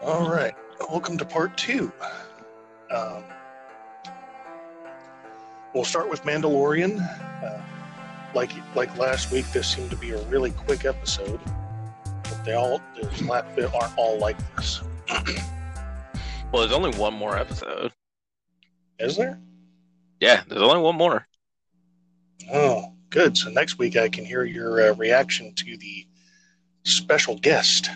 All 0.00 0.30
right, 0.30 0.54
welcome 0.88 1.18
to 1.18 1.24
part 1.24 1.56
two. 1.58 1.92
Um, 2.90 3.24
we'll 5.74 5.84
start 5.84 6.08
with 6.08 6.22
Mandalorian. 6.22 7.00
Uh, 7.42 7.60
like 8.32 8.50
like 8.76 8.96
last 8.96 9.32
week, 9.32 9.50
this 9.52 9.66
seemed 9.66 9.90
to 9.90 9.96
be 9.96 10.12
a 10.12 10.22
really 10.26 10.52
quick 10.52 10.84
episode, 10.84 11.40
but 12.04 12.44
they 12.44 12.54
all 12.54 12.80
there's 12.94 13.22
last 13.22 13.54
bit 13.56 13.74
aren't 13.74 13.96
all 13.98 14.18
like 14.18 14.36
this. 14.56 14.80
Well, 16.50 16.62
there's 16.62 16.72
only 16.72 16.98
one 16.98 17.12
more 17.12 17.36
episode. 17.36 17.92
Is 18.98 19.18
there? 19.18 19.38
Yeah, 20.18 20.42
there's 20.48 20.62
only 20.62 20.80
one 20.80 20.96
more. 20.96 21.26
Oh, 22.50 22.94
good. 23.10 23.36
So 23.36 23.50
next 23.50 23.76
week 23.76 23.96
I 23.96 24.08
can 24.08 24.24
hear 24.24 24.44
your 24.44 24.80
uh, 24.80 24.94
reaction 24.94 25.54
to 25.56 25.76
the 25.76 26.06
special 26.84 27.36
guest. 27.38 27.90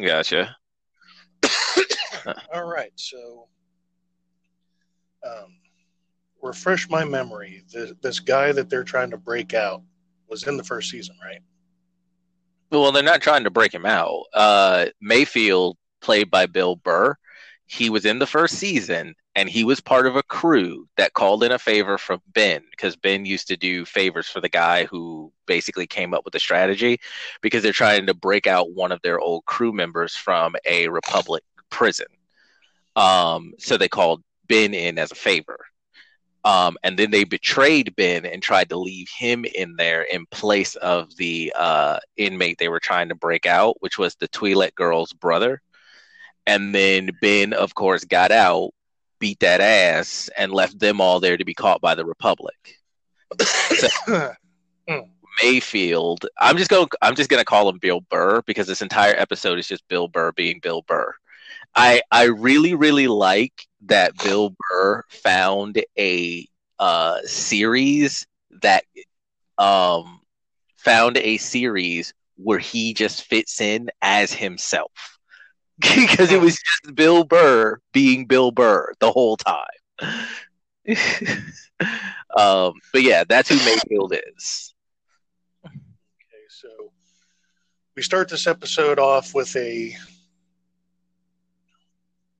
Gotcha. 0.00 0.56
All 2.54 2.64
right, 2.64 2.92
so 2.96 3.48
um, 5.26 5.56
refresh 6.42 6.88
my 6.88 7.04
memory. 7.04 7.64
This, 7.72 7.92
this 8.02 8.20
guy 8.20 8.52
that 8.52 8.70
they're 8.70 8.84
trying 8.84 9.10
to 9.10 9.16
break 9.16 9.54
out 9.54 9.82
was 10.28 10.46
in 10.46 10.56
the 10.56 10.64
first 10.64 10.90
season, 10.90 11.16
right? 11.22 11.40
Well, 12.70 12.92
they're 12.92 13.02
not 13.02 13.20
trying 13.20 13.44
to 13.44 13.50
break 13.50 13.74
him 13.74 13.84
out. 13.84 14.24
Uh, 14.32 14.86
Mayfield, 15.00 15.76
played 16.00 16.30
by 16.30 16.46
Bill 16.46 16.76
Burr, 16.76 17.16
he 17.66 17.90
was 17.90 18.04
in 18.04 18.18
the 18.18 18.26
first 18.26 18.54
season, 18.56 19.14
and 19.36 19.48
he 19.48 19.64
was 19.64 19.80
part 19.80 20.06
of 20.06 20.16
a 20.16 20.22
crew 20.24 20.88
that 20.96 21.14
called 21.14 21.44
in 21.44 21.52
a 21.52 21.58
favor 21.58 21.98
from 21.98 22.20
Ben 22.34 22.62
because 22.70 22.96
Ben 22.96 23.24
used 23.24 23.46
to 23.48 23.56
do 23.56 23.84
favors 23.84 24.28
for 24.28 24.40
the 24.40 24.48
guy 24.48 24.84
who 24.84 25.32
basically 25.46 25.86
came 25.86 26.14
up 26.14 26.24
with 26.24 26.32
the 26.32 26.40
strategy 26.40 27.00
because 27.40 27.62
they're 27.62 27.72
trying 27.72 28.06
to 28.06 28.14
break 28.14 28.46
out 28.46 28.72
one 28.72 28.90
of 28.90 29.00
their 29.02 29.20
old 29.20 29.44
crew 29.44 29.72
members 29.72 30.16
from 30.16 30.56
a 30.66 30.88
Republic 30.88 31.44
prison. 31.70 32.06
Um, 32.96 33.52
so 33.58 33.76
they 33.76 33.88
called 33.88 34.22
Ben 34.48 34.74
in 34.74 34.98
as 34.98 35.12
a 35.12 35.16
favor. 35.16 35.58
Um, 36.44 36.76
and 36.82 36.98
then 36.98 37.10
they 37.10 37.24
betrayed 37.24 37.94
Ben 37.96 38.24
and 38.24 38.42
tried 38.42 38.70
to 38.70 38.76
leave 38.76 39.08
him 39.16 39.44
in 39.44 39.76
there 39.76 40.02
in 40.02 40.24
place 40.30 40.74
of 40.76 41.14
the 41.16 41.52
uh, 41.56 41.98
inmate 42.16 42.58
they 42.58 42.68
were 42.68 42.80
trying 42.80 43.10
to 43.10 43.14
break 43.14 43.46
out, 43.46 43.76
which 43.80 43.98
was 43.98 44.14
the 44.16 44.28
Twi'lek 44.28 44.74
girl's 44.74 45.12
brother. 45.12 45.60
And 46.46 46.74
then 46.74 47.10
Ben, 47.20 47.52
of 47.52 47.74
course, 47.74 48.04
got 48.04 48.32
out, 48.32 48.70
beat 49.20 49.40
that 49.40 49.60
ass, 49.60 50.28
and 50.36 50.52
left 50.52 50.78
them 50.78 51.00
all 51.00 51.20
there 51.20 51.36
to 51.36 51.44
be 51.44 51.54
caught 51.54 51.80
by 51.80 51.94
the 51.94 52.04
Republic. 52.04 52.78
So, 53.38 54.32
Mayfield, 55.42 56.26
I'm 56.38 56.56
just 56.56 56.70
going. 56.70 56.88
I'm 57.00 57.14
just 57.14 57.30
going 57.30 57.40
to 57.40 57.44
call 57.44 57.68
him 57.68 57.78
Bill 57.78 58.00
Burr 58.00 58.42
because 58.42 58.66
this 58.66 58.82
entire 58.82 59.14
episode 59.16 59.58
is 59.58 59.68
just 59.68 59.86
Bill 59.88 60.08
Burr 60.08 60.32
being 60.32 60.58
Bill 60.60 60.82
Burr. 60.82 61.14
I 61.74 62.02
I 62.10 62.24
really 62.24 62.74
really 62.74 63.06
like 63.06 63.66
that 63.82 64.16
Bill 64.22 64.54
Burr 64.70 65.04
found 65.08 65.82
a 65.98 66.46
uh, 66.78 67.20
series 67.24 68.26
that 68.62 68.84
um 69.58 70.20
found 70.78 71.16
a 71.18 71.36
series 71.36 72.12
where 72.36 72.58
he 72.58 72.94
just 72.94 73.24
fits 73.24 73.60
in 73.60 73.90
as 74.00 74.32
himself 74.32 75.19
because 75.96 76.30
it 76.30 76.40
was 76.40 76.54
just 76.56 76.94
Bill 76.94 77.24
Burr 77.24 77.80
being 77.92 78.26
Bill 78.26 78.50
Burr 78.50 78.92
the 79.00 79.10
whole 79.10 79.36
time. 79.36 79.66
um, 82.36 82.74
but 82.92 83.02
yeah, 83.02 83.24
that's 83.28 83.48
who 83.48 83.56
Mayfield 83.56 84.14
is. 84.36 84.74
Okay, 85.64 85.76
so 86.48 86.68
we 87.96 88.02
start 88.02 88.28
this 88.28 88.46
episode 88.46 88.98
off 88.98 89.34
with 89.34 89.54
a, 89.56 89.94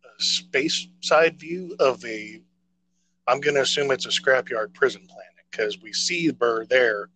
a 0.05 0.23
space 0.23 0.89
side 1.01 1.39
view 1.39 1.75
of 1.79 2.05
a. 2.05 2.43
I'm 3.27 3.41
going 3.41 3.55
to 3.55 3.63
assume 3.63 3.91
it's 3.91 4.07
a 4.07 4.11
scrapyard 4.11 4.75
prison 4.75 5.07
planet 5.07 5.47
because 5.51 5.81
we 5.81 5.93
see 5.93 6.31
Burr 6.31 6.67
there 6.67 7.09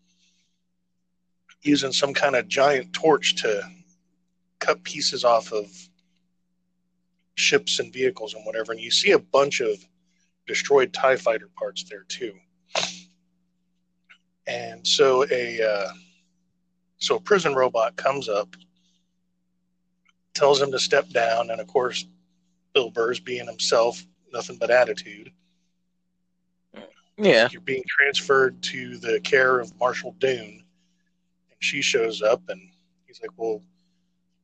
using 1.63 1.93
some 1.93 2.15
kind 2.15 2.37
of 2.37 2.47
giant 2.47 2.93
torch 2.93 3.37
to 3.37 3.63
cut 4.61 4.85
pieces 4.85 5.25
off 5.25 5.53
of 5.53 5.67
ships 7.37 7.79
and 7.79 7.93
vehicles 7.93 8.35
and 8.35 8.45
whatever. 8.45 8.73
And 8.73 8.81
you 8.81 8.91
see 8.91 9.13
a 9.13 9.19
bunch 9.19 9.61
of 9.61 9.77
destroyed 10.47 10.93
TIE 10.93 11.17
fighter 11.17 11.49
parts 11.57 11.85
there 11.85 12.05
too. 12.09 12.35
And 14.47 14.87
so 14.87 15.27
a 15.31 15.63
uh, 15.63 15.89
so 16.99 17.17
a 17.17 17.21
prison 17.21 17.55
robot 17.55 17.97
comes 17.97 18.29
up, 18.29 18.55
tells 20.35 20.61
him 20.61 20.71
to 20.73 20.79
step 20.79 21.09
down, 21.11 21.51
and 21.51 21.61
of 21.61 21.67
course, 21.67 22.07
Bill 22.75 22.91
Burr's 22.91 23.21
being 23.21 23.47
himself, 23.47 24.05
nothing 24.33 24.57
but 24.59 24.71
attitude. 24.71 25.33
Yeah, 27.17 27.49
You're 27.53 27.61
being 27.61 27.85
transferred 27.89 28.61
to 28.65 28.99
the 28.99 29.21
care 29.21 29.61
of 29.61 29.79
Marshall 29.79 30.17
Dune, 30.19 30.65
and 31.51 31.57
she 31.61 31.81
shows 31.81 32.23
up, 32.23 32.43
and 32.49 32.61
he's 33.07 33.21
like, 33.23 33.31
"Well, 33.37 33.63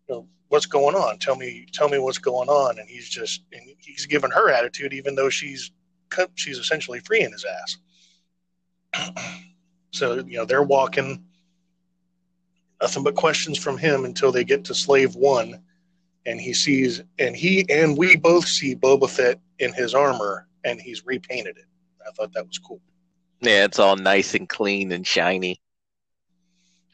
you 0.08 0.14
know, 0.14 0.28
what's 0.50 0.66
going 0.66 0.94
on? 0.94 1.18
Tell 1.18 1.36
me, 1.36 1.66
tell 1.72 1.88
me 1.88 1.98
what's 1.98 2.18
going 2.18 2.48
on." 2.48 2.78
And 2.78 2.88
he's 2.88 3.08
just, 3.08 3.42
and 3.52 3.62
he's 3.78 4.06
given 4.06 4.30
her 4.30 4.50
attitude, 4.50 4.92
even 4.92 5.14
though 5.14 5.30
she's 5.30 5.72
she's 6.34 6.58
essentially 6.58 7.00
freeing 7.00 7.32
his 7.32 7.44
ass. 8.94 9.14
so 9.92 10.16
you 10.16 10.36
know 10.36 10.44
they're 10.44 10.62
walking, 10.62 11.24
nothing 12.82 13.02
but 13.02 13.14
questions 13.14 13.58
from 13.58 13.78
him 13.78 14.04
until 14.04 14.32
they 14.32 14.44
get 14.44 14.64
to 14.66 14.74
Slave 14.74 15.14
One, 15.14 15.60
and 16.26 16.40
he 16.40 16.52
sees, 16.52 17.02
and 17.18 17.34
he 17.34 17.64
and 17.70 17.96
we 17.96 18.16
both 18.16 18.46
see 18.46 18.74
Boba 18.74 19.08
Fett 19.08 19.40
in 19.58 19.72
his 19.72 19.94
armor, 19.94 20.48
and 20.64 20.80
he's 20.80 21.06
repainted 21.06 21.56
it. 21.56 21.66
I 22.06 22.10
thought 22.12 22.32
that 22.34 22.46
was 22.46 22.58
cool. 22.58 22.80
yeah, 23.40 23.64
it's 23.64 23.78
all 23.78 23.96
nice 23.96 24.34
and 24.34 24.48
clean 24.48 24.92
and 24.92 25.06
shiny. 25.06 25.60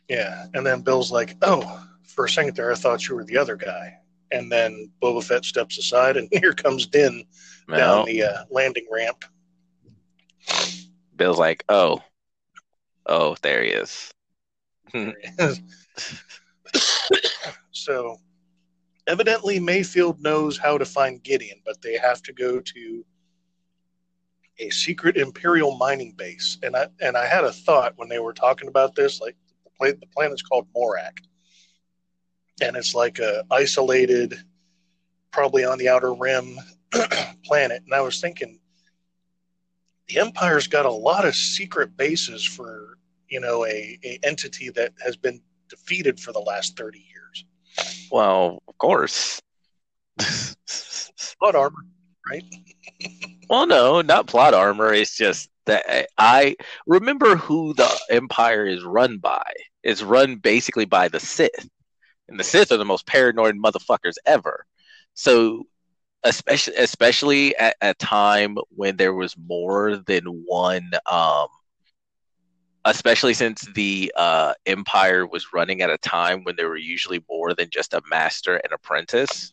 Yeah, 0.09 0.47
and 0.55 0.65
then 0.65 0.83
Bill's 0.83 1.11
like, 1.11 1.37
"Oh, 1.43 1.85
for 2.07 2.25
a 2.25 2.29
second 2.29 2.57
there, 2.57 2.73
I 2.73 2.77
thought 2.77 3.09
you 3.09 3.15
were 3.15 3.25
the 3.25 3.39
other 3.39 3.57
guy." 3.57 3.99
And 4.33 4.51
then 4.51 4.91
Boba 5.01 5.23
Fett 5.23 5.45
steps 5.45 5.79
aside, 5.79 6.17
and 6.17 6.29
here 6.33 6.53
comes 6.53 6.87
Din 6.87 7.25
Well, 7.69 7.79
down 7.79 8.07
the 8.07 8.23
uh, 8.25 8.45
landing 8.51 8.87
ramp. 8.91 9.25
Bill's 11.17 11.39
like, 11.39 11.65
oh, 11.69 12.03
oh, 13.07 13.37
there 13.43 13.63
he 13.63 13.71
is. 13.71 14.13
so, 17.73 18.17
evidently, 19.07 19.59
Mayfield 19.59 20.21
knows 20.21 20.59
how 20.59 20.79
to 20.79 20.85
find 20.85 21.23
Gideon, 21.23 21.61
but 21.65 21.81
they 21.83 21.97
have 21.97 22.23
to 22.23 22.33
go 22.33 22.61
to 22.61 23.05
a 24.59 24.71
secret 24.71 25.17
Imperial 25.17 25.77
mining 25.77 26.13
base. 26.13 26.59
And 26.63 26.77
I 26.77 26.89
and 27.01 27.17
I 27.17 27.27
had 27.27 27.45
a 27.45 27.53
thought 27.53 27.95
when 27.97 28.09
they 28.09 28.19
were 28.19 28.33
talking 28.33 28.69
about 28.69 28.95
this, 28.95 29.21
like 29.21 29.37
the, 29.65 29.71
pla- 29.79 29.99
the 30.01 30.07
planet's 30.15 30.43
called 30.43 30.67
Morak, 30.75 31.19
and 32.61 32.77
it's 32.77 32.95
like 32.95 33.19
a 33.19 33.45
isolated, 33.51 34.39
probably 35.31 35.65
on 35.65 35.79
the 35.79 35.89
outer 35.89 36.15
rim 36.15 36.59
planet. 37.45 37.83
And 37.85 37.95
I 37.95 38.01
was 38.01 38.21
thinking, 38.21 38.59
the 40.09 40.19
Empire's 40.19 40.67
got 40.67 40.87
a 40.87 40.91
lot 40.91 41.27
of 41.27 41.35
secret 41.35 41.97
bases 41.97 42.45
for 42.45 42.99
you 43.29 43.41
know 43.41 43.65
a, 43.67 43.99
a 44.05 44.19
entity 44.23 44.71
that 44.71 44.93
has 45.05 45.17
been 45.17 45.41
defeated 45.69 46.21
for 46.21 46.33
the 46.33 46.39
last 46.39 46.77
30 46.77 46.99
years 46.99 47.45
Well, 48.11 48.63
of 48.69 48.79
course. 48.79 49.43
plot 51.39 51.55
armor 51.55 51.85
right 52.31 52.45
well, 53.51 53.67
no, 53.67 54.01
not 54.01 54.27
plot 54.27 54.55
armor. 54.55 54.93
It's 54.93 55.17
just 55.17 55.51
that 55.67 56.09
I 56.19 56.57
remember 56.87 57.37
who 57.37 57.75
the 57.75 57.89
Empire 58.11 58.67
is 58.67 58.85
run 58.85 59.19
by. 59.19 59.45
It's 59.83 60.03
run 60.03 60.37
basically 60.37 60.85
by 60.85 61.09
the 61.09 61.21
Sith, 61.21 61.69
and 62.29 62.39
the 62.39 62.45
Sith 62.45 62.73
are 62.73 62.77
the 62.77 62.85
most 62.85 63.07
paranoid 63.07 63.57
motherfuckers 63.57 64.17
ever. 64.25 64.67
So, 65.15 65.65
especially 66.25 66.75
especially 66.77 67.57
at 67.57 67.77
a 67.81 67.95
time 67.95 68.57
when 68.71 68.97
there 68.97 69.15
was 69.15 69.37
more 69.37 69.97
than 69.97 70.25
one 70.47 70.91
um, 71.11 71.49
especially 72.85 73.35
since 73.35 73.63
the 73.75 74.13
uh, 74.17 74.55
empire 74.65 75.27
was 75.27 75.53
running 75.53 75.83
at 75.83 75.91
a 75.91 75.99
time 75.99 76.45
when 76.45 76.55
there 76.57 76.69
were 76.69 76.77
usually 76.77 77.23
more 77.29 77.53
than 77.53 77.69
just 77.71 77.95
a 77.95 78.03
master 78.09 78.57
and 78.57 78.73
apprentice. 78.73 79.53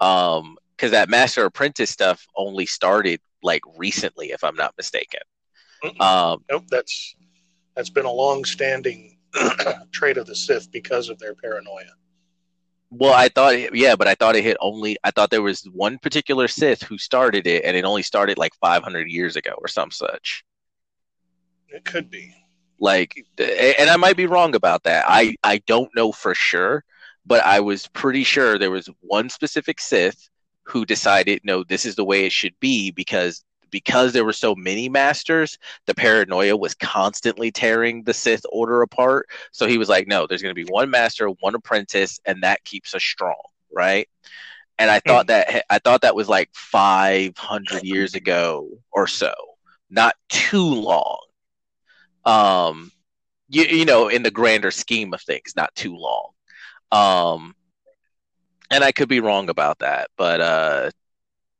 Um 0.00 0.56
because 0.76 0.90
that 0.90 1.08
master 1.08 1.44
apprentice 1.44 1.90
stuff 1.90 2.26
only 2.34 2.66
started 2.66 3.20
like 3.44 3.62
recently 3.78 4.32
if 4.32 4.42
i'm 4.42 4.56
not 4.56 4.74
mistaken. 4.76 5.20
Um 6.00 6.44
nope 6.50 6.64
that's 6.68 7.14
that's 7.76 7.90
been 7.90 8.06
a 8.06 8.12
long 8.12 8.44
standing 8.44 9.13
trait 9.92 10.16
of 10.16 10.26
the 10.26 10.34
sith 10.34 10.70
because 10.70 11.08
of 11.08 11.18
their 11.18 11.34
paranoia. 11.34 11.84
Well 12.90 13.12
i 13.12 13.28
thought 13.28 13.54
it, 13.54 13.74
yeah 13.74 13.96
but 13.96 14.06
i 14.06 14.14
thought 14.14 14.36
it 14.36 14.44
hit 14.44 14.56
only 14.60 14.96
i 15.02 15.10
thought 15.10 15.30
there 15.30 15.42
was 15.42 15.64
one 15.72 15.98
particular 15.98 16.46
sith 16.46 16.82
who 16.82 16.96
started 16.96 17.46
it 17.46 17.64
and 17.64 17.76
it 17.76 17.84
only 17.84 18.02
started 18.02 18.38
like 18.38 18.54
500 18.56 19.08
years 19.08 19.36
ago 19.36 19.52
or 19.58 19.68
some 19.68 19.90
such. 19.90 20.44
It 21.68 21.84
could 21.84 22.08
be. 22.10 22.32
Like 22.78 23.26
and 23.38 23.90
i 23.90 23.96
might 23.96 24.16
be 24.16 24.26
wrong 24.26 24.54
about 24.54 24.84
that. 24.84 25.04
I 25.08 25.34
i 25.42 25.58
don't 25.66 25.90
know 25.96 26.12
for 26.12 26.34
sure 26.34 26.84
but 27.26 27.44
I 27.44 27.60
was 27.60 27.88
pretty 27.88 28.24
sure 28.24 28.58
there 28.58 28.70
was 28.70 28.88
one 29.00 29.30
specific 29.30 29.80
Sith 29.80 30.28
who 30.64 30.84
decided, 30.84 31.40
no, 31.44 31.64
this 31.64 31.84
is 31.84 31.96
the 31.96 32.04
way 32.04 32.26
it 32.26 32.32
should 32.32 32.54
be 32.60 32.90
because 32.90 33.44
because 33.74 34.12
there 34.12 34.24
were 34.24 34.32
so 34.32 34.54
many 34.54 34.88
masters, 34.88 35.58
the 35.86 35.96
paranoia 35.96 36.56
was 36.56 36.74
constantly 36.74 37.50
tearing 37.50 38.04
the 38.04 38.14
Sith 38.14 38.46
order 38.52 38.82
apart. 38.82 39.28
So 39.50 39.66
he 39.66 39.78
was 39.78 39.88
like, 39.88 40.06
no, 40.06 40.28
there's 40.28 40.42
going 40.42 40.54
to 40.54 40.64
be 40.64 40.70
one 40.70 40.90
master, 40.90 41.26
one 41.26 41.56
apprentice, 41.56 42.20
and 42.24 42.44
that 42.44 42.62
keeps 42.62 42.94
us 42.94 43.02
strong, 43.02 43.34
right? 43.74 44.08
And 44.78 44.92
I 44.92 45.00
thought 45.00 45.26
that 45.26 45.64
I 45.68 45.80
thought 45.80 46.02
that 46.02 46.14
was 46.14 46.28
like 46.28 46.50
500 46.54 47.82
years 47.82 48.14
ago 48.14 48.68
or 48.92 49.08
so, 49.08 49.34
not 49.90 50.14
too 50.28 50.62
long. 50.64 51.18
Um, 52.24 52.92
you, 53.48 53.64
you 53.64 53.84
know, 53.84 54.06
in 54.06 54.22
the 54.22 54.30
grander 54.30 54.70
scheme 54.70 55.12
of 55.14 55.20
things, 55.20 55.54
not 55.56 55.74
too 55.74 55.96
long. 55.96 56.28
Um, 56.92 57.56
and 58.70 58.84
I 58.84 58.92
could 58.92 59.08
be 59.08 59.18
wrong 59.18 59.48
about 59.48 59.80
that, 59.80 60.10
but 60.16 60.40
uh, 60.40 60.90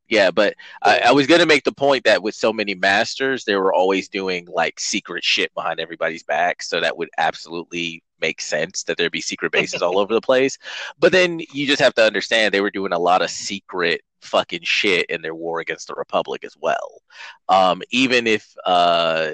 yeah, 0.09 0.31
but 0.31 0.55
I, 0.83 0.99
I, 1.07 1.13
was 1.13 1.27
gonna 1.27 1.47
make 1.47 1.65
the 1.65 1.73
point 1.73 2.05
that 2.05 2.23
with 2.23 2.35
so 2.35 2.53
many 2.53 2.75
masters, 2.75 3.45
they 3.45 3.57
were 3.57 3.73
always 3.73 4.09
doing 4.09 4.47
like 4.53 4.79
secret 4.79 5.25
shit 5.25 5.53
behind 5.55 5.81
everybody's 5.81 6.23
back, 6.23 6.63
so 6.63 6.81
that 6.81 6.97
would 6.97 7.09
absolutely 7.19 8.03
make 8.21 8.41
sense 8.41 8.85
that 8.85 8.97
there'd 8.97 9.13
be 9.13 9.21
secret 9.21 9.53
bases 9.53 9.83
all 9.83 9.99
over 9.99 10.15
the 10.15 10.21
place. 10.21 10.59
But 10.99 11.13
then 11.13 11.41
you 11.53 11.67
just 11.67 11.83
have 11.83 11.95
to 11.95 12.05
understand 12.05 12.53
they 12.53 12.61
were 12.61 12.71
doing 12.71 12.93
a 12.93 12.99
lot 12.99 13.23
of 13.23 13.31
secret 13.31 14.03
fucking 14.21 14.63
shit 14.63 15.07
in 15.07 15.23
their 15.23 15.35
war 15.35 15.61
against 15.61 15.89
the 15.89 15.95
Republic 15.95 16.45
as 16.45 16.57
well. 16.61 17.03
Um, 17.49 17.83
even 17.91 18.27
if 18.27 18.55
uh, 18.65 19.33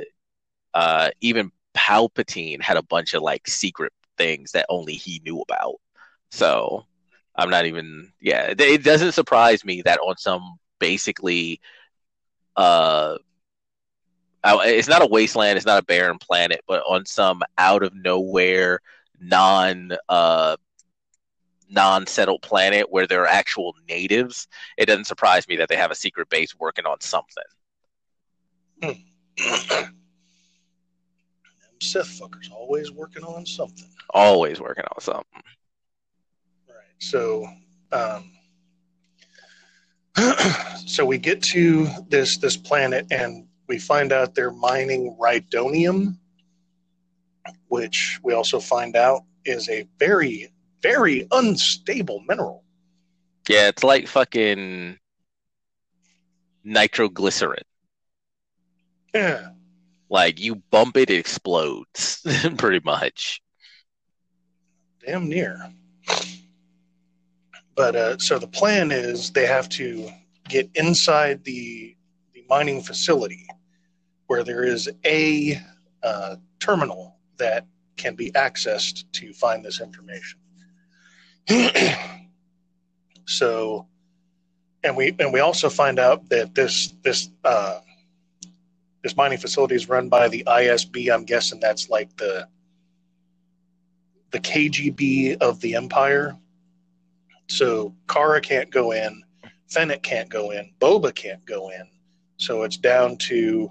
uh, 0.74 1.10
even 1.20 1.52
Palpatine 1.74 2.62
had 2.62 2.76
a 2.76 2.82
bunch 2.82 3.14
of 3.14 3.22
like 3.22 3.48
secret 3.48 3.92
things 4.18 4.52
that 4.52 4.66
only 4.68 4.94
he 4.94 5.20
knew 5.24 5.40
about. 5.40 5.76
So 6.30 6.86
I'm 7.40 7.50
not 7.50 7.64
even 7.64 8.12
yeah. 8.20 8.52
It 8.58 8.84
doesn't 8.84 9.12
surprise 9.12 9.64
me 9.64 9.80
that 9.82 9.98
on 10.00 10.18
some 10.18 10.58
basically, 10.78 11.60
uh, 12.54 13.16
it's 14.44 14.88
not 14.88 15.02
a 15.02 15.06
wasteland, 15.06 15.56
it's 15.56 15.66
not 15.66 15.82
a 15.82 15.84
barren 15.84 16.18
planet, 16.18 16.60
but 16.68 16.82
on 16.86 17.06
some 17.06 17.42
out 17.56 17.82
of 17.82 17.94
nowhere, 17.94 18.80
non 19.20 19.92
uh, 20.10 20.56
non 21.70 22.06
settled 22.06 22.42
planet 22.42 22.90
where 22.90 23.06
there 23.06 23.22
are 23.22 23.28
actual 23.28 23.74
natives, 23.88 24.46
it 24.76 24.84
doesn't 24.84 25.06
surprise 25.06 25.48
me 25.48 25.56
that 25.56 25.70
they 25.70 25.76
have 25.76 25.90
a 25.90 25.94
secret 25.96 26.28
base 26.28 26.54
working 26.58 26.84
on 26.84 27.00
something. 27.00 27.42
Hmm. 28.82 28.90
Sith 31.80 32.20
fuckers 32.20 32.52
always 32.52 32.92
working 32.92 33.24
on 33.24 33.46
something. 33.46 33.88
Always 34.10 34.60
working 34.60 34.84
on 34.84 35.00
something. 35.00 35.42
So, 37.00 37.48
um, 37.92 38.30
so 40.86 41.04
we 41.04 41.18
get 41.18 41.42
to 41.42 41.88
this 42.08 42.38
this 42.38 42.56
planet 42.56 43.06
and 43.10 43.46
we 43.68 43.78
find 43.78 44.12
out 44.12 44.34
they're 44.34 44.52
mining 44.52 45.16
rhydonium, 45.20 46.16
which 47.68 48.18
we 48.22 48.34
also 48.34 48.60
find 48.60 48.96
out 48.96 49.22
is 49.44 49.68
a 49.68 49.86
very 49.98 50.52
very 50.82 51.26
unstable 51.30 52.22
mineral. 52.28 52.64
Yeah, 53.48 53.68
it's 53.68 53.82
like 53.82 54.06
fucking 54.06 54.98
nitroglycerin. 56.64 57.64
Yeah. 59.14 59.48
Like 60.08 60.40
you 60.40 60.56
bump 60.56 60.96
it, 60.96 61.10
it 61.10 61.18
explodes, 61.18 62.26
pretty 62.58 62.80
much. 62.84 63.40
Damn 65.04 65.28
near. 65.28 65.72
But 67.74 67.96
uh, 67.96 68.18
so 68.18 68.38
the 68.38 68.46
plan 68.46 68.90
is 68.92 69.30
they 69.30 69.46
have 69.46 69.68
to 69.70 70.10
get 70.48 70.68
inside 70.74 71.44
the 71.44 71.96
the 72.34 72.44
mining 72.48 72.82
facility 72.82 73.46
where 74.26 74.44
there 74.44 74.64
is 74.64 74.88
a 75.04 75.60
uh, 76.02 76.36
terminal 76.60 77.16
that 77.38 77.66
can 77.96 78.14
be 78.14 78.30
accessed 78.32 79.04
to 79.12 79.32
find 79.32 79.64
this 79.64 79.80
information. 79.80 80.38
so, 83.26 83.86
and 84.84 84.96
we 84.96 85.14
and 85.18 85.32
we 85.32 85.40
also 85.40 85.68
find 85.68 85.98
out 85.98 86.28
that 86.28 86.54
this 86.54 86.94
this 87.02 87.30
uh, 87.44 87.80
this 89.02 89.16
mining 89.16 89.38
facility 89.38 89.74
is 89.74 89.88
run 89.88 90.08
by 90.08 90.28
the 90.28 90.44
ISB. 90.46 91.12
I'm 91.12 91.24
guessing 91.24 91.60
that's 91.60 91.88
like 91.88 92.16
the 92.16 92.46
the 94.30 94.38
KGB 94.40 95.38
of 95.38 95.60
the 95.60 95.74
Empire. 95.74 96.36
So 97.50 97.94
Cara 98.08 98.40
can't 98.40 98.70
go 98.70 98.92
in, 98.92 99.22
Fennec 99.68 100.02
can't 100.04 100.28
go 100.28 100.52
in, 100.52 100.72
Boba 100.80 101.12
can't 101.12 101.44
go 101.44 101.70
in. 101.70 101.82
So 102.36 102.62
it's 102.62 102.76
down 102.76 103.16
to 103.18 103.70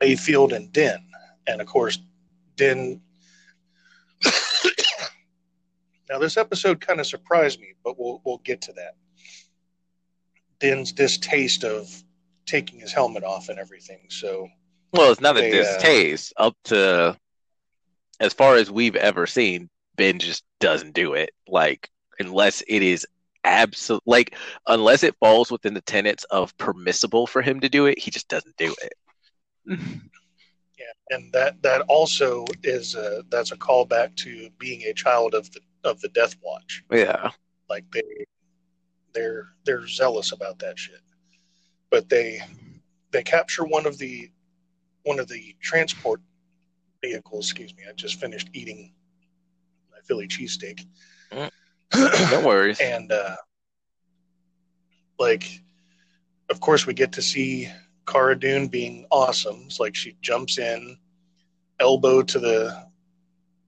Mayfield 0.00 0.52
and 0.52 0.72
Din. 0.72 0.98
And 1.48 1.60
of 1.60 1.66
course, 1.66 1.98
Din. 2.54 3.00
now, 6.08 6.20
this 6.20 6.36
episode 6.36 6.80
kind 6.80 7.00
of 7.00 7.06
surprised 7.06 7.60
me, 7.60 7.74
but 7.84 7.98
we'll, 7.98 8.22
we'll 8.24 8.38
get 8.38 8.62
to 8.62 8.72
that. 8.74 8.94
Din's 10.60 10.92
distaste 10.92 11.64
of 11.64 11.90
taking 12.46 12.78
his 12.78 12.92
helmet 12.92 13.24
off 13.24 13.48
and 13.48 13.58
everything. 13.58 14.06
So, 14.08 14.48
well, 14.92 15.10
it's 15.10 15.20
not 15.20 15.34
they, 15.34 15.50
a 15.50 15.60
uh, 15.60 15.64
distaste. 15.64 16.32
Uh, 16.36 16.46
Up 16.46 16.56
to 16.64 17.18
as 18.20 18.34
far 18.34 18.54
as 18.54 18.70
we've 18.70 18.96
ever 18.96 19.26
seen, 19.26 19.68
Ben 19.96 20.20
just 20.20 20.44
doesn't 20.60 20.94
do 20.94 21.14
it. 21.14 21.30
Like 21.48 21.90
unless 22.20 22.62
it 22.68 22.82
is 22.82 23.06
absolute 23.44 24.02
like 24.04 24.36
unless 24.66 25.02
it 25.02 25.16
falls 25.18 25.50
within 25.50 25.72
the 25.72 25.80
tenets 25.80 26.24
of 26.24 26.56
permissible 26.58 27.26
for 27.26 27.40
him 27.40 27.58
to 27.58 27.70
do 27.70 27.86
it 27.86 27.98
he 27.98 28.10
just 28.10 28.28
doesn't 28.28 28.56
do 28.56 28.74
it. 28.82 29.78
Yeah 30.78 31.16
and 31.16 31.32
that 31.32 31.60
that 31.62 31.82
also 31.82 32.44
is 32.62 32.94
a, 32.94 33.22
that's 33.28 33.52
a 33.52 33.56
callback 33.56 34.16
to 34.16 34.48
being 34.58 34.82
a 34.82 34.94
child 34.94 35.34
of 35.34 35.50
the 35.52 35.60
of 35.84 36.00
the 36.00 36.08
death 36.08 36.36
watch. 36.42 36.82
Yeah. 36.90 37.30
Like 37.68 37.84
they 37.92 38.24
they're 39.12 39.48
they're 39.64 39.86
zealous 39.86 40.32
about 40.32 40.58
that 40.60 40.78
shit. 40.78 41.00
But 41.90 42.08
they 42.08 42.40
they 43.10 43.22
capture 43.22 43.64
one 43.64 43.86
of 43.86 43.98
the 43.98 44.30
one 45.02 45.18
of 45.18 45.28
the 45.28 45.54
transport 45.60 46.20
vehicles 47.02 47.46
excuse 47.46 47.74
me 47.76 47.84
i 47.88 47.92
just 47.92 48.20
finished 48.20 48.50
eating 48.52 48.92
my 49.90 49.96
philly 50.04 50.28
cheesesteak 50.28 50.84
no 51.94 52.42
worries. 52.46 52.80
And 52.80 53.10
uh, 53.10 53.36
like, 55.18 55.62
of 56.48 56.60
course, 56.60 56.86
we 56.86 56.94
get 56.94 57.12
to 57.12 57.22
see 57.22 57.68
Cara 58.06 58.38
Dune 58.38 58.68
being 58.68 59.06
awesome. 59.10 59.62
It's 59.66 59.80
like 59.80 59.94
she 59.94 60.16
jumps 60.20 60.58
in, 60.58 60.98
elbow 61.78 62.22
to 62.22 62.38
the, 62.38 62.86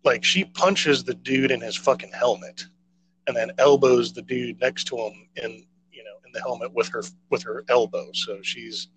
like 0.04 0.24
she 0.24 0.44
punches 0.44 1.04
the 1.04 1.14
dude 1.14 1.50
in 1.50 1.60
his 1.60 1.76
fucking 1.76 2.12
helmet, 2.12 2.64
and 3.26 3.36
then 3.36 3.52
elbows 3.58 4.12
the 4.12 4.22
dude 4.22 4.60
next 4.60 4.84
to 4.84 4.96
him 4.96 5.28
in 5.36 5.64
you 5.92 6.02
know 6.02 6.16
in 6.26 6.32
the 6.32 6.40
helmet 6.40 6.72
with 6.72 6.88
her 6.88 7.02
with 7.30 7.42
her 7.44 7.64
elbow. 7.68 8.10
So 8.12 8.42
she's, 8.42 8.88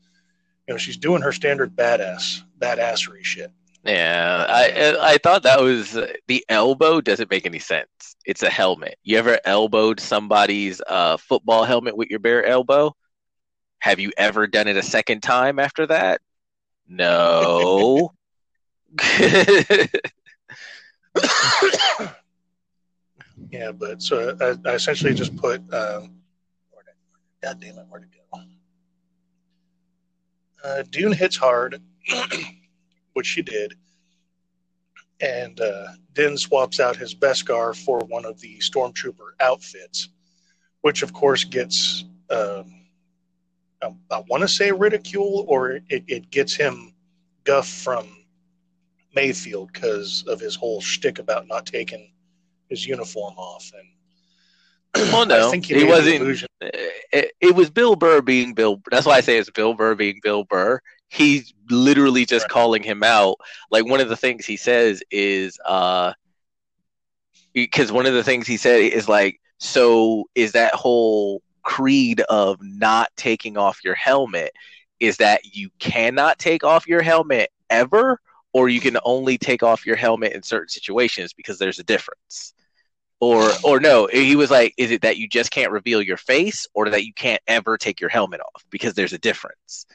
you 0.67 0.73
know, 0.73 0.77
she's 0.77 0.97
doing 0.97 1.21
her 1.21 1.31
standard 1.31 1.75
badass 1.75 2.41
badassery 2.59 3.23
shit. 3.23 3.51
Yeah, 3.85 4.45
I 4.49 4.97
I 5.13 5.17
thought 5.19 5.43
that 5.43 5.61
was 5.61 5.93
the 6.27 6.43
elbow 6.49 7.01
doesn't 7.01 7.29
make 7.29 7.45
any 7.45 7.59
sense. 7.59 7.87
It's 8.25 8.41
a 8.41 8.49
helmet. 8.49 8.97
You 9.03 9.19
ever 9.19 9.39
elbowed 9.45 9.99
somebody's 9.99 10.81
uh, 10.87 11.17
football 11.17 11.65
helmet 11.65 11.95
with 11.95 12.09
your 12.09 12.17
bare 12.19 12.43
elbow? 12.45 12.95
Have 13.79 13.99
you 13.99 14.11
ever 14.17 14.47
done 14.47 14.67
it 14.67 14.75
a 14.75 14.81
second 14.81 15.21
time 15.21 15.59
after 15.59 15.85
that? 15.85 16.21
No. 16.87 18.11
yeah, 23.51 23.71
but 23.71 24.01
so 24.01 24.35
I, 24.41 24.55
I 24.67 24.73
essentially 24.73 25.13
just 25.13 25.35
put. 25.35 25.61
Um, 25.71 26.21
God 27.43 27.59
damn 27.61 27.77
it, 27.77 27.85
where'd 27.87 28.03
it 28.03 28.09
go? 28.31 28.41
Uh, 30.63 30.81
Dune 30.89 31.13
hits 31.13 31.37
hard 31.37 31.79
which 33.15 33.27
she 33.27 33.41
did. 33.41 33.73
And 35.21 35.59
uh, 35.59 35.87
Din 36.13 36.37
swaps 36.37 36.79
out 36.79 36.95
his 36.95 37.15
Beskar 37.15 37.75
for 37.75 37.99
one 37.99 38.25
of 38.25 38.39
the 38.41 38.57
Stormtrooper 38.59 39.31
outfits, 39.39 40.09
which 40.81 41.01
of 41.01 41.13
course 41.13 41.45
gets, 41.45 42.03
um, 42.29 42.85
I, 43.81 43.95
I 44.11 44.23
want 44.27 44.41
to 44.41 44.47
say 44.47 44.71
ridicule, 44.71 45.45
or 45.47 45.71
it, 45.71 46.03
it 46.07 46.29
gets 46.29 46.53
him 46.53 46.93
guff 47.45 47.67
from 47.67 48.07
Mayfield 49.15 49.71
because 49.71 50.25
of 50.27 50.41
his 50.41 50.55
whole 50.55 50.81
shtick 50.81 51.19
about 51.19 51.47
not 51.47 51.65
taking 51.65 52.11
his 52.69 52.85
uniform 52.85 53.35
off. 53.37 53.71
And 54.93 55.11
well, 55.13 55.25
no, 55.25 55.47
I 55.47 55.51
think 55.51 55.65
he, 55.65 55.75
he 55.75 55.83
wasn't. 55.85 56.45
It, 56.61 57.31
it, 57.39 57.55
was 57.55 57.69
Bill 57.69 57.95
Burr 57.95 58.21
being 58.21 58.53
Bill. 58.53 58.75
Burr. 58.75 58.89
That's 58.91 59.05
why 59.05 59.15
I 59.15 59.21
say 59.21 59.37
it's 59.37 59.49
Bill 59.49 59.73
Burr 59.73 59.95
being 59.95 60.19
Bill 60.21 60.43
Burr 60.43 60.81
he's 61.09 61.53
literally 61.69 62.25
just 62.25 62.43
right. 62.43 62.51
calling 62.51 62.83
him 62.83 63.03
out. 63.03 63.37
Like 63.71 63.85
one 63.85 63.99
of 63.99 64.09
the 64.09 64.17
things 64.17 64.45
he 64.45 64.57
says 64.57 65.03
is, 65.11 65.59
uh, 65.65 66.13
because 67.53 67.91
one 67.91 68.05
of 68.05 68.13
the 68.13 68.23
things 68.23 68.47
he 68.47 68.57
said 68.57 68.81
is 68.81 69.07
like, 69.07 69.39
so 69.57 70.25
is 70.35 70.51
that 70.53 70.73
whole 70.73 71.41
creed 71.63 72.21
of 72.21 72.59
not 72.61 73.09
taking 73.15 73.57
off 73.57 73.83
your 73.83 73.95
helmet 73.95 74.51
is 74.99 75.17
that 75.17 75.45
you 75.45 75.69
cannot 75.79 76.37
take 76.37 76.63
off 76.63 76.87
your 76.87 77.01
helmet 77.01 77.49
ever, 77.69 78.19
or 78.53 78.69
you 78.69 78.79
can 78.79 78.97
only 79.03 79.37
take 79.37 79.63
off 79.63 79.85
your 79.85 79.95
helmet 79.95 80.33
in 80.33 80.43
certain 80.43 80.69
situations 80.69 81.33
because 81.33 81.57
there's 81.57 81.79
a 81.79 81.83
difference. 81.83 82.53
Or, 83.21 83.49
or 83.63 83.79
no, 83.79 84.07
he 84.11 84.35
was 84.35 84.51
like, 84.51 84.73
is 84.77 84.91
it 84.91 85.01
that 85.01 85.17
you 85.17 85.27
just 85.27 85.49
can't 85.49 85.71
reveal 85.71 86.01
your 86.01 86.17
face, 86.17 86.67
or 86.73 86.89
that 86.89 87.05
you 87.05 87.13
can't 87.13 87.41
ever 87.47 87.77
take 87.77 87.99
your 87.99 88.09
helmet 88.09 88.41
off 88.41 88.65
because 88.69 88.93
there's 88.93 89.13
a 89.13 89.17
difference? 89.17 89.85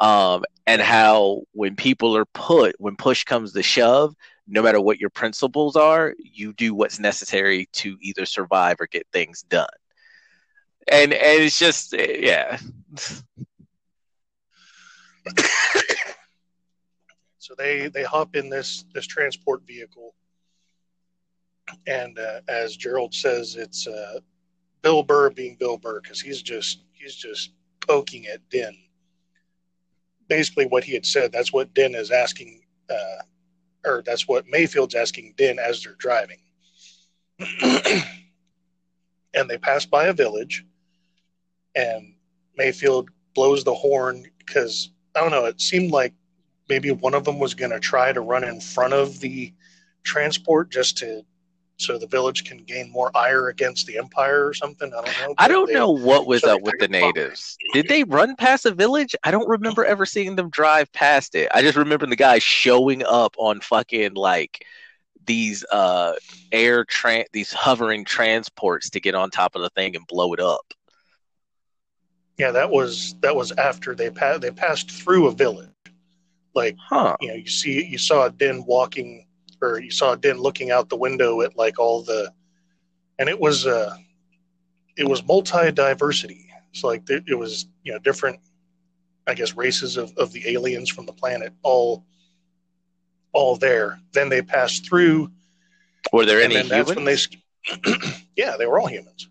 Um, 0.00 0.44
and 0.66 0.80
how 0.80 1.42
when 1.52 1.76
people 1.76 2.16
are 2.16 2.24
put, 2.26 2.74
when 2.78 2.96
push 2.96 3.24
comes 3.24 3.52
to 3.52 3.62
shove, 3.62 4.14
no 4.46 4.62
matter 4.62 4.80
what 4.80 4.98
your 4.98 5.10
principles 5.10 5.76
are, 5.76 6.14
you 6.18 6.52
do 6.54 6.74
what's 6.74 6.98
necessary 6.98 7.68
to 7.72 7.96
either 8.00 8.26
survive 8.26 8.80
or 8.80 8.86
get 8.86 9.06
things 9.12 9.42
done. 9.42 9.68
And 10.90 11.12
and 11.12 11.42
it's 11.42 11.58
just 11.58 11.94
yeah. 11.96 12.58
so 17.38 17.54
they 17.56 17.88
they 17.88 18.02
hop 18.02 18.34
in 18.34 18.48
this 18.48 18.84
this 18.92 19.06
transport 19.06 19.62
vehicle, 19.66 20.14
and 21.86 22.18
uh, 22.18 22.40
as 22.48 22.76
Gerald 22.76 23.14
says, 23.14 23.54
it's 23.56 23.86
uh, 23.86 24.18
Bill 24.82 25.02
Burr 25.02 25.30
being 25.30 25.56
Bill 25.56 25.76
Burr 25.76 26.00
because 26.00 26.20
he's 26.20 26.42
just 26.42 26.82
he's 26.92 27.14
just 27.14 27.52
poking 27.86 28.26
at 28.26 28.40
Din. 28.50 28.76
Basically, 30.30 30.64
what 30.64 30.84
he 30.84 30.94
had 30.94 31.04
said. 31.04 31.30
That's 31.30 31.52
what 31.52 31.74
Den 31.74 31.94
is 31.94 32.10
asking 32.10 32.62
uh, 32.88 33.22
or 33.84 34.02
that's 34.04 34.28
what 34.28 34.46
Mayfield's 34.48 34.94
asking 34.94 35.34
Den 35.36 35.58
as 35.58 35.82
they're 35.82 35.94
driving. 35.94 36.38
and 39.34 39.48
they 39.48 39.58
pass 39.58 39.86
by 39.86 40.06
a 40.06 40.12
village, 40.12 40.64
and 41.74 42.14
Mayfield 42.56 43.10
blows 43.34 43.64
the 43.64 43.74
horn 43.74 44.26
because 44.38 44.90
I 45.14 45.20
don't 45.20 45.30
know. 45.30 45.46
It 45.46 45.60
seemed 45.60 45.92
like 45.92 46.12
maybe 46.68 46.90
one 46.90 47.14
of 47.14 47.24
them 47.24 47.38
was 47.38 47.54
going 47.54 47.70
to 47.70 47.80
try 47.80 48.12
to 48.12 48.20
run 48.20 48.44
in 48.44 48.60
front 48.60 48.92
of 48.92 49.20
the 49.20 49.52
transport 50.02 50.70
just 50.70 50.98
to 50.98 51.24
so 51.80 51.98
the 51.98 52.06
village 52.06 52.44
can 52.44 52.58
gain 52.58 52.90
more 52.90 53.10
ire 53.16 53.48
against 53.48 53.86
the 53.86 53.98
empire 53.98 54.46
or 54.46 54.54
something. 54.54 54.92
I 54.92 55.02
don't 55.02 55.28
know. 55.28 55.34
I 55.38 55.48
don't 55.48 55.66
they, 55.68 55.74
know 55.74 55.90
what 55.90 56.26
was 56.26 56.42
so 56.42 56.54
up 56.54 56.62
with 56.62 56.78
the 56.78 56.88
natives. 56.88 57.56
Did 57.72 57.88
they 57.88 58.04
run 58.04 58.36
past 58.36 58.66
a 58.66 58.70
village? 58.72 59.16
I 59.24 59.30
don't 59.30 59.48
remember 59.48 59.84
ever 59.84 60.06
seeing 60.06 60.36
them 60.36 60.50
drive 60.50 60.92
past 60.92 61.34
it. 61.34 61.48
I 61.54 61.62
just 61.62 61.76
remember 61.76 62.06
the 62.06 62.16
guy 62.16 62.38
showing 62.38 63.02
up 63.04 63.34
on 63.38 63.60
fucking 63.60 64.14
like 64.14 64.64
these 65.26 65.64
uh 65.70 66.14
air 66.50 66.84
tran 66.84 67.24
these 67.32 67.52
hovering 67.52 68.04
transports 68.04 68.90
to 68.90 69.00
get 69.00 69.14
on 69.14 69.30
top 69.30 69.54
of 69.54 69.62
the 69.62 69.70
thing 69.70 69.94
and 69.96 70.06
blow 70.06 70.32
it 70.32 70.40
up. 70.40 70.74
Yeah, 72.38 72.52
that 72.52 72.70
was 72.70 73.14
that 73.20 73.36
was 73.36 73.52
after 73.52 73.94
they 73.94 74.10
passed 74.10 74.40
they 74.40 74.50
passed 74.50 74.90
through 74.90 75.26
a 75.26 75.32
village. 75.32 75.68
Like, 76.54 76.76
huh. 76.88 77.16
you 77.20 77.28
know, 77.28 77.34
you 77.34 77.48
see 77.48 77.84
you 77.84 77.98
saw 77.98 78.26
a 78.26 78.30
Din 78.30 78.64
walking 78.66 79.26
or 79.62 79.80
you 79.80 79.90
saw 79.90 80.14
Din 80.14 80.38
looking 80.38 80.70
out 80.70 80.88
the 80.88 80.96
window 80.96 81.42
at 81.42 81.56
like 81.56 81.78
all 81.78 82.02
the, 82.02 82.32
and 83.18 83.28
it 83.28 83.38
was 83.38 83.66
uh, 83.66 83.94
it 84.96 85.08
was 85.08 85.24
multi 85.24 85.70
diversity. 85.72 86.46
It's 86.72 86.84
like 86.84 87.08
it 87.08 87.38
was 87.38 87.66
you 87.82 87.92
know 87.92 87.98
different, 87.98 88.40
I 89.26 89.34
guess 89.34 89.56
races 89.56 89.96
of, 89.96 90.12
of 90.16 90.32
the 90.32 90.48
aliens 90.48 90.88
from 90.88 91.06
the 91.06 91.12
planet 91.12 91.52
all 91.62 92.04
all 93.32 93.56
there. 93.56 94.00
Then 94.12 94.28
they 94.28 94.42
passed 94.42 94.86
through. 94.86 95.30
Were 96.12 96.24
there 96.24 96.40
any 96.40 96.62
humans? 96.62 97.28
They, 97.84 97.92
yeah, 98.36 98.56
they 98.58 98.66
were 98.66 98.80
all 98.80 98.86
humans. 98.86 99.28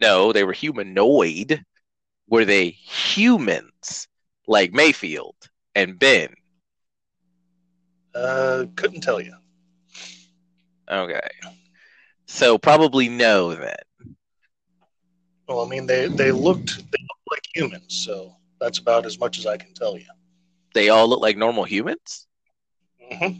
no, 0.00 0.32
they 0.32 0.44
were 0.44 0.52
humanoid. 0.52 1.62
Were 2.28 2.44
they 2.44 2.70
humans 2.70 4.08
like 4.46 4.72
Mayfield 4.72 5.36
and 5.74 5.98
Ben? 5.98 6.34
Uh, 8.14 8.66
couldn't 8.76 9.00
tell 9.00 9.20
you. 9.20 9.34
Okay. 10.90 11.28
So 12.26 12.58
probably 12.58 13.08
no 13.08 13.54
then. 13.54 13.76
Well, 15.48 15.64
I 15.64 15.68
mean, 15.68 15.86
they 15.86 16.08
they 16.08 16.32
looked 16.32 16.76
they 16.76 16.82
looked 17.02 17.30
like 17.30 17.42
humans, 17.54 18.04
so 18.04 18.34
that's 18.60 18.78
about 18.78 19.06
as 19.06 19.18
much 19.18 19.38
as 19.38 19.46
I 19.46 19.56
can 19.56 19.74
tell 19.74 19.96
you. 19.96 20.06
They 20.74 20.88
all 20.88 21.08
look 21.08 21.20
like 21.20 21.36
normal 21.36 21.64
humans. 21.64 22.26
Mm-hmm. 23.10 23.38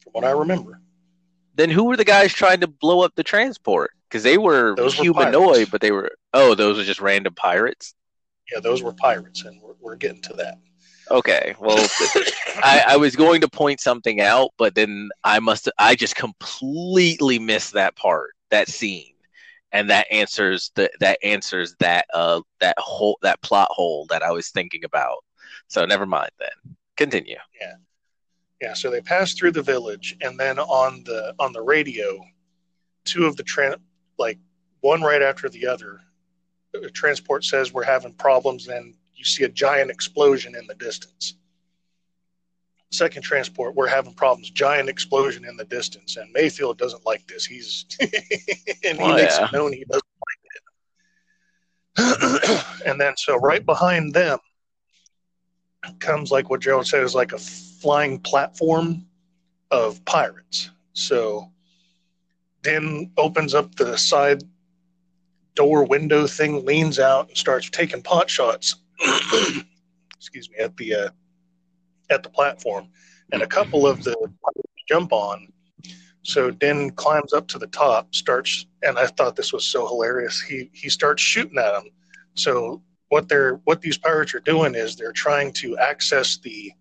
From 0.00 0.12
what 0.12 0.24
I 0.24 0.30
remember. 0.30 0.80
Then 1.56 1.70
who 1.70 1.84
were 1.84 1.96
the 1.96 2.04
guys 2.04 2.32
trying 2.32 2.60
to 2.60 2.66
blow 2.66 3.00
up 3.00 3.14
the 3.14 3.22
transport? 3.22 3.92
Because 4.08 4.22
they 4.22 4.38
were 4.38 4.74
those 4.76 4.94
humanoid, 4.94 5.58
were 5.58 5.70
but 5.70 5.80
they 5.80 5.90
were 5.90 6.12
oh, 6.32 6.54
those 6.54 6.76
were 6.76 6.84
just 6.84 7.00
random 7.00 7.34
pirates. 7.34 7.94
Yeah, 8.52 8.60
those 8.60 8.82
were 8.82 8.92
pirates, 8.92 9.44
and 9.44 9.60
we're, 9.62 9.74
we're 9.80 9.96
getting 9.96 10.22
to 10.22 10.34
that. 10.34 10.58
Okay, 11.10 11.54
well, 11.60 11.76
I, 12.56 12.84
I, 12.88 12.96
was 12.96 13.14
going 13.14 13.40
to 13.42 13.48
point 13.48 13.80
something 13.80 14.20
out, 14.20 14.50
but 14.56 14.74
then 14.74 15.10
I 15.22 15.38
must 15.38 15.68
I 15.78 15.94
just 15.94 16.16
completely 16.16 17.38
missed 17.38 17.74
that 17.74 17.94
part, 17.96 18.30
that 18.50 18.68
scene, 18.68 19.14
and 19.72 19.90
that 19.90 20.06
answers 20.10 20.70
the 20.74 20.90
that 21.00 21.18
answers 21.22 21.76
that 21.80 22.06
uh 22.14 22.40
that 22.60 22.76
whole 22.78 23.18
that 23.22 23.42
plot 23.42 23.68
hole 23.70 24.06
that 24.08 24.22
I 24.22 24.30
was 24.30 24.48
thinking 24.50 24.84
about. 24.84 25.18
So 25.68 25.84
never 25.84 26.06
mind 26.06 26.30
then. 26.38 26.76
Continue. 26.96 27.36
Yeah, 27.60 27.74
yeah. 28.62 28.74
So 28.74 28.90
they 28.90 29.02
pass 29.02 29.34
through 29.34 29.52
the 29.52 29.62
village, 29.62 30.16
and 30.22 30.40
then 30.40 30.58
on 30.58 31.02
the 31.04 31.34
on 31.38 31.52
the 31.52 31.62
radio, 31.62 32.18
two 33.04 33.26
of 33.26 33.36
the 33.36 33.44
tran 33.44 33.76
like 34.18 34.38
one 34.80 35.02
right 35.02 35.22
after 35.22 35.50
the 35.50 35.66
other, 35.66 36.00
the 36.72 36.90
transport 36.90 37.44
says 37.44 37.74
we're 37.74 37.84
having 37.84 38.14
problems, 38.14 38.68
and 38.68 38.94
you 39.24 39.28
see 39.28 39.44
a 39.44 39.48
giant 39.48 39.90
explosion 39.90 40.54
in 40.54 40.66
the 40.66 40.74
distance. 40.74 41.34
Second 42.92 43.22
transport, 43.22 43.74
we're 43.74 43.88
having 43.88 44.12
problems. 44.14 44.50
Giant 44.50 44.88
explosion 44.88 45.44
in 45.44 45.56
the 45.56 45.64
distance, 45.64 46.16
and 46.16 46.30
Mayfield 46.32 46.78
doesn't 46.78 47.04
like 47.06 47.26
this. 47.26 47.44
He's 47.46 47.86
and 48.00 48.10
he 48.12 48.96
oh, 49.00 49.14
makes 49.14 49.38
yeah. 49.38 49.46
it 49.46 49.52
known 49.52 49.72
he 49.72 49.84
doesn't 49.84 50.04
like 50.28 50.38
it. 51.96 52.64
and 52.86 53.00
then, 53.00 53.14
so 53.16 53.36
right 53.36 53.64
behind 53.64 54.12
them 54.12 54.38
comes 55.98 56.30
like 56.30 56.50
what 56.50 56.60
Gerald 56.60 56.86
said 56.86 57.02
is 57.02 57.14
like 57.14 57.32
a 57.32 57.38
flying 57.38 58.20
platform 58.20 59.06
of 59.70 60.04
pirates. 60.04 60.70
So 60.92 61.50
Din 62.62 63.10
opens 63.16 63.54
up 63.54 63.74
the 63.74 63.96
side 63.96 64.42
door 65.54 65.84
window 65.84 66.26
thing, 66.26 66.64
leans 66.64 66.98
out, 66.98 67.28
and 67.28 67.36
starts 67.36 67.70
taking 67.70 68.02
pot 68.02 68.30
shots 68.30 68.76
excuse 70.16 70.50
me, 70.50 70.56
at 70.58 70.76
the 70.76 70.94
uh, 70.94 71.08
at 72.10 72.22
the 72.22 72.28
platform, 72.28 72.88
and 73.32 73.42
a 73.42 73.46
couple 73.46 73.86
of 73.86 74.02
the 74.04 74.16
jump 74.88 75.12
on. 75.12 75.48
So 76.22 76.50
Den 76.50 76.90
climbs 76.90 77.32
up 77.34 77.46
to 77.48 77.58
the 77.58 77.66
top, 77.66 78.14
starts, 78.14 78.66
and 78.82 78.98
I 78.98 79.06
thought 79.06 79.36
this 79.36 79.52
was 79.52 79.68
so 79.68 79.86
hilarious. 79.86 80.40
He 80.40 80.70
he 80.72 80.88
starts 80.88 81.22
shooting 81.22 81.58
at 81.58 81.72
them. 81.72 81.90
So 82.34 82.82
what 83.08 83.28
they're 83.28 83.60
what 83.64 83.80
these 83.80 83.98
pirates 83.98 84.34
are 84.34 84.40
doing 84.40 84.74
is 84.74 84.96
they're 84.96 85.12
trying 85.12 85.52
to 85.54 85.76
access 85.78 86.38
the 86.38 86.72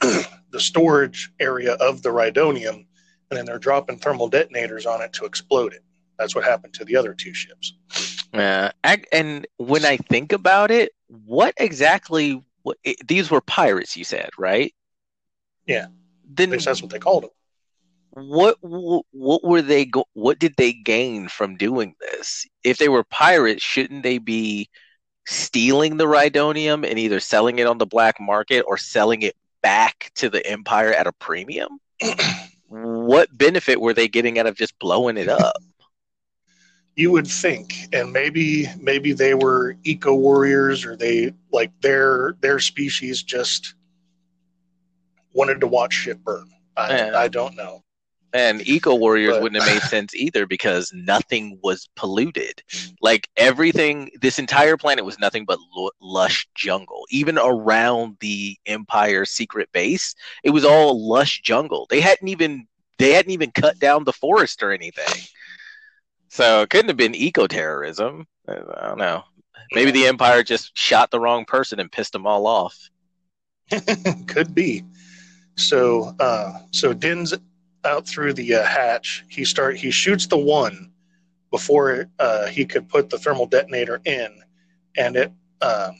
the 0.00 0.60
storage 0.60 1.32
area 1.40 1.74
of 1.74 2.02
the 2.02 2.10
Rhydonium, 2.10 2.86
and 3.30 3.38
then 3.38 3.44
they're 3.44 3.58
dropping 3.58 3.98
thermal 3.98 4.28
detonators 4.28 4.86
on 4.86 5.02
it 5.02 5.12
to 5.14 5.24
explode 5.24 5.72
it. 5.72 5.82
That's 6.18 6.34
what 6.34 6.44
happened 6.44 6.74
to 6.74 6.84
the 6.84 6.96
other 6.96 7.14
two 7.14 7.34
ships. 7.34 7.74
Uh, 8.38 8.70
yeah, 8.84 8.96
and 9.12 9.46
when 9.56 9.84
I 9.84 9.96
think 9.96 10.32
about 10.32 10.70
it, 10.70 10.92
what 11.08 11.54
exactly? 11.56 12.42
What, 12.62 12.78
it, 12.84 12.96
these 13.06 13.30
were 13.30 13.40
pirates, 13.40 13.96
you 13.96 14.04
said, 14.04 14.30
right? 14.38 14.74
Yeah. 15.66 15.86
Then 16.28 16.50
that's 16.50 16.82
what 16.82 16.90
they 16.90 16.98
called 16.98 17.24
them. 17.24 17.30
What 18.10 18.56
what 18.60 19.44
were 19.44 19.62
they? 19.62 19.84
Go, 19.84 20.06
what 20.14 20.38
did 20.38 20.54
they 20.56 20.72
gain 20.72 21.28
from 21.28 21.56
doing 21.56 21.94
this? 22.00 22.46
If 22.64 22.78
they 22.78 22.88
were 22.88 23.04
pirates, 23.04 23.62
shouldn't 23.62 24.02
they 24.02 24.18
be 24.18 24.70
stealing 25.26 25.96
the 25.96 26.06
Rhydonium 26.06 26.88
and 26.88 26.98
either 26.98 27.20
selling 27.20 27.58
it 27.58 27.66
on 27.66 27.78
the 27.78 27.86
black 27.86 28.18
market 28.18 28.64
or 28.66 28.78
selling 28.78 29.22
it 29.22 29.36
back 29.62 30.10
to 30.14 30.30
the 30.30 30.44
Empire 30.46 30.92
at 30.92 31.06
a 31.06 31.12
premium? 31.12 31.78
what 32.68 33.36
benefit 33.36 33.80
were 33.80 33.94
they 33.94 34.08
getting 34.08 34.38
out 34.38 34.46
of 34.46 34.56
just 34.56 34.78
blowing 34.78 35.18
it 35.18 35.28
up? 35.28 35.56
You 36.96 37.12
would 37.12 37.26
think 37.26 37.74
and 37.92 38.10
maybe 38.10 38.66
maybe 38.80 39.12
they 39.12 39.34
were 39.34 39.76
eco 39.84 40.14
warriors 40.14 40.84
or 40.84 40.96
they 40.96 41.32
like 41.52 41.70
their 41.82 42.36
their 42.40 42.58
species 42.58 43.22
just 43.22 43.74
wanted 45.34 45.60
to 45.60 45.66
watch 45.66 45.92
shit 45.92 46.24
burn. 46.24 46.50
I, 46.76 46.96
yeah. 46.96 47.18
I 47.18 47.28
don't 47.28 47.54
know. 47.54 47.82
And 48.32 48.66
eco 48.66 48.94
warriors 48.94 49.34
but, 49.34 49.42
wouldn't 49.42 49.62
have 49.62 49.72
made 49.72 49.82
sense 49.88 50.14
either 50.14 50.46
because 50.46 50.90
nothing 50.94 51.58
was 51.62 51.88
polluted. 51.96 52.62
Like 53.02 53.28
everything 53.36 54.10
this 54.20 54.38
entire 54.38 54.78
planet 54.78 55.04
was 55.04 55.18
nothing 55.18 55.44
but 55.44 55.58
lush 56.00 56.48
jungle. 56.54 57.04
Even 57.10 57.38
around 57.38 58.16
the 58.20 58.56
empire 58.64 59.26
secret 59.26 59.70
base 59.72 60.14
it 60.42 60.50
was 60.50 60.64
all 60.64 61.06
lush 61.06 61.42
jungle. 61.42 61.86
They 61.90 62.00
hadn't 62.00 62.28
even 62.28 62.66
they 62.98 63.12
hadn't 63.12 63.32
even 63.32 63.50
cut 63.50 63.78
down 63.78 64.04
the 64.04 64.14
forest 64.14 64.62
or 64.62 64.72
anything. 64.72 65.22
So 66.28 66.62
it 66.62 66.70
couldn't 66.70 66.88
have 66.88 66.96
been 66.96 67.14
eco 67.14 67.46
terrorism. 67.46 68.26
I 68.48 68.54
don't 68.86 68.98
know. 68.98 69.24
Maybe 69.72 69.90
the 69.90 70.06
Empire 70.06 70.42
just 70.42 70.76
shot 70.76 71.10
the 71.10 71.20
wrong 71.20 71.44
person 71.44 71.80
and 71.80 71.90
pissed 71.90 72.12
them 72.12 72.26
all 72.26 72.46
off. 72.46 72.90
Could 74.26 74.54
be. 74.54 74.84
So, 75.56 76.14
uh, 76.20 76.58
so 76.70 76.92
Din's 76.92 77.34
out 77.84 78.06
through 78.06 78.34
the 78.34 78.56
uh, 78.56 78.64
hatch. 78.64 79.24
He 79.28 79.44
start 79.44 79.76
he 79.76 79.90
shoots 79.90 80.26
the 80.26 80.36
one 80.36 80.92
before 81.50 82.08
uh, 82.18 82.46
he 82.46 82.64
could 82.64 82.88
put 82.88 83.08
the 83.08 83.18
thermal 83.18 83.46
detonator 83.46 84.00
in, 84.04 84.28
and 84.96 85.16
it 85.16 85.32
um, 85.62 85.96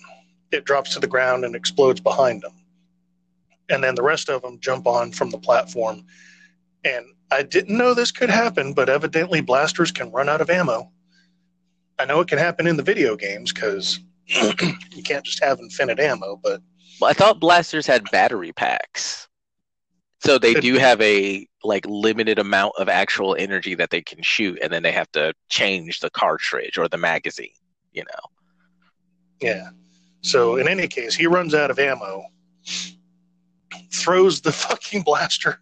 it 0.53 0.65
drops 0.65 0.93
to 0.95 1.01
the 1.01 1.07
ground 1.07 1.45
and 1.45 1.57
explodes 1.57 2.01
behind 2.01 2.45
him. 2.45 2.53
And 3.69 3.83
then 3.83 3.95
the 3.95 4.03
rest 4.03 4.29
of 4.29 4.43
them 4.43 4.61
jump 4.61 4.87
on 4.87 5.13
from 5.13 5.31
the 5.31 5.39
platform. 5.39 6.05
And 6.85 7.07
I 7.31 7.43
didn't 7.43 7.77
know 7.77 7.95
this 7.95 8.13
could 8.13 8.31
happen, 8.31 8.73
but 8.73 8.89
evidently 8.89 9.41
blasters 9.41 9.91
can 9.91 10.13
run 10.13 10.29
out 10.29 10.41
of 10.41 10.51
ammo. 10.51 10.91
I 11.99 12.05
know 12.05 12.21
it 12.21 12.29
can 12.29 12.39
happen 12.39 12.67
in 12.67 12.77
the 12.77 12.83
video 12.83 13.17
games 13.17 13.53
because 13.53 14.01
you 14.27 15.03
can't 15.05 15.25
just 15.25 15.43
have 15.43 15.59
infinite 15.59 15.99
ammo, 15.99 16.37
but 16.43 16.61
well, 17.01 17.11
I 17.11 17.15
thought 17.15 17.41
blasters 17.41 17.87
had 17.87 18.11
battery 18.11 18.53
packs. 18.53 19.29
So 20.21 20.39
they 20.39 20.55
do 20.55 20.75
have 20.79 21.01
a 21.01 21.47
like 21.63 21.85
limited 21.87 22.39
amount 22.39 22.73
of 22.79 22.89
actual 22.89 23.37
energy 23.39 23.75
that 23.75 23.91
they 23.91 24.01
can 24.01 24.23
shoot 24.23 24.59
and 24.63 24.73
then 24.73 24.83
they 24.83 24.93
have 24.93 25.11
to 25.13 25.35
change 25.49 26.01
the 26.01 26.11
cartridge 26.11 26.79
or 26.79 26.89
the 26.89 26.97
magazine, 26.97 27.51
you 27.93 28.03
know. 28.03 29.41
Yeah. 29.41 29.71
So 30.23 30.57
in 30.57 30.69
any 30.69 30.89
case, 30.89 31.15
he 31.15 31.27
runs 31.27 31.55
out 31.55 31.71
of 31.71 31.79
ammo, 31.79 32.25
throws 33.93 34.41
the 34.41 34.53
fucking 34.67 35.03
blaster 35.03 35.61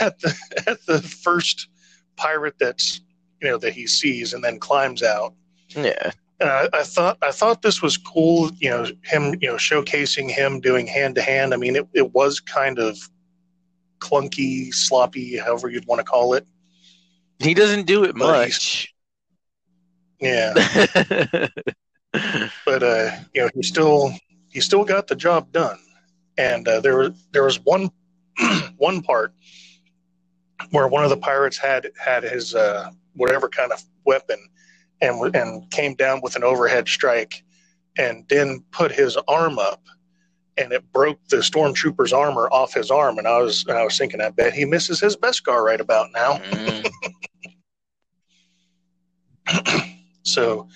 at 0.00 0.18
the 0.20 0.34
at 0.66 0.84
the 0.86 1.00
first 1.00 1.68
pirate 2.16 2.54
that's 2.58 3.00
you 3.40 3.48
know 3.48 3.58
that 3.58 3.72
he 3.72 3.86
sees 3.86 4.32
and 4.32 4.42
then 4.42 4.58
climbs 4.58 5.02
out. 5.02 5.34
Yeah. 5.70 6.10
Uh, 6.38 6.68
I 6.72 6.82
thought 6.82 7.16
I 7.22 7.30
thought 7.30 7.62
this 7.62 7.80
was 7.80 7.96
cool, 7.96 8.50
you 8.58 8.68
know, 8.68 8.86
him, 9.04 9.36
you 9.40 9.48
know, 9.48 9.54
showcasing 9.56 10.30
him 10.30 10.60
doing 10.60 10.86
hand 10.86 11.14
to 11.14 11.22
hand. 11.22 11.54
I 11.54 11.56
mean, 11.56 11.76
it, 11.76 11.88
it 11.94 12.12
was 12.12 12.40
kind 12.40 12.78
of 12.78 12.98
clunky, 14.00 14.72
sloppy, 14.72 15.38
however 15.38 15.70
you'd 15.70 15.86
want 15.86 16.00
to 16.00 16.04
call 16.04 16.34
it. 16.34 16.46
He 17.38 17.54
doesn't 17.54 17.86
do 17.86 18.04
it 18.04 18.14
much. 18.14 18.92
Yeah. 20.20 20.52
but 22.64 22.82
uh, 22.82 23.10
you 23.34 23.42
know, 23.42 23.50
he 23.54 23.62
still 23.62 24.12
he 24.50 24.60
still 24.60 24.84
got 24.84 25.06
the 25.06 25.16
job 25.16 25.52
done. 25.52 25.78
And 26.38 26.66
uh, 26.68 26.80
there 26.80 27.10
there 27.32 27.44
was 27.44 27.60
one 27.60 27.90
one 28.76 29.02
part 29.02 29.32
where 30.70 30.88
one 30.88 31.04
of 31.04 31.10
the 31.10 31.16
pirates 31.16 31.58
had 31.58 31.90
had 31.98 32.22
his 32.22 32.54
uh, 32.54 32.90
whatever 33.14 33.48
kind 33.48 33.72
of 33.72 33.82
weapon 34.04 34.38
and 35.00 35.34
and 35.34 35.70
came 35.70 35.94
down 35.94 36.20
with 36.22 36.36
an 36.36 36.44
overhead 36.44 36.88
strike 36.88 37.42
and 37.98 38.24
then 38.28 38.62
put 38.70 38.92
his 38.92 39.16
arm 39.28 39.58
up 39.58 39.82
and 40.58 40.72
it 40.72 40.90
broke 40.92 41.18
the 41.28 41.36
stormtrooper's 41.38 42.12
armor 42.12 42.48
off 42.50 42.72
his 42.72 42.90
arm 42.90 43.18
and 43.18 43.26
I 43.26 43.38
was 43.40 43.64
and 43.66 43.76
I 43.76 43.84
was 43.84 43.98
thinking 43.98 44.20
I 44.20 44.30
bet 44.30 44.54
he 44.54 44.64
misses 44.64 45.00
his 45.00 45.16
Beskar 45.16 45.62
right 45.62 45.80
about 45.80 46.08
now. 46.12 46.38
Mm. 46.38 46.88
so 50.22 50.68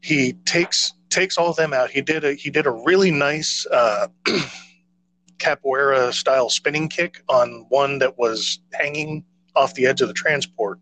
he 0.00 0.32
takes 0.44 0.92
takes 1.10 1.38
all 1.38 1.50
of 1.50 1.56
them 1.56 1.72
out. 1.72 1.90
He 1.90 2.00
did 2.00 2.24
a 2.24 2.34
he 2.34 2.50
did 2.50 2.66
a 2.66 2.70
really 2.70 3.10
nice 3.10 3.66
uh, 3.70 4.08
capoeira 5.38 6.12
style 6.12 6.50
spinning 6.50 6.88
kick 6.88 7.22
on 7.28 7.66
one 7.68 7.98
that 7.98 8.18
was 8.18 8.60
hanging 8.72 9.24
off 9.56 9.74
the 9.74 9.86
edge 9.86 10.00
of 10.00 10.08
the 10.08 10.14
transport. 10.14 10.78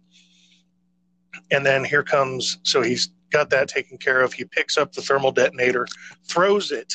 And 1.51 1.65
then 1.65 1.85
here 1.85 2.03
comes 2.03 2.59
so 2.63 2.83
he's 2.83 3.11
got 3.31 3.51
that 3.51 3.69
taken 3.69 3.99
care 3.99 4.21
of. 4.21 4.33
He 4.33 4.45
picks 4.45 4.77
up 4.77 4.93
the 4.93 5.03
thermal 5.03 5.33
detonator, 5.33 5.87
throws 6.29 6.71
it, 6.71 6.93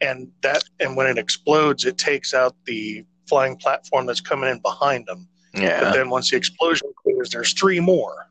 and 0.00 0.30
that 0.42 0.64
and 0.80 0.96
when 0.96 1.06
it 1.06 1.18
explodes, 1.18 1.84
it 1.84 1.98
takes 1.98 2.34
out 2.34 2.54
the 2.64 3.04
flying 3.28 3.56
platform 3.56 4.06
that's 4.06 4.20
coming 4.20 4.50
in 4.50 4.58
behind 4.60 5.08
him. 5.08 5.28
Yeah. 5.54 5.80
But 5.80 5.92
then 5.94 6.10
once 6.10 6.30
the 6.30 6.36
explosion 6.36 6.88
clears, 7.02 7.30
there's 7.30 7.52
three 7.52 7.80
more. 7.80 8.28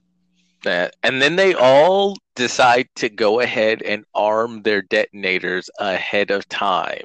That 0.63 0.95
and 1.04 1.21
then 1.21 1.36
they 1.36 1.54
all 1.54 2.17
decide 2.36 2.88
to 2.95 3.10
go 3.10 3.39
ahead 3.39 3.82
and 3.82 4.06
arm 4.15 4.62
their 4.62 4.82
detonators 4.82 5.69
ahead 5.80 6.32
of 6.32 6.47
time 6.49 7.04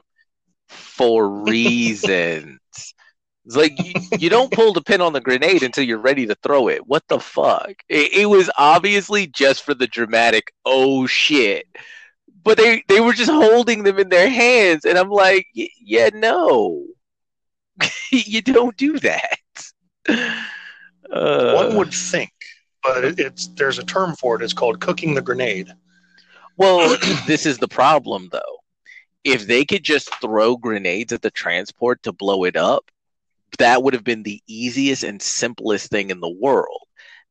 for 0.69 1.29
reasons. 1.45 2.61
it's 2.73 3.57
like 3.57 3.73
you, 3.85 3.95
you, 4.19 4.31
don't 4.31 4.53
pull 4.53 4.73
the 4.73 4.83
pin 4.83 5.01
on 5.01 5.13
the 5.13 5.21
grenade 5.21 5.63
until 5.63 5.85
you're 5.85 5.99
ready 5.99 6.27
to 6.27 6.35
throw 6.37 6.69
it. 6.69 6.87
What 6.87 7.03
the 7.09 7.21
fuck? 7.21 7.73
It, 7.89 8.13
it 8.13 8.27
was 8.27 8.51
obviously 8.59 9.27
just 9.27 9.65
for 9.65 9.75
the 9.75 9.87
dramatic. 9.87 10.53
Oh 10.65 11.07
shit! 11.07 11.67
But 12.45 12.59
they 12.59 12.85
they 12.89 13.01
were 13.01 13.13
just 13.13 13.31
holding 13.31 13.83
them 13.83 13.99
in 13.99 14.09
their 14.09 14.31
hands, 14.31 14.85
and 14.85 14.97
I'm 14.97 15.11
like, 15.11 15.47
yeah, 15.53 16.11
no, 16.15 16.85
you 18.13 18.43
don't 18.43 18.77
do 18.77 18.99
that. 19.01 19.39
Uh, 21.11 21.53
One 21.55 21.77
would 21.77 21.93
think 21.93 22.31
but 22.83 23.05
it, 23.05 23.21
it's 23.21 23.49
there's 23.49 23.79
a 23.79 23.85
term 23.85 24.15
for 24.17 24.37
it. 24.37 24.43
It's 24.43 24.53
called 24.53 24.81
cooking 24.81 25.15
the 25.15 25.23
grenade. 25.23 25.73
Well, 26.57 26.97
this 27.27 27.47
is 27.47 27.59
the 27.59 27.69
problem 27.69 28.29
though. 28.33 28.59
If 29.25 29.47
they 29.47 29.65
could 29.65 29.85
just 29.85 30.15
throw 30.21 30.57
grenades 30.57 31.13
at 31.13 31.23
the 31.23 31.31
transport 31.31 32.03
to 32.05 32.13
blow 32.13 32.45
it 32.45 32.57
up, 32.57 32.91
that 33.59 33.83
would 33.83 33.95
have 33.95 34.05
been 34.05 34.23
the 34.23 34.43
easiest 34.47 35.03
and 35.03 35.21
simplest 35.21 35.91
thing 35.91 36.11
in 36.11 36.21
the 36.21 36.29
world. 36.29 36.83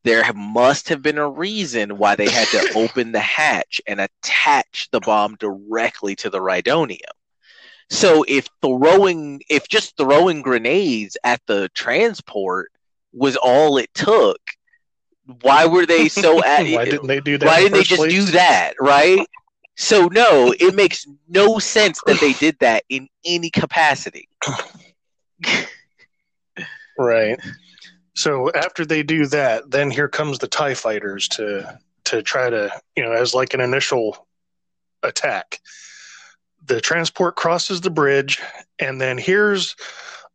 There 0.04 0.24
must 0.34 0.90
have 0.90 1.02
been 1.02 1.18
a 1.18 1.30
reason 1.30 1.98
why 1.98 2.16
they 2.16 2.30
had 2.30 2.48
to 2.50 2.74
open 2.76 3.12
the 3.12 3.20
hatch 3.20 3.82
and 3.88 4.00
attach 4.00 4.90
the 4.92 5.00
bomb 5.00 5.36
directly 5.36 6.16
to 6.18 6.30
the 6.30 6.40
Rhydonium. 6.40 7.00
So 7.90 8.24
if 8.28 8.48
throwing, 8.62 9.42
if 9.50 9.68
just 9.68 9.96
throwing 9.98 10.42
grenades 10.42 11.18
at 11.24 11.42
the 11.48 11.70
transport 11.70 12.72
was 13.14 13.38
all 13.38 13.78
it 13.78 13.94
took, 13.94 14.40
why 15.42 15.66
were 15.66 15.86
they 15.86 16.10
so 16.10 16.44
at 16.44 16.68
why 16.68 16.86
didn't 16.86 17.08
they 17.08 17.20
do 17.20 17.38
that 17.38 17.46
why 17.46 17.60
didn't 17.60 17.74
they 17.74 17.84
just 17.84 18.02
place? 18.02 18.12
do 18.12 18.32
that 18.32 18.74
right? 18.80 19.26
So 19.76 20.08
no 20.08 20.54
it 20.60 20.76
makes 20.76 21.06
no 21.28 21.60
sense 21.60 22.02
that 22.06 22.20
they 22.20 22.34
did 22.34 22.58
that 22.60 22.84
in 22.90 23.08
any 23.26 23.50
capacity. 23.50 24.30
Right. 27.00 27.40
So 28.16 28.52
after 28.54 28.84
they 28.84 29.04
do 29.04 29.28
that 29.28 29.70
then 29.70 29.92
here 29.92 30.08
comes 30.08 30.40
the 30.40 30.48
tie 30.48 30.74
fighters 30.74 31.28
to 31.30 31.78
to 32.06 32.24
try 32.24 32.50
to 32.50 32.72
you 32.96 33.04
know 33.04 33.12
as 33.12 33.36
like 33.36 33.54
an 33.54 33.62
initial 33.62 34.26
attack. 35.04 35.60
The 36.66 36.82
transport 36.82 37.36
crosses 37.36 37.82
the 37.82 37.92
bridge 37.92 38.42
and 38.80 39.00
then 39.00 39.20
here's 39.20 39.76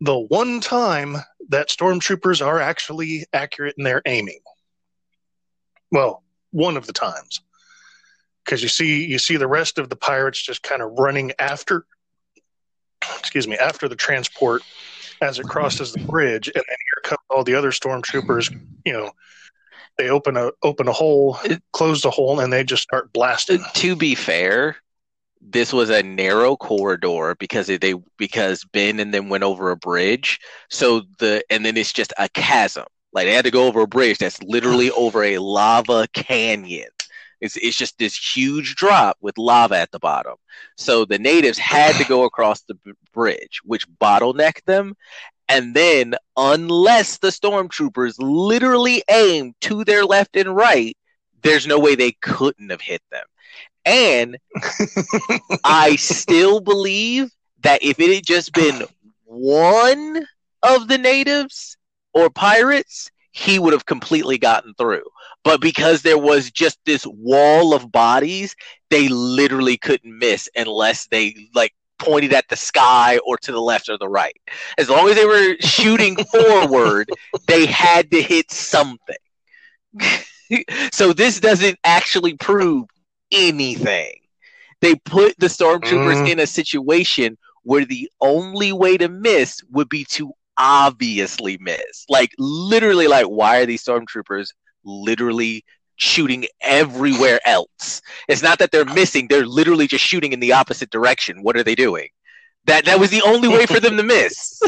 the 0.00 0.16
one 0.16 0.61
time 0.61 1.16
that 1.48 1.68
stormtroopers 1.68 2.46
are 2.46 2.61
actually 2.61 3.26
accurate 3.33 3.74
in 3.76 3.83
their 3.83 4.02
aiming 4.07 4.38
well, 5.92 6.24
one 6.50 6.76
of 6.76 6.87
the 6.87 6.92
times, 6.92 7.40
because 8.44 8.62
you 8.62 8.68
see 8.68 9.05
you 9.05 9.18
see 9.18 9.37
the 9.37 9.46
rest 9.46 9.78
of 9.78 9.88
the 9.88 9.96
pirates 9.96 10.42
just 10.42 10.62
kind 10.62 10.83
of 10.83 10.90
running 10.98 11.33
after, 11.38 11.87
excuse 13.18 13.46
me, 13.46 13.57
after 13.57 13.88
the 13.88 13.96
transport 13.96 14.62
as 15.20 15.38
it 15.38 15.46
crosses 15.46 15.92
the 15.92 16.00
bridge, 16.00 16.48
and 16.48 16.57
then 16.57 16.64
here 16.66 17.02
come 17.05 17.18
all 17.31 17.44
the 17.44 17.55
other 17.55 17.70
stormtroopers. 17.70 18.52
You 18.85 18.92
know, 18.92 19.12
they 19.98 20.09
open 20.09 20.37
a 20.37 20.50
open 20.62 20.88
a 20.88 20.92
hole, 20.92 21.38
close 21.72 22.02
the 22.02 22.11
hole, 22.11 22.40
and 22.40 22.52
they 22.52 22.64
just 22.64 22.83
start 22.83 23.12
blasting. 23.12 23.61
Uh, 23.61 23.68
to 23.74 23.94
be 23.94 24.14
fair, 24.14 24.76
this 25.40 25.72
was 25.72 25.90
a 25.90 26.02
narrow 26.02 26.57
corridor 26.57 27.37
because 27.38 27.66
they 27.66 27.94
because 28.16 28.64
Ben 28.72 28.98
and 28.98 29.12
then 29.12 29.28
went 29.28 29.44
over 29.44 29.70
a 29.70 29.76
bridge. 29.76 30.40
So 30.70 31.02
the 31.18 31.44
and 31.50 31.64
then 31.64 31.76
it's 31.76 31.92
just 31.92 32.12
a 32.18 32.28
chasm. 32.28 32.87
Like 33.12 33.27
they 33.27 33.35
had 33.35 33.44
to 33.44 33.51
go 33.51 33.66
over 33.66 33.83
a 33.83 33.87
bridge 33.87 34.18
that's 34.18 34.42
literally 34.42 34.90
over 34.96 35.22
a 35.22 35.38
lava 35.38 36.07
canyon. 36.12 36.88
It's 37.40 37.57
it's 37.57 37.77
just 37.77 37.98
this 37.98 38.16
huge 38.37 38.77
drop 38.77 39.16
with 39.20 39.37
lava 39.38 39.77
at 39.77 39.90
the 39.90 39.98
bottom. 39.98 40.37
So 40.77 41.05
the 41.05 41.18
natives 41.18 41.59
had 41.59 41.96
to 41.96 42.05
go 42.05 42.25
across 42.25 42.62
the 42.62 42.75
b- 42.75 42.92
bridge, 43.12 43.61
which 43.64 43.88
bottlenecked 43.88 44.64
them. 44.64 44.94
And 45.48 45.75
then, 45.75 46.14
unless 46.37 47.18
the 47.18 47.29
stormtroopers 47.29 48.14
literally 48.18 49.03
aimed 49.11 49.55
to 49.62 49.85
their 49.85 50.05
left 50.05 50.37
and 50.37 50.55
right, 50.55 50.96
there's 51.42 51.66
no 51.66 51.79
way 51.79 51.94
they 51.94 52.12
couldn't 52.12 52.70
have 52.70 52.81
hit 52.81 53.03
them. 53.11 53.25
And 53.85 54.38
I 55.64 55.96
still 55.96 56.61
believe 56.61 57.31
that 57.62 57.83
if 57.83 57.98
it 57.98 58.14
had 58.14 58.25
just 58.25 58.53
been 58.53 58.83
one 59.25 60.27
of 60.62 60.88
the 60.88 60.98
natives, 60.98 61.77
or 62.14 62.31
pirates, 62.31 63.11
he 63.33 63.59
would 63.59 63.72
have 63.72 63.87
completely 63.87 64.38
gotten 64.38 64.75
through. 64.75 65.05
But 65.44 65.61
because 65.61 66.03
there 66.03 66.18
was 66.18 66.51
just 66.51 66.79
this 66.85 67.07
wall 67.07 67.75
of 67.75 67.90
bodies, 67.90 68.55
they 68.90 69.09
literally 69.09 69.77
couldn't 69.77 70.18
miss 70.18 70.48
unless 70.55 71.07
they 71.07 71.48
like 71.55 71.75
pointed 71.98 72.33
at 72.33 72.48
the 72.48 72.57
sky 72.57 73.18
or 73.25 73.37
to 73.38 73.53
the 73.53 73.61
left 73.61 73.88
or 73.88 73.96
the 73.98 74.09
right. 74.09 74.37
As 74.79 74.88
long 74.88 75.09
as 75.09 75.16
they 75.16 75.25
were 75.25 75.57
shooting 75.61 76.16
forward, 76.33 77.09
they 77.46 77.66
had 77.66 78.11
to 78.11 78.22
hit 78.22 78.51
something. 78.51 79.16
so 80.92 81.12
this 81.12 81.40
doesn't 81.40 81.79
actually 81.85 82.35
prove 82.37 82.87
anything. 83.31 84.12
They 84.81 84.96
put 84.96 85.38
the 85.38 85.46
stormtroopers 85.46 86.27
mm. 86.27 86.31
in 86.31 86.40
a 86.40 86.46
situation 86.46 87.38
where 87.62 87.85
the 87.85 88.11
only 88.20 88.72
way 88.72 88.96
to 88.96 89.09
miss 89.09 89.62
would 89.70 89.88
be 89.88 90.05
to 90.11 90.33
obviously 90.59 91.59
miss. 91.61 92.05
Like 92.09 92.33
literally 92.38 93.09
like 93.09 93.27
why 93.27 93.59
are 93.59 93.67
these 93.67 93.85
stormtroopers 93.85 94.49
literally 94.85 95.65
shooting 95.97 96.47
everywhere 96.61 97.41
else? 97.47 98.01
It's 98.29 98.43
not 98.43 98.59
that 98.59 98.71
they're 98.73 98.85
missing, 98.85 99.29
they're 99.29 99.47
literally 99.47 99.87
just 99.87 100.05
shooting 100.05 100.33
in 100.33 100.41
the 100.41 100.53
opposite 100.53 100.91
direction. 100.91 101.43
What 101.43 101.57
are 101.57 101.65
they 101.65 101.75
doing? 101.75 102.09
That 102.67 102.85
that 102.85 103.01
was 103.01 103.11
the 103.11 103.23
only 103.23 103.49
way 103.49 103.67
for 103.67 103.81
them 103.81 103.97
to 103.97 104.03
miss. 104.03 104.61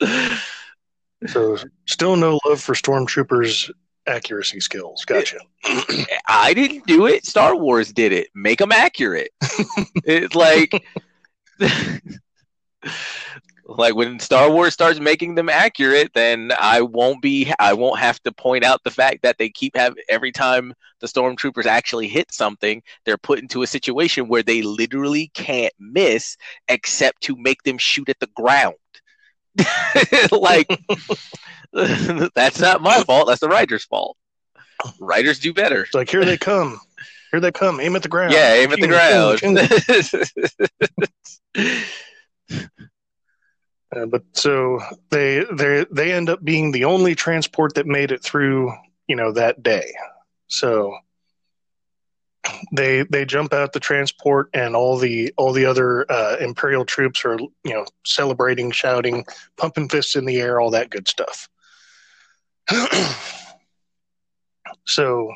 so 1.26 1.56
still 1.86 2.16
no 2.16 2.38
love 2.46 2.60
for 2.60 2.74
stormtroopers 2.74 3.70
accuracy 4.06 4.60
skills. 4.60 5.04
Gotcha. 5.04 5.38
I 6.28 6.52
didn't 6.54 6.86
do 6.86 7.06
it. 7.06 7.24
Star 7.24 7.56
Wars 7.56 7.92
did 7.92 8.12
it. 8.12 8.28
Make 8.34 8.58
them 8.58 8.72
accurate. 8.72 9.30
it's 10.04 10.34
like 10.34 10.84
like 13.66 13.94
when 13.94 14.20
Star 14.20 14.50
Wars 14.50 14.74
starts 14.74 15.00
making 15.00 15.34
them 15.34 15.48
accurate, 15.48 16.12
then 16.14 16.52
I 16.58 16.82
won't 16.82 17.22
be 17.22 17.52
I 17.58 17.72
won't 17.72 17.98
have 17.98 18.22
to 18.24 18.32
point 18.32 18.64
out 18.64 18.82
the 18.84 18.90
fact 18.90 19.22
that 19.22 19.38
they 19.38 19.48
keep 19.48 19.76
have 19.76 19.94
every 20.08 20.32
time 20.32 20.74
the 21.00 21.06
stormtroopers 21.06 21.66
actually 21.66 22.08
hit 22.08 22.32
something, 22.32 22.82
they're 23.04 23.16
put 23.18 23.38
into 23.38 23.62
a 23.62 23.66
situation 23.66 24.28
where 24.28 24.42
they 24.42 24.62
literally 24.62 25.30
can't 25.34 25.72
miss 25.78 26.36
except 26.68 27.22
to 27.22 27.36
make 27.36 27.62
them 27.62 27.78
shoot 27.78 28.08
at 28.08 28.20
the 28.20 28.28
ground. 28.34 28.74
like 30.32 30.68
that's 32.34 32.60
not 32.60 32.82
my 32.82 33.02
fault. 33.02 33.28
That's 33.28 33.40
the 33.40 33.48
writer's 33.48 33.84
fault. 33.84 34.16
Writers 35.00 35.38
do 35.38 35.54
better. 35.54 35.82
It's 35.82 35.94
like 35.94 36.10
here 36.10 36.24
they 36.24 36.36
come. 36.36 36.80
Here 37.30 37.40
they 37.40 37.52
come. 37.52 37.80
Aim 37.80 37.96
at 37.96 38.02
the 38.02 38.08
ground. 38.08 38.32
Yeah, 38.32 38.52
aim 38.54 38.72
at 38.72 38.80
the 38.80 38.86
ground. 38.86 39.40
uh, 43.96 44.06
but 44.06 44.22
so 44.32 44.80
they 45.10 45.44
they 45.52 45.86
they 45.90 46.12
end 46.12 46.28
up 46.28 46.44
being 46.44 46.72
the 46.72 46.84
only 46.84 47.14
transport 47.14 47.74
that 47.74 47.86
made 47.86 48.12
it 48.12 48.22
through. 48.22 48.72
You 49.08 49.16
know 49.16 49.32
that 49.32 49.62
day. 49.62 49.92
So 50.48 50.94
they 52.72 53.02
they 53.02 53.24
jump 53.24 53.52
out 53.52 53.72
the 53.72 53.80
transport 53.80 54.50
and 54.52 54.76
all 54.76 54.96
the 54.96 55.32
all 55.36 55.52
the 55.52 55.66
other 55.66 56.10
uh, 56.10 56.36
imperial 56.40 56.84
troops 56.84 57.24
are 57.24 57.38
you 57.38 57.74
know 57.74 57.86
celebrating 58.04 58.70
shouting 58.70 59.24
pumping 59.56 59.88
fists 59.88 60.16
in 60.16 60.24
the 60.24 60.40
air 60.40 60.60
all 60.60 60.70
that 60.70 60.90
good 60.90 61.08
stuff 61.08 61.48
so 64.86 65.32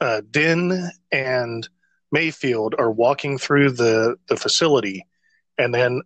uh, 0.00 0.20
din 0.30 0.90
and 1.12 1.68
mayfield 2.10 2.74
are 2.78 2.90
walking 2.90 3.38
through 3.38 3.70
the 3.70 4.16
the 4.28 4.36
facility 4.36 5.06
and 5.58 5.74
then 5.74 6.02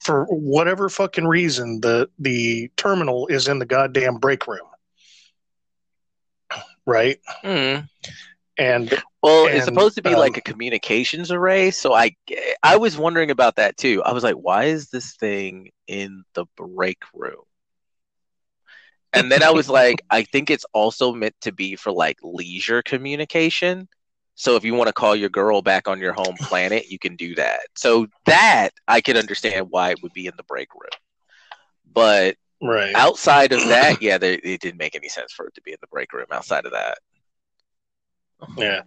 for 0.00 0.24
whatever 0.26 0.88
fucking 0.88 1.26
reason 1.26 1.80
the 1.80 2.08
the 2.18 2.70
terminal 2.76 3.26
is 3.26 3.48
in 3.48 3.58
the 3.58 3.66
goddamn 3.66 4.16
break 4.16 4.46
room 4.46 4.66
right 6.86 7.20
mm. 7.44 7.86
and 8.58 9.02
well, 9.22 9.46
and, 9.46 9.56
it's 9.56 9.66
supposed 9.66 9.96
to 9.96 10.02
be 10.02 10.14
um, 10.14 10.18
like 10.18 10.36
a 10.38 10.40
communications 10.40 11.30
array, 11.30 11.70
so 11.70 11.92
I 11.92 12.16
I 12.62 12.78
was 12.78 12.96
wondering 12.96 13.30
about 13.30 13.56
that 13.56 13.76
too. 13.76 14.02
I 14.02 14.12
was 14.12 14.24
like, 14.24 14.36
why 14.36 14.64
is 14.64 14.88
this 14.88 15.14
thing 15.16 15.70
in 15.86 16.24
the 16.34 16.46
break 16.56 17.02
room? 17.12 17.42
And 19.12 19.30
then 19.30 19.42
I 19.42 19.50
was 19.50 19.68
like, 19.68 20.02
I 20.10 20.22
think 20.22 20.48
it's 20.48 20.64
also 20.72 21.12
meant 21.12 21.34
to 21.42 21.52
be 21.52 21.76
for 21.76 21.92
like 21.92 22.16
leisure 22.22 22.82
communication. 22.82 23.88
So 24.40 24.56
if 24.56 24.64
you 24.64 24.72
want 24.72 24.88
to 24.88 24.94
call 24.94 25.14
your 25.14 25.28
girl 25.28 25.60
back 25.60 25.86
on 25.86 26.00
your 26.00 26.14
home 26.14 26.34
planet, 26.40 26.90
you 26.90 26.98
can 26.98 27.14
do 27.14 27.34
that. 27.34 27.60
So 27.76 28.06
that 28.24 28.70
I 28.88 29.02
could 29.02 29.18
understand 29.18 29.66
why 29.68 29.90
it 29.90 30.02
would 30.02 30.14
be 30.14 30.26
in 30.26 30.32
the 30.38 30.42
break 30.44 30.72
room. 30.72 30.88
But 31.92 32.36
right 32.62 32.94
outside 32.94 33.52
of 33.52 33.60
that, 33.68 33.96
yeah, 34.00 34.16
they, 34.16 34.36
it 34.36 34.62
didn't 34.62 34.78
make 34.78 34.96
any 34.96 35.10
sense 35.10 35.34
for 35.34 35.46
it 35.48 35.54
to 35.56 35.60
be 35.60 35.72
in 35.72 35.76
the 35.82 35.88
break 35.88 36.14
room. 36.14 36.24
Outside 36.32 36.64
of 36.64 36.72
that, 36.72 36.96
yeah. 38.56 38.80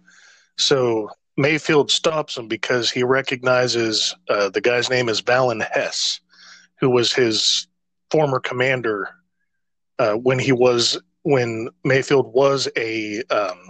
So 0.58 1.08
Mayfield 1.36 1.88
stops 1.88 2.36
him 2.36 2.48
because 2.48 2.90
he 2.90 3.04
recognizes 3.04 4.12
uh, 4.28 4.48
the 4.48 4.60
guy's 4.60 4.90
name 4.90 5.08
is 5.08 5.22
Valin 5.22 5.64
Hess, 5.72 6.18
who 6.80 6.90
was 6.90 7.12
his 7.12 7.68
former 8.10 8.40
commander 8.40 9.08
uh, 10.00 10.14
when 10.14 10.40
he 10.40 10.50
was 10.50 11.00
when 11.22 11.68
Mayfield 11.84 12.34
was 12.34 12.68
a 12.76 13.22
um, 13.30 13.68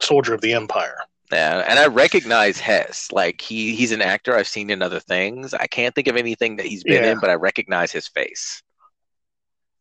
soldier 0.00 0.32
of 0.32 0.40
the 0.40 0.52
Empire. 0.52 0.94
Yeah, 1.32 1.64
and 1.66 1.78
I 1.78 1.86
recognize 1.86 2.60
Hess. 2.60 3.08
Like 3.10 3.40
he 3.40 3.74
he's 3.74 3.92
an 3.92 4.02
actor 4.02 4.36
I've 4.36 4.46
seen 4.46 4.70
in 4.70 4.82
other 4.82 5.00
things. 5.00 5.54
I 5.54 5.66
can't 5.66 5.94
think 5.94 6.08
of 6.08 6.16
anything 6.16 6.56
that 6.56 6.66
he's 6.66 6.84
been 6.84 7.02
yeah. 7.02 7.12
in, 7.12 7.20
but 7.20 7.30
I 7.30 7.34
recognize 7.34 7.92
his 7.92 8.08
face. 8.08 8.62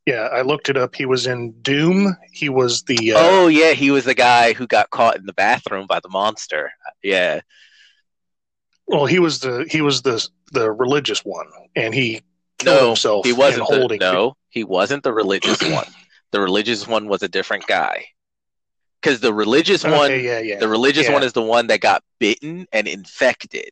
Yeah, 0.06 0.30
I 0.34 0.42
looked 0.42 0.70
it 0.70 0.78
up. 0.78 0.96
He 0.96 1.06
was 1.06 1.28
in 1.28 1.54
Doom. 1.62 2.18
He 2.32 2.50
was 2.50 2.84
the. 2.84 3.14
Uh, 3.14 3.20
oh 3.20 3.48
yeah, 3.48 3.72
he 3.72 3.92
was 3.92 4.06
the 4.06 4.14
guy 4.14 4.54
who 4.54 4.68
got 4.68 4.90
caught 4.90 5.16
in 5.16 5.26
the 5.26 5.34
bathroom 5.34 5.88
by 5.88 6.00
the 6.02 6.10
monster. 6.10 6.72
Yeah. 7.02 7.42
Well, 8.86 9.06
he 9.06 9.20
was 9.20 9.40
the 9.40 9.66
he 9.70 9.82
was 9.82 10.02
the 10.02 10.28
the 10.52 10.72
religious 10.72 11.20
one, 11.20 11.48
and 11.76 11.94
he 11.94 12.22
killed 12.60 12.82
no, 12.82 12.88
himself. 12.88 13.26
He 13.26 13.34
wasn't 13.34 13.68
the, 13.68 13.76
holding. 13.76 14.00
No, 14.00 14.36
he 14.50 14.64
wasn't 14.64 15.04
the 15.04 15.14
religious 15.14 15.62
one. 15.62 15.88
The 16.32 16.42
religious 16.42 16.88
one 16.88 17.08
was 17.08 17.24
a 17.24 17.30
different 17.30 17.68
guy. 17.68 18.08
Because 19.04 19.20
the 19.20 19.34
religious 19.34 19.84
okay, 19.84 19.98
one, 19.98 20.12
yeah, 20.24 20.40
yeah, 20.40 20.60
the 20.60 20.68
religious 20.70 21.08
yeah. 21.08 21.14
one 21.14 21.24
is 21.24 21.34
the 21.34 21.42
one 21.42 21.68
that 21.68 21.82
got 21.82 22.04
bitten 22.20 22.68
and 22.72 22.88
infected, 22.88 23.72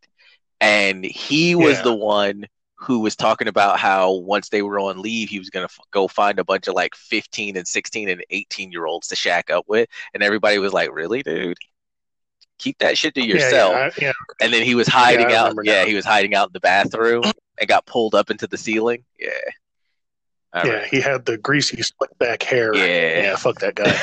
and 0.59 1.05
he 1.05 1.55
was 1.55 1.77
Yeah. 1.77 1.83
the 1.83 1.93
one 1.95 2.45
who 2.75 2.99
was 2.99 3.15
talking 3.15 3.47
about 3.47 3.79
how 3.79 4.11
once 4.11 4.49
they 4.49 4.61
were 4.61 4.79
on 4.79 5.01
leave, 5.01 5.29
he 5.29 5.37
was 5.39 5.49
going 5.51 5.65
to 5.65 5.71
f- 5.71 5.85
go 5.91 6.07
find 6.07 6.39
a 6.39 6.43
bunch 6.43 6.67
of 6.67 6.73
like 6.73 6.95
15 6.95 7.55
and 7.55 7.67
16 7.67 8.09
and 8.09 8.25
18 8.31 8.71
year 8.71 8.87
olds 8.87 9.07
to 9.09 9.15
shack 9.15 9.51
up 9.51 9.65
with. 9.67 9.87
And 10.15 10.23
everybody 10.23 10.57
was 10.57 10.73
like, 10.73 10.91
really, 10.91 11.21
dude? 11.21 11.57
Keep 12.57 12.79
that 12.79 12.97
shit 12.97 13.13
to 13.15 13.21
yourself. 13.21 14.01
Yeah, 14.01 14.13
And 14.41 14.51
then 14.51 14.63
he 14.63 14.73
was 14.73 14.87
hiding 14.87 15.31
out. 15.31 15.53
Yeah, 15.63 15.81
now. 15.81 15.85
he 15.87 15.93
was 15.93 16.05
hiding 16.05 16.33
out 16.33 16.47
in 16.49 16.53
the 16.53 16.59
bathroom 16.59 17.23
and 17.59 17.67
got 17.67 17.85
pulled 17.85 18.15
up 18.15 18.31
into 18.31 18.47
the 18.47 18.57
ceiling. 18.57 19.05
Yeah. 19.19 19.29
I 20.53 20.67
yeah, 20.67 20.85
he 20.85 20.99
had 20.99 21.25
the 21.25 21.37
greasy 21.37 21.81
slick 21.81 22.17
back 22.19 22.43
hair. 22.43 22.75
Yeah. 22.75 23.21
yeah, 23.21 23.35
fuck 23.37 23.59
that 23.59 23.75
guy. 23.75 23.93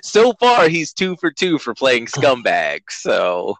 so 0.02 0.32
far, 0.40 0.68
he's 0.68 0.92
two 0.92 1.16
for 1.16 1.30
two 1.30 1.58
for 1.58 1.72
playing 1.72 2.06
scumbag. 2.06 2.80
So, 2.90 3.56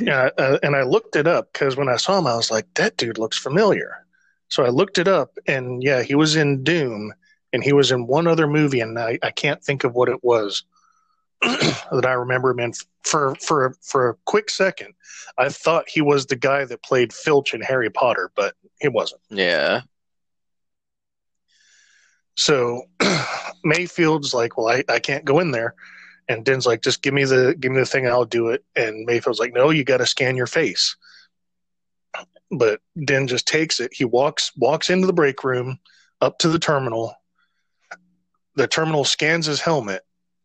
yeah, 0.00 0.30
uh, 0.38 0.58
and 0.62 0.76
I 0.76 0.82
looked 0.82 1.16
it 1.16 1.26
up 1.26 1.52
because 1.52 1.76
when 1.76 1.88
I 1.88 1.96
saw 1.96 2.18
him, 2.18 2.28
I 2.28 2.36
was 2.36 2.52
like, 2.52 2.66
that 2.74 2.96
dude 2.96 3.18
looks 3.18 3.36
familiar. 3.36 4.06
So 4.48 4.64
I 4.64 4.68
looked 4.68 4.98
it 4.98 5.08
up, 5.08 5.36
and 5.48 5.82
yeah, 5.82 6.02
he 6.02 6.14
was 6.14 6.36
in 6.36 6.62
Doom, 6.62 7.12
and 7.52 7.64
he 7.64 7.72
was 7.72 7.90
in 7.90 8.06
one 8.06 8.28
other 8.28 8.46
movie, 8.46 8.80
and 8.80 8.96
I, 8.96 9.18
I 9.24 9.32
can't 9.32 9.62
think 9.62 9.82
of 9.82 9.94
what 9.94 10.08
it 10.08 10.22
was 10.22 10.62
that 11.40 12.06
I 12.06 12.12
remember 12.12 12.50
him 12.50 12.60
in. 12.60 12.72
For 13.02 13.34
for 13.36 13.74
for 13.82 14.10
a 14.10 14.16
quick 14.24 14.50
second, 14.50 14.94
I 15.36 15.48
thought 15.48 15.88
he 15.88 16.00
was 16.00 16.26
the 16.26 16.36
guy 16.36 16.64
that 16.64 16.82
played 16.82 17.12
Filch 17.12 17.54
in 17.54 17.60
Harry 17.60 17.90
Potter, 17.90 18.30
but 18.36 18.54
he 18.80 18.88
wasn't. 18.88 19.20
yeah. 19.30 19.82
So 22.36 22.82
Mayfield's 23.64 24.34
like, 24.34 24.56
well, 24.56 24.68
I, 24.68 24.84
I 24.88 24.98
can't 24.98 25.24
go 25.24 25.40
in 25.40 25.50
there. 25.50 25.74
And 26.28 26.44
Den's 26.44 26.66
like, 26.66 26.82
just 26.82 27.02
give 27.02 27.14
me 27.14 27.24
the 27.24 27.54
give 27.58 27.72
me 27.72 27.78
the 27.78 27.86
thing 27.86 28.04
and 28.04 28.12
I'll 28.12 28.24
do 28.24 28.48
it. 28.48 28.64
And 28.74 29.06
Mayfield's 29.06 29.38
like, 29.38 29.54
no, 29.54 29.70
you 29.70 29.84
got 29.84 29.98
to 29.98 30.06
scan 30.06 30.36
your 30.36 30.46
face. 30.46 30.96
But 32.50 32.80
Den 33.04 33.26
just 33.26 33.46
takes 33.46 33.80
it. 33.80 33.92
He 33.92 34.04
walks 34.04 34.52
walks 34.56 34.90
into 34.90 35.06
the 35.06 35.12
break 35.12 35.44
room, 35.44 35.78
up 36.20 36.38
to 36.38 36.48
the 36.48 36.58
terminal. 36.58 37.14
The 38.54 38.66
terminal 38.66 39.04
scans 39.04 39.46
his 39.46 39.60
helmet, 39.60 40.02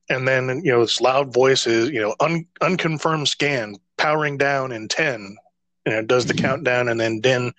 and 0.10 0.28
then 0.28 0.62
you 0.64 0.72
know 0.72 0.82
this 0.82 1.00
loud 1.00 1.34
voice 1.34 1.66
is 1.66 1.90
you 1.90 2.02
know 2.02 2.16
un, 2.20 2.46
unconfirmed 2.60 3.28
scan 3.28 3.76
powering 3.98 4.38
down 4.38 4.72
in 4.72 4.88
ten, 4.88 5.38
and 5.86 5.96
it 5.96 6.08
does 6.08 6.26
the 6.26 6.34
mm-hmm. 6.34 6.46
countdown, 6.46 6.90
and 6.90 7.00
then 7.00 7.22
Din 7.22 7.54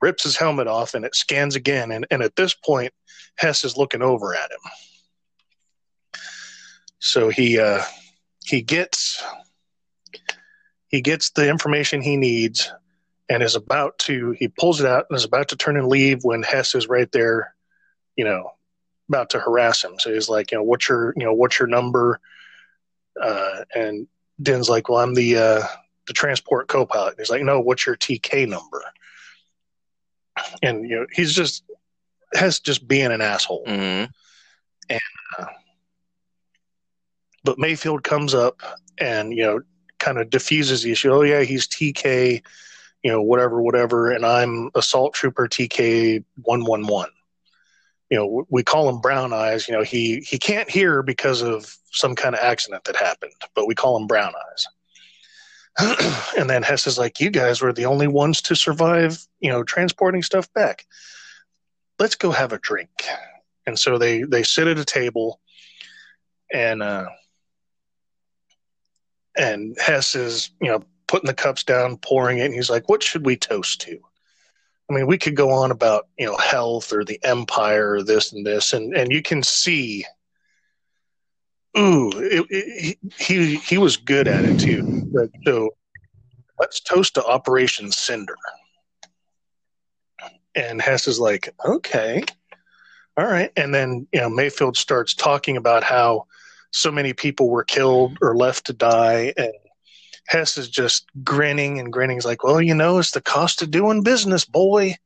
rips 0.00 0.24
his 0.24 0.36
helmet 0.36 0.66
off 0.66 0.94
and 0.94 1.04
it 1.04 1.14
scans 1.14 1.56
again. 1.56 1.90
And 1.90 2.06
and 2.10 2.22
at 2.22 2.36
this 2.36 2.54
point, 2.54 2.92
Hess 3.36 3.64
is 3.64 3.76
looking 3.76 4.02
over 4.02 4.34
at 4.34 4.50
him. 4.50 6.20
So 6.98 7.28
he 7.28 7.58
uh, 7.58 7.82
he 8.44 8.62
gets 8.62 9.22
he 10.88 11.00
gets 11.00 11.30
the 11.30 11.48
information 11.48 12.00
he 12.00 12.16
needs 12.16 12.72
and 13.28 13.42
is 13.42 13.56
about 13.56 13.98
to 14.00 14.32
he 14.32 14.48
pulls 14.48 14.80
it 14.80 14.86
out 14.86 15.06
and 15.08 15.16
is 15.16 15.24
about 15.24 15.48
to 15.48 15.56
turn 15.56 15.76
and 15.76 15.88
leave 15.88 16.20
when 16.22 16.42
Hess 16.42 16.74
is 16.74 16.88
right 16.88 17.10
there, 17.12 17.54
you 18.16 18.24
know, 18.24 18.52
about 19.08 19.30
to 19.30 19.38
harass 19.38 19.82
him. 19.82 19.98
So 19.98 20.12
he's 20.12 20.28
like, 20.28 20.50
you 20.52 20.58
know, 20.58 20.64
what's 20.64 20.88
your 20.88 21.12
you 21.16 21.24
know 21.24 21.34
what's 21.34 21.58
your 21.58 21.68
number? 21.68 22.20
Uh, 23.20 23.64
and 23.74 24.06
Din's 24.40 24.68
like, 24.68 24.88
well, 24.88 24.98
I'm 24.98 25.14
the 25.14 25.38
uh, 25.38 25.62
the 26.06 26.12
transport 26.12 26.68
co-pilot. 26.68 27.16
He's 27.18 27.30
like, 27.30 27.42
no, 27.42 27.60
what's 27.60 27.86
your 27.86 27.96
TK 27.96 28.48
number? 28.48 28.82
And 30.62 30.88
you 30.88 30.96
know, 31.00 31.06
he's 31.12 31.32
just 31.32 31.64
has 32.34 32.60
just 32.60 32.86
being 32.86 33.12
an 33.12 33.20
asshole. 33.20 33.64
Mhm. 33.66 34.10
Uh, 35.38 35.44
but 37.44 37.58
Mayfield 37.58 38.02
comes 38.02 38.34
up 38.34 38.60
and 38.98 39.32
you 39.32 39.42
know 39.44 39.60
kind 39.98 40.18
of 40.18 40.30
diffuses 40.30 40.82
the 40.82 40.92
issue. 40.92 41.12
Oh 41.12 41.22
yeah, 41.22 41.42
he's 41.42 41.66
TK, 41.66 42.42
you 43.02 43.10
know 43.10 43.22
whatever, 43.22 43.62
whatever, 43.62 44.10
and 44.10 44.24
I'm 44.26 44.70
assault 44.74 45.14
trooper 45.14 45.48
TK 45.48 46.24
one 46.42 46.64
one 46.64 46.86
one. 46.86 47.10
You 48.10 48.18
know 48.18 48.46
we 48.50 48.62
call 48.62 48.88
him 48.88 49.00
Brown 49.00 49.32
Eyes. 49.32 49.68
You 49.68 49.74
know 49.74 49.82
he 49.82 50.20
he 50.20 50.38
can't 50.38 50.70
hear 50.70 51.02
because 51.02 51.42
of 51.42 51.76
some 51.92 52.14
kind 52.14 52.34
of 52.34 52.40
accident 52.40 52.84
that 52.84 52.96
happened, 52.96 53.32
but 53.54 53.66
we 53.66 53.74
call 53.74 53.96
him 53.96 54.06
Brown 54.06 54.32
Eyes. 54.52 54.66
and 56.38 56.48
then 56.48 56.62
Hess 56.62 56.86
is 56.86 56.98
like, 56.98 57.20
"You 57.20 57.30
guys 57.30 57.60
were 57.60 57.72
the 57.72 57.86
only 57.86 58.08
ones 58.08 58.42
to 58.42 58.56
survive. 58.56 59.26
You 59.40 59.50
know 59.50 59.62
transporting 59.62 60.22
stuff 60.22 60.52
back. 60.52 60.86
Let's 61.98 62.14
go 62.14 62.30
have 62.30 62.52
a 62.52 62.58
drink." 62.58 62.90
And 63.66 63.78
so 63.78 63.98
they 63.98 64.22
they 64.22 64.42
sit 64.42 64.68
at 64.68 64.78
a 64.78 64.84
table, 64.84 65.40
and. 66.52 66.82
uh 66.82 67.06
and 69.36 69.76
Hess 69.78 70.14
is, 70.14 70.50
you 70.60 70.68
know, 70.68 70.82
putting 71.06 71.26
the 71.26 71.34
cups 71.34 71.62
down, 71.62 71.98
pouring 71.98 72.38
it, 72.38 72.46
and 72.46 72.54
he's 72.54 72.70
like, 72.70 72.88
"What 72.88 73.02
should 73.02 73.26
we 73.26 73.36
toast 73.36 73.80
to?" 73.82 73.98
I 74.90 74.94
mean, 74.94 75.06
we 75.06 75.18
could 75.18 75.36
go 75.36 75.50
on 75.50 75.70
about 75.70 76.08
you 76.18 76.26
know 76.26 76.36
health 76.36 76.92
or 76.92 77.04
the 77.04 77.20
empire 77.22 77.92
or 77.92 78.02
this 78.02 78.32
and 78.32 78.46
this, 78.46 78.72
and 78.72 78.96
and 78.96 79.12
you 79.12 79.22
can 79.22 79.42
see, 79.42 80.04
ooh, 81.78 82.10
it, 82.14 82.46
it, 82.50 82.98
he 83.18 83.56
he 83.56 83.78
was 83.78 83.96
good 83.96 84.28
at 84.28 84.44
it 84.44 84.58
too. 84.58 85.08
But, 85.12 85.30
so 85.44 85.70
let's 86.58 86.80
toast 86.80 87.14
to 87.14 87.24
Operation 87.24 87.90
Cinder. 87.90 88.36
And 90.54 90.80
Hess 90.80 91.06
is 91.06 91.20
like, 91.20 91.54
okay, 91.64 92.24
all 93.16 93.26
right. 93.26 93.50
And 93.56 93.74
then 93.74 94.06
you 94.12 94.20
know 94.20 94.30
Mayfield 94.30 94.76
starts 94.76 95.14
talking 95.14 95.56
about 95.56 95.84
how 95.84 96.26
so 96.72 96.90
many 96.90 97.12
people 97.12 97.48
were 97.48 97.64
killed 97.64 98.18
or 98.20 98.36
left 98.36 98.66
to 98.66 98.72
die 98.72 99.32
and 99.36 99.52
Hess 100.28 100.58
is 100.58 100.68
just 100.68 101.06
grinning 101.22 101.78
and 101.78 101.92
grinning. 101.92 102.16
He's 102.16 102.24
like, 102.24 102.42
"Well, 102.42 102.60
you 102.60 102.74
know, 102.74 102.98
it's 102.98 103.12
the 103.12 103.20
cost 103.20 103.62
of 103.62 103.70
doing 103.70 104.02
business, 104.02 104.44
boy." 104.44 104.96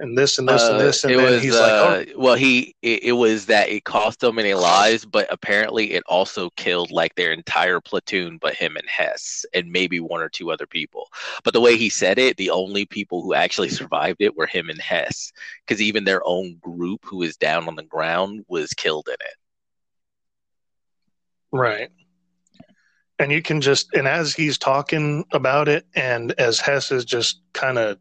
And 0.00 0.16
this 0.16 0.38
and 0.38 0.48
this 0.48 0.62
and 0.62 0.74
Uh, 0.74 0.78
this, 0.78 1.02
and 1.02 1.12
it 1.12 1.16
then 1.16 1.32
was 1.32 1.42
he's 1.42 1.54
like, 1.54 1.72
uh, 1.72 2.04
well 2.16 2.36
he 2.36 2.76
it, 2.82 3.02
it 3.02 3.12
was 3.12 3.46
that 3.46 3.68
it 3.68 3.82
cost 3.82 4.20
so 4.20 4.30
many 4.30 4.54
lives 4.54 5.04
but 5.04 5.26
apparently 5.30 5.92
it 5.92 6.04
also 6.06 6.50
killed 6.50 6.92
like 6.92 7.16
their 7.16 7.32
entire 7.32 7.80
platoon 7.80 8.38
but 8.40 8.54
him 8.54 8.76
and 8.76 8.88
hess 8.88 9.44
and 9.54 9.72
maybe 9.72 9.98
one 9.98 10.20
or 10.20 10.28
two 10.28 10.52
other 10.52 10.66
people. 10.66 11.08
But 11.42 11.52
the 11.52 11.60
way 11.60 11.76
he 11.76 11.88
said 11.88 12.18
it 12.18 12.36
the 12.36 12.50
only 12.50 12.86
people 12.86 13.22
who 13.22 13.34
actually 13.34 13.70
survived 13.70 14.20
it 14.20 14.36
were 14.36 14.46
him 14.46 14.70
and 14.70 14.80
hess 14.80 15.32
because 15.66 15.82
even 15.82 16.04
their 16.04 16.22
own 16.24 16.56
group 16.60 17.00
who 17.04 17.18
was 17.18 17.36
down 17.36 17.66
on 17.66 17.74
the 17.74 17.82
ground 17.82 18.44
was 18.48 18.72
killed 18.74 19.08
in 19.08 19.14
it. 19.14 19.36
"Oh, 21.52 21.58
right." 21.58 21.90
And 23.18 23.32
you 23.32 23.42
can 23.42 23.60
just, 23.60 23.92
and 23.94 24.06
as 24.06 24.32
he's 24.32 24.58
talking 24.58 25.24
about 25.32 25.66
it, 25.66 25.86
and 25.96 26.30
as 26.38 26.60
Hess 26.60 26.92
is 26.92 27.04
just 27.04 27.40
kind 27.52 27.76
of 27.76 27.98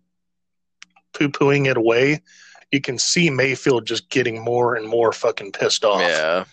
poo 1.18 1.30
pooing 1.30 1.68
it 1.68 1.78
away, 1.78 2.22
you 2.72 2.82
can 2.82 2.98
see 2.98 3.30
Mayfield 3.30 3.88
just 3.88 4.10
getting 4.10 4.44
more 4.44 4.76
and 4.76 4.88
more 4.88 5.12
fucking 5.12 5.52
pissed 5.54 5.86
off. 5.86 6.02
yeah 6.02 6.44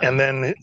And 0.00 0.18
then, 0.18 0.54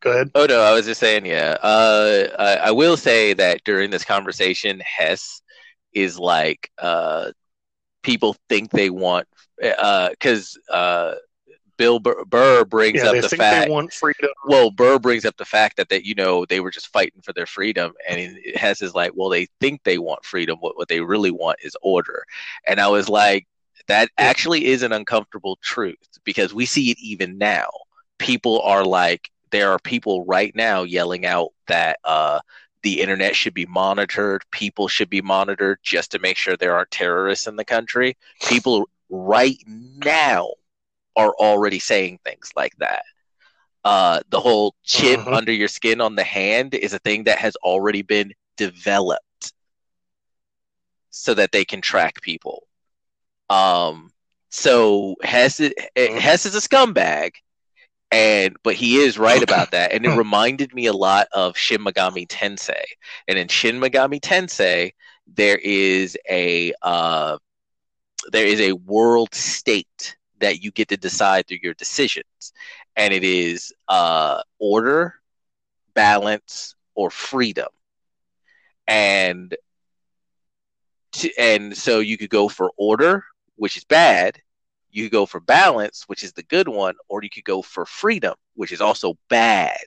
go 0.00 0.10
ahead. 0.10 0.30
Oh 0.34 0.46
no, 0.46 0.60
I 0.60 0.72
was 0.72 0.86
just 0.86 1.00
saying, 1.00 1.24
yeah. 1.24 1.56
Uh, 1.62 2.28
I, 2.38 2.56
I 2.68 2.70
will 2.70 2.96
say 2.96 3.32
that 3.34 3.62
during 3.64 3.90
this 3.90 4.04
conversation, 4.04 4.80
Hess 4.84 5.40
is 5.92 6.18
like, 6.18 6.70
uh, 6.78 7.32
people 8.02 8.36
think 8.48 8.70
they 8.70 8.90
want, 8.90 9.26
because 9.58 10.58
uh, 10.70 11.14
Bill 11.80 11.98
Burr, 11.98 12.24
Burr 12.26 12.64
brings 12.66 12.98
Yeah, 12.98 13.06
up 13.06 13.12
they 13.12 13.20
the 13.22 13.28
fact. 13.30 13.64
they 13.64 13.70
want 13.72 13.90
freedom. 13.90 14.28
well, 14.44 14.70
Burr 14.70 14.98
brings 14.98 15.24
up 15.24 15.34
the 15.38 15.46
fact 15.46 15.78
that 15.78 15.88
that 15.88 16.04
you 16.04 16.14
know 16.14 16.44
they 16.44 16.60
were 16.60 16.70
just 16.70 16.88
fighting 16.88 17.22
for 17.22 17.32
their 17.32 17.46
freedom, 17.46 17.94
and 18.06 18.20
he- 18.20 18.52
Hess 18.54 18.82
is 18.82 18.94
like, 18.94 19.12
well, 19.14 19.30
they 19.30 19.46
think 19.60 19.82
they 19.82 19.96
want 19.96 20.22
freedom. 20.22 20.58
What 20.60 20.76
what 20.76 20.88
they 20.88 21.00
really 21.00 21.30
want 21.30 21.56
is 21.62 21.74
order. 21.80 22.24
And 22.66 22.80
I 22.80 22.88
was 22.88 23.08
like, 23.08 23.46
that 23.86 24.10
Yeah. 24.18 24.26
actually 24.28 24.66
is 24.66 24.82
an 24.82 24.92
uncomfortable 24.92 25.58
truth 25.62 25.96
because 26.22 26.52
we 26.52 26.66
see 26.66 26.90
it 26.90 26.98
even 27.00 27.38
now. 27.38 27.70
People 28.18 28.60
are 28.60 28.84
like, 28.84 29.30
there 29.50 29.70
are 29.72 29.78
people 29.78 30.26
right 30.26 30.54
now 30.54 30.82
yelling 30.82 31.24
out 31.24 31.48
that 31.66 31.98
uh, 32.04 32.40
the 32.82 33.00
internet 33.00 33.34
should 33.34 33.54
be 33.54 33.64
monitored, 33.64 34.42
people 34.50 34.86
should 34.86 35.08
be 35.08 35.22
monitored 35.22 35.78
just 35.82 36.10
to 36.10 36.18
make 36.18 36.36
sure 36.36 36.58
there 36.58 36.76
aren't 36.76 36.90
terrorists 36.90 37.46
in 37.46 37.56
the 37.56 37.64
country. 37.64 38.18
People 38.42 38.86
right 39.08 39.56
now 39.66 40.50
are 41.20 41.34
already 41.38 41.78
saying 41.78 42.18
things 42.24 42.50
like 42.56 42.76
that. 42.78 43.04
Uh, 43.84 44.20
the 44.30 44.40
whole 44.40 44.74
chip 44.84 45.20
Mhm. 45.20 45.34
under 45.34 45.52
your 45.52 45.68
skin 45.68 46.00
on 46.00 46.14
the 46.16 46.24
hand 46.24 46.74
is 46.74 46.92
a 46.92 46.98
thing 46.98 47.24
that 47.24 47.38
has 47.38 47.56
already 47.56 48.02
been 48.02 48.32
developed 48.56 49.52
so 51.10 51.34
that 51.34 51.52
they 51.52 51.64
can 51.64 51.80
track 51.80 52.20
people. 52.22 52.66
Um, 53.48 54.12
so 54.50 55.16
Hess 55.22 55.60
is, 55.60 55.72
Mhm. 55.96 56.18
Hess 56.20 56.46
is 56.46 56.54
a 56.54 56.60
scumbag, 56.60 57.32
and 58.10 58.56
but 58.62 58.74
he 58.74 58.96
is 58.98 59.18
right 59.18 59.42
about 59.42 59.70
that, 59.72 59.92
and 59.92 60.04
it 60.04 60.10
reminded 60.16 60.74
me 60.74 60.86
a 60.86 60.92
lot 60.92 61.28
of 61.32 61.56
Shin 61.56 61.82
Megami 61.84 62.26
Tensei. 62.26 62.84
And 63.28 63.38
in 63.38 63.48
Shin 63.48 63.80
Megami 63.80 64.20
Tensei, 64.20 64.92
there 65.26 65.58
is 65.58 66.16
a 66.28 66.72
uh, 66.82 67.38
there 68.32 68.46
is 68.46 68.60
a 68.60 68.72
world 68.72 69.34
state 69.34 70.16
that 70.40 70.62
you 70.62 70.70
get 70.72 70.88
to 70.88 70.96
decide 70.96 71.46
through 71.46 71.58
your 71.62 71.74
decisions, 71.74 72.52
and 72.96 73.12
it 73.12 73.24
is 73.24 73.72
uh, 73.88 74.42
order, 74.58 75.14
balance, 75.94 76.74
or 76.94 77.10
freedom. 77.10 77.68
And 78.86 79.54
to, 81.12 81.30
and 81.38 81.76
so 81.76 82.00
you 82.00 82.16
could 82.18 82.30
go 82.30 82.48
for 82.48 82.70
order, 82.76 83.24
which 83.56 83.76
is 83.76 83.84
bad. 83.84 84.38
You 84.90 85.04
could 85.04 85.12
go 85.12 85.26
for 85.26 85.40
balance, 85.40 86.04
which 86.06 86.22
is 86.24 86.32
the 86.32 86.42
good 86.42 86.68
one, 86.68 86.94
or 87.08 87.22
you 87.22 87.30
could 87.30 87.44
go 87.44 87.62
for 87.62 87.84
freedom, 87.86 88.34
which 88.54 88.72
is 88.72 88.80
also 88.80 89.16
bad. 89.28 89.78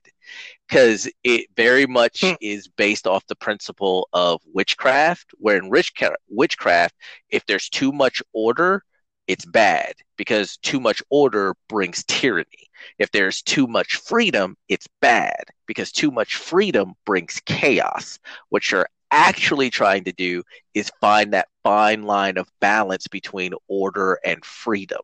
Because 0.67 1.09
it 1.23 1.47
very 1.55 1.85
much 1.85 2.21
Hmm. 2.21 2.33
is 2.41 2.67
based 2.67 3.07
off 3.07 3.25
the 3.27 3.35
principle 3.35 4.07
of 4.13 4.41
witchcraft, 4.53 5.31
where 5.37 5.57
in 5.57 5.69
witchcraft, 5.69 6.17
witchcraft, 6.29 6.95
if 7.29 7.45
there's 7.45 7.69
too 7.69 7.91
much 7.91 8.21
order, 8.33 8.83
it's 9.27 9.45
bad 9.45 9.93
because 10.17 10.57
too 10.57 10.79
much 10.79 11.01
order 11.09 11.55
brings 11.69 12.03
tyranny. 12.05 12.69
If 12.99 13.11
there's 13.11 13.41
too 13.41 13.67
much 13.67 13.95
freedom, 13.95 14.57
it's 14.69 14.87
bad 15.01 15.43
because 15.67 15.91
too 15.91 16.11
much 16.11 16.35
freedom 16.35 16.93
brings 17.05 17.41
chaos. 17.45 18.19
What 18.49 18.69
you're 18.71 18.89
actually 19.11 19.69
trying 19.69 20.03
to 20.05 20.11
do 20.13 20.43
is 20.73 20.91
find 21.01 21.33
that 21.33 21.47
fine 21.63 22.03
line 22.03 22.37
of 22.37 22.49
balance 22.59 23.07
between 23.07 23.53
order 23.67 24.19
and 24.25 24.43
freedom. 24.45 25.01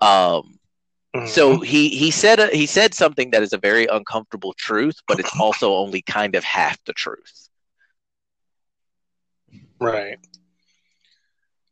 Um, 0.00 0.58
so 1.24 1.58
Mhm. 1.58 1.64
he 1.64 1.88
he 1.90 2.10
said 2.10 2.40
a, 2.40 2.46
he 2.48 2.66
said 2.66 2.94
something 2.94 3.30
that 3.30 3.42
is 3.42 3.52
a 3.52 3.58
very 3.58 3.86
uncomfortable 3.86 4.54
truth, 4.58 4.96
but 5.06 5.20
it's 5.20 5.32
also 5.40 5.74
only 5.74 6.02
kind 6.02 6.34
of 6.34 6.44
half 6.44 6.82
the 6.84 6.92
truth. 6.92 7.48
Right. 9.80 10.18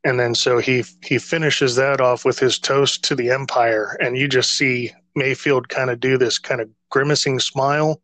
And 0.03 0.19
then 0.19 0.33
so 0.33 0.57
he 0.57 0.83
he 1.03 1.19
finishes 1.19 1.75
that 1.75 2.01
off 2.01 2.25
with 2.25 2.39
his 2.39 2.57
toast 2.57 3.03
to 3.03 3.15
the 3.15 3.29
empire, 3.29 3.97
and 4.01 4.17
you 4.17 4.27
just 4.27 4.51
see 4.57 4.91
Mayfield 5.15 5.69
kind 5.69 5.89
of 5.91 5.99
do 5.99 6.17
this 6.17 6.39
kind 6.39 6.59
of 6.59 6.69
grimacing 6.89 7.39
smile. 7.39 8.01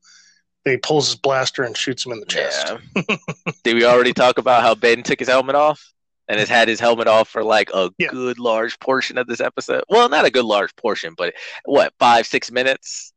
Then 0.63 0.75
he 0.75 0.77
pulls 0.77 1.07
his 1.07 1.15
blaster 1.15 1.63
and 1.63 1.75
shoots 1.75 2.05
him 2.05 2.11
in 2.11 2.19
the 2.19 2.25
chest. 2.27 2.73
Yeah. 2.95 3.15
Did 3.63 3.75
we 3.75 3.85
already 3.85 4.13
talk 4.13 4.37
about 4.37 4.61
how 4.61 4.75
Ben 4.75 5.01
took 5.01 5.17
his 5.19 5.27
helmet 5.27 5.55
off 5.55 5.81
and 6.27 6.39
has 6.39 6.49
had 6.49 6.67
his 6.67 6.79
helmet 6.79 7.07
off 7.07 7.29
for 7.29 7.43
like 7.43 7.71
a 7.73 7.89
Yeah. 7.97 8.09
good 8.09 8.37
large 8.37 8.79
portion 8.79 9.17
of 9.17 9.25
this 9.27 9.39
episode? 9.39 9.83
Well, 9.89 10.07
not 10.09 10.25
a 10.25 10.29
good 10.29 10.45
large 10.45 10.75
portion, 10.75 11.15
but 11.17 11.33
what 11.65 11.93
five 11.97 12.27
six 12.27 12.51
minutes? 12.51 13.11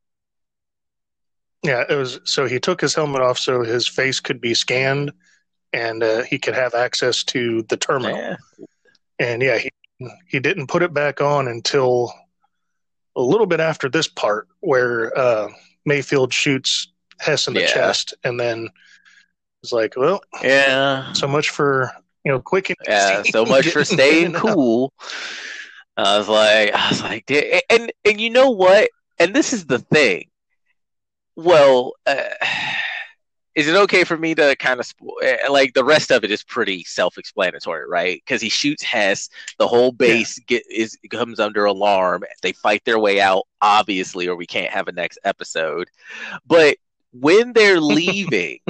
Yeah, 1.62 1.84
it 1.86 1.94
was 1.96 2.20
so 2.24 2.46
he 2.46 2.58
took 2.58 2.80
his 2.80 2.94
helmet 2.94 3.20
off 3.20 3.38
so 3.38 3.62
his 3.62 3.86
face 3.86 4.20
could 4.20 4.40
be 4.40 4.54
scanned, 4.54 5.12
and 5.74 6.02
uh, 6.02 6.22
he 6.22 6.38
could 6.38 6.54
have 6.54 6.74
access 6.74 7.22
to 7.24 7.62
the 7.68 7.76
terminal. 7.76 8.16
Yeah. 8.16 8.36
And 9.20 9.42
yeah, 9.42 9.58
he 9.58 9.70
he 10.26 10.40
didn't 10.40 10.68
put 10.68 10.82
it 10.82 10.92
back 10.94 11.20
on 11.20 11.46
until 11.46 12.12
a 13.16 13.20
little 13.22 13.46
bit 13.46 13.60
after 13.60 13.88
this 13.88 14.08
part 14.08 14.48
where 14.60 15.16
uh, 15.16 15.48
Mayfield 15.84 16.32
shoots 16.32 16.88
Hess 17.20 17.46
in 17.46 17.54
the 17.54 17.60
Yeah. 17.60 17.66
chest, 17.66 18.14
and 18.24 18.40
then 18.40 18.70
it's 19.62 19.72
like, 19.72 19.94
well, 19.96 20.22
Yeah. 20.42 21.12
so 21.12 21.28
much 21.28 21.50
for 21.50 21.90
you 22.24 22.32
know 22.32 22.40
quick 22.40 22.70
and 22.70 22.78
Yeah, 22.88 23.22
so 23.24 23.44
much 23.44 23.68
for 23.68 23.84
staying 23.84 24.26
and 24.26 24.34
cool. 24.34 24.92
I 25.98 26.16
was 26.16 26.28
like, 26.28 26.72
I 26.72 26.88
was 26.88 27.02
like, 27.02 27.26
"Da- 27.26 27.60
and 27.68 27.92
and 28.06 28.18
you 28.20 28.30
know 28.30 28.50
what? 28.50 28.88
And 29.18 29.34
this 29.34 29.52
is 29.52 29.66
the 29.66 29.78
thing. 29.80 30.30
Well, 31.36 31.92
uh, 32.06 32.22
is 33.60 33.68
it 33.68 33.76
okay 33.76 34.04
for 34.04 34.16
me 34.16 34.34
to 34.34 34.56
kind 34.56 34.80
of 34.80 34.90
eh, 35.22 35.36
like 35.50 35.74
the 35.74 35.84
rest 35.84 36.10
of 36.10 36.24
it 36.24 36.30
is 36.30 36.42
pretty 36.42 36.82
self-explanatory, 36.84 37.86
right? 37.86 38.22
Because 38.24 38.40
he 38.40 38.48
shoots 38.48 38.82
Hess, 38.82 39.28
the 39.58 39.68
whole 39.68 39.92
base 39.92 40.38
yeah. 40.38 40.44
get 40.46 40.62
is 40.70 40.96
comes 41.10 41.38
under 41.38 41.66
alarm. 41.66 42.24
They 42.40 42.52
fight 42.52 42.82
their 42.86 42.98
way 42.98 43.20
out, 43.20 43.46
obviously, 43.60 44.28
or 44.28 44.34
we 44.34 44.46
can't 44.46 44.72
have 44.72 44.88
a 44.88 44.92
next 44.92 45.18
episode. 45.24 45.90
But 46.46 46.78
when 47.12 47.52
they're 47.52 47.80
leaving, 47.82 48.60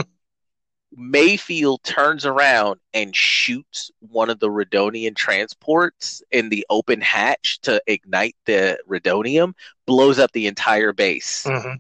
Mayfield 0.93 1.85
turns 1.85 2.27
around 2.27 2.81
and 2.93 3.15
shoots 3.15 3.93
one 4.01 4.29
of 4.29 4.41
the 4.41 4.49
Rhydonian 4.49 5.15
transports 5.15 6.21
in 6.33 6.49
the 6.49 6.67
open 6.69 7.01
hatch 7.01 7.61
to 7.63 7.81
ignite 7.87 8.35
the 8.45 8.77
Rhydonium, 8.89 9.53
blows 9.87 10.19
up 10.19 10.33
the 10.33 10.49
entire 10.49 10.93
base. 10.93 11.45
Mm-hmm 11.45 11.75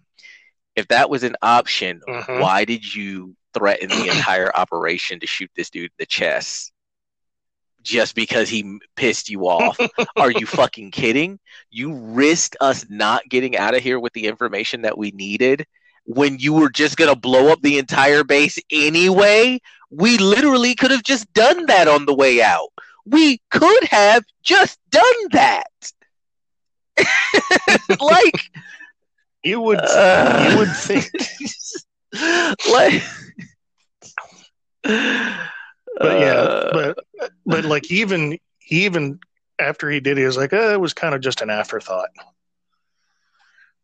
if 0.80 0.88
that 0.88 1.10
was 1.10 1.22
an 1.22 1.36
option, 1.42 2.00
mm-hmm. 2.08 2.40
why 2.40 2.64
did 2.64 2.94
you 2.94 3.36
threaten 3.54 3.88
the 3.88 4.08
entire 4.08 4.50
operation 4.56 5.20
to 5.20 5.26
shoot 5.26 5.50
this 5.54 5.70
dude 5.70 5.84
in 5.84 5.96
the 5.98 6.06
chest? 6.06 6.72
Just 7.82 8.14
because 8.14 8.48
he 8.48 8.78
pissed 8.96 9.30
you 9.30 9.48
off? 9.48 9.78
Are 10.16 10.30
you 10.30 10.46
fucking 10.46 10.90
kidding? 10.90 11.38
You 11.70 11.94
risked 11.94 12.56
us 12.60 12.86
not 12.88 13.28
getting 13.28 13.56
out 13.56 13.74
of 13.74 13.82
here 13.82 14.00
with 14.00 14.12
the 14.12 14.26
information 14.26 14.82
that 14.82 14.98
we 14.98 15.12
needed 15.12 15.66
when 16.04 16.38
you 16.38 16.54
were 16.54 16.70
just 16.70 16.96
gonna 16.96 17.16
blow 17.16 17.48
up 17.52 17.60
the 17.62 17.78
entire 17.78 18.24
base 18.24 18.58
anyway. 18.70 19.60
We 19.90 20.18
literally 20.18 20.74
could 20.74 20.90
have 20.90 21.02
just 21.02 21.32
done 21.32 21.66
that 21.66 21.88
on 21.88 22.06
the 22.06 22.14
way 22.14 22.42
out. 22.42 22.68
We 23.06 23.40
could 23.50 23.84
have 23.84 24.24
just 24.42 24.78
done 24.90 25.28
that. 25.32 25.92
like 28.00 28.50
you 29.42 29.60
would 29.60 29.80
uh, 29.80 30.48
you 30.50 30.58
would 30.58 30.76
think 30.76 31.10
like 32.72 33.02
but 34.82 36.20
yeah 36.20 36.34
uh, 36.34 36.72
but 36.72 37.30
but 37.46 37.64
like 37.64 37.90
even 37.90 38.38
even 38.68 39.18
after 39.58 39.90
he 39.90 40.00
did 40.00 40.18
he 40.18 40.24
was 40.24 40.36
like 40.36 40.52
oh, 40.52 40.72
it 40.72 40.80
was 40.80 40.94
kind 40.94 41.14
of 41.14 41.20
just 41.20 41.40
an 41.40 41.50
afterthought. 41.50 42.10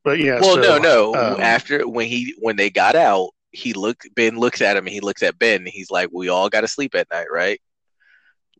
But 0.04 0.18
yeah 0.18 0.40
well 0.40 0.62
so, 0.62 0.78
no 0.78 0.78
no. 0.78 1.14
um, 1.14 1.40
after 1.40 1.88
when 1.88 2.06
he 2.06 2.34
when 2.38 2.56
they 2.56 2.70
got 2.70 2.94
out 2.94 3.30
he 3.50 3.72
looked 3.72 4.14
ben 4.14 4.38
looks 4.38 4.60
at 4.60 4.76
him 4.76 4.86
and 4.86 4.92
he 4.92 5.00
looks 5.00 5.22
at 5.22 5.38
ben 5.38 5.62
and 5.62 5.68
he's 5.68 5.90
like 5.90 6.10
we 6.12 6.28
all 6.28 6.48
got 6.48 6.60
to 6.60 6.68
sleep 6.68 6.94
at 6.94 7.08
night 7.10 7.26
right? 7.32 7.60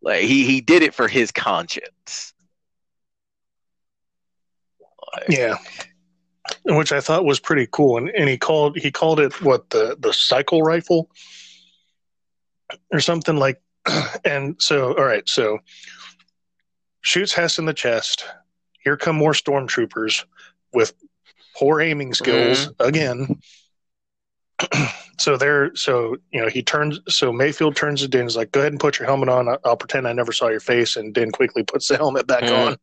Like 0.03 0.23
he 0.23 0.45
he 0.45 0.61
did 0.61 0.83
it 0.83 0.95
for 0.95 1.09
his 1.09 1.31
conscience. 1.33 2.33
Like, 5.15 5.29
yeah 5.29 5.59
which 6.65 6.93
I 6.93 7.01
thought 7.01 7.25
was 7.25 7.41
pretty 7.41 7.69
cool. 7.71 7.99
And, 7.99 8.09
and 8.11 8.29
he 8.29 8.37
called 8.37 8.77
he 8.77 8.91
called 8.91 9.21
it 9.21 9.41
what 9.43 9.71
the 9.71 9.97
the 9.99 10.13
cycle 10.13 10.63
rifle 10.63 11.11
or 12.93 13.01
something 13.01 13.37
like. 13.37 13.61
And 14.25 14.57
so, 14.59 14.97
all 14.99 15.05
right, 15.05 15.27
so 15.29 15.61
shoots 17.03 17.33
Hess 17.33 17.59
in 17.59 17.67
the 17.67 17.73
chest. 17.73 18.25
Here 18.81 18.97
come 18.97 19.15
more 19.15 19.33
stormtroopers 19.33 20.25
with 20.73 20.93
poor 21.57 21.81
aiming 21.81 22.15
skills 22.15 22.67
mm-hmm. 22.67 22.89
again. 22.89 23.41
so 25.19 25.37
there, 25.37 25.75
so 25.77 26.17
you 26.33 26.41
know, 26.41 26.49
he 26.49 26.63
turns. 26.63 26.99
So 27.09 27.33
Mayfield 27.33 27.77
turns 27.77 28.01
to 28.01 28.09
Din. 28.09 28.25
He's 28.25 28.37
like, 28.37 28.51
"Go 28.51 28.61
ahead 28.61 28.73
and 28.73 28.81
put 28.81 28.99
your 28.99 29.07
helmet 29.07 29.29
on. 29.29 29.49
I'll, 29.49 29.59
I'll 29.65 29.77
pretend 29.77 30.09
I 30.09 30.13
never 30.13 30.33
saw 30.33 30.49
your 30.49 30.61
face." 30.61 30.97
And 30.97 31.15
Din 31.15 31.31
quickly 31.31 31.63
puts 31.63 31.87
the 31.89 31.97
helmet 31.97 32.27
back 32.27 32.43
mm-hmm. 32.43 32.71
on 32.71 32.77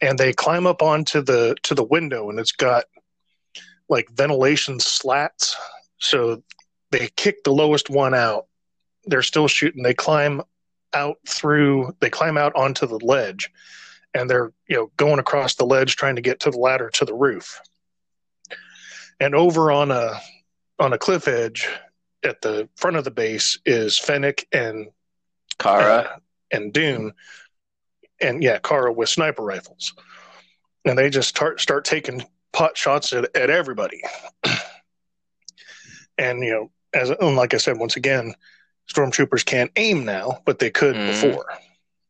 and 0.00 0.18
they 0.18 0.32
climb 0.32 0.66
up 0.66 0.82
onto 0.82 1.22
the 1.22 1.56
to 1.62 1.74
the 1.74 1.84
window 1.84 2.28
and 2.30 2.38
it's 2.38 2.52
got 2.52 2.84
like 3.88 4.08
ventilation 4.10 4.80
slats. 4.80 5.56
So 5.98 6.42
they 6.90 7.08
kick 7.16 7.44
the 7.44 7.52
lowest 7.52 7.90
one 7.90 8.14
out. 8.14 8.46
They're 9.04 9.22
still 9.22 9.48
shooting. 9.48 9.82
They 9.82 9.94
climb 9.94 10.42
out 10.92 11.18
through 11.26 11.94
they 12.00 12.10
climb 12.10 12.36
out 12.38 12.54
onto 12.54 12.86
the 12.86 12.98
ledge 13.04 13.50
and 14.14 14.30
they're 14.30 14.52
you 14.68 14.76
know 14.76 14.90
going 14.96 15.18
across 15.18 15.54
the 15.54 15.66
ledge 15.66 15.96
trying 15.96 16.16
to 16.16 16.22
get 16.22 16.40
to 16.40 16.50
the 16.50 16.58
ladder 16.58 16.90
to 16.94 17.04
the 17.04 17.14
roof. 17.14 17.60
And 19.20 19.34
over 19.34 19.70
on 19.70 19.90
a 19.90 20.20
on 20.78 20.92
a 20.92 20.98
cliff 20.98 21.28
edge 21.28 21.68
at 22.22 22.42
the 22.42 22.68
front 22.76 22.96
of 22.96 23.04
the 23.04 23.10
base 23.10 23.58
is 23.64 23.98
Fennec 23.98 24.46
and 24.52 24.88
Cara. 25.58 25.82
uh, 25.82 26.16
and 26.50 26.72
Dune 26.72 27.12
and 28.20 28.42
yeah, 28.42 28.58
Cara 28.58 28.92
with 28.92 29.08
sniper 29.08 29.42
rifles, 29.42 29.92
and 30.84 30.98
they 30.98 31.10
just 31.10 31.28
start 31.28 31.60
start 31.60 31.84
taking 31.84 32.24
pot 32.52 32.76
shots 32.76 33.12
at, 33.12 33.34
at 33.36 33.50
everybody. 33.50 34.02
and 36.18 36.42
you 36.42 36.50
know, 36.50 36.70
as 36.94 37.10
and 37.10 37.36
like 37.36 37.54
I 37.54 37.58
said, 37.58 37.78
once 37.78 37.96
again, 37.96 38.34
stormtroopers 38.92 39.44
can't 39.44 39.70
aim 39.76 40.04
now, 40.04 40.40
but 40.44 40.58
they 40.58 40.70
could 40.70 40.96
mm. 40.96 41.06
before. 41.08 41.46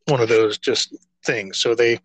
One 0.06 0.20
of 0.20 0.28
those 0.28 0.56
just 0.56 0.94
things. 1.24 1.58
So 1.58 1.74
they 1.74 2.00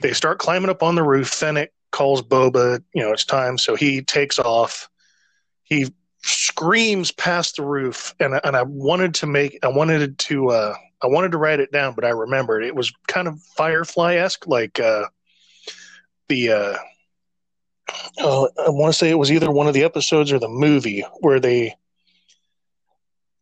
they 0.00 0.12
start 0.12 0.38
climbing 0.38 0.70
up 0.70 0.82
on 0.82 0.94
the 0.94 1.02
roof. 1.02 1.28
Fennec 1.28 1.72
calls 1.92 2.22
Boba, 2.22 2.82
you 2.94 3.02
know, 3.02 3.12
it's 3.12 3.24
time. 3.24 3.58
So 3.58 3.74
he 3.74 4.02
takes 4.02 4.38
off. 4.38 4.88
He 5.64 5.92
screams 6.22 7.12
past 7.12 7.56
the 7.56 7.62
roof, 7.62 8.14
and 8.18 8.40
and 8.42 8.56
I 8.56 8.62
wanted 8.62 9.14
to 9.16 9.26
make 9.26 9.58
I 9.62 9.68
wanted 9.68 10.18
to 10.18 10.50
uh, 10.50 10.74
I 11.02 11.08
wanted 11.08 11.32
to 11.32 11.38
write 11.38 11.60
it 11.60 11.72
down, 11.72 11.94
but 11.94 12.04
I 12.04 12.10
remembered 12.10 12.64
it 12.64 12.74
was 12.74 12.92
kind 13.06 13.28
of 13.28 13.40
Firefly 13.56 14.14
esque, 14.14 14.46
like 14.46 14.80
uh, 14.80 15.04
the. 16.28 16.52
Uh, 16.52 16.76
oh, 18.20 18.48
I 18.58 18.70
want 18.70 18.92
to 18.92 18.98
say 18.98 19.10
it 19.10 19.18
was 19.18 19.30
either 19.30 19.50
one 19.50 19.68
of 19.68 19.74
the 19.74 19.84
episodes 19.84 20.32
or 20.32 20.38
the 20.38 20.48
movie 20.48 21.04
where 21.20 21.38
they, 21.38 21.74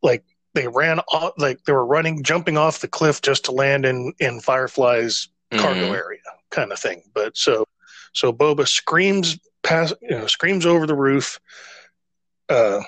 like, 0.02 0.24
they 0.54 0.68
ran 0.68 1.00
off, 1.00 1.32
like 1.38 1.64
they 1.64 1.72
were 1.72 1.86
running, 1.86 2.22
jumping 2.22 2.58
off 2.58 2.80
the 2.80 2.88
cliff 2.88 3.22
just 3.22 3.44
to 3.46 3.52
land 3.52 3.86
in 3.86 4.12
in 4.18 4.40
Firefly's 4.40 5.28
mm-hmm. 5.50 5.62
cargo 5.62 5.92
area, 5.92 6.20
kind 6.50 6.72
of 6.72 6.78
thing. 6.78 7.02
But 7.14 7.36
so, 7.36 7.66
so 8.12 8.32
Boba 8.32 8.68
screams 8.68 9.38
past, 9.62 9.94
you 10.02 10.10
know, 10.10 10.26
screams 10.26 10.66
over 10.66 10.86
the 10.86 10.94
roof, 10.94 11.40
uh, 12.48 12.80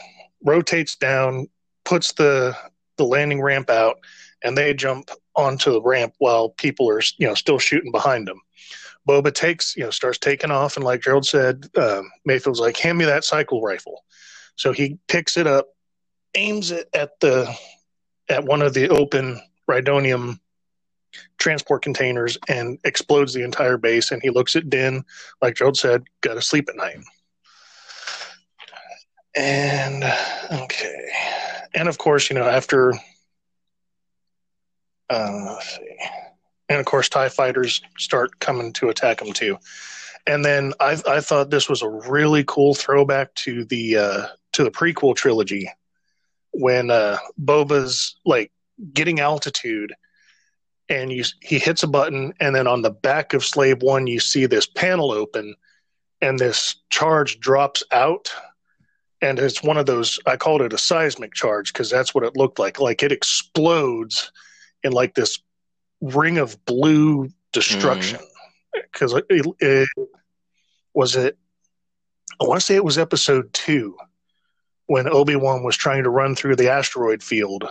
rotates 0.44 0.94
down, 0.96 1.48
puts 1.85 2.12
the 2.12 2.57
the 2.98 3.05
landing 3.05 3.42
ramp 3.42 3.70
out, 3.70 3.96
and 4.42 4.57
they 4.57 4.75
jump 4.75 5.11
onto 5.35 5.72
the 5.72 5.83
ramp 5.83 6.14
while 6.18 6.51
people 6.51 6.88
are 6.88 7.01
you 7.18 7.27
know 7.27 7.35
still 7.35 7.59
shooting 7.59 7.92
behind 7.92 8.27
them. 8.27 8.40
Boba 9.09 9.33
takes 9.33 9.77
you 9.77 9.85
know 9.85 9.90
starts 9.90 10.18
taking 10.18 10.51
off, 10.51 10.77
and 10.77 10.85
like 10.85 11.03
Gerald 11.03 11.27
said, 11.27 11.66
uh, 11.77 12.03
Mayfield's 12.25 12.61
like, 12.61 12.77
"Hand 12.77 12.99
me 12.99 13.05
that 13.05 13.25
cycle 13.25 13.62
rifle." 13.62 14.05
So 14.57 14.72
he 14.72 14.99
picks 15.09 15.37
it 15.37 15.46
up, 15.46 15.68
aims 16.35 16.70
it 16.70 16.88
at 16.94 17.20
the 17.20 17.55
at 18.29 18.44
one 18.44 18.62
of 18.62 18.75
the 18.75 18.88
open 18.88 19.40
Rhydonium 19.70 20.40
transport 21.38 21.83
containers, 21.83 22.37
and 22.49 22.79
explodes 22.85 23.33
the 23.33 23.44
entire 23.44 23.79
base. 23.79 24.11
And 24.11 24.20
he 24.22 24.31
looks 24.31 24.57
at 24.57 24.68
Din, 24.68 25.05
like 25.40 25.55
Gerald 25.57 25.77
said, 25.77 26.05
"Got 26.22 26.35
to 26.35 26.42
sleep 26.42 26.68
at 26.68 26.77
night." 26.77 26.99
And 29.37 30.03
okay, 30.51 31.11
and 31.75 31.88
of 31.88 31.99
course, 31.99 32.31
you 32.31 32.35
know 32.35 32.46
after 32.46 32.94
uh. 35.11 35.57
And 36.69 36.81
of 36.81 36.87
course, 36.87 37.09
TIE 37.09 37.29
fighters 37.29 37.81
start 37.97 38.40
coming 38.40 38.73
to 38.75 38.88
attack 38.88 39.19
them 39.19 39.33
too. 39.33 39.57
And 40.27 40.45
then 40.45 40.73
I, 40.81 41.01
I 41.07 41.21
thought 41.21 41.51
this 41.51 41.69
was 41.69 41.83
a 41.83 41.88
really 41.88 42.42
cool 42.45 42.75
throwback 42.75 43.33
to 43.37 43.64
the 43.64 43.97
uh, 43.97 44.27
to 44.53 44.64
the 44.64 44.71
prequel 44.71 45.14
trilogy 45.14 45.71
when 46.51 46.90
uh, 46.90 47.19
Boba's 47.40 48.16
like 48.25 48.51
getting 48.92 49.21
altitude 49.21 49.95
and 50.88 51.12
you 51.12 51.25
he 51.40 51.59
hits 51.59 51.83
a 51.83 51.87
button 51.87 52.33
and 52.40 52.55
then 52.55 52.66
on 52.66 52.83
the 52.83 52.90
back 52.90 53.35
of 53.35 53.45
slave 53.45 53.83
one 53.83 54.07
you 54.07 54.21
see 54.21 54.47
this 54.47 54.66
panel 54.66 55.11
open 55.12 55.55
and 56.21 56.38
this 56.38 56.77
charge 56.90 57.40
drops 57.40 57.83
out 57.90 58.31
and 59.23 59.38
it's 59.38 59.62
one 59.62 59.77
of 59.77 59.87
those 59.87 60.21
i 60.27 60.37
called 60.37 60.62
it 60.62 60.73
a 60.73 60.79
seismic 60.79 61.33
charge 61.35 61.73
because 61.73 61.90
that's 61.90 62.15
what 62.15 62.25
it 62.25 62.37
looked 62.37 62.59
like 62.59 62.79
like 62.79 63.02
it 63.02 63.13
explodes 63.13 64.31
in 64.87 64.92
like 64.92 65.14
this 65.14 65.38
ring 66.00 66.38
of 66.38 66.64
blue 66.64 67.28
destruction. 67.52 68.20
Because 68.72 69.12
mm. 69.12 69.22
it, 69.28 69.46
it, 69.60 69.88
was 70.94 71.14
it 71.14 71.37
i 72.40 72.44
want 72.44 72.58
to 72.58 72.64
say 72.64 72.74
it 72.74 72.84
was 72.84 72.96
episode 72.96 73.52
two 73.52 73.96
when 74.87 75.06
obi-wan 75.06 75.62
was 75.62 75.76
trying 75.76 76.02
to 76.02 76.10
run 76.10 76.34
through 76.34 76.56
the 76.56 76.70
asteroid 76.70 77.22
field 77.22 77.70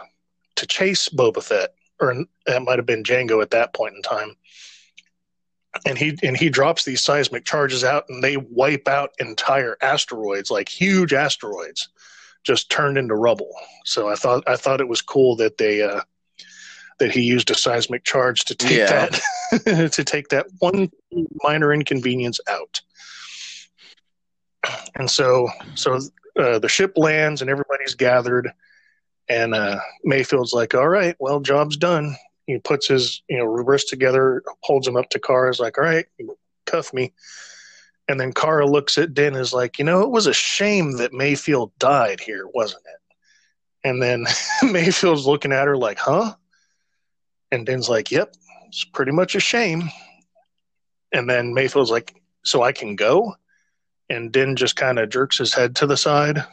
to 0.55 0.67
chase 0.67 1.09
boba 1.09 1.41
fett 1.41 1.73
or 1.99 2.11
it 2.11 2.63
might 2.63 2.79
have 2.79 2.85
been 2.85 3.03
jango 3.03 3.41
at 3.41 3.51
that 3.51 3.73
point 3.73 3.95
in 3.95 4.01
time. 4.01 4.35
And 5.85 5.97
he 5.97 6.17
and 6.23 6.37
he 6.37 6.49
drops 6.49 6.85
these 6.85 7.03
seismic 7.03 7.43
charges 7.43 7.83
out 7.83 8.05
and 8.07 8.23
they 8.23 8.37
wipe 8.37 8.87
out 8.87 9.13
entire 9.19 9.77
asteroids 9.81 10.49
like 10.49 10.69
huge 10.69 11.13
asteroids 11.13 11.89
just 12.43 12.69
turned 12.69 12.97
into 12.97 13.15
rubble. 13.15 13.51
So 13.83 14.07
i 14.07 14.15
thought 14.15 14.43
i 14.47 14.55
thought 14.55 14.81
it 14.81 14.87
was 14.87 15.01
cool 15.01 15.35
that 15.37 15.57
they 15.57 15.81
uh 15.81 16.01
that 16.99 17.11
he 17.11 17.21
used 17.21 17.51
a 17.51 17.55
seismic 17.55 18.03
charge 18.03 18.41
to 18.45 18.55
take 18.55 18.77
yeah. 18.77 19.09
that 19.51 19.91
to 19.93 20.03
take 20.03 20.29
that 20.29 20.47
one 20.59 20.89
minor 21.43 21.73
inconvenience 21.73 22.39
out. 22.47 22.81
And 24.95 25.09
so 25.09 25.49
so 25.75 25.99
uh, 26.39 26.59
the 26.59 26.69
ship 26.69 26.93
lands 26.95 27.41
and 27.41 27.49
everybody's 27.49 27.95
gathered, 27.95 28.51
and 29.29 29.53
uh, 29.53 29.79
Mayfield's 30.03 30.53
like, 30.53 30.73
"All 30.73 30.89
right, 30.89 31.15
well, 31.19 31.39
job's 31.39 31.77
done." 31.77 32.15
He 32.47 32.57
puts 32.59 32.87
his 32.87 33.21
you 33.27 33.37
know 33.37 33.45
wrists 33.45 33.89
together, 33.89 34.43
holds 34.61 34.87
him 34.87 34.97
up 34.97 35.09
to 35.09 35.19
Cara's 35.19 35.59
like, 35.59 35.77
"All 35.77 35.83
right, 35.83 36.05
cuff 36.65 36.93
me." 36.93 37.13
And 38.07 38.19
then 38.19 38.33
Cara 38.33 38.67
looks 38.67 38.97
at 38.97 39.13
Din 39.13 39.35
is 39.35 39.51
like, 39.51 39.79
you 39.79 39.85
know, 39.85 40.01
it 40.01 40.11
was 40.11 40.27
a 40.27 40.33
shame 40.33 40.97
that 40.97 41.11
Mayfield 41.11 41.71
died 41.79 42.19
here, 42.19 42.47
wasn't 42.53 42.83
it? 42.85 43.17
And 43.87 44.01
then 44.01 44.25
Mayfield's 44.63 45.25
looking 45.25 45.51
at 45.51 45.67
her 45.67 45.77
like, 45.77 45.97
huh? 45.97 46.35
And 47.51 47.65
Din's 47.65 47.89
like, 47.89 48.11
yep, 48.11 48.33
it's 48.67 48.83
pretty 48.85 49.11
much 49.11 49.35
a 49.35 49.39
shame. 49.39 49.89
And 51.11 51.29
then 51.29 51.53
Mayfield's 51.53 51.91
like, 51.91 52.15
so 52.43 52.63
I 52.63 52.71
can 52.71 52.95
go? 52.95 53.35
And 54.09 54.31
Din 54.31 54.55
just 54.55 54.75
kind 54.75 54.99
of 54.99 55.09
jerks 55.09 55.37
his 55.37 55.53
head 55.53 55.75
to 55.77 55.87
the 55.87 55.97
side. 55.97 56.43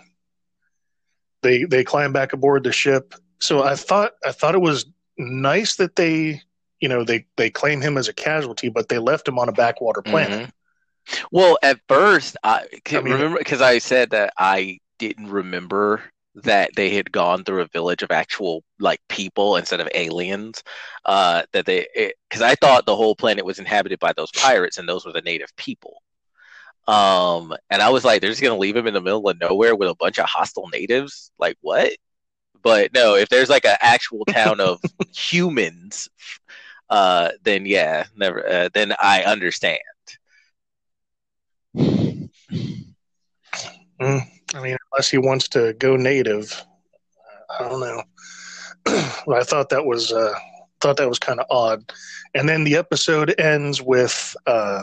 They 1.43 1.65
they 1.65 1.85
climb 1.85 2.13
back 2.13 2.33
aboard 2.33 2.63
the 2.65 2.73
ship. 2.73 3.15
So 3.41 3.63
I 3.65 3.75
thought 3.75 4.13
I 4.25 4.33
thought 4.33 4.55
it 4.55 4.61
was 4.61 4.87
nice 5.19 5.77
that 5.77 5.97
they 5.97 6.41
you 6.81 6.89
know 6.89 7.05
they 7.05 7.27
they 7.37 7.51
claim 7.51 7.81
him 7.81 7.99
as 7.99 8.09
a 8.09 8.13
casualty, 8.13 8.69
but 8.69 8.89
they 8.89 8.99
left 8.99 9.27
him 9.29 9.39
on 9.39 9.49
a 9.49 9.53
backwater 9.53 10.03
planet. 10.03 10.49
Mhm. 10.49 11.17
Well, 11.33 11.59
at 11.63 11.81
first, 11.89 12.37
I, 12.45 12.65
I 12.91 13.01
mean- 13.01 13.13
remember 13.15 13.39
because 13.39 13.61
I 13.61 13.79
said 13.79 14.11
that 14.11 14.33
I 14.39 14.79
didn't 14.99 15.29
remember 15.31 16.03
that 16.35 16.71
they 16.77 16.91
had 16.91 17.13
gone 17.13 17.45
through 17.45 17.63
a 17.63 17.69
village 17.69 18.03
of 18.03 18.11
actual 18.11 18.65
like 18.81 19.01
people 19.09 19.57
instead 19.57 19.81
of 19.81 19.89
aliens. 19.95 20.63
Uh, 21.05 21.43
that 21.53 21.67
they 21.67 21.87
because 22.29 22.43
I 22.43 22.55
thought 22.57 22.87
the 22.87 22.97
whole 22.97 23.15
planet 23.17 23.45
was 23.45 23.59
inhabited 23.59 23.99
by 23.99 24.13
those 24.17 24.31
pirates 24.33 24.79
and 24.79 24.89
those 24.89 25.05
were 25.05 25.13
the 25.13 25.21
native 25.23 25.55
people. 25.57 26.03
Um, 26.89 27.55
and 27.71 27.81
I 27.83 27.91
was 27.91 28.05
like, 28.05 28.21
they're 28.21 28.31
just 28.31 28.43
gonna 28.43 28.59
leave 28.59 28.77
him 28.77 28.87
in 28.87 28.95
the 28.95 29.01
middle 29.01 29.29
of 29.29 29.41
nowhere 29.41 29.77
with 29.77 29.89
a 29.91 29.95
bunch 29.97 30.19
of 30.19 30.27
hostile 30.27 30.69
natives. 30.73 31.31
Like 31.39 31.57
what? 31.61 31.93
But 32.63 32.93
no, 32.95 33.17
if 33.17 33.29
there's 33.29 33.51
like 33.51 33.65
an 33.65 33.77
actual 33.81 34.25
town 34.27 34.61
of 34.61 34.81
humans, 35.15 36.09
uh, 36.91 37.31
then 37.43 37.67
yeah, 37.67 38.07
never. 38.17 38.47
Uh, 38.47 38.69
then 38.75 38.95
I 39.01 39.23
understand. 39.25 39.79
Mm, 44.01 44.32
I 44.55 44.61
mean, 44.61 44.77
unless 44.93 45.11
he 45.11 45.19
wants 45.19 45.49
to 45.49 45.73
go 45.75 45.97
native, 45.97 46.65
I 47.59 47.69
don't 47.69 47.81
know. 47.81 48.03
but 49.27 49.37
I 49.37 49.43
thought 49.43 49.69
that 49.71 49.85
was 49.85 50.13
uh, 50.13 50.35
thought 50.81 50.97
that 50.97 51.09
was 51.09 51.19
kind 51.19 51.41
of 51.41 51.47
odd. 51.51 51.93
And 52.35 52.49
then 52.49 52.65
the 52.65 52.77
episode 52.77 53.39
ends 53.39 53.81
with 53.81 54.35
uh, 54.47 54.83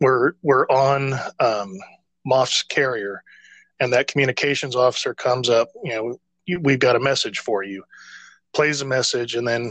we're 0.00 0.32
we're 0.42 0.66
on 0.68 1.14
um, 1.40 1.76
Moff's 2.24 2.62
carrier, 2.62 3.22
and 3.80 3.92
that 3.92 4.08
communications 4.08 4.76
officer 4.76 5.14
comes 5.14 5.48
up. 5.48 5.68
You 5.82 5.90
know, 5.90 6.20
you, 6.46 6.60
we've 6.60 6.78
got 6.78 6.96
a 6.96 7.00
message 7.00 7.38
for 7.38 7.62
you. 7.62 7.84
Plays 8.52 8.82
a 8.82 8.86
message, 8.86 9.34
and 9.34 9.46
then 9.48 9.70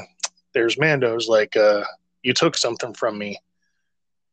there's 0.53 0.79
Mando's 0.79 1.27
like, 1.27 1.55
uh, 1.55 1.83
"You 2.23 2.33
took 2.33 2.57
something 2.57 2.93
from 2.93 3.17
me." 3.17 3.39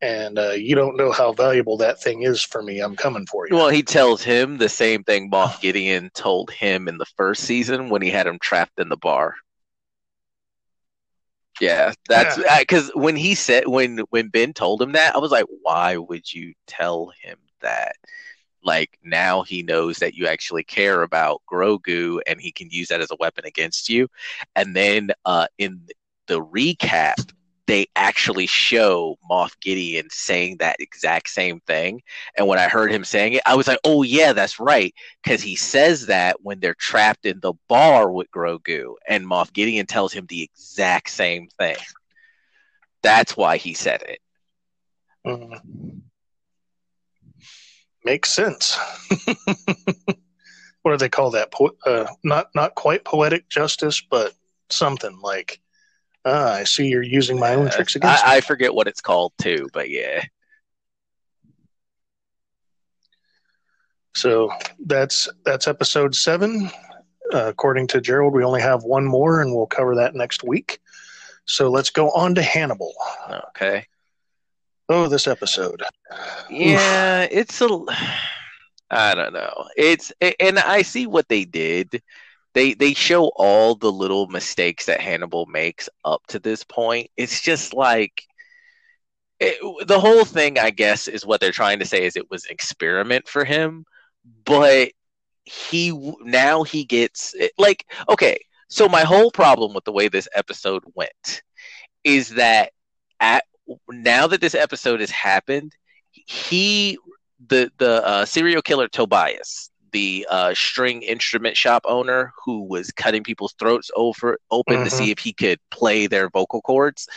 And 0.01 0.39
uh, 0.39 0.51
you 0.51 0.77
don't 0.77 0.97
know 0.97 1.11
how 1.11 1.33
valuable 1.33 1.77
that 1.79 2.01
thing 2.01 2.23
is 2.23 2.43
for 2.43 2.63
me. 2.63 2.79
I'm 2.81 2.95
coming 2.95 3.27
for 3.27 3.49
you. 3.49 3.57
Well, 3.57 3.69
he 3.69 3.83
tells 3.83 4.23
him 4.23 4.57
the 4.59 4.69
same 4.69 5.03
thing 5.03 5.31
Moff 5.31 5.61
Gideon 5.61 6.11
told 6.15 6.53
him 6.53 6.87
in 6.87 6.99
the 6.99 7.07
first 7.17 7.45
season 7.45 7.89
when 7.89 8.03
he 8.03 8.11
had 8.11 8.27
him 8.27 8.39
trapped 8.41 8.79
in 8.79 8.89
the 8.89 8.97
bar. 8.97 9.35
Yeah, 11.61 11.93
that's 12.09 12.39
because 12.61 12.91
when 12.95 13.17
he 13.17 13.35
said 13.35 13.67
when 13.67 13.99
when 14.11 14.29
Ben 14.29 14.53
told 14.53 14.81
him 14.81 14.93
that, 14.93 15.17
I 15.17 15.19
was 15.19 15.33
like, 15.33 15.47
why 15.63 15.97
would 15.97 16.33
you 16.33 16.55
tell 16.67 17.13
him 17.21 17.39
that? 17.61 17.97
Like 18.63 18.99
now 19.03 19.43
he 19.43 19.63
knows 19.63 19.99
that 19.99 20.15
you 20.15 20.27
actually 20.27 20.65
care 20.65 21.03
about 21.03 21.43
Grogu 21.51 22.21
and 22.27 22.41
he 22.41 22.53
can 22.53 22.69
use 22.71 22.89
that 22.89 23.01
as 23.01 23.11
a 23.11 23.17
weapon 23.19 23.45
against 23.45 23.89
you. 23.89 24.09
And 24.57 24.75
then 24.75 25.11
uh, 25.25 25.47
in 25.59 25.81
the 26.27 26.45
recap, 26.45 27.33
they 27.69 27.87
actually 27.97 28.47
show 28.47 29.19
Moff 29.31 29.53
Gideon 29.61 30.09
saying 30.11 30.57
that 30.57 30.81
exact 30.81 31.29
same 31.29 31.61
thing. 31.61 32.01
And 32.35 32.47
when 32.47 32.59
I 32.59 32.67
heard 32.67 32.91
him 32.91 33.05
saying 33.05 33.35
it, 33.35 33.43
I 33.45 33.57
was 33.57 33.69
like, 33.69 33.79
oh, 33.85 34.03
yeah, 34.03 34.33
that's 34.33 34.59
right. 34.59 34.95
Because 35.23 35.43
he 35.43 35.55
says 35.55 36.07
that 36.07 36.43
when 36.43 36.61
they're 36.61 36.73
trapped 36.73 37.27
in 37.27 37.41
the 37.41 37.53
bar 37.69 38.11
with 38.11 38.31
Grogu, 38.31 38.95
and 39.07 39.27
Moff 39.27 39.53
Gideon 39.53 39.85
tells 39.85 40.15
him 40.15 40.25
the 40.31 40.43
exact 40.43 41.11
same 41.11 41.49
thing. 41.59 41.77
That's 43.03 43.37
why 43.37 43.59
he 43.59 43.75
said 43.75 44.01
it. 44.01 44.21
Mhm. 45.27 46.01
Makes 48.03 48.31
sense. 48.31 48.79
what 50.83 50.93
do 50.93 50.97
they 50.97 51.11
call 51.11 51.33
that? 51.33 51.51
Po- 51.53 51.77
uh, 51.85 52.07
not 52.25 52.49
not 52.55 52.75
quite 52.77 53.05
poetic 53.05 53.51
justice, 53.51 54.01
but 54.01 54.33
something 54.71 55.21
like, 55.21 55.61
ah, 56.25 56.55
I 56.55 56.65
see 56.65 56.89
you're 56.89 57.03
using 57.03 57.39
my 57.39 57.55
own 57.55 57.71
tricks 57.71 57.97
against 57.97 58.25
me. 58.25 58.31
I, 58.31 58.37
I 58.37 58.41
forget 58.41 58.75
what 58.75 58.89
it's 58.89 59.01
called 59.01 59.33
too, 59.41 59.69
but 59.73 59.91
yeah. 59.91 60.25
So 64.15 64.51
that's 64.85 65.29
that's 65.45 65.69
episode 65.69 66.15
seven. 66.15 66.71
Uh, 67.33 67.47
according 67.47 67.87
to 67.89 68.01
Gerald, 68.01 68.35
we 68.35 68.43
only 68.43 68.61
have 68.61 68.83
one 68.83 69.05
more, 69.05 69.41
and 69.41 69.55
we'll 69.55 69.67
cover 69.67 69.95
that 69.97 70.15
next 70.15 70.43
week. 70.43 70.81
So 71.45 71.71
let's 71.71 71.91
go 71.91 72.11
on 72.11 72.35
to 72.35 72.43
Hannibal. 72.43 72.93
Okay. 73.51 73.87
Oh, 74.89 75.09
this 75.09 75.27
episode. 75.27 75.83
Yeah, 76.51 77.29
it's 77.31 77.61
a. 77.61 77.69
I 78.91 79.15
don't 79.15 79.35
know. 79.35 79.67
It's 79.77 80.13
and 80.41 80.59
I 80.59 80.83
see 80.83 81.07
what 81.07 81.29
they 81.29 81.45
did. 81.45 82.03
They 82.55 82.75
they 82.75 82.95
show 82.95 83.31
all 83.37 83.75
the 83.75 83.93
little 83.93 84.27
mistakes 84.29 84.87
that 84.87 85.01
Hannibal 85.01 85.47
makes 85.47 85.89
up 86.05 86.23
to 86.29 86.39
this 86.39 86.65
point. 86.65 87.11
It's 87.17 87.41
just 87.41 87.75
like 87.75 88.23
it, 89.41 89.59
the 89.87 90.01
whole 90.01 90.25
thing. 90.25 90.59
I 90.59 90.71
guess 90.71 91.09
is 91.09 91.27
what 91.27 91.41
they're 91.41 91.53
trying 91.53 91.79
to 91.81 91.85
say 91.87 92.05
is 92.05 92.17
it 92.17 92.31
was 92.31 92.47
experiment 92.47 93.29
for 93.29 93.45
him, 93.45 93.85
but 94.45 94.91
he 95.45 95.93
now 96.23 96.63
he 96.63 96.85
gets 96.85 97.35
like 97.59 97.85
okay. 98.09 98.39
So 98.71 98.89
my 98.89 99.03
whole 99.03 99.31
problem 99.31 99.73
with 99.73 99.85
the 99.85 99.93
way 99.93 100.09
this 100.09 100.29
episode 100.35 100.83
went 100.95 101.43
is 102.05 102.31
that 102.31 102.73
at 103.21 103.45
now 103.91 104.27
that 104.27 104.41
this 104.41 104.55
episode 104.55 105.01
has 105.01 105.11
happened, 105.11 105.73
he 106.13 106.99
the 107.49 107.71
the 107.79 108.05
uh, 108.07 108.25
serial 108.25 108.63
killer 108.63 108.89
Tobias, 108.89 109.68
the 109.93 110.27
uh, 110.31 110.55
string 110.55 111.03
instrument 111.03 111.57
shop 111.57 111.83
owner 111.87 112.33
who 112.45 112.63
was 112.65 112.91
cutting 112.93 113.23
people's 113.23 113.55
throats 113.59 113.91
over 113.97 114.39
open 114.51 114.85
to 114.85 114.91
Mhm. 114.91 114.93
see 114.93 115.11
if 115.11 115.19
he 115.19 115.33
could 115.33 115.59
play 115.71 116.07
their 116.07 116.29
vocal 116.31 116.61
cords. 116.63 117.09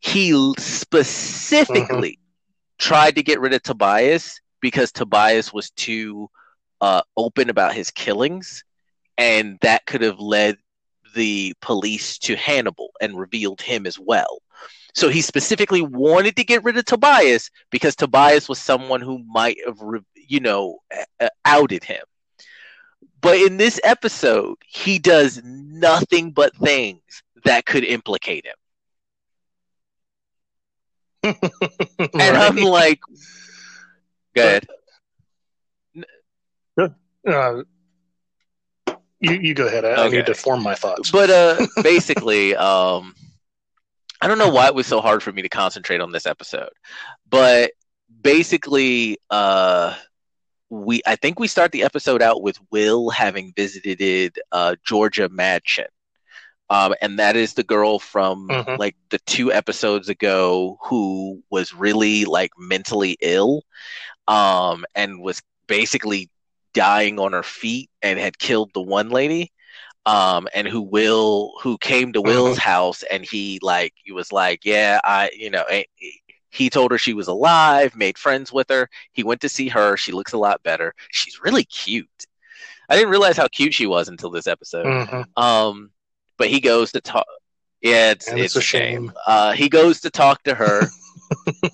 He 0.00 0.32
specifically 0.58 2.18
tried 2.78 3.16
to 3.16 3.22
get 3.22 3.40
rid 3.40 3.52
of 3.54 3.62
Tobias 3.62 4.40
because 4.60 4.92
Tobias 4.92 5.52
was 5.52 5.70
too 5.70 6.28
uh, 6.80 7.02
open 7.16 7.50
about 7.50 7.74
his 7.74 7.90
killings, 7.90 8.64
and 9.16 9.58
that 9.62 9.84
could 9.86 10.02
have 10.02 10.20
led 10.20 10.56
the 11.14 11.54
police 11.60 12.18
to 12.18 12.36
Hannibal 12.36 12.90
and 13.00 13.18
revealed 13.18 13.60
him 13.60 13.86
as 13.86 13.98
well. 13.98 14.40
So 14.94 15.08
he 15.08 15.20
specifically 15.22 15.82
wanted 15.82 16.36
to 16.36 16.44
get 16.44 16.62
rid 16.64 16.76
of 16.76 16.84
Tobias 16.84 17.50
because 17.70 17.96
Tobias 17.96 18.48
was 18.48 18.58
someone 18.58 19.00
who 19.00 19.18
might 19.26 19.56
have, 19.66 19.80
re- 19.80 20.00
you 20.28 20.40
know, 20.40 20.78
uh, 21.20 21.28
outed 21.44 21.84
him. 21.84 22.04
But 23.20 23.38
in 23.38 23.56
this 23.56 23.80
episode, 23.82 24.56
he 24.66 24.98
does 24.98 25.42
nothing 25.44 26.30
but 26.30 26.54
things 26.56 27.02
that 27.44 27.66
could 27.66 27.84
implicate 27.84 28.46
him. 28.46 28.54
And 32.14 32.36
I'm 32.36 32.56
like, 32.56 33.00
go 34.34 34.42
ahead. 34.42 34.66
Uh, 37.26 37.62
you 39.20 39.32
you 39.32 39.54
go 39.54 39.66
ahead. 39.66 39.84
I, 39.84 40.06
I 40.06 40.08
need 40.08 40.26
to 40.26 40.34
form 40.34 40.62
my 40.62 40.74
thoughts. 40.74 41.10
But 41.10 41.30
uh, 41.30 41.66
basically, 41.82 42.54
um, 42.54 43.14
I 44.20 44.28
don't 44.28 44.38
know 44.38 44.50
why 44.50 44.68
it 44.68 44.74
was 44.74 44.86
so 44.86 45.00
hard 45.00 45.22
for 45.22 45.32
me 45.32 45.42
to 45.42 45.48
concentrate 45.48 46.00
on 46.00 46.12
this 46.12 46.26
episode, 46.26 46.70
but 47.28 47.72
basically, 48.22 49.18
uh, 49.30 49.94
we 50.70 51.02
I 51.06 51.16
think 51.16 51.38
we 51.38 51.48
start 51.48 51.72
the 51.72 51.82
episode 51.84 52.22
out 52.22 52.42
with 52.42 52.58
Will 52.70 53.10
having 53.10 53.52
visited 53.56 54.38
uh, 54.52 54.76
Georgia 54.84 55.28
Madchen. 55.28 55.86
Um, 56.70 56.94
and 57.00 57.18
that 57.18 57.36
is 57.36 57.54
the 57.54 57.62
girl 57.64 57.98
from 57.98 58.58
Mhm. 58.58 58.76
like 58.76 58.96
the 59.10 59.18
two 59.20 59.52
episodes 59.52 60.08
ago 60.08 60.78
who 60.84 61.42
was 61.50 61.74
really 61.74 62.24
like 62.24 62.50
mentally 62.58 63.16
ill 63.20 63.62
um, 64.28 64.84
and 64.94 65.20
was 65.22 65.42
basically 65.66 66.30
dying 66.74 67.18
on 67.18 67.32
her 67.32 67.42
feet 67.42 67.90
and 68.02 68.18
had 68.18 68.38
killed 68.38 68.70
the 68.74 68.82
one 68.82 69.10
lady 69.10 69.52
um, 70.06 70.48
and 70.54 70.66
who 70.68 70.82
will 70.82 71.52
who 71.62 71.78
came 71.78 72.12
to 72.12 72.22
Will's 72.22 72.56
house 72.58 73.02
and 73.10 73.24
he 73.24 73.58
like 73.62 73.92
he 74.04 74.12
was 74.12 74.32
like 74.32 74.64
yeah 74.64 75.00
I 75.04 75.30
you 75.34 75.50
know 75.50 75.62
eh, 75.64 75.84
He 76.50 76.70
told 76.70 76.90
her 76.92 76.98
she 76.98 77.14
was 77.14 77.28
alive, 77.28 77.94
made 77.96 78.18
friends 78.18 78.52
with 78.52 78.68
her. 78.70 78.88
He 79.12 79.22
went 79.22 79.40
to 79.42 79.48
see 79.48 79.68
her. 79.68 79.96
She 79.96 80.12
looks 80.12 80.32
a 80.32 80.38
lot 80.38 80.62
better. 80.62 80.94
She's 81.10 81.40
really 81.42 81.64
cute. 81.64 82.08
I 82.88 82.96
didn't 82.96 83.10
realize 83.10 83.36
how 83.36 83.48
cute 83.48 83.74
she 83.74 83.86
was 83.86 84.08
until 84.08 84.30
this 84.30 84.46
episode. 84.46 84.86
Mhm. 84.86 85.24
Um, 85.36 85.90
but 86.38 86.48
he 86.48 86.60
goes 86.60 86.92
to 86.92 87.00
talk. 87.00 87.26
Yeah, 87.82 88.12
it's 88.12 88.28
And 88.28 88.40
it's, 88.40 88.56
a 88.56 88.60
shame. 88.60 89.08
shame. 89.08 89.12
Uh, 89.26 89.52
he 89.52 89.68
goes 89.68 90.00
to 90.00 90.10
talk 90.10 90.42
to 90.44 90.54
her, 90.54 90.88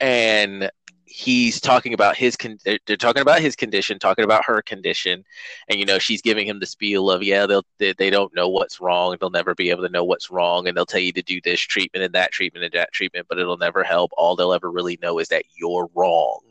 and 0.00 0.70
he's 1.16 1.62
talking 1.62 1.94
about 1.94 2.14
his 2.14 2.36
con- 2.36 2.58
they're, 2.64 2.96
talking 2.98 3.22
about 3.22 3.40
his 3.40 3.56
condition, 3.56 3.98
talking 3.98 4.24
about 4.24 4.44
her 4.44 4.60
condition, 4.60 5.24
and 5.68 5.80
you 5.80 5.86
know 5.86 5.98
she's 5.98 6.20
giving 6.20 6.46
him 6.46 6.60
the 6.60 6.66
spiel 6.66 7.10
of 7.10 7.22
yeah 7.22 7.46
they'll 7.46 7.64
they, 7.78 7.94
they 7.94 8.10
don't 8.10 8.34
know 8.34 8.50
what's 8.50 8.80
wrong, 8.82 9.16
they'll 9.18 9.30
never 9.30 9.54
be 9.54 9.70
able 9.70 9.82
to 9.82 9.88
know 9.88 10.04
what's 10.04 10.30
wrong, 10.30 10.68
and 10.68 10.76
they'll 10.76 10.84
tell 10.84 11.00
you 11.00 11.12
to 11.12 11.22
do 11.22 11.40
this 11.42 11.58
treatment 11.58 12.04
and 12.04 12.14
that 12.14 12.32
treatment 12.32 12.64
and 12.66 12.74
that 12.74 12.92
treatment, 12.92 13.26
but 13.30 13.38
it'll 13.38 13.56
never 13.56 13.82
help. 13.82 14.10
All 14.18 14.36
they'll 14.36 14.52
ever 14.52 14.70
really 14.70 14.98
know 15.00 15.18
is 15.18 15.28
that 15.28 15.44
you're 15.54 15.88
wrong, 15.94 16.42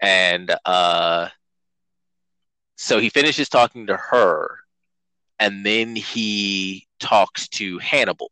and 0.00 0.54
uh, 0.64 1.28
so 2.76 3.00
he 3.00 3.08
finishes 3.08 3.48
talking 3.48 3.88
to 3.88 3.96
her, 3.96 4.58
and 5.40 5.66
then 5.66 5.96
he 5.96 6.86
talks 7.00 7.48
to 7.48 7.78
Hannibal, 7.78 8.30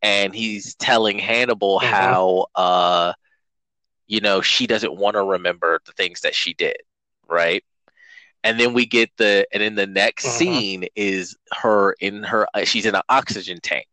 and 0.00 0.34
he's 0.34 0.76
telling 0.76 1.18
Hannibal 1.18 1.78
Mhm. 1.78 1.84
how 1.84 2.46
uh 2.54 3.12
you 4.10 4.20
know 4.20 4.40
she 4.42 4.66
doesn't 4.66 4.96
want 4.96 5.14
to 5.14 5.22
remember 5.24 5.80
the 5.86 5.92
things 5.92 6.22
that 6.22 6.34
she 6.34 6.54
did, 6.54 6.78
right? 7.28 7.64
And 8.44 8.58
then 8.60 8.74
we 8.74 8.86
get 8.86 9.10
the 9.18 9.46
and 9.52 9.62
then 9.62 9.76
the 9.76 9.86
next 9.86 10.26
Mhm. 10.26 10.30
scene 10.30 10.86
is 10.96 11.36
her 11.52 11.94
in 12.00 12.24
her 12.24 12.46
uh, 12.54 12.64
she's 12.64 12.86
in 12.86 12.94
an 12.96 13.02
oxygen 13.08 13.60
tank. 13.62 13.86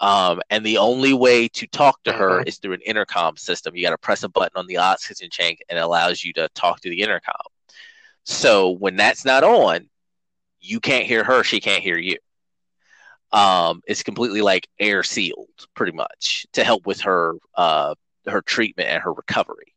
Um, 0.00 0.42
and 0.50 0.66
the 0.66 0.78
only 0.78 1.14
way 1.14 1.48
to 1.48 1.66
talk 1.68 2.02
to 2.04 2.12
her 2.12 2.40
Mhm. 2.40 2.46
is 2.46 2.58
through 2.58 2.74
an 2.74 2.82
intercom 2.82 3.36
system. 3.36 3.76
You 3.76 3.84
got 3.84 3.90
to 3.90 3.98
press 3.98 4.24
a 4.24 4.28
button 4.28 4.58
on 4.58 4.66
the 4.66 4.78
oxygen 4.78 5.30
tank 5.32 5.60
and 5.68 5.78
it 5.78 5.82
allows 5.82 6.24
you 6.24 6.32
to 6.34 6.48
talk 6.54 6.80
to 6.80 6.90
the 6.90 7.02
intercom. 7.02 7.36
So 8.24 8.70
when 8.70 8.96
that's 8.96 9.24
not 9.24 9.44
on, 9.44 9.88
you 10.60 10.80
can't 10.80 11.06
hear 11.06 11.24
her, 11.24 11.44
she 11.44 11.60
can't 11.60 11.82
hear 11.82 11.98
you. 11.98 12.18
Um, 13.32 13.82
it's 13.86 14.02
completely 14.02 14.42
like 14.42 14.68
air 14.78 15.02
sealed, 15.02 15.48
pretty 15.74 15.92
much, 15.92 16.46
to 16.52 16.64
help 16.64 16.86
with 16.86 17.00
her 17.02 17.34
uh, 17.56 17.94
her 18.26 18.42
treatment 18.42 18.88
and 18.88 19.02
her 19.02 19.12
recovery. 19.12 19.74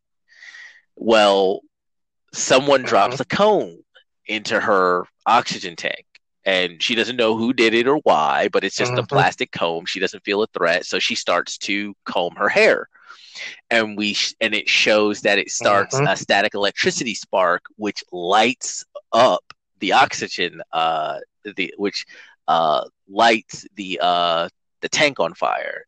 Well, 0.96 1.62
someone 2.34 2.84
drops 2.84 3.20
a 3.20 3.26
cone 3.26 3.84
into 4.28 4.60
her 4.60 5.06
oxygen 5.26 5.76
tank, 5.76 6.06
and 6.46 6.82
she 6.82 6.96
doesn't 6.96 7.18
know 7.18 7.38
who 7.38 7.54
did 7.54 7.74
it 7.74 7.88
or 7.88 7.98
why, 8.04 8.50
but 8.50 8.64
it's 8.64 8.76
just 8.78 8.98
a 8.98 9.04
Mhm. 9.04 9.08
plastic 9.10 9.52
comb. 9.52 9.86
She 9.86 10.00
doesn't 10.00 10.24
feel 10.24 10.42
a 10.44 10.48
threat, 10.48 10.86
so 10.86 11.00
she 11.00 11.16
starts 11.16 11.58
to 11.60 11.96
comb 12.06 12.36
her 12.36 12.50
hair 12.50 12.88
and 13.70 13.98
we 13.98 14.14
sh- 14.14 14.34
and 14.40 14.54
it 14.54 14.68
shows 14.70 15.22
that 15.22 15.38
it 15.40 15.50
starts 15.52 16.00
Mhm. 16.00 16.12
a 16.12 16.16
static 16.16 16.54
electricity 16.54 17.14
spark 17.14 17.64
which 17.78 18.04
lights 18.12 18.86
up 19.12 19.44
the 19.80 19.94
oxygen 19.94 20.62
uh 20.72 21.20
the 21.56 21.74
which 21.78 22.06
uh 22.48 22.84
lights 23.08 23.66
the 23.76 24.00
uh 24.02 24.48
the 24.82 24.90
tank 24.90 25.20
on 25.20 25.34
fire 25.34 25.86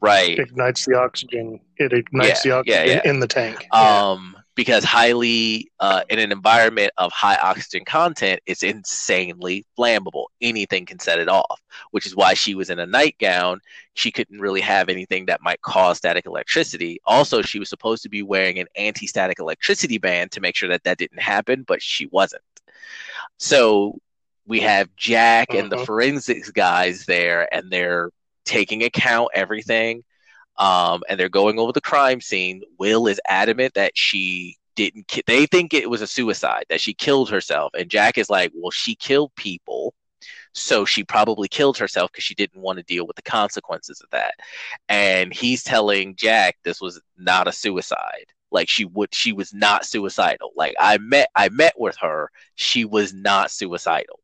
right 0.00 0.38
ignites 0.38 0.84
the 0.86 0.98
oxygen. 0.98 1.60
It 1.76 1.92
ignites 1.92 2.44
Yeah, 2.44 2.50
the 2.50 2.56
oxygen 2.58 2.88
yeah. 2.88 3.10
in 3.10 3.20
the 3.20 3.26
tank. 3.26 3.66
Yeah. 3.72 4.10
um 4.10 4.36
because 4.56 4.84
highly 4.84 5.70
uh 5.80 6.02
in 6.08 6.18
an 6.18 6.30
environment 6.30 6.92
of 6.98 7.10
high 7.12 7.36
oxygen 7.36 7.84
content 7.84 8.38
it's 8.46 8.62
insanely 8.62 9.64
flammable 9.78 10.26
anything 10.40 10.86
can 10.86 10.98
set 11.00 11.18
it 11.18 11.28
off 11.28 11.60
which 11.90 12.06
is 12.06 12.14
why 12.14 12.34
she 12.34 12.54
was 12.54 12.70
in 12.70 12.78
a 12.78 12.86
nightgown 12.86 13.60
she 13.94 14.12
couldn't 14.12 14.38
really 14.40 14.60
have 14.60 14.88
anything 14.88 15.26
that 15.26 15.40
might 15.42 15.60
cause 15.62 15.96
static 15.98 16.24
electricity 16.26 17.00
also 17.04 17.42
she 17.42 17.58
was 17.58 17.68
supposed 17.68 18.02
to 18.02 18.08
be 18.08 18.22
wearing 18.22 18.58
an 18.60 18.66
anti-static 18.76 19.38
electricity 19.40 19.98
band 19.98 20.30
to 20.30 20.40
make 20.40 20.54
sure 20.54 20.68
that 20.68 20.84
that 20.84 20.98
didn't 20.98 21.20
happen 21.20 21.64
but 21.66 21.82
she 21.82 22.06
wasn't 22.06 22.42
so 23.38 23.98
we 24.46 24.60
have 24.60 24.88
jack 24.96 25.52
and 25.54 25.70
the 25.72 25.76
Mhm. 25.76 25.86
forensics 25.86 26.50
guys 26.50 27.06
there 27.06 27.52
and 27.52 27.70
they're 27.72 28.10
taking 28.44 28.82
account 28.84 29.28
everything 29.34 30.02
um, 30.56 31.02
and 31.08 31.18
they're 31.18 31.28
going 31.28 31.58
over 31.58 31.72
the 31.72 31.80
crime 31.80 32.20
scene. 32.20 32.62
Will 32.78 33.06
is 33.06 33.20
adamant 33.28 33.74
that 33.74 33.92
she 33.94 34.56
didn't. 34.76 35.08
Ki- 35.08 35.24
they 35.26 35.46
think 35.46 35.74
it 35.74 35.90
was 35.90 36.02
a 36.02 36.06
suicide, 36.06 36.64
that 36.68 36.80
she 36.80 36.94
killed 36.94 37.30
herself, 37.30 37.72
and 37.76 37.90
Jack 37.90 38.18
is 38.18 38.30
like, 38.30 38.52
"Well, 38.54 38.70
she 38.70 38.94
killed 38.94 39.34
people, 39.36 39.94
so 40.52 40.84
she 40.84 41.04
probably 41.04 41.48
killed 41.48 41.78
herself 41.78 42.12
because 42.12 42.24
she 42.24 42.34
didn't 42.34 42.62
want 42.62 42.78
to 42.78 42.84
deal 42.84 43.06
with 43.06 43.16
the 43.16 43.22
consequences 43.22 44.00
of 44.00 44.10
that." 44.10 44.34
And 44.88 45.34
he's 45.34 45.62
telling 45.64 46.16
Jack 46.16 46.56
this 46.64 46.80
was 46.80 47.00
not 47.18 47.48
a 47.48 47.52
suicide. 47.52 48.26
Like 48.50 48.68
she 48.68 48.84
would, 48.84 49.12
she 49.14 49.32
was 49.32 49.52
not 49.52 49.84
suicidal. 49.84 50.52
Like 50.56 50.74
I 50.78 50.98
met, 50.98 51.28
I 51.34 51.48
met 51.48 51.74
with 51.78 51.96
her. 52.00 52.30
She 52.54 52.84
was 52.84 53.12
not 53.12 53.50
suicidal. 53.50 54.20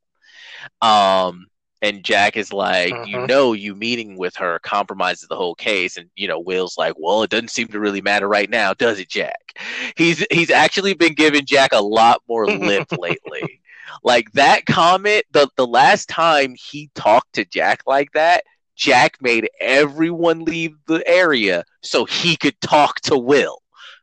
Um, 0.81 1.47
and 1.81 2.03
Jack 2.03 2.37
is 2.37 2.53
like, 2.53 2.93
you 3.07 3.17
Mhm. 3.17 3.27
know, 3.27 3.53
you 3.53 3.75
meeting 3.75 4.17
with 4.17 4.35
her 4.37 4.59
compromises 4.59 5.27
the 5.27 5.35
whole 5.35 5.55
case. 5.55 5.97
And 5.97 6.09
you 6.15 6.27
know, 6.27 6.39
Will's 6.39 6.77
like, 6.77 6.93
well, 6.97 7.23
it 7.23 7.29
doesn't 7.29 7.49
seem 7.49 7.67
to 7.69 7.79
really 7.79 8.01
matter 8.01 8.27
right 8.27 8.49
now, 8.49 8.73
does 8.73 8.99
it, 8.99 9.09
Jack? 9.09 9.57
He's 9.95 10.25
he's 10.31 10.49
actually 10.51 10.93
been 10.93 11.13
giving 11.13 11.45
Jack 11.45 11.71
a 11.73 11.81
lot 11.81 12.21
more 12.27 12.47
lip 12.47 12.87
lately. 12.97 13.59
Like 14.03 14.31
that 14.33 14.65
comment, 14.65 15.25
the 15.31 15.49
the 15.57 15.67
last 15.67 16.07
time 16.07 16.55
he 16.57 16.89
talked 16.95 17.33
to 17.33 17.45
Jack 17.45 17.81
like 17.87 18.11
that, 18.13 18.43
Jack 18.75 19.17
made 19.21 19.49
everyone 19.59 20.45
leave 20.45 20.75
the 20.87 21.05
area 21.07 21.63
so 21.81 22.05
he 22.05 22.37
could 22.37 22.59
talk 22.61 23.01
to 23.01 23.17
Will. 23.17 23.57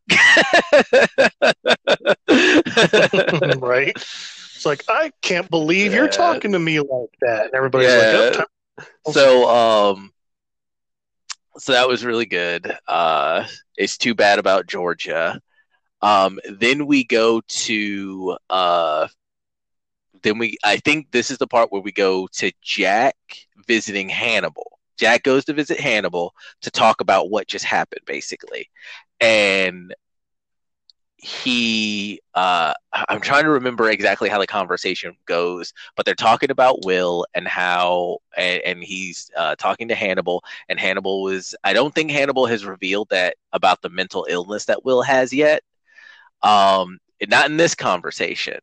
right? 3.59 3.97
It's 4.59 4.67
like 4.67 4.85
I 4.89 5.13
can't 5.23 5.49
believe 5.49 5.93
Yeah. 5.93 5.99
you're 5.99 6.09
talking 6.09 6.53
to 6.53 6.59
me 6.59 6.81
like 6.81 7.15
that. 7.21 7.45
And 7.47 7.55
everybody's 7.55 7.95
Yeah. 7.95 8.31
like, 8.31 8.49
oh, 9.07 9.13
so 9.13 9.49
um 9.49 10.13
so 11.59 11.73
that 11.73 11.89
was 11.89 12.05
really 12.05 12.27
good 12.27 12.73
uh 12.89 13.47
it's 13.77 13.97
too 13.99 14.15
bad 14.15 14.39
about 14.39 14.67
georgia 14.67 15.41
um 16.03 16.39
then 16.51 16.87
we 16.87 17.05
go 17.05 17.41
to 17.49 18.37
uh 18.51 19.07
then 20.23 20.39
we 20.39 20.57
i 20.65 20.77
think 20.77 21.11
this 21.11 21.31
is 21.31 21.39
the 21.39 21.47
part 21.47 21.73
where 21.73 21.83
we 21.83 21.93
go 21.93 22.29
to 22.33 22.51
jack 22.63 23.17
visiting 23.67 24.09
hannibal 24.09 24.79
jack 24.99 25.23
goes 25.23 25.45
to 25.45 25.53
visit 25.53 25.79
hannibal 25.81 26.35
to 26.61 26.71
talk 26.71 27.01
about 27.01 27.31
what 27.31 27.47
just 27.49 27.65
happened 27.65 28.03
basically 28.07 28.69
and 29.21 29.95
he 31.19 32.21
uh 32.35 32.73
i'm 33.09 33.21
trying 33.21 33.43
to 33.45 33.51
remember 33.51 33.91
exactly 33.91 34.29
how 34.29 34.39
the 34.39 34.47
conversation 34.47 35.17
goes 35.27 35.73
but 35.97 36.07
they're 36.07 36.15
talking 36.15 36.51
about 36.51 36.85
will 36.85 37.27
and 37.35 37.47
how 37.49 38.19
and, 38.37 38.63
and 38.63 38.85
he's 38.85 39.31
uh, 39.37 39.55
talking 39.57 39.89
to 39.89 39.95
hannibal 39.95 40.45
and 40.69 40.79
hannibal 40.79 41.23
was 41.23 41.55
i 41.65 41.73
don't 41.73 41.95
think 41.95 42.11
hannibal 42.11 42.47
has 42.47 42.65
revealed 42.65 43.09
that 43.11 43.37
about 43.53 43.83
the 43.83 43.89
mental 43.89 44.27
illness 44.29 44.67
that 44.67 44.85
will 44.85 45.03
has 45.03 45.33
yet. 45.33 45.63
Um 46.43 46.99
not 47.29 47.51
in 47.51 47.57
this 47.57 47.75
conversation 47.75 48.59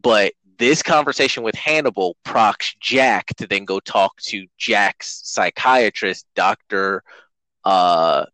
but 0.00 0.32
this 0.58 0.82
conversation 0.82 1.42
with 1.42 1.54
hannibal 1.54 2.16
procs 2.24 2.74
jack 2.80 3.26
to 3.36 3.46
then 3.46 3.64
go 3.64 3.78
talk 3.80 4.16
to 4.20 4.46
jack's 4.56 5.20
psychiatrist 5.24 6.26
dr 6.34 7.02
uh 7.64 8.24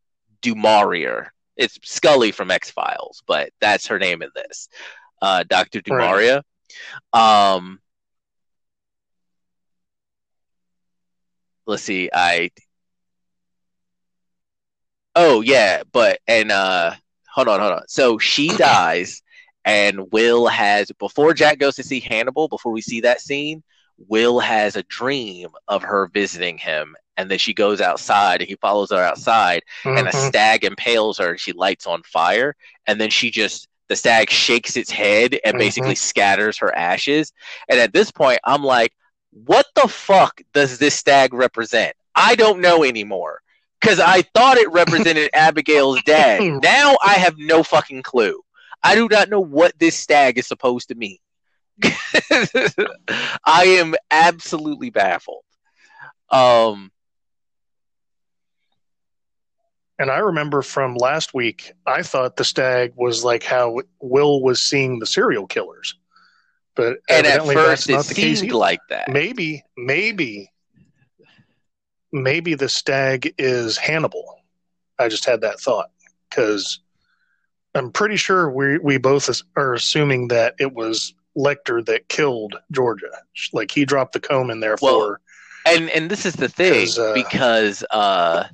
Du 0.42 0.55
Maurier 0.55 1.32
it's 1.57 1.78
scully 1.82 2.32
from 2.32 2.51
x-files 2.51 3.22
but 3.26 3.51
that's 3.61 3.86
her 3.88 3.98
name 3.98 4.22
in 4.22 4.30
this. 4.34 4.68
Uh 5.22 5.44
dr 5.48 5.80
Du 5.82 5.92
Maurier. 5.92 6.42
Um 7.12 7.80
let's 11.66 11.82
see 11.82 12.11
i 12.12 12.51
oh 15.14 15.40
yeah 15.40 15.82
but 15.92 16.18
and 16.26 16.51
uh 16.51 16.92
hold 17.32 17.48
on 17.48 17.61
hold 17.61 17.72
on. 17.72 17.82
So 17.88 18.18
she 18.18 18.48
dies 18.57 19.22
and 19.64 20.11
will 20.11 20.46
has 20.46 20.90
before 20.98 21.34
jack 21.34 21.59
goes 21.59 21.76
to 21.76 21.82
see 21.82 22.01
hannibal 22.01 22.48
before 22.48 22.72
we 22.72 22.80
see 22.80 23.03
that 23.03 23.20
scene 23.20 23.62
will 24.09 24.40
has 24.40 24.76
a 24.76 24.82
dream 24.84 25.48
of 25.68 25.82
her 25.82 26.07
visiting 26.12 26.59
him 26.59 26.96
and 27.16 27.30
then 27.30 27.38
she 27.38 27.53
goes 27.53 27.80
outside 27.80 28.40
and 28.40 28.48
he 28.48 28.57
follows 28.57 28.90
her 28.90 28.96
outside 28.96 29.62
and 29.84 30.07
a 30.07 30.11
Mhm. 30.11 30.28
stag 30.28 30.64
impales 30.64 31.18
her 31.18 31.30
and 31.30 31.40
she 31.40 31.53
lights 31.53 31.86
on 31.86 32.03
fire 32.03 32.57
and 32.86 33.01
then 33.01 33.11
she 33.11 33.30
just 33.30 33.68
the 33.88 33.96
stag 33.96 34.30
shakes 34.30 34.76
its 34.76 34.90
head 34.90 35.38
and 35.44 35.55
Mhm. 35.55 35.59
basically 35.59 35.94
scatters 35.96 36.59
her 36.59 36.74
ashes 36.76 37.32
and 37.68 37.78
at 37.80 37.92
this 37.92 38.11
point 38.11 38.38
i'm 38.44 38.64
like 38.64 38.92
what 39.32 39.66
the 39.74 39.86
fuck 39.88 40.40
does 40.55 40.78
this 40.78 40.94
stag 40.94 41.34
represent 41.34 41.94
i 42.14 42.34
don't 42.34 42.61
know 42.61 42.84
anymore 42.84 43.40
because 43.80 44.01
i 44.01 44.22
thought 44.34 44.57
it 44.59 44.70
represented 44.72 45.28
abigail's 45.34 46.03
dad 46.05 46.40
now 46.62 46.96
i 47.05 47.14
have 47.14 47.36
no 47.38 47.62
fucking 47.62 48.03
clue 48.03 48.40
i 48.82 48.94
do 48.94 49.09
not 49.11 49.28
know 49.28 49.40
what 49.40 49.78
this 49.78 49.96
stag 49.96 50.38
is 50.38 50.46
supposed 50.46 50.88
to 50.88 50.94
mean 50.94 51.18
i 53.45 53.64
am 53.64 53.95
absolutely 54.11 54.91
baffled 54.91 55.45
um 56.31 56.91
And 60.01 60.11
I 60.11 60.20
remember 60.20 60.62
from 60.62 60.95
last 60.95 61.35
week, 61.35 61.74
I 61.87 62.03
thought 62.03 62.37
the 62.37 62.45
stag 62.45 62.95
was 62.97 63.22
like 63.22 63.43
how 63.43 63.81
Will 64.01 64.43
was 64.43 64.62
seeing 64.62 64.99
the 64.99 65.05
serial 65.05 65.47
killers. 65.47 65.95
But 66.74 67.01
and 67.11 67.26
at 67.26 67.35
evidently 67.35 67.55
first 67.55 67.87
that's 67.87 67.89
not 67.89 68.05
it 68.07 68.09
the 68.09 68.14
case. 68.14 68.43
like 68.43 68.81
that. 68.89 69.11
Maybe, 69.11 69.62
maybe, 69.76 70.51
maybe 72.12 72.55
the 72.55 72.70
stag 72.70 73.35
is 73.37 73.76
Hannibal. 73.76 74.39
I 74.99 75.09
just 75.09 75.26
had 75.26 75.43
that 75.43 75.61
thought 75.61 75.91
because 76.31 76.81
I'm 77.74 77.93
pretty 77.93 78.16
sure 78.16 78.51
we 78.51 78.78
we 78.78 78.97
both 78.97 79.28
are 79.55 79.74
assuming 79.74 80.28
that 80.28 80.55
it 80.59 80.72
was 80.72 81.12
Lecter 81.37 81.85
that 81.87 82.09
killed 82.09 82.57
Georgia. 82.72 83.11
Like 83.53 83.70
he 83.70 83.85
dropped 83.85 84.12
the 84.12 84.20
comb 84.20 84.51
in 84.51 84.61
there 84.61 84.76
Well, 84.81 85.01
for. 85.01 85.20
and 85.66 85.89
and 85.91 86.11
this 86.11 86.26
is 86.26 86.35
the 86.35 86.49
thing 86.49 86.89
uh, 86.99 87.12
because 87.14 87.85
uh 87.91 88.45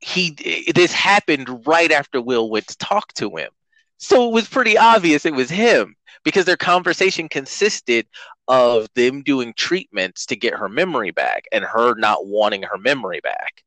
he 0.00 0.30
this 0.74 0.92
happened 0.92 1.66
right 1.66 1.90
after 1.90 2.20
Will 2.20 2.50
went 2.50 2.66
to 2.68 2.76
talk 2.78 3.12
to 3.14 3.36
him. 3.36 3.50
So 3.98 4.28
it 4.28 4.32
was 4.32 4.48
pretty 4.48 4.76
obvious 4.76 5.24
it 5.24 5.34
was 5.34 5.48
him 5.48 5.94
because 6.24 6.44
their 6.44 6.56
conversation 6.56 7.28
consisted 7.28 8.06
of 8.48 8.88
them 8.94 9.22
doing 9.22 9.54
treatments 9.56 10.26
to 10.26 10.36
get 10.36 10.54
her 10.54 10.68
memory 10.68 11.10
back 11.10 11.44
and 11.52 11.64
her 11.64 11.94
not 11.94 12.26
wanting 12.26 12.62
her 12.64 12.76
memory 12.76 13.20
back 13.20 13.62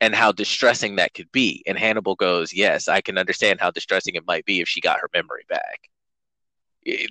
and 0.00 0.14
how 0.14 0.32
distressing 0.32 0.96
that 0.96 1.12
could 1.14 1.30
be. 1.30 1.62
And 1.66 1.78
Hannibal 1.78 2.14
goes, 2.14 2.52
"Yes, 2.52 2.88
I 2.88 3.00
can 3.02 3.18
understand 3.18 3.60
how 3.60 3.70
distressing 3.70 4.14
it 4.14 4.26
might 4.26 4.44
be 4.46 4.60
if 4.60 4.68
she 4.68 4.80
got 4.80 5.00
her 5.00 5.10
memory 5.12 5.44
back." 5.48 5.90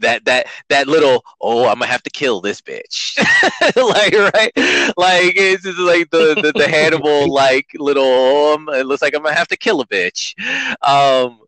That 0.02 0.26
that 0.26 0.48
that 0.70 0.88
little 0.88 1.24
oh 1.40 1.66
I'm 1.66 1.80
gonna 1.80 1.88
have 1.88 2.04
to 2.04 2.10
kill 2.10 2.42
this 2.42 2.62
bitch. 2.62 3.18
Like 3.76 4.14
right? 4.14 4.52
Like 4.98 5.34
it's 5.36 5.64
just 5.64 5.80
like 5.80 6.10
the 6.10 6.36
the, 6.42 6.52
the 6.56 6.68
Hannibal 6.68 7.32
like 7.34 7.68
little 7.76 8.04
oh, 8.04 8.66
it 8.70 8.86
looks 8.86 9.02
like 9.02 9.16
I'm 9.16 9.24
gonna 9.24 9.36
have 9.36 9.48
to 9.50 9.58
kill 9.58 9.82
a 9.82 9.88
bitch. 9.88 10.34
Um 10.88 11.40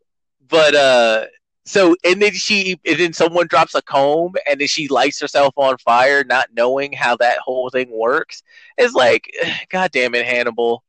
but 0.47 0.76
uh 0.76 1.26
so 1.65 1.95
and 2.03 2.21
then 2.21 2.34
she 2.34 2.80
and 2.86 2.99
then 2.99 3.13
someone 3.13 3.47
drops 3.47 3.76
a 3.76 3.82
comb 3.82 4.34
and 4.49 4.59
then 4.59 4.67
she 4.67 4.88
lights 4.88 5.19
herself 5.19 5.53
on 5.57 5.78
fire 5.78 6.24
not 6.24 6.47
knowing 6.53 6.93
how 6.93 7.15
that 7.17 7.39
whole 7.39 7.69
thing 7.69 7.89
works. 7.91 8.43
It's 8.78 8.93
like 8.93 9.30
god 9.69 9.91
damn 9.91 10.15
it 10.15 10.26
Hannibal 10.26 10.84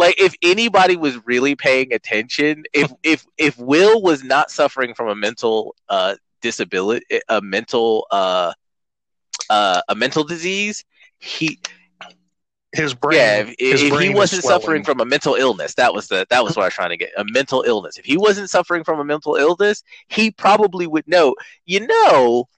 like 0.00 0.20
if 0.20 0.34
anybody 0.42 0.96
was 0.96 1.26
really 1.26 1.56
paying 1.56 1.92
attention 1.92 2.64
if 2.74 2.92
if 3.04 3.26
if 3.38 3.58
will 3.58 4.02
was 4.02 4.24
not 4.24 4.50
suffering 4.50 4.94
from 4.94 5.08
a 5.08 5.16
mental 5.16 5.76
uh 5.88 6.16
disability 6.42 7.04
a 7.28 7.40
mental 7.42 8.06
uh 8.10 8.52
uh 9.50 9.82
a 9.88 9.94
mental 9.96 10.24
disease 10.24 10.84
he 11.18 11.60
His 12.72 12.94
brain. 12.94 13.18
yeah 13.18 13.38
if, 13.38 13.54
if 13.58 13.80
he 13.80 13.88
brain 13.90 14.12
is 14.12 14.16
wasn't 14.16 14.44
suffering 14.44 14.84
from 14.84 15.00
a 15.00 15.06
mental 15.06 15.34
illness 15.34 15.74
that 15.74 15.94
was 15.94 16.08
the 16.08 16.26
that 16.30 16.44
was 16.44 16.56
what 16.56 16.64
i 16.64 16.66
was 16.66 16.74
trying 16.74 16.90
to 16.90 16.96
get 16.96 17.10
a 17.16 17.24
mental 17.32 17.62
illness 17.66 17.98
if 17.98 18.04
he 18.06 18.16
wasn't 18.16 18.50
suffering 18.50 18.84
from 18.84 19.00
a 19.00 19.04
mental 19.04 19.36
illness 19.36 19.82
he 20.08 20.30
probably 20.30 20.86
would 20.86 21.06
know 21.08 21.34
you 21.66 21.86
know 21.86 22.48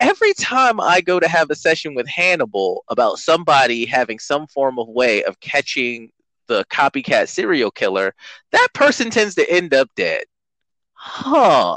every 0.00 0.34
time 0.34 0.80
i 0.80 1.00
go 1.00 1.20
to 1.20 1.28
have 1.28 1.50
a 1.50 1.54
session 1.54 1.94
with 1.94 2.08
hannibal 2.08 2.84
about 2.88 3.18
somebody 3.18 3.86
having 3.86 4.18
some 4.18 4.46
form 4.46 4.78
of 4.78 4.88
way 4.88 5.22
of 5.24 5.40
catching 5.40 6.10
the 6.48 6.64
copycat 6.66 7.28
serial 7.28 7.70
killer 7.70 8.14
that 8.52 8.68
person 8.74 9.10
tends 9.10 9.34
to 9.36 9.50
end 9.50 9.74
up 9.74 9.88
dead. 9.96 10.24
Huh. 10.94 11.76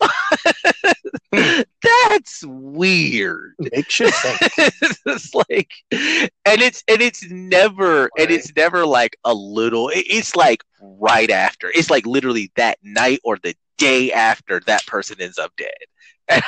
That's 1.32 2.44
weird. 2.46 3.54
Makes 3.58 4.00
you 4.00 4.10
think. 4.10 4.40
it's 5.06 5.34
like 5.34 5.70
and 5.90 6.60
it's 6.62 6.82
and 6.88 7.00
it's 7.00 7.28
never 7.30 8.10
and 8.18 8.30
it's 8.30 8.54
never 8.56 8.86
like 8.86 9.16
a 9.24 9.34
little 9.34 9.90
it's 9.94 10.34
like 10.36 10.64
right 10.80 11.30
after 11.30 11.70
it's 11.74 11.90
like 11.90 12.06
literally 12.06 12.50
that 12.56 12.78
night 12.82 13.20
or 13.24 13.38
the 13.42 13.54
day 13.78 14.12
after 14.12 14.60
that 14.66 14.86
person 14.86 15.16
ends 15.20 15.38
up 15.38 15.52
dead. 15.56 16.42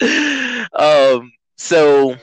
Um 0.72 1.32
so 1.56 2.16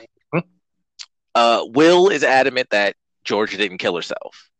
uh 1.34 1.64
will 1.66 2.08
is 2.08 2.22
adamant 2.22 2.68
that 2.70 2.96
georgia 3.28 3.58
didn't 3.58 3.78
kill 3.78 3.94
herself. 3.94 4.50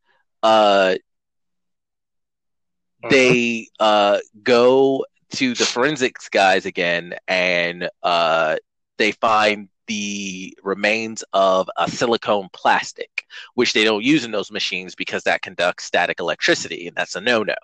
Uh 0.43 0.97
they 3.11 3.69
uh 3.81 4.19
go 4.43 5.05
to 5.31 5.55
the 5.55 5.65
forensics 5.65 6.29
guys 6.29 6.67
again 6.67 7.15
and 7.27 7.89
uh 8.03 8.57
they 8.99 9.13
find 9.13 9.69
the 9.87 10.55
remains 10.63 11.25
of 11.33 11.71
a 11.79 11.91
silicone 11.91 12.49
plastic 12.53 13.25
which 13.55 13.73
they 13.73 13.85
don't 13.85 14.05
use 14.05 14.25
in 14.25 14.33
those 14.33 14.51
machines 14.51 14.95
because 14.95 15.23
that 15.23 15.41
conducts 15.41 15.85
static 15.85 16.21
electricity 16.21 16.87
and 16.89 16.97
that's 16.97 17.15
a 17.17 17.21
no-no. 17.21 17.55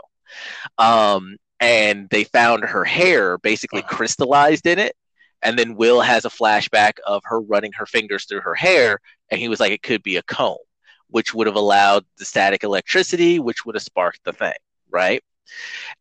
Um 0.78 1.36
and 1.60 2.08
they 2.10 2.24
found 2.24 2.64
her 2.64 2.84
hair 2.84 3.36
basically 3.38 3.82
crystallized 3.82 4.66
in 4.66 4.78
it 4.78 4.96
and 5.42 5.58
then 5.58 5.76
will 5.76 6.00
has 6.00 6.24
a 6.24 6.30
flashback 6.30 6.94
of 7.06 7.22
her 7.26 7.40
running 7.40 7.72
her 7.72 7.86
fingers 7.86 8.24
through 8.24 8.40
her 8.40 8.54
hair 8.54 8.98
and 9.30 9.38
he 9.40 9.48
was 9.48 9.60
like 9.60 9.72
it 9.72 9.82
could 9.82 10.02
be 10.02 10.16
a 10.16 10.22
comb 10.22 10.56
which 11.14 11.34
would 11.34 11.48
have 11.48 11.56
allowed 11.56 12.04
the 12.18 12.26
static 12.26 12.64
electricity 12.64 13.40
which 13.40 13.66
would 13.66 13.76
have 13.76 13.82
sparked 13.84 14.24
the 14.24 14.32
thing 14.32 14.54
right 14.92 15.22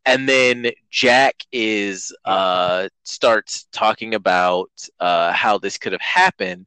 and 0.05 0.30
then 0.30 0.68
jack 0.91 1.36
is 1.51 2.16
uh 2.26 2.89
starts 3.03 3.68
talking 3.74 4.16
about 4.16 4.72
uh 4.99 5.32
how 5.34 5.57
this 5.59 5.78
could 5.78 5.93
have 5.93 6.01
happened 6.01 6.66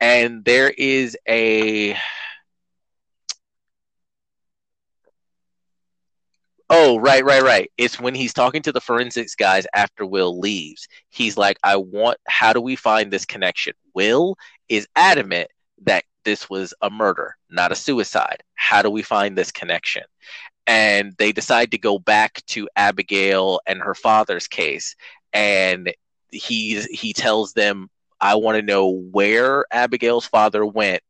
and 0.00 0.44
there 0.44 0.70
is 0.78 1.16
a 1.28 1.96
Oh, 6.70 6.98
right, 6.98 7.24
right, 7.24 7.42
right. 7.42 7.70
It's 7.78 8.00
when 8.00 8.14
he's 8.14 8.34
talking 8.34 8.62
to 8.62 8.72
the 8.72 8.80
forensics 8.80 9.34
guys 9.34 9.66
after 9.74 10.04
Will 10.06 10.38
leaves. 10.38 10.88
He's 11.10 11.36
like, 11.36 11.58
I 11.64 11.76
want, 11.76 12.18
how 12.28 12.52
do 12.52 12.60
we 12.60 12.76
find 12.76 13.10
this 13.10 13.24
connection? 13.26 13.74
Will 13.94 14.36
is 14.68 14.86
adamant 14.96 15.48
that 15.84 16.04
this 16.28 16.50
was 16.50 16.74
a 16.82 16.90
murder, 16.90 17.38
not 17.48 17.72
a 17.72 17.74
suicide. 17.74 18.42
How 18.54 18.82
do 18.82 18.90
we 18.90 19.00
find 19.00 19.36
this 19.36 19.50
connection? 19.50 20.02
And 20.66 21.14
they 21.16 21.32
decide 21.32 21.70
to 21.70 21.78
go 21.78 21.98
back 21.98 22.44
to 22.48 22.68
Abigail 22.76 23.60
and 23.66 23.80
her 23.80 23.94
father's 23.94 24.46
case. 24.46 24.94
And 25.32 25.90
he, 26.30 26.82
he 26.82 27.14
tells 27.14 27.54
them, 27.54 27.88
I 28.20 28.34
want 28.34 28.56
to 28.56 28.62
know 28.62 28.90
where 28.90 29.64
Abigail's 29.70 30.26
father 30.26 30.66
went 30.66 31.02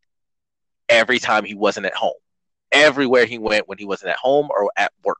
every 0.88 1.18
time 1.18 1.44
he 1.44 1.56
wasn't 1.56 1.86
at 1.86 1.96
home. 1.96 2.12
Everywhere 2.70 3.24
he 3.24 3.38
went 3.38 3.68
when 3.68 3.78
he 3.78 3.86
wasn't 3.86 4.10
at 4.10 4.18
home 4.18 4.48
or 4.56 4.70
at 4.76 4.92
work. 5.02 5.18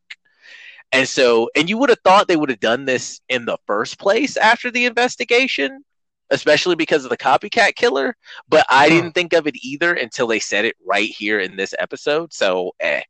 And 0.92 1.08
so, 1.08 1.50
and 1.56 1.68
you 1.68 1.76
would 1.76 1.90
have 1.90 1.98
thought 2.04 2.28
they 2.28 2.36
would 2.36 2.50
have 2.50 2.60
done 2.60 2.84
this 2.84 3.20
in 3.28 3.46
the 3.46 3.58
first 3.66 3.98
place 3.98 4.36
after 4.36 4.70
the 4.70 4.84
investigation, 4.84 5.84
especially 6.30 6.74
because 6.76 7.04
of 7.04 7.10
the 7.10 7.16
copycat 7.16 7.74
killer. 7.76 8.16
But 8.48 8.66
I 8.68 8.88
Hmm. 8.88 8.90
didn't 8.90 9.12
think 9.12 9.32
of 9.32 9.46
it 9.46 9.56
either 9.62 9.94
until 9.94 10.26
they 10.26 10.40
said 10.40 10.64
it 10.64 10.76
right 10.84 11.08
here 11.08 11.40
in 11.40 11.56
this 11.56 11.74
episode. 11.78 12.32
So, 12.32 12.72
eh. 12.80 13.02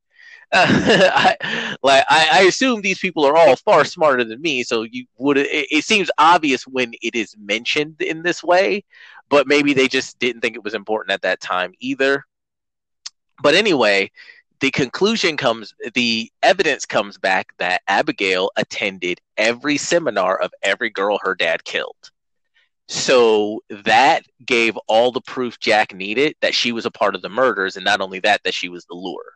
I, 0.53 1.37
like 1.83 2.05
I, 2.09 2.29
I 2.33 2.43
assume 2.43 2.81
these 2.81 2.99
people 2.99 3.25
are 3.27 3.37
all 3.37 3.57
far 3.57 3.85
smarter 3.85 4.25
than 4.25 4.41
me, 4.41 4.63
so 4.63 4.83
you 4.83 5.07
would. 5.19 5.37
It, 5.39 5.49
it 5.71 5.85
seems 5.85 6.11
obvious 6.19 6.67
when 6.67 6.93
it 7.03 7.15
is 7.15 7.37
mentioned 7.39 8.01
in 8.01 8.23
this 8.23 8.43
way, 8.43 8.85
but 9.29 9.47
maybe 9.47 9.75
they 9.75 9.89
just 9.89 10.19
didn't 10.19 10.41
think 10.41 10.57
it 10.57 10.65
was 10.65 10.75
important 10.75 11.13
at 11.13 11.23
that 11.23 11.41
time 11.41 11.73
either. 11.81 12.25
But 13.43 13.55
anyway, 13.55 14.11
the 14.61 14.71
conclusion 14.71 15.37
comes 15.37 15.75
the 15.95 16.31
evidence 16.43 16.85
comes 16.87 17.19
back 17.19 17.53
that 17.59 17.83
Abigail 17.89 18.51
attended 18.57 19.21
every 19.37 19.77
seminar 19.77 20.41
of 20.41 20.53
every 20.63 20.91
girl 20.91 21.19
her 21.23 21.35
dad 21.35 21.65
killed. 21.65 22.11
So 22.89 23.63
that 23.85 24.25
gave 24.45 24.77
all 24.89 25.13
the 25.13 25.21
proof 25.21 25.61
Jack 25.61 25.95
needed 25.95 26.35
that 26.41 26.55
she 26.55 26.73
was 26.73 26.87
a 26.87 26.91
part 26.91 27.15
of 27.15 27.23
the 27.23 27.29
murders, 27.29 27.77
and 27.77 27.85
not 27.85 28.01
only 28.01 28.19
that, 28.21 28.43
that 28.45 28.55
she 28.55 28.69
was 28.69 28.85
the 28.87 28.95
lure. 28.95 29.35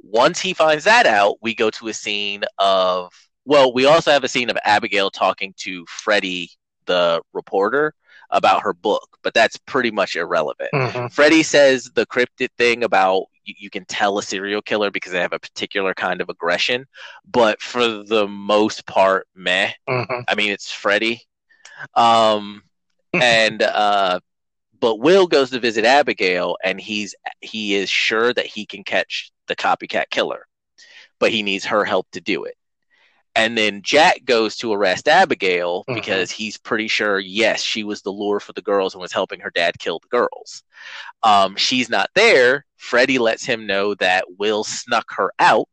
Once 0.00 0.40
he 0.40 0.54
finds 0.54 0.84
that 0.84 1.04
out, 1.06 1.36
we 1.42 1.54
go 1.54 1.68
to 1.70 1.88
a 1.88 1.94
scene 1.94 2.44
of 2.58 3.12
well, 3.44 3.72
we 3.72 3.86
also 3.86 4.10
have 4.10 4.24
a 4.24 4.28
scene 4.28 4.50
of 4.50 4.58
Abigail 4.64 5.08
talking 5.10 5.54
to 5.58 5.84
Freddie, 5.86 6.50
the 6.86 7.22
reporter, 7.32 7.94
about 8.30 8.62
her 8.62 8.72
book, 8.72 9.18
but 9.22 9.34
that's 9.34 9.56
pretty 9.56 9.90
much 9.92 10.16
irrelevant. 10.16 10.70
Mhm. 10.72 11.12
Freddie 11.12 11.44
says 11.44 11.90
the 11.94 12.06
cryptid 12.06 12.48
thing 12.58 12.82
about 12.82 13.26
you, 13.44 13.54
you 13.56 13.70
can 13.70 13.84
tell 13.84 14.18
a 14.18 14.22
serial 14.22 14.62
killer 14.62 14.90
because 14.90 15.12
they 15.12 15.20
have 15.20 15.32
a 15.32 15.38
particular 15.38 15.94
kind 15.94 16.20
of 16.20 16.28
aggression, 16.28 16.86
but 17.24 17.60
for 17.62 18.02
the 18.02 18.26
most 18.28 18.84
part, 18.86 19.28
meh. 19.34 19.72
Mhm. 19.88 20.24
I 20.28 20.34
mean, 20.34 20.50
it's 20.50 20.72
Freddie. 20.72 21.22
Um, 21.94 22.62
and 23.14 23.62
uh, 23.62 24.20
but 24.80 24.96
Will 25.00 25.26
goes 25.26 25.50
to 25.50 25.60
visit 25.60 25.84
Abigail, 25.84 26.56
and 26.62 26.80
he's 26.80 27.14
he 27.40 27.74
is 27.74 27.88
sure 27.88 28.32
that 28.34 28.46
he 28.46 28.66
can 28.66 28.84
catch 28.84 29.30
the 29.46 29.56
copycat 29.56 30.10
killer, 30.10 30.46
but 31.18 31.30
he 31.32 31.42
needs 31.42 31.64
her 31.66 31.84
help 31.84 32.06
to 32.12 32.20
do 32.20 32.44
it. 32.44 32.56
And 33.34 33.56
then 33.56 33.82
Jack 33.82 34.24
goes 34.24 34.56
to 34.56 34.72
arrest 34.72 35.08
Abigail 35.08 35.84
Mhm. 35.86 35.94
because 35.96 36.30
he's 36.30 36.56
pretty 36.56 36.88
sure, 36.88 37.18
yes, 37.18 37.62
she 37.62 37.84
was 37.84 38.00
the 38.00 38.10
lure 38.10 38.40
for 38.40 38.54
the 38.54 38.62
girls 38.62 38.94
and 38.94 39.00
was 39.02 39.12
helping 39.12 39.40
her 39.40 39.50
dad 39.54 39.78
kill 39.78 39.98
the 39.98 40.08
girls. 40.08 40.62
Um, 41.22 41.54
she's 41.56 41.90
not 41.90 42.08
there. 42.14 42.64
Freddie 42.76 43.18
lets 43.18 43.44
him 43.44 43.66
know 43.66 43.94
that 43.96 44.24
Will 44.38 44.64
snuck 44.64 45.04
her 45.16 45.32
out. 45.38 45.68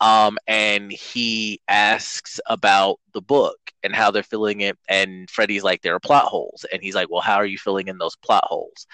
Um, 0.00 0.38
and 0.46 0.90
he 0.90 1.60
asks 1.68 2.40
about 2.46 2.98
the 3.12 3.20
book 3.20 3.58
and 3.82 3.94
how 3.94 4.10
they're 4.10 4.22
filling 4.22 4.60
it. 4.60 4.78
And 4.88 5.28
Freddie's 5.30 5.62
like, 5.62 5.82
there 5.82 5.94
are 5.94 6.00
plot 6.00 6.24
holes. 6.24 6.64
And 6.72 6.82
he's 6.82 6.94
like, 6.94 7.10
well, 7.10 7.20
how 7.20 7.36
are 7.36 7.46
you 7.46 7.58
filling 7.58 7.88
in 7.88 7.98
those 7.98 8.16
plot 8.16 8.44
holes? 8.46 8.86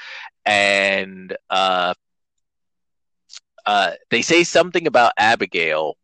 And 0.45 1.37
uh, 1.51 1.95
uh, 3.67 3.93
they 4.11 4.23
say 4.23 4.45
something 4.45 4.87
about 4.87 5.13
Abigail 5.17 5.97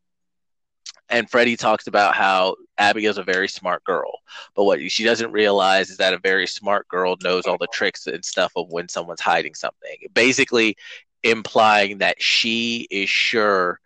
and 1.08 1.28
Freddie 1.30 1.56
talks 1.56 1.86
about 1.86 2.14
how 2.14 2.56
Abigail's 2.78 3.18
a 3.18 3.22
very 3.22 3.48
smart 3.48 3.84
girl, 3.84 4.20
but 4.54 4.64
what 4.64 4.80
she 4.90 5.04
doesn't 5.04 5.30
realize 5.30 5.90
is 5.90 5.98
that 5.98 6.14
a 6.14 6.18
very 6.18 6.46
smart 6.46 6.88
girl 6.88 7.16
knows 7.22 7.44
all 7.46 7.58
the 7.58 7.68
tricks 7.72 8.06
and 8.06 8.24
stuff 8.24 8.52
of 8.56 8.70
when 8.70 8.88
someone's 8.88 9.20
hiding 9.20 9.54
something. 9.54 9.96
Basically, 10.14 10.76
implying 11.22 11.98
that 11.98 12.20
she 12.20 12.86
is 12.90 13.08
sure 13.10 13.78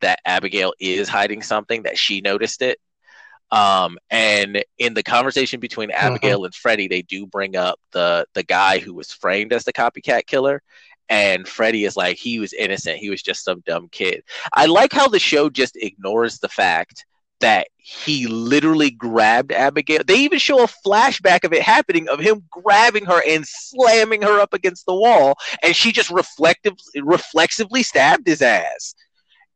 that 0.00 0.20
Abigail 0.24 0.74
is 0.80 1.08
hiding 1.08 1.42
something, 1.42 1.82
that 1.82 1.98
she 1.98 2.20
noticed 2.20 2.62
it. 2.62 2.78
Um, 3.52 3.98
and 4.10 4.64
in 4.78 4.94
the 4.94 5.02
conversation 5.02 5.60
between 5.60 5.90
uh-huh. 5.90 6.08
Abigail 6.08 6.38
mm-hmm. 6.38 6.44
and 6.46 6.54
Freddie, 6.54 6.88
they 6.88 7.02
do 7.02 7.26
bring 7.26 7.56
up 7.56 7.80
the 7.92 8.26
the 8.34 8.44
guy 8.44 8.78
who 8.78 8.94
was 8.94 9.12
framed 9.12 9.52
as 9.52 9.64
the 9.64 9.72
copycat 9.72 10.26
killer, 10.26 10.62
and 11.08 11.48
Freddie 11.48 11.84
is 11.84 11.96
like 11.96 12.16
he 12.16 12.38
was 12.38 12.52
innocent. 12.52 12.98
He 12.98 13.10
was 13.10 13.22
just 13.22 13.44
some 13.44 13.62
dumb 13.66 13.88
kid. 13.90 14.22
I 14.52 14.66
like 14.66 14.92
how 14.92 15.08
the 15.08 15.18
show 15.18 15.50
just 15.50 15.76
ignores 15.76 16.38
the 16.38 16.48
fact 16.48 17.04
that 17.40 17.68
he 17.76 18.26
literally 18.26 18.90
grabbed 18.90 19.50
Abigail. 19.50 20.02
They 20.06 20.20
even 20.20 20.38
show 20.38 20.62
a 20.62 20.68
flashback 20.86 21.44
of 21.44 21.52
it 21.52 21.62
happening 21.62 22.08
of 22.08 22.20
him 22.20 22.44
grabbing 22.50 23.06
her 23.06 23.20
and 23.26 23.44
slamming 23.46 24.22
her 24.22 24.38
up 24.38 24.54
against 24.54 24.86
the 24.86 24.94
wall, 24.94 25.36
and 25.62 25.74
she 25.74 25.90
just 25.90 26.10
reflective 26.10 26.74
reflexively 27.02 27.82
stabbed 27.82 28.26
his 28.26 28.42
ass. 28.42 28.94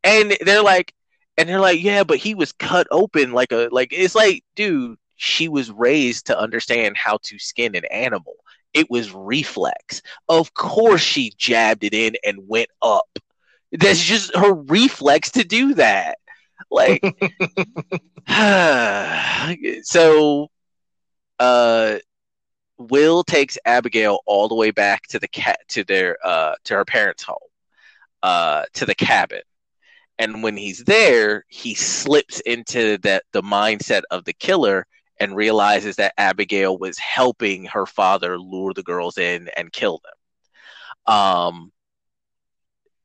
And 0.05 0.37
they're 0.43 0.63
like, 0.63 0.95
and 1.37 1.49
they're 1.49 1.61
like, 1.61 1.83
yeah, 1.83 2.05
but 2.05 2.19
he 2.19 2.35
was 2.35 2.53
cut 2.53 2.87
open 2.91 3.33
like 3.33 3.53
a 3.53 3.69
like 3.73 3.89
it's 3.93 4.15
like, 4.15 4.45
dude, 4.55 4.99
she 5.17 5.49
was 5.49 5.71
raised 5.71 6.27
to 6.27 6.39
understand 6.39 6.97
how 6.97 7.19
to 7.25 7.39
skin 7.39 7.75
an 7.75 7.85
animal 7.87 8.37
it 8.75 8.91
was 8.91 9.13
reflex. 9.13 10.03
Of 10.29 10.53
course, 10.53 11.01
she 11.01 11.33
jabbed 11.39 11.85
it 11.85 11.95
in 11.95 12.17
and 12.25 12.49
went 12.49 12.69
up. 12.83 13.19
That's 13.73 14.03
just 14.03 14.37
her 14.37 14.53
reflex 14.53 15.31
to 15.33 15.45
do 15.45 15.75
that. 15.75 16.19
Like, 16.71 17.03
so, 19.85 20.49
uh, 21.39 21.99
Will 22.77 23.23
takes 23.23 23.57
Abigail 23.65 24.19
all 24.27 24.49
the 24.49 24.55
way 24.57 24.73
back 24.73 25.07
to 25.09 25.21
the 25.21 25.29
cat 25.29 25.61
to 25.69 25.85
their 25.85 26.19
uh 26.25 26.55
to 26.65 26.75
her 26.75 26.85
parents' 26.85 27.23
home, 27.23 27.39
uh, 28.23 28.65
to 28.75 28.85
the 28.85 28.95
cabin. 28.97 29.43
And 30.19 30.43
when 30.43 30.57
he's 30.57 30.85
there, 30.85 31.45
he 31.49 31.75
slips 31.75 32.41
into 32.41 32.99
that 32.99 33.25
the 33.33 33.43
mindset 33.43 34.03
of 34.11 34.25
the 34.25 34.33
killer 34.33 34.87
and 35.19 35.37
realizes 35.37 35.97
that 35.97 36.15
Abigail 36.19 36.79
was 36.79 36.99
helping 36.99 37.65
her 37.67 37.87
father 37.87 38.39
lure 38.39 38.73
the 38.75 38.83
girls 38.83 39.19
in 39.19 39.49
and 39.57 39.73
kill 39.73 40.01
them. 40.05 41.15
Um, 41.15 41.73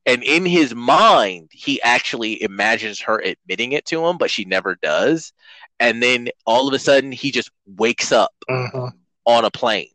and 0.05 0.23
in 0.23 0.45
his 0.45 0.73
mind, 0.73 1.49
he 1.51 1.81
actually 1.81 2.41
imagines 2.41 2.99
her 3.01 3.19
admitting 3.19 3.73
it 3.73 3.85
to 3.87 4.05
him, 4.05 4.17
but 4.17 4.31
she 4.31 4.45
never 4.45 4.75
does. 4.81 5.33
And 5.79 6.01
then 6.01 6.29
all 6.45 6.67
of 6.67 6.73
a 6.73 6.79
sudden, 6.79 7.11
he 7.11 7.31
just 7.31 7.51
wakes 7.65 8.11
up 8.11 8.31
mm-hmm. 8.49 8.87
on 9.25 9.45
a 9.45 9.51
plane. 9.51 9.91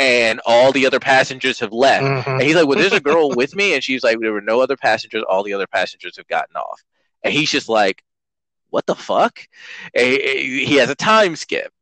And 0.00 0.40
all 0.46 0.72
the 0.72 0.86
other 0.86 0.98
passengers 0.98 1.60
have 1.60 1.72
left. 1.72 2.04
Mm-hmm. 2.04 2.30
And 2.30 2.42
he's 2.42 2.56
like, 2.56 2.66
Well, 2.66 2.78
there's 2.78 2.92
a 2.92 3.00
girl 3.00 3.30
with 3.36 3.54
me. 3.54 3.74
And 3.74 3.84
she's 3.84 4.02
like, 4.02 4.18
There 4.18 4.32
were 4.32 4.40
no 4.40 4.60
other 4.60 4.76
passengers. 4.76 5.22
All 5.28 5.44
the 5.44 5.52
other 5.52 5.66
passengers 5.66 6.16
have 6.16 6.26
gotten 6.26 6.56
off. 6.56 6.82
And 7.22 7.32
he's 7.34 7.50
just 7.50 7.68
like, 7.68 8.02
what 8.70 8.86
the 8.86 8.94
fuck? 8.94 9.40
He 9.94 10.76
has 10.76 10.90
a 10.90 10.94
time 10.94 11.36
skip. 11.36 11.72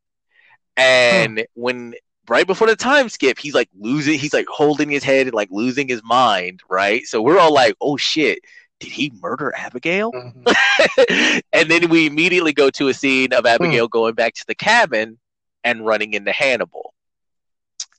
And 0.75 1.39
huh. 1.39 1.45
when 1.53 1.93
right 2.27 2.45
before 2.45 2.67
the 2.67 2.75
time 2.75 3.09
skip, 3.09 3.39
he's 3.39 3.53
like 3.53 3.69
losing, 3.77 4.19
he's 4.19 4.33
like 4.33 4.47
holding 4.47 4.89
his 4.89 5.03
head 5.03 5.27
and 5.27 5.33
like 5.33 5.49
losing 5.51 5.87
his 5.87 6.01
mind, 6.03 6.61
right? 6.69 7.05
So 7.05 7.21
we're 7.21 7.39
all 7.39 7.53
like, 7.53 7.75
oh 7.81 7.97
shit, 7.97 8.39
did 8.79 8.91
he 8.91 9.11
murder 9.21 9.53
Abigail? 9.55 10.11
Mm-hmm. 10.11 11.39
and 11.53 11.69
then 11.69 11.89
we 11.89 12.07
immediately 12.07 12.53
go 12.53 12.69
to 12.71 12.87
a 12.87 12.93
scene 12.93 13.33
of 13.33 13.45
Abigail 13.45 13.85
hmm. 13.85 13.91
going 13.91 14.13
back 14.15 14.35
to 14.35 14.45
the 14.47 14.55
cabin 14.55 15.19
and 15.63 15.85
running 15.85 16.13
into 16.13 16.31
Hannibal. 16.31 16.93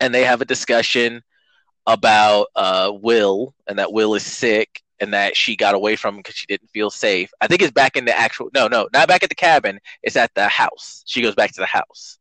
And 0.00 0.14
they 0.14 0.24
have 0.24 0.40
a 0.40 0.46
discussion 0.46 1.22
about 1.86 2.48
uh, 2.56 2.92
Will 2.94 3.54
and 3.66 3.78
that 3.78 3.92
Will 3.92 4.14
is 4.14 4.24
sick 4.24 4.82
and 5.00 5.14
that 5.14 5.36
she 5.36 5.56
got 5.56 5.74
away 5.74 5.96
from 5.96 6.16
him 6.16 6.20
because 6.20 6.34
she 6.34 6.46
didn't 6.46 6.70
feel 6.70 6.90
safe. 6.90 7.30
I 7.40 7.46
think 7.46 7.62
it's 7.62 7.70
back 7.70 7.96
in 7.96 8.04
the 8.04 8.16
actual 8.16 8.50
no, 8.54 8.68
no, 8.68 8.88
not 8.92 9.08
back 9.08 9.22
at 9.22 9.28
the 9.28 9.34
cabin. 9.34 9.80
It's 10.02 10.16
at 10.16 10.32
the 10.34 10.48
house. 10.48 11.02
She 11.06 11.22
goes 11.22 11.34
back 11.34 11.52
to 11.52 11.60
the 11.60 11.66
house. 11.66 12.18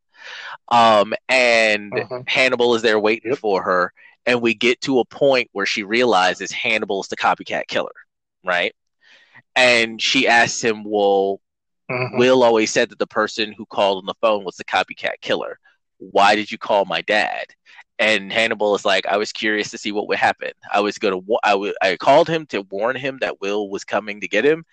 Um, 0.69 1.13
and 1.27 1.93
uh-huh. 1.93 2.23
Hannibal 2.27 2.75
is 2.75 2.81
there 2.81 2.99
waiting 2.99 3.31
yep. 3.31 3.39
for 3.39 3.61
her, 3.63 3.93
and 4.25 4.41
we 4.41 4.53
get 4.53 4.81
to 4.81 4.99
a 4.99 5.05
point 5.05 5.49
where 5.53 5.65
she 5.65 5.83
realizes 5.83 6.51
Hannibal 6.51 7.01
is 7.01 7.07
the 7.07 7.17
copycat 7.17 7.67
killer, 7.67 7.91
right? 8.45 8.73
And 9.55 10.01
she 10.01 10.27
asks 10.27 10.61
him, 10.61 10.83
"Well, 10.83 11.41
uh-huh. 11.89 12.17
Will 12.17 12.43
always 12.43 12.71
said 12.71 12.89
that 12.89 12.99
the 12.99 13.07
person 13.07 13.51
who 13.51 13.65
called 13.65 13.99
on 13.99 14.05
the 14.05 14.13
phone 14.21 14.43
was 14.43 14.57
the 14.57 14.63
copycat 14.63 15.21
killer. 15.21 15.59
Why 15.99 16.35
did 16.35 16.51
you 16.51 16.57
call 16.57 16.85
my 16.85 17.01
dad?" 17.01 17.45
and 17.99 18.31
Hannibal 18.31 18.73
is 18.75 18.85
like, 18.85 19.05
I 19.05 19.17
was 19.17 19.33
curious 19.33 19.71
to 19.71 19.77
see 19.77 19.91
what 19.91 20.07
would 20.07 20.17
happen. 20.17 20.51
I 20.71 20.79
was 20.79 20.97
gonna, 20.97 21.19
I, 21.43 21.51
w- 21.51 21.73
I 21.81 21.97
called 21.97 22.29
him 22.29 22.45
to 22.47 22.61
warn 22.61 22.95
him 22.95 23.17
that 23.19 23.41
Will 23.41 23.69
was 23.69 23.83
coming 23.83 24.21
to 24.21 24.27
get 24.27 24.45
him, 24.45 24.65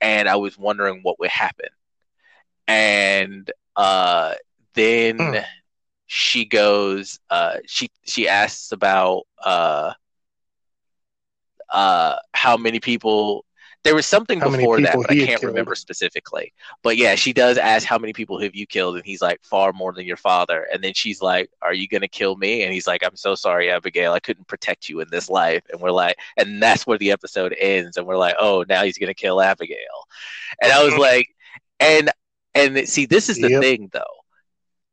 and 0.00 0.26
I 0.26 0.36
was 0.36 0.56
wondering 0.56 1.00
what 1.02 1.20
would 1.20 1.30
happen. 1.30 1.68
And 2.66 3.50
uh, 3.76 4.34
then 4.74 5.18
mm. 5.18 5.44
she 6.06 6.46
goes, 6.46 7.20
uh, 7.28 7.56
she 7.66 7.90
she 8.06 8.28
asks 8.28 8.72
about 8.72 9.26
uh, 9.44 9.92
uh, 11.68 12.16
how 12.32 12.56
many 12.56 12.80
people 12.80 13.44
there 13.82 13.94
was 13.94 14.06
something 14.06 14.40
how 14.40 14.50
before 14.50 14.80
that, 14.80 14.94
but 14.94 15.10
I 15.10 15.24
can't 15.24 15.42
remember 15.42 15.74
specifically. 15.74 16.52
But 16.82 16.96
yeah, 16.98 17.14
she 17.14 17.32
does 17.32 17.56
ask 17.56 17.86
how 17.86 17.98
many 17.98 18.12
people 18.12 18.38
have 18.40 18.54
you 18.54 18.66
killed, 18.66 18.96
and 18.96 19.04
he's 19.04 19.22
like, 19.22 19.42
far 19.42 19.72
more 19.72 19.92
than 19.92 20.04
your 20.04 20.18
father. 20.18 20.66
And 20.72 20.84
then 20.84 20.92
she's 20.92 21.22
like, 21.22 21.50
Are 21.62 21.72
you 21.72 21.88
gonna 21.88 22.08
kill 22.08 22.36
me? 22.36 22.62
And 22.62 22.72
he's 22.72 22.86
like, 22.86 23.02
I'm 23.02 23.16
so 23.16 23.34
sorry, 23.34 23.70
Abigail, 23.70 24.12
I 24.12 24.20
couldn't 24.20 24.48
protect 24.48 24.88
you 24.88 25.00
in 25.00 25.08
this 25.10 25.30
life. 25.30 25.62
And 25.72 25.80
we're 25.80 25.90
like, 25.92 26.16
and 26.36 26.62
that's 26.62 26.86
where 26.86 26.98
the 26.98 27.10
episode 27.10 27.54
ends. 27.58 27.96
And 27.96 28.06
we're 28.06 28.18
like, 28.18 28.36
Oh, 28.38 28.64
now 28.68 28.84
he's 28.84 28.98
gonna 28.98 29.14
kill 29.14 29.40
Abigail. 29.40 29.76
And 30.62 30.72
I 30.72 30.84
was 30.84 30.92
mm-hmm. 30.92 31.00
like, 31.00 31.28
and 31.78 32.10
and 32.54 32.88
see, 32.88 33.06
this 33.06 33.28
is 33.28 33.38
the 33.38 33.50
yep. 33.50 33.62
thing 33.62 33.88
though. 33.92 34.02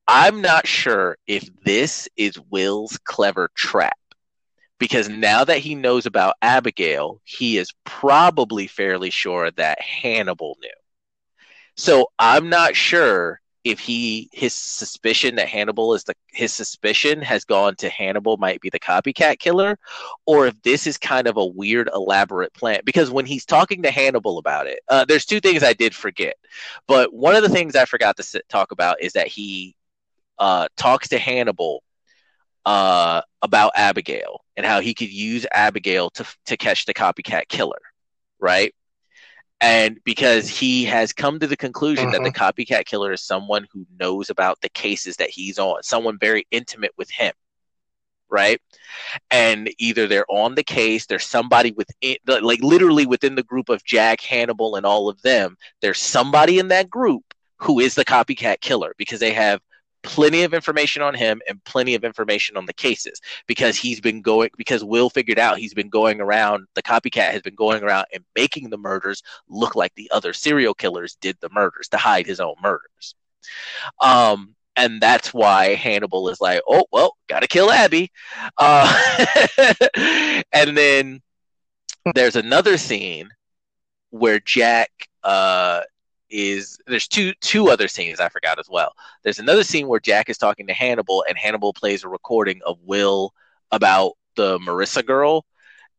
I'm 0.07 0.41
not 0.41 0.65
sure 0.65 1.17
if 1.27 1.49
this 1.65 2.07
is 2.15 2.39
Will's 2.49 2.97
clever 3.03 3.51
trap 3.55 3.97
because 4.79 5.09
now 5.09 5.43
that 5.43 5.59
he 5.59 5.75
knows 5.75 6.05
about 6.05 6.35
Abigail, 6.41 7.21
he 7.23 7.57
is 7.57 7.73
probably 7.83 8.67
fairly 8.67 9.09
sure 9.09 9.51
that 9.51 9.81
Hannibal 9.81 10.57
knew. 10.61 10.69
So 11.75 12.07
I'm 12.19 12.49
not 12.49 12.75
sure 12.75 13.39
if 13.63 13.79
he 13.79 14.29
his 14.31 14.53
suspicion 14.53 15.35
that 15.35 15.49
Hannibal 15.49 15.93
is 15.93 16.03
the 16.05 16.13
his 16.27 16.53
suspicion 16.53 17.21
has 17.21 17.43
gone 17.43 17.75
to 17.75 17.89
Hannibal 17.89 18.37
might 18.37 18.61
be 18.61 18.69
the 18.69 18.79
copycat 18.79 19.39
killer, 19.39 19.77
or 20.25 20.47
if 20.47 20.61
this 20.61 20.87
is 20.87 20.97
kind 20.97 21.27
of 21.27 21.37
a 21.37 21.45
weird 21.45 21.89
elaborate 21.93 22.53
plan. 22.53 22.79
Because 22.85 23.11
when 23.11 23.25
he's 23.25 23.45
talking 23.45 23.83
to 23.83 23.91
Hannibal 23.91 24.37
about 24.37 24.67
it, 24.67 24.79
uh, 24.87 25.05
there's 25.05 25.25
two 25.25 25.41
things 25.41 25.63
I 25.63 25.73
did 25.73 25.93
forget, 25.93 26.35
but 26.87 27.13
one 27.13 27.35
of 27.35 27.43
the 27.43 27.49
things 27.49 27.75
I 27.75 27.85
forgot 27.85 28.15
to 28.17 28.23
sit, 28.23 28.47
talk 28.47 28.71
about 28.71 29.01
is 29.01 29.13
that 29.13 29.27
he 29.27 29.75
uh, 30.39 30.67
talks 30.77 31.09
to 31.09 31.17
Hannibal 31.19 31.83
uh, 32.67 33.21
about 33.41 33.71
Abigail 33.75 34.41
and 34.57 34.65
how 34.65 34.81
he 34.81 34.93
could 34.93 35.09
use 35.09 35.45
Abigail 35.53 36.09
to 36.11 36.25
to 36.47 36.57
catch 36.57 36.85
the 36.85 36.93
copycat 36.93 37.47
killer, 37.47 37.79
right? 38.39 38.75
And 39.61 39.97
because 40.03 40.49
he 40.49 40.83
has 40.83 41.13
come 41.13 41.39
to 41.39 41.47
the 41.47 41.55
conclusion 41.55 42.11
that 42.11 42.21
the 42.23 42.29
mm-hmm. 42.29 42.43
copycat 42.43 42.85
killer 42.85 43.13
is 43.13 43.23
someone 43.23 43.65
who 43.71 43.87
knows 43.97 44.29
about 44.29 44.59
the 44.61 44.69
cases 44.69 45.15
that 45.15 45.29
he's 45.29 45.57
on, 45.57 45.81
someone 45.81 46.19
very 46.19 46.45
intimate 46.51 46.91
with 46.97 47.09
him, 47.09 47.33
right? 48.29 48.59
And 49.31 49.71
either 49.79 50.05
they're 50.05 50.29
on 50.29 50.55
the 50.55 50.63
case, 50.63 51.05
there's 51.05 51.25
somebody 51.25 51.71
within, 51.71 52.17
like 52.27 52.61
literally 52.61 53.05
within 53.05 53.35
the 53.35 53.43
group 53.43 53.69
of 53.69 53.83
Jack, 53.85 54.19
Hannibal, 54.21 54.75
and 54.75 54.85
all 54.85 55.07
of 55.07 55.21
them, 55.21 55.55
there's 55.81 55.99
somebody 55.99 56.59
in 56.59 56.67
that 56.67 56.89
group 56.89 57.23
who 57.55 57.79
is 57.79 57.95
the 57.95 58.05
copycat 58.05 58.59
killer 58.59 58.93
because 58.97 59.21
they 59.21 59.31
have 59.31 59.61
plenty 60.07 60.43
of 60.43 60.53
information 60.53 61.01
on 61.01 61.13
him 61.13 61.41
and 61.47 61.63
plenty 61.65 61.93
of 61.93 62.03
information 62.03 62.55
on 62.57 62.65
the 62.65 62.73
cases 62.73 63.21
because 63.45 63.75
he's 63.75 63.99
been 63.99 64.21
going 64.21 64.49
because 64.57 64.83
Will 64.83 65.09
figured 65.09 65.37
out 65.37 65.57
he's 65.57 65.73
been 65.73 65.89
going 65.89 66.21
around 66.21 66.65
the 66.75 66.81
copycat 66.81 67.31
has 67.31 67.41
been 67.41 67.55
going 67.55 67.83
around 67.83 68.05
and 68.13 68.23
making 68.35 68.69
the 68.69 68.77
murders 68.77 69.21
look 69.49 69.75
like 69.75 69.93
the 69.95 70.09
other 70.13 70.31
serial 70.33 70.73
killers 70.73 71.17
did 71.19 71.37
the 71.41 71.49
murders 71.51 71.89
to 71.89 71.97
hide 71.97 72.25
his 72.25 72.39
own 72.39 72.55
murders. 72.61 73.15
Um 74.01 74.55
and 74.77 75.01
that's 75.01 75.33
why 75.33 75.75
Hannibal 75.75 76.29
is 76.29 76.39
like, 76.39 76.61
oh 76.67 76.85
well, 76.91 77.17
gotta 77.27 77.47
kill 77.47 77.71
Abby, 77.71 78.11
uh, 78.57 79.23
and 80.53 80.77
then 80.77 81.21
there's 82.13 82.35
another 82.35 82.77
scene 82.77 83.29
where 84.11 84.39
Jack 84.39 84.91
uh, 85.23 85.81
is 86.29 86.79
there's 86.87 87.07
two 87.07 87.33
two 87.41 87.69
other 87.69 87.87
scenes 87.87 88.19
I 88.19 88.29
forgot 88.29 88.59
as 88.59 88.69
well. 88.69 88.93
There's 89.23 89.39
another 89.39 89.63
scene 89.63 89.87
where 89.87 89.99
Jack 89.99 90.29
is 90.29 90.37
talking 90.37 90.67
to 90.67 90.73
Hannibal, 90.73 91.23
and 91.27 91.37
Hannibal 91.37 91.73
plays 91.73 92.03
a 92.03 92.09
recording 92.09 92.61
of 92.65 92.77
Will 92.83 93.33
about 93.71 94.13
the 94.35 94.59
Marissa 94.59 95.05
girl, 95.05 95.45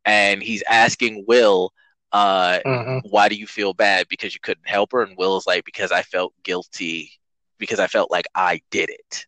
and 0.04 0.42
he's 0.42 0.62
asking 0.68 1.24
Will, 1.26 1.72
uh, 2.12 2.60
mm-hmm. 2.64 3.08
"Why 3.08 3.28
do 3.28 3.36
you 3.36 3.46
feel 3.46 3.74
bad 3.74 4.06
because 4.08 4.34
you 4.34 4.40
couldn't 4.40 4.68
help 4.68 4.92
her?" 4.92 5.02
And 5.02 5.16
Will's 5.16 5.46
like, 5.46 5.64
"Because 5.64 5.92
I 5.92 6.02
felt 6.02 6.34
guilty 6.42 7.12
because 7.58 7.80
I 7.80 7.86
felt 7.86 8.10
like 8.10 8.26
I 8.34 8.60
did 8.70 8.90
it." 8.90 9.26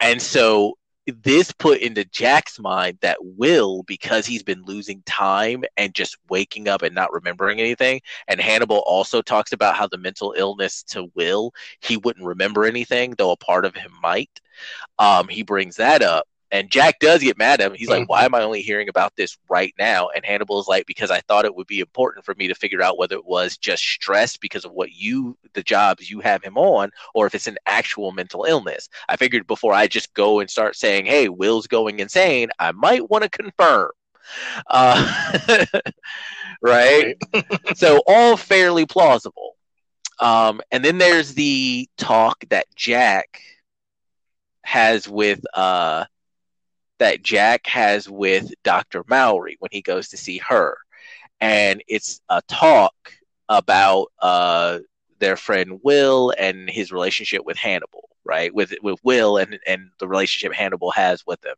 And 0.00 0.20
so 0.20 0.76
this 1.06 1.52
put 1.52 1.80
into 1.80 2.04
Jack's 2.04 2.58
mind 2.58 2.98
that 3.00 3.18
Will, 3.20 3.82
because 3.84 4.26
he's 4.26 4.42
been 4.42 4.64
losing 4.64 5.02
time 5.06 5.64
and 5.76 5.94
just 5.94 6.16
waking 6.28 6.68
up 6.68 6.82
and 6.82 6.94
not 6.94 7.12
remembering 7.12 7.60
anything, 7.60 8.00
and 8.28 8.40
Hannibal 8.40 8.82
also 8.86 9.22
talks 9.22 9.52
about 9.52 9.76
how 9.76 9.86
the 9.86 9.98
mental 9.98 10.34
illness 10.36 10.82
to 10.84 11.10
Will, 11.14 11.52
he 11.80 11.96
wouldn't 11.96 12.26
remember 12.26 12.64
anything, 12.64 13.14
though 13.16 13.32
a 13.32 13.36
part 13.36 13.64
of 13.64 13.74
him 13.74 13.92
might. 14.02 14.40
Um, 14.98 15.28
he 15.28 15.42
brings 15.42 15.76
that 15.76 16.02
up. 16.02 16.26
And 16.52 16.70
Jack 16.70 17.00
does 17.00 17.22
get 17.22 17.38
mad 17.38 17.60
at 17.60 17.70
him. 17.70 17.76
He's 17.76 17.88
mm-hmm. 17.88 18.00
like, 18.00 18.08
Why 18.08 18.24
am 18.24 18.34
I 18.34 18.42
only 18.42 18.62
hearing 18.62 18.88
about 18.88 19.16
this 19.16 19.36
right 19.48 19.74
now? 19.78 20.08
And 20.08 20.24
Hannibal 20.24 20.60
is 20.60 20.68
like, 20.68 20.86
Because 20.86 21.10
I 21.10 21.20
thought 21.20 21.44
it 21.44 21.54
would 21.54 21.66
be 21.66 21.80
important 21.80 22.24
for 22.24 22.34
me 22.34 22.48
to 22.48 22.54
figure 22.54 22.82
out 22.82 22.98
whether 22.98 23.16
it 23.16 23.24
was 23.24 23.56
just 23.56 23.82
stress 23.82 24.36
because 24.36 24.64
of 24.64 24.72
what 24.72 24.92
you, 24.92 25.36
the 25.54 25.62
jobs 25.62 26.10
you 26.10 26.20
have 26.20 26.42
him 26.42 26.56
on, 26.56 26.90
or 27.14 27.26
if 27.26 27.34
it's 27.34 27.48
an 27.48 27.58
actual 27.66 28.12
mental 28.12 28.44
illness. 28.44 28.88
I 29.08 29.16
figured 29.16 29.46
before 29.46 29.72
I 29.72 29.86
just 29.86 30.14
go 30.14 30.40
and 30.40 30.48
start 30.48 30.76
saying, 30.76 31.06
Hey, 31.06 31.28
Will's 31.28 31.66
going 31.66 31.98
insane, 31.98 32.50
I 32.58 32.72
might 32.72 33.10
want 33.10 33.24
to 33.24 33.30
confirm. 33.30 33.90
Uh, 34.66 35.38
right? 36.62 37.16
so, 37.74 38.02
all 38.06 38.36
fairly 38.36 38.86
plausible. 38.86 39.56
Um, 40.18 40.60
and 40.70 40.84
then 40.84 40.98
there's 40.98 41.34
the 41.34 41.88
talk 41.98 42.44
that 42.48 42.66
Jack 42.74 43.42
has 44.62 45.08
with 45.08 45.40
uh, 45.54 46.06
that 46.98 47.22
Jack 47.22 47.66
has 47.66 48.08
with 48.08 48.52
Dr. 48.62 49.04
Mowry 49.08 49.56
when 49.60 49.70
he 49.72 49.82
goes 49.82 50.08
to 50.08 50.16
see 50.16 50.38
her. 50.38 50.76
And 51.40 51.82
it's 51.86 52.20
a 52.28 52.42
talk 52.48 52.94
about 53.48 54.08
uh, 54.20 54.78
their 55.18 55.36
friend 55.36 55.80
Will 55.82 56.32
and 56.38 56.68
his 56.68 56.92
relationship 56.92 57.44
with 57.44 57.56
Hannibal, 57.56 58.08
right? 58.24 58.54
With 58.54 58.74
with 58.82 58.98
Will 59.02 59.36
and 59.36 59.58
and 59.66 59.90
the 59.98 60.08
relationship 60.08 60.54
Hannibal 60.54 60.90
has 60.92 61.24
with 61.26 61.44
him. 61.44 61.54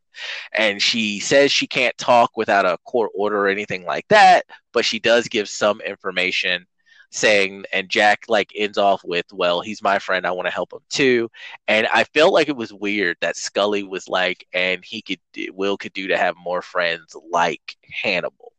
And 0.52 0.82
she 0.82 1.20
says 1.20 1.52
she 1.52 1.66
can't 1.66 1.96
talk 1.98 2.36
without 2.36 2.66
a 2.66 2.78
court 2.84 3.10
order 3.14 3.38
or 3.44 3.48
anything 3.48 3.84
like 3.84 4.06
that, 4.08 4.46
but 4.72 4.84
she 4.84 4.98
does 4.98 5.28
give 5.28 5.48
some 5.48 5.80
information 5.80 6.66
saying 7.10 7.64
and 7.72 7.88
Jack 7.88 8.24
like 8.28 8.52
ends 8.54 8.78
off 8.78 9.02
with, 9.04 9.26
"Well, 9.32 9.60
he's 9.60 9.82
my 9.82 9.98
friend. 9.98 10.26
I 10.26 10.32
want 10.32 10.46
to 10.46 10.52
help 10.52 10.72
him 10.72 10.80
too." 10.90 11.30
And 11.66 11.86
I 11.92 12.04
felt 12.04 12.32
like 12.32 12.48
it 12.48 12.56
was 12.56 12.72
weird 12.72 13.16
that 13.20 13.36
Scully 13.36 13.82
was 13.82 14.08
like, 14.08 14.46
and 14.52 14.84
he 14.84 15.02
could 15.02 15.20
Will 15.52 15.76
could 15.76 15.92
do 15.92 16.08
to 16.08 16.18
have 16.18 16.36
more 16.36 16.62
friends 16.62 17.14
like 17.30 17.76
Hannibal. 18.02 18.52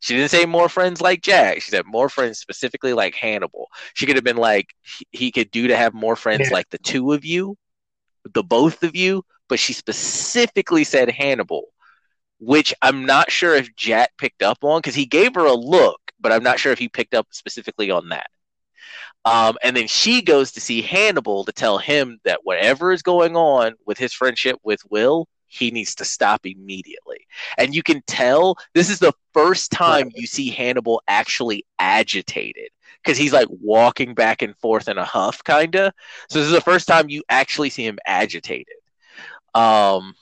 She 0.00 0.16
didn't 0.16 0.30
say 0.30 0.46
more 0.46 0.70
friends 0.70 1.00
like 1.02 1.22
Jack. 1.22 1.60
She 1.60 1.70
said 1.70 1.84
more 1.86 2.08
friends 2.08 2.38
specifically 2.38 2.94
like 2.94 3.14
Hannibal. 3.14 3.68
She 3.94 4.06
could 4.06 4.16
have 4.16 4.24
been 4.24 4.38
like, 4.38 4.74
he 5.10 5.30
could 5.30 5.50
do 5.50 5.68
to 5.68 5.76
have 5.76 5.92
more 5.92 6.16
friends 6.16 6.48
yeah. 6.48 6.54
like 6.54 6.70
the 6.70 6.78
two 6.78 7.12
of 7.12 7.24
you, 7.24 7.56
the 8.32 8.42
both 8.42 8.82
of 8.82 8.96
you, 8.96 9.22
but 9.48 9.58
she 9.58 9.74
specifically 9.74 10.84
said 10.84 11.10
Hannibal, 11.10 11.66
which 12.38 12.72
I'm 12.80 13.04
not 13.04 13.30
sure 13.30 13.54
if 13.54 13.76
Jack 13.76 14.12
picked 14.16 14.42
up 14.42 14.64
on 14.64 14.78
because 14.78 14.94
he 14.94 15.04
gave 15.04 15.34
her 15.34 15.44
a 15.44 15.52
look 15.52 15.99
but 16.20 16.32
I'm 16.32 16.42
not 16.42 16.58
sure 16.58 16.72
if 16.72 16.78
he 16.78 16.88
picked 16.88 17.14
up 17.14 17.28
specifically 17.30 17.90
on 17.90 18.08
that. 18.10 18.30
Um, 19.24 19.58
and 19.62 19.76
then 19.76 19.86
she 19.86 20.22
goes 20.22 20.52
to 20.52 20.60
see 20.60 20.80
Hannibal 20.80 21.44
to 21.44 21.52
tell 21.52 21.78
him 21.78 22.18
that 22.24 22.40
whatever 22.44 22.92
is 22.92 23.02
going 23.02 23.36
on 23.36 23.74
with 23.86 23.98
his 23.98 24.12
friendship 24.12 24.56
with 24.62 24.80
Will, 24.90 25.28
he 25.46 25.70
needs 25.70 25.94
to 25.96 26.04
stop 26.04 26.46
immediately. 26.46 27.26
And 27.58 27.74
you 27.74 27.82
can 27.82 28.02
tell 28.06 28.56
this 28.72 28.88
is 28.88 28.98
the 28.98 29.12
first 29.34 29.72
time 29.72 30.10
you 30.14 30.26
see 30.26 30.48
Hannibal 30.48 31.02
actually 31.08 31.66
agitated 31.78 32.70
because 33.02 33.18
he's 33.18 33.32
like 33.32 33.48
walking 33.50 34.14
back 34.14 34.42
and 34.42 34.56
forth 34.58 34.88
in 34.88 34.96
a 34.96 35.04
huff, 35.04 35.42
kind 35.44 35.74
of. 35.74 35.92
So 36.28 36.38
this 36.38 36.46
is 36.46 36.54
the 36.54 36.60
first 36.60 36.86
time 36.86 37.10
you 37.10 37.22
actually 37.28 37.70
see 37.70 37.84
him 37.84 37.98
agitated. 38.06 38.76
Um, 39.54 40.14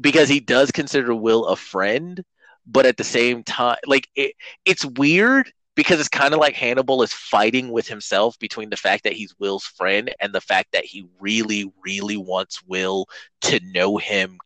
because 0.00 0.28
he 0.28 0.40
does 0.40 0.72
consider 0.72 1.14
Will 1.14 1.46
a 1.46 1.56
friend, 1.56 2.22
but 2.66 2.86
at 2.86 2.96
the 2.96 3.04
same 3.04 3.42
time, 3.42 3.78
like 3.86 4.08
it, 4.14 4.34
it's 4.64 4.84
weird 4.84 5.52
because 5.74 6.00
it's 6.00 6.08
kind 6.08 6.34
of 6.34 6.40
like 6.40 6.54
Hannibal 6.54 7.02
is 7.02 7.12
fighting 7.12 7.70
with 7.70 7.88
himself 7.88 8.38
between 8.38 8.70
the 8.70 8.76
fact 8.76 9.04
that 9.04 9.14
he's 9.14 9.34
Will's 9.38 9.64
friend 9.64 10.14
and 10.20 10.32
the 10.32 10.40
fact 10.40 10.72
that 10.72 10.84
he 10.84 11.06
really, 11.18 11.72
really 11.84 12.16
wants 12.16 12.62
Will 12.64 13.06
to 13.42 13.60
know 13.72 13.96
him 13.96 14.38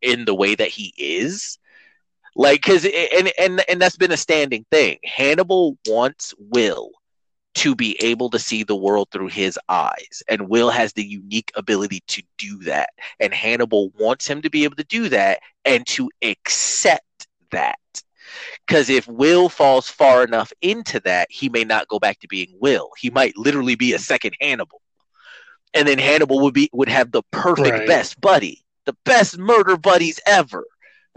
in 0.00 0.24
the 0.24 0.34
way 0.34 0.54
that 0.54 0.68
he 0.68 0.94
is. 0.96 1.58
Like, 2.36 2.62
because 2.62 2.84
and 2.84 3.32
and 3.38 3.64
and 3.68 3.80
that's 3.80 3.96
been 3.96 4.12
a 4.12 4.16
standing 4.16 4.64
thing. 4.70 4.98
Hannibal 5.04 5.76
wants 5.88 6.34
Will 6.38 6.92
to 7.56 7.74
be 7.74 8.00
able 8.00 8.30
to 8.30 8.38
see 8.38 8.62
the 8.62 8.76
world 8.76 9.08
through 9.10 9.26
his 9.26 9.58
eyes. 9.68 10.22
And 10.28 10.48
Will 10.48 10.70
has 10.70 10.92
the 10.92 11.04
unique 11.04 11.50
ability 11.56 12.04
to 12.06 12.22
do 12.36 12.58
that. 12.58 12.90
And 13.18 13.34
Hannibal 13.34 13.90
wants 13.98 14.28
him 14.28 14.42
to 14.42 14.50
be 14.50 14.62
able 14.62 14.76
to 14.76 14.84
do 14.84 15.08
that 15.08 15.40
and 15.64 15.84
to 15.88 16.08
accept 16.22 17.04
that. 17.50 17.78
Because 18.66 18.90
if 18.90 19.08
Will 19.08 19.48
falls 19.48 19.88
far 19.88 20.22
enough 20.22 20.52
into 20.60 21.00
that, 21.00 21.28
he 21.30 21.48
may 21.48 21.64
not 21.64 21.88
go 21.88 21.98
back 21.98 22.20
to 22.20 22.28
being 22.28 22.54
Will. 22.60 22.90
He 22.98 23.10
might 23.10 23.36
literally 23.36 23.74
be 23.74 23.94
a 23.94 23.98
second 23.98 24.34
Hannibal. 24.40 24.82
And 25.74 25.88
then 25.88 25.98
Hannibal 25.98 26.40
would 26.40 26.54
be 26.54 26.70
would 26.72 26.88
have 26.88 27.10
the 27.12 27.22
perfect 27.30 27.70
right. 27.70 27.86
best 27.86 28.20
buddy, 28.20 28.64
the 28.86 28.96
best 29.04 29.38
murder 29.38 29.76
buddies 29.76 30.18
ever. 30.26 30.64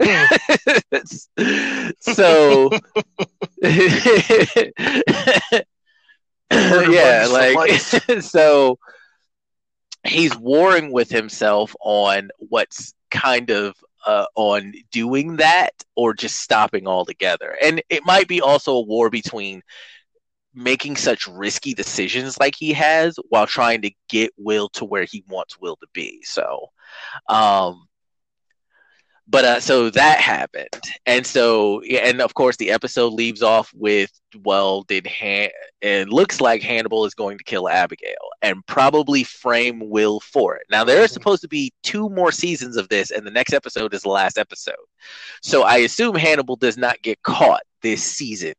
so 2.00 2.70
yeah, 6.52 7.26
like 7.30 7.80
so 8.20 8.78
he's 10.04 10.36
warring 10.36 10.92
with 10.92 11.10
himself 11.10 11.74
on 11.80 12.30
what's 12.38 12.94
kind 13.10 13.50
of 13.50 13.74
uh, 14.06 14.26
on 14.34 14.72
doing 14.90 15.36
that 15.36 15.72
or 15.96 16.14
just 16.14 16.40
stopping 16.40 16.86
altogether. 16.86 17.56
And 17.62 17.82
it 17.88 18.04
might 18.04 18.28
be 18.28 18.40
also 18.40 18.74
a 18.74 18.80
war 18.80 19.10
between 19.10 19.62
making 20.54 20.96
such 20.96 21.26
risky 21.26 21.74
decisions 21.74 22.38
like 22.38 22.54
he 22.56 22.72
has 22.72 23.16
while 23.28 23.46
trying 23.46 23.82
to 23.82 23.90
get 24.08 24.32
Will 24.36 24.68
to 24.70 24.84
where 24.84 25.04
he 25.04 25.24
wants 25.28 25.58
Will 25.58 25.76
to 25.76 25.86
be. 25.92 26.22
So, 26.22 26.70
um, 27.28 27.86
but 29.26 29.44
uh, 29.44 29.60
so 29.60 29.88
that 29.90 30.18
happened, 30.20 30.68
and 31.06 31.26
so 31.26 31.80
and 31.82 32.20
of 32.20 32.34
course 32.34 32.56
the 32.56 32.70
episode 32.70 33.12
leaves 33.14 33.42
off 33.42 33.70
with 33.74 34.10
well, 34.44 34.82
did 34.82 35.06
Han- 35.06 35.50
it 35.80 36.08
looks 36.08 36.40
like 36.40 36.62
Hannibal 36.62 37.04
is 37.04 37.14
going 37.14 37.38
to 37.38 37.44
kill 37.44 37.68
Abigail 37.68 38.30
and 38.40 38.66
probably 38.66 39.24
frame 39.24 39.90
Will 39.90 40.20
for 40.20 40.56
it. 40.56 40.66
Now 40.70 40.84
there 40.84 41.00
are 41.00 41.04
mm-hmm. 41.04 41.12
supposed 41.12 41.42
to 41.42 41.48
be 41.48 41.72
two 41.82 42.08
more 42.10 42.32
seasons 42.32 42.76
of 42.76 42.88
this, 42.88 43.10
and 43.10 43.26
the 43.26 43.30
next 43.30 43.52
episode 43.52 43.94
is 43.94 44.02
the 44.02 44.08
last 44.08 44.38
episode. 44.38 44.74
So 45.42 45.62
I 45.62 45.78
assume 45.78 46.14
Hannibal 46.14 46.56
does 46.56 46.76
not 46.76 47.02
get 47.02 47.22
caught 47.22 47.62
this 47.82 48.02
season, 48.02 48.54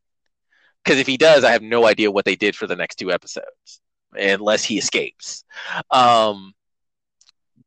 because 0.83 0.99
if 0.99 1.07
he 1.07 1.17
does, 1.17 1.43
I 1.43 1.51
have 1.51 1.63
no 1.63 1.85
idea 1.85 2.11
what 2.11 2.25
they 2.25 2.35
did 2.35 2.55
for 2.55 2.67
the 2.67 2.75
next 2.75 2.95
two 2.95 3.11
episodes, 3.11 3.81
unless 4.13 4.63
he 4.63 4.77
escapes. 4.77 5.43
Um, 5.91 6.53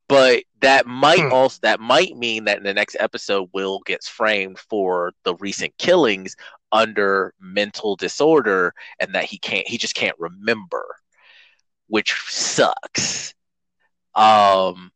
but 0.08 0.44
that 0.60 0.86
might 0.86 1.20
hmm. 1.20 1.32
also 1.32 1.58
that 1.62 1.80
might 1.80 2.16
mean 2.16 2.44
that 2.44 2.58
in 2.58 2.64
the 2.64 2.74
next 2.74 2.96
episode 2.98 3.48
will 3.52 3.80
gets 3.80 4.08
framed 4.08 4.58
for 4.58 5.12
the 5.24 5.34
recent 5.36 5.76
killings 5.78 6.36
under 6.72 7.32
mental 7.40 7.96
disorder 7.96 8.74
and 8.98 9.14
that 9.14 9.24
he 9.24 9.38
can't 9.38 9.66
he 9.66 9.78
just 9.78 9.94
can't 9.94 10.18
remember 10.18 10.84
which 11.88 12.14
sucks. 12.28 13.34
Um 14.14 14.90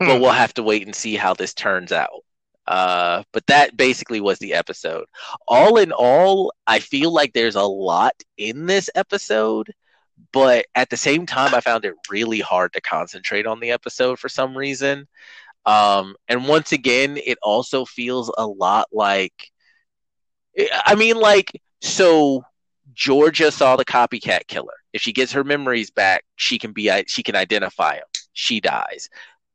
hmm. 0.00 0.06
but 0.06 0.20
we'll 0.20 0.30
have 0.30 0.54
to 0.54 0.62
wait 0.62 0.84
and 0.86 0.94
see 0.94 1.16
how 1.16 1.34
this 1.34 1.54
turns 1.54 1.92
out. 1.92 2.24
Uh 2.66 3.22
but 3.32 3.46
that 3.46 3.76
basically 3.76 4.20
was 4.20 4.38
the 4.38 4.54
episode. 4.54 5.06
All 5.48 5.78
in 5.78 5.92
all 5.92 6.52
i 6.66 6.78
feel 6.78 7.12
like 7.12 7.32
there's 7.32 7.56
a 7.56 7.62
lot 7.62 8.14
in 8.36 8.66
this 8.66 8.90
episode 8.94 9.72
but 10.32 10.66
at 10.74 10.90
the 10.90 10.96
same 10.96 11.26
time 11.26 11.54
i 11.54 11.60
found 11.60 11.84
it 11.84 11.94
really 12.10 12.40
hard 12.40 12.72
to 12.72 12.80
concentrate 12.80 13.46
on 13.46 13.60
the 13.60 13.70
episode 13.70 14.18
for 14.18 14.28
some 14.28 14.56
reason. 14.56 15.06
Um, 15.66 16.14
and 16.28 16.46
once 16.46 16.72
again 16.72 17.18
it 17.24 17.38
also 17.42 17.84
feels 17.84 18.32
a 18.38 18.46
lot 18.46 18.86
like 18.92 19.50
i 20.84 20.94
mean 20.94 21.16
like 21.16 21.60
so 21.80 22.44
Georgia 22.96 23.52
saw 23.52 23.76
the 23.76 23.84
copycat 23.84 24.48
killer. 24.48 24.72
If 24.92 25.02
she 25.02 25.12
gets 25.12 25.30
her 25.32 25.44
memories 25.44 25.90
back, 25.90 26.24
she 26.36 26.58
can 26.58 26.72
be 26.72 26.90
she 27.06 27.22
can 27.22 27.36
identify 27.36 27.96
him. 27.96 28.06
She 28.32 28.60
dies. 28.60 29.10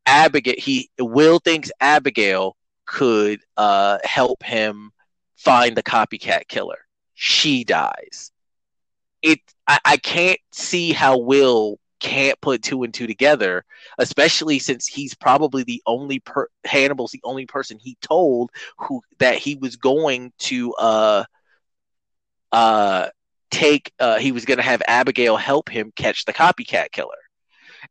Abigail 0.06 0.56
he 0.58 0.89
Will 0.99 1.39
thinks 1.39 1.72
Abigail 1.82 2.56
could 2.86 3.41
uh, 3.58 3.97
help 4.04 4.43
him 4.43 4.91
find 5.36 5.76
the 5.76 5.84
copycat 5.84 6.47
killer. 6.47 6.86
She 7.16 7.64
dies. 7.64 8.32
It 9.24 9.39
I, 9.68 9.80
I 9.84 9.97
can't 9.97 10.39
see 10.52 10.93
how 10.93 11.18
Will 11.18 11.80
can't 12.02 12.39
put 12.41 12.64
two 12.64 12.84
and 12.84 12.93
two 12.93 13.08
together, 13.08 13.64
especially 13.97 14.60
since 14.60 14.88
he's 14.88 15.14
probably 15.14 15.64
the 15.64 15.82
only 15.86 16.20
per 16.20 16.47
Hannibal's 16.66 17.12
the 17.12 17.22
only 17.24 17.45
person 17.45 17.80
he 17.80 17.95
told 18.02 18.52
who 18.78 19.02
that 19.20 19.38
he 19.38 19.56
was 19.56 19.78
going 19.78 20.34
to 20.39 20.74
uh 20.74 21.24
uh 22.52 23.08
take 23.52 23.93
uh 23.99 24.18
he 24.18 24.32
was 24.34 24.43
gonna 24.43 24.62
have 24.62 24.82
Abigail 24.88 25.38
help 25.38 25.70
him 25.70 25.93
catch 25.95 26.26
the 26.26 26.34
copycat 26.34 26.91
killer. 26.91 27.16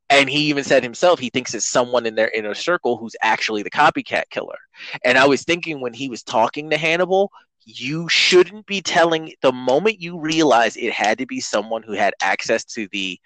And 0.08 0.28
he 0.28 0.40
even 0.46 0.64
said 0.64 0.82
himself 0.82 1.18
he 1.20 1.30
thinks 1.30 1.54
it's 1.54 1.66
someone 1.66 2.04
in 2.04 2.16
their 2.16 2.30
inner 2.30 2.54
circle 2.54 2.96
who's 2.96 3.16
actually 3.22 3.62
the 3.62 3.70
copycat 3.70 4.24
killer. 4.30 4.58
And 5.04 5.16
I 5.16 5.26
was 5.26 5.44
thinking 5.44 5.80
when 5.80 5.94
he 5.94 6.08
was 6.08 6.22
talking 6.22 6.70
to 6.70 6.76
Hannibal, 6.76 7.30
you 7.64 8.08
shouldn't 8.08 8.66
be 8.66 8.80
telling 8.80 9.32
the 9.42 9.52
moment 9.52 10.00
you 10.00 10.18
realize 10.18 10.76
it 10.76 10.92
had 10.92 11.18
to 11.18 11.26
be 11.26 11.40
someone 11.40 11.82
who 11.82 11.92
had 11.92 12.14
access 12.20 12.64
to 12.64 12.88
the 12.90 13.18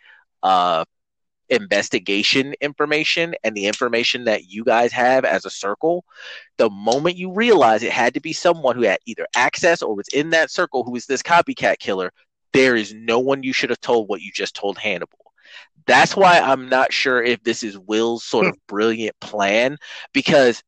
uh, 0.44 0.84
investigation 1.50 2.54
information 2.60 3.34
and 3.44 3.54
the 3.54 3.66
information 3.66 4.24
that 4.24 4.44
you 4.44 4.64
guys 4.64 4.92
have 4.92 5.24
as 5.24 5.44
a 5.44 5.50
circle, 5.50 6.04
the 6.56 6.70
moment 6.70 7.16
you 7.16 7.32
realize 7.32 7.82
it 7.82 7.92
had 7.92 8.14
to 8.14 8.20
be 8.20 8.32
someone 8.32 8.76
who 8.76 8.82
had 8.82 8.98
either 9.06 9.26
access 9.34 9.82
or 9.82 9.94
was 9.94 10.08
in 10.08 10.30
that 10.30 10.50
circle 10.50 10.84
who 10.84 10.94
is 10.96 11.06
this 11.06 11.22
copycat 11.22 11.78
killer, 11.78 12.12
there 12.52 12.76
is 12.76 12.94
no 12.94 13.18
one 13.18 13.42
you 13.42 13.52
should 13.52 13.70
have 13.70 13.80
told 13.80 14.08
what 14.08 14.20
you 14.20 14.30
just 14.32 14.54
told 14.54 14.78
Hannibal. 14.78 15.18
That's 15.86 16.16
why 16.16 16.38
I'm 16.38 16.68
not 16.68 16.92
sure 16.92 17.22
if 17.22 17.42
this 17.42 17.62
is 17.62 17.78
Will's 17.78 18.24
sort 18.24 18.46
of 18.46 18.56
brilliant 18.66 19.18
plan 19.20 19.76
because 20.12 20.62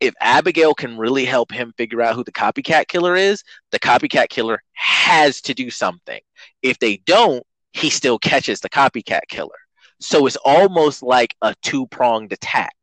if 0.00 0.14
Abigail 0.20 0.74
can 0.74 0.98
really 0.98 1.24
help 1.24 1.52
him 1.52 1.72
figure 1.76 2.02
out 2.02 2.16
who 2.16 2.24
the 2.24 2.32
copycat 2.32 2.88
killer 2.88 3.14
is, 3.14 3.42
the 3.70 3.78
copycat 3.78 4.28
killer 4.28 4.60
has 4.72 5.40
to 5.42 5.54
do 5.54 5.70
something. 5.70 6.20
If 6.60 6.78
they 6.78 6.98
don't, 6.98 7.44
he 7.76 7.90
still 7.90 8.18
catches 8.18 8.60
the 8.60 8.70
copycat 8.70 9.28
killer. 9.28 9.58
So 10.00 10.26
it's 10.26 10.36
almost 10.36 11.02
like 11.02 11.34
a 11.42 11.54
two 11.62 11.86
pronged 11.86 12.32
attack. 12.32 12.74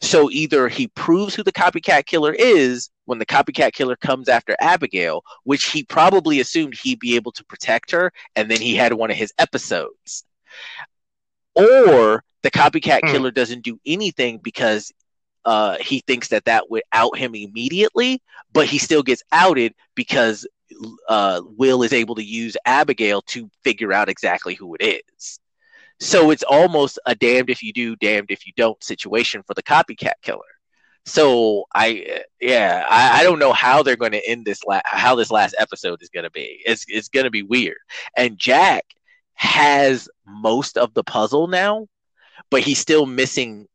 So 0.00 0.30
either 0.30 0.68
he 0.68 0.88
proves 0.88 1.34
who 1.34 1.42
the 1.42 1.52
copycat 1.52 2.06
killer 2.06 2.32
is 2.32 2.90
when 3.06 3.18
the 3.18 3.26
copycat 3.26 3.72
killer 3.72 3.96
comes 3.96 4.28
after 4.28 4.54
Abigail, 4.60 5.22
which 5.44 5.70
he 5.70 5.82
probably 5.82 6.40
assumed 6.40 6.74
he'd 6.74 7.00
be 7.00 7.16
able 7.16 7.32
to 7.32 7.44
protect 7.44 7.90
her, 7.90 8.12
and 8.36 8.50
then 8.50 8.60
he 8.60 8.76
had 8.76 8.92
one 8.92 9.10
of 9.10 9.16
his 9.16 9.32
episodes. 9.38 10.24
Or 11.54 12.22
the 12.42 12.50
copycat 12.50 13.00
hmm. 13.02 13.12
killer 13.12 13.30
doesn't 13.30 13.64
do 13.64 13.80
anything 13.84 14.38
because 14.38 14.92
uh, 15.44 15.78
he 15.80 16.00
thinks 16.00 16.28
that 16.28 16.44
that 16.44 16.70
would 16.70 16.82
out 16.92 17.16
him 17.16 17.34
immediately, 17.34 18.22
but 18.52 18.66
he 18.66 18.78
still 18.78 19.02
gets 19.02 19.22
outed 19.32 19.74
because 19.94 20.46
uh, 21.08 21.40
Will 21.56 21.82
is 21.82 21.92
able 21.92 22.14
to 22.16 22.24
use 22.24 22.56
Abigail 22.64 23.22
to 23.22 23.50
figure 23.64 23.92
out 23.92 24.08
exactly 24.08 24.54
who 24.54 24.76
it 24.78 25.02
is. 25.18 25.40
So 26.00 26.30
it's 26.30 26.44
almost 26.44 26.98
a 27.06 27.14
damned 27.14 27.50
if 27.50 27.62
you 27.62 27.72
do, 27.72 27.96
damned 27.96 28.30
if 28.30 28.46
you 28.46 28.52
don't 28.56 28.82
situation 28.82 29.42
for 29.42 29.54
the 29.54 29.62
copycat 29.62 30.14
killer. 30.22 30.40
So 31.04 31.64
I, 31.74 32.22
yeah, 32.40 32.86
I, 32.88 33.20
I 33.20 33.22
don't 33.24 33.38
know 33.38 33.52
how 33.52 33.82
they're 33.82 33.96
going 33.96 34.12
to 34.12 34.28
end 34.28 34.44
this. 34.44 34.62
La- 34.64 34.82
how 34.84 35.14
this 35.14 35.30
last 35.30 35.54
episode 35.58 36.02
is 36.02 36.10
going 36.10 36.24
to 36.24 36.30
be. 36.30 36.60
It's 36.64 36.84
it's 36.86 37.08
going 37.08 37.24
to 37.24 37.30
be 37.30 37.42
weird. 37.42 37.78
And 38.16 38.38
Jack 38.38 38.84
has 39.34 40.08
most 40.26 40.76
of 40.76 40.92
the 40.94 41.02
puzzle 41.02 41.46
now, 41.46 41.86
but 42.50 42.60
he's 42.60 42.78
still 42.78 43.06
missing 43.06 43.66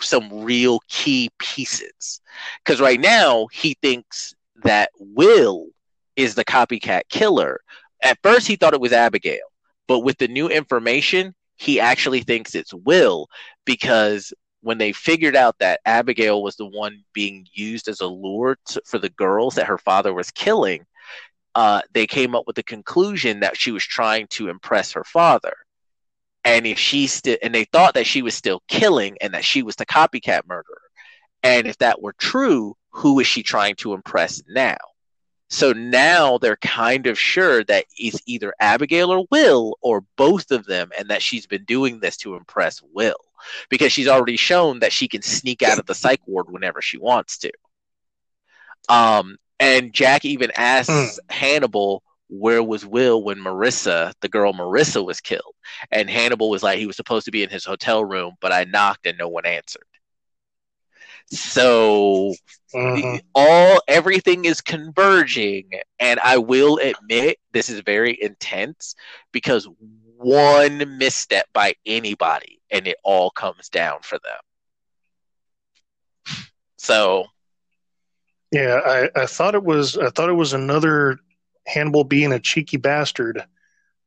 some 0.00 0.44
real 0.44 0.80
key 0.88 1.30
pieces. 1.38 2.20
Because 2.62 2.80
right 2.80 3.00
now 3.00 3.46
he 3.50 3.74
thinks 3.80 4.34
that 4.62 4.90
Will 4.98 5.68
is 6.16 6.34
the 6.34 6.44
copycat 6.44 7.02
killer. 7.08 7.60
At 8.02 8.18
first, 8.22 8.46
he 8.46 8.56
thought 8.56 8.74
it 8.74 8.80
was 8.80 8.92
Abigail, 8.92 9.46
but 9.86 10.00
with 10.00 10.18
the 10.18 10.28
new 10.28 10.48
information, 10.48 11.34
he 11.56 11.78
actually 11.80 12.22
thinks 12.22 12.54
it's 12.54 12.74
Will 12.74 13.28
because 13.64 14.32
when 14.62 14.78
they 14.78 14.92
figured 14.92 15.36
out 15.36 15.58
that 15.58 15.80
Abigail 15.84 16.42
was 16.42 16.56
the 16.56 16.66
one 16.66 17.02
being 17.12 17.46
used 17.52 17.88
as 17.88 18.00
a 18.00 18.06
lure 18.06 18.56
to, 18.66 18.82
for 18.86 18.98
the 18.98 19.10
girls 19.10 19.56
that 19.56 19.66
her 19.66 19.78
father 19.78 20.14
was 20.14 20.30
killing, 20.30 20.84
uh, 21.54 21.82
they 21.92 22.06
came 22.06 22.34
up 22.34 22.46
with 22.46 22.56
the 22.56 22.62
conclusion 22.62 23.40
that 23.40 23.56
she 23.56 23.72
was 23.72 23.84
trying 23.84 24.26
to 24.28 24.48
impress 24.48 24.92
her 24.92 25.04
father. 25.04 25.54
And 26.44 26.66
if 26.66 26.78
she 26.78 27.06
still, 27.06 27.36
and 27.42 27.54
they 27.54 27.64
thought 27.64 27.94
that 27.94 28.06
she 28.06 28.22
was 28.22 28.34
still 28.34 28.62
killing 28.68 29.16
and 29.20 29.34
that 29.34 29.44
she 29.44 29.62
was 29.62 29.76
the 29.76 29.86
copycat 29.86 30.46
murderer. 30.46 30.80
And 31.42 31.66
if 31.66 31.78
that 31.78 32.00
were 32.00 32.14
true, 32.14 32.76
who 32.90 33.20
is 33.20 33.26
she 33.26 33.42
trying 33.42 33.74
to 33.76 33.94
impress 33.94 34.42
now? 34.48 34.76
So 35.52 35.72
now 35.74 36.38
they're 36.38 36.56
kind 36.56 37.06
of 37.06 37.18
sure 37.18 37.62
that 37.64 37.84
it's 37.98 38.22
either 38.24 38.54
Abigail 38.58 39.10
or 39.12 39.26
Will 39.30 39.76
or 39.82 40.02
both 40.16 40.50
of 40.50 40.64
them, 40.64 40.90
and 40.98 41.08
that 41.08 41.20
she's 41.20 41.46
been 41.46 41.64
doing 41.64 42.00
this 42.00 42.16
to 42.18 42.36
impress 42.36 42.80
Will 42.94 43.20
because 43.68 43.92
she's 43.92 44.08
already 44.08 44.38
shown 44.38 44.78
that 44.78 44.94
she 44.94 45.08
can 45.08 45.20
sneak 45.20 45.62
out 45.62 45.78
of 45.78 45.84
the 45.84 45.94
psych 45.94 46.22
ward 46.26 46.50
whenever 46.50 46.80
she 46.80 46.96
wants 46.96 47.36
to. 47.38 47.52
Um, 48.88 49.36
and 49.60 49.92
Jack 49.92 50.24
even 50.24 50.50
asks 50.56 50.90
mm. 50.90 51.18
Hannibal, 51.30 52.02
where 52.28 52.62
was 52.62 52.86
Will 52.86 53.22
when 53.22 53.36
Marissa, 53.36 54.14
the 54.22 54.30
girl 54.30 54.54
Marissa, 54.54 55.04
was 55.04 55.20
killed? 55.20 55.54
And 55.90 56.08
Hannibal 56.08 56.48
was 56.48 56.62
like, 56.62 56.78
he 56.78 56.86
was 56.86 56.96
supposed 56.96 57.26
to 57.26 57.30
be 57.30 57.42
in 57.42 57.50
his 57.50 57.66
hotel 57.66 58.02
room, 58.02 58.36
but 58.40 58.52
I 58.52 58.64
knocked 58.64 59.06
and 59.06 59.18
no 59.18 59.28
one 59.28 59.44
answered. 59.44 59.84
So 61.32 62.34
uh-huh. 62.74 63.18
all 63.34 63.80
everything 63.88 64.44
is 64.44 64.60
converging, 64.60 65.70
and 65.98 66.20
I 66.20 66.36
will 66.36 66.76
admit 66.76 67.38
this 67.52 67.70
is 67.70 67.80
very 67.80 68.20
intense 68.20 68.94
because 69.32 69.66
one 70.18 70.98
misstep 70.98 71.46
by 71.54 71.74
anybody 71.86 72.60
and 72.70 72.86
it 72.86 72.96
all 73.02 73.30
comes 73.30 73.70
down 73.70 74.00
for 74.02 74.18
them. 74.18 76.36
So 76.76 77.24
yeah, 78.50 78.80
I, 78.84 79.22
I 79.22 79.26
thought 79.26 79.54
it 79.54 79.64
was 79.64 79.96
I 79.96 80.10
thought 80.10 80.28
it 80.28 80.34
was 80.34 80.52
another 80.52 81.18
Hannibal 81.66 82.04
being 82.04 82.32
a 82.32 82.40
cheeky 82.40 82.76
bastard, 82.76 83.42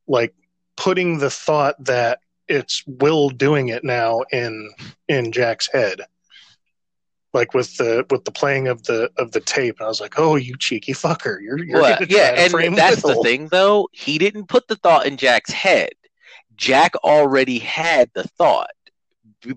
like 0.07 0.35
putting 0.77 1.17
the 1.17 1.31
thought 1.31 1.83
that 1.85 2.19
it's 2.47 2.83
Will 2.85 3.29
doing 3.29 3.69
it 3.69 3.83
now 3.83 4.21
in 4.31 4.69
in 5.07 5.31
Jack's 5.31 5.67
head 5.73 6.01
like 7.35 7.53
with 7.53 7.75
the 7.77 8.05
with 8.09 8.23
the 8.23 8.31
playing 8.31 8.67
of 8.67 8.81
the 8.83 9.11
of 9.17 9.31
the 9.33 9.41
tape 9.41 9.75
and 9.79 9.85
i 9.85 9.89
was 9.89 10.01
like 10.01 10.17
oh 10.17 10.35
you 10.35 10.55
cheeky 10.57 10.93
fucker. 10.93 11.39
You're, 11.41 11.63
you're 11.63 11.81
well, 11.81 11.99
yeah 12.07 12.33
and 12.37 12.77
that's 12.77 13.01
the 13.01 13.21
thing 13.21 13.49
though. 13.49 13.89
He 13.91 14.17
didn't 14.17 14.47
put 14.47 14.67
the 14.67 14.77
thought 14.77 15.05
in 15.05 15.17
jack's 15.17 15.51
head. 15.51 15.91
Jack 16.55 16.95
already 17.03 17.59
had 17.59 18.09
the 18.15 18.23
thought 18.23 18.69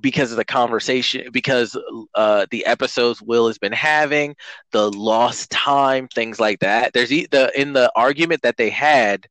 because 0.00 0.32
of 0.32 0.36
the 0.36 0.44
conversation 0.44 1.30
because 1.32 1.78
uh, 2.14 2.46
the 2.50 2.66
episodes 2.66 3.22
will 3.22 3.46
has 3.46 3.58
been 3.58 3.72
having 3.72 4.34
the 4.72 4.90
lost 4.90 5.50
time 5.50 6.08
things 6.08 6.38
like 6.40 6.58
that. 6.58 6.92
There's 6.92 7.08
the 7.08 7.50
in 7.54 7.72
the 7.72 7.90
argument 7.94 8.42
that 8.42 8.56
they 8.56 8.70
had 8.70 9.26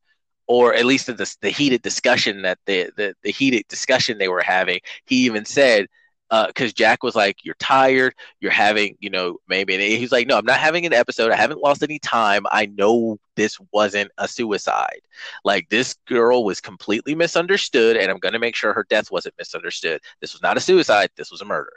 or 0.48 0.74
at 0.74 0.86
least 0.86 1.08
the, 1.08 1.36
the 1.41 1.50
heated 1.50 1.82
discussion 1.82 2.41
that 2.43 2.58
the, 2.66 2.89
the 2.95 3.14
the 3.22 3.32
heated 3.32 3.68
discussion 3.68 4.18
they 4.18 4.30
were 4.30 4.41
having 4.41 4.80
he 5.06 5.26
even 5.26 5.43
said 5.43 5.88
because 6.30 6.71
uh, 6.71 6.75
Jack 6.75 7.03
was 7.03 7.15
like, 7.15 7.45
"You're 7.45 7.55
tired. 7.55 8.13
You're 8.39 8.51
having, 8.51 8.97
you 8.99 9.09
know, 9.09 9.38
maybe." 9.47 9.73
And 9.73 9.82
he's 9.82 10.11
like, 10.11 10.28
"No, 10.28 10.38
I'm 10.38 10.45
not 10.45 10.59
having 10.59 10.86
an 10.86 10.93
episode. 10.93 11.32
I 11.32 11.36
haven't 11.36 11.61
lost 11.61 11.84
any 11.84 11.99
time. 11.99 12.45
I 12.51 12.65
know 12.65 13.17
this 13.36 13.57
wasn't 13.71 14.11
a 14.17 14.28
suicide. 14.28 15.01
Like 15.45 15.69
this 15.69 15.95
girl 16.05 16.43
was 16.43 16.59
completely 16.59 17.15
misunderstood, 17.15 17.95
and 17.95 18.11
I'm 18.11 18.19
going 18.19 18.34
to 18.34 18.39
make 18.39 18.55
sure 18.55 18.73
her 18.73 18.86
death 18.89 19.09
wasn't 19.09 19.36
misunderstood. 19.38 20.01
This 20.19 20.34
was 20.34 20.41
not 20.41 20.57
a 20.57 20.61
suicide. 20.61 21.09
This 21.15 21.32
was 21.32 21.41
a 21.41 21.45
murder." 21.45 21.73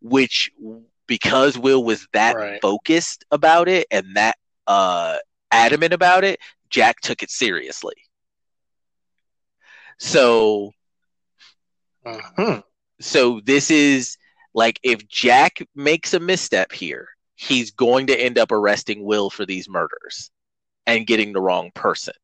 Which, 0.00 0.50
because 1.06 1.58
Will 1.58 1.82
was 1.82 2.06
that 2.12 2.36
right. 2.36 2.60
focused 2.62 3.24
about 3.30 3.68
it 3.68 3.86
and 3.90 4.16
that 4.16 4.36
uh, 4.66 5.16
adamant 5.50 5.92
about 5.92 6.24
it, 6.24 6.38
Jack 6.70 7.00
took 7.00 7.22
it 7.22 7.30
seriously. 7.30 7.94
So. 9.98 10.72
Uh-huh 12.04 12.62
so 13.04 13.40
this 13.44 13.70
is 13.70 14.16
like 14.54 14.78
if 14.82 15.08
Jack 15.08 15.66
makes 15.74 16.14
a 16.14 16.20
misstep 16.20 16.72
here, 16.72 17.08
he's 17.34 17.70
going 17.70 18.06
to 18.08 18.16
end 18.16 18.38
up 18.38 18.52
arresting 18.52 19.04
Will 19.04 19.30
for 19.30 19.46
these 19.46 19.68
murders 19.68 20.30
and 20.86 21.06
getting 21.06 21.32
the 21.32 21.40
wrong 21.40 21.70
person. 21.74 22.14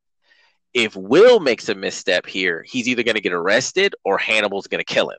If 0.75 0.95
Will 0.95 1.41
makes 1.41 1.69
a 1.69 1.75
misstep 1.75 2.27
here, 2.27 2.65
he's 2.67 2.89
either 2.89 3.03
going 3.03 3.15
to 3.15 3.21
get 3.21 3.33
arrested 3.33 3.95
or 4.05 4.19
Hannibal's 4.19 4.67
going 4.67 4.85
to 4.85 4.85
kill 4.85 5.11
him. 5.11 5.19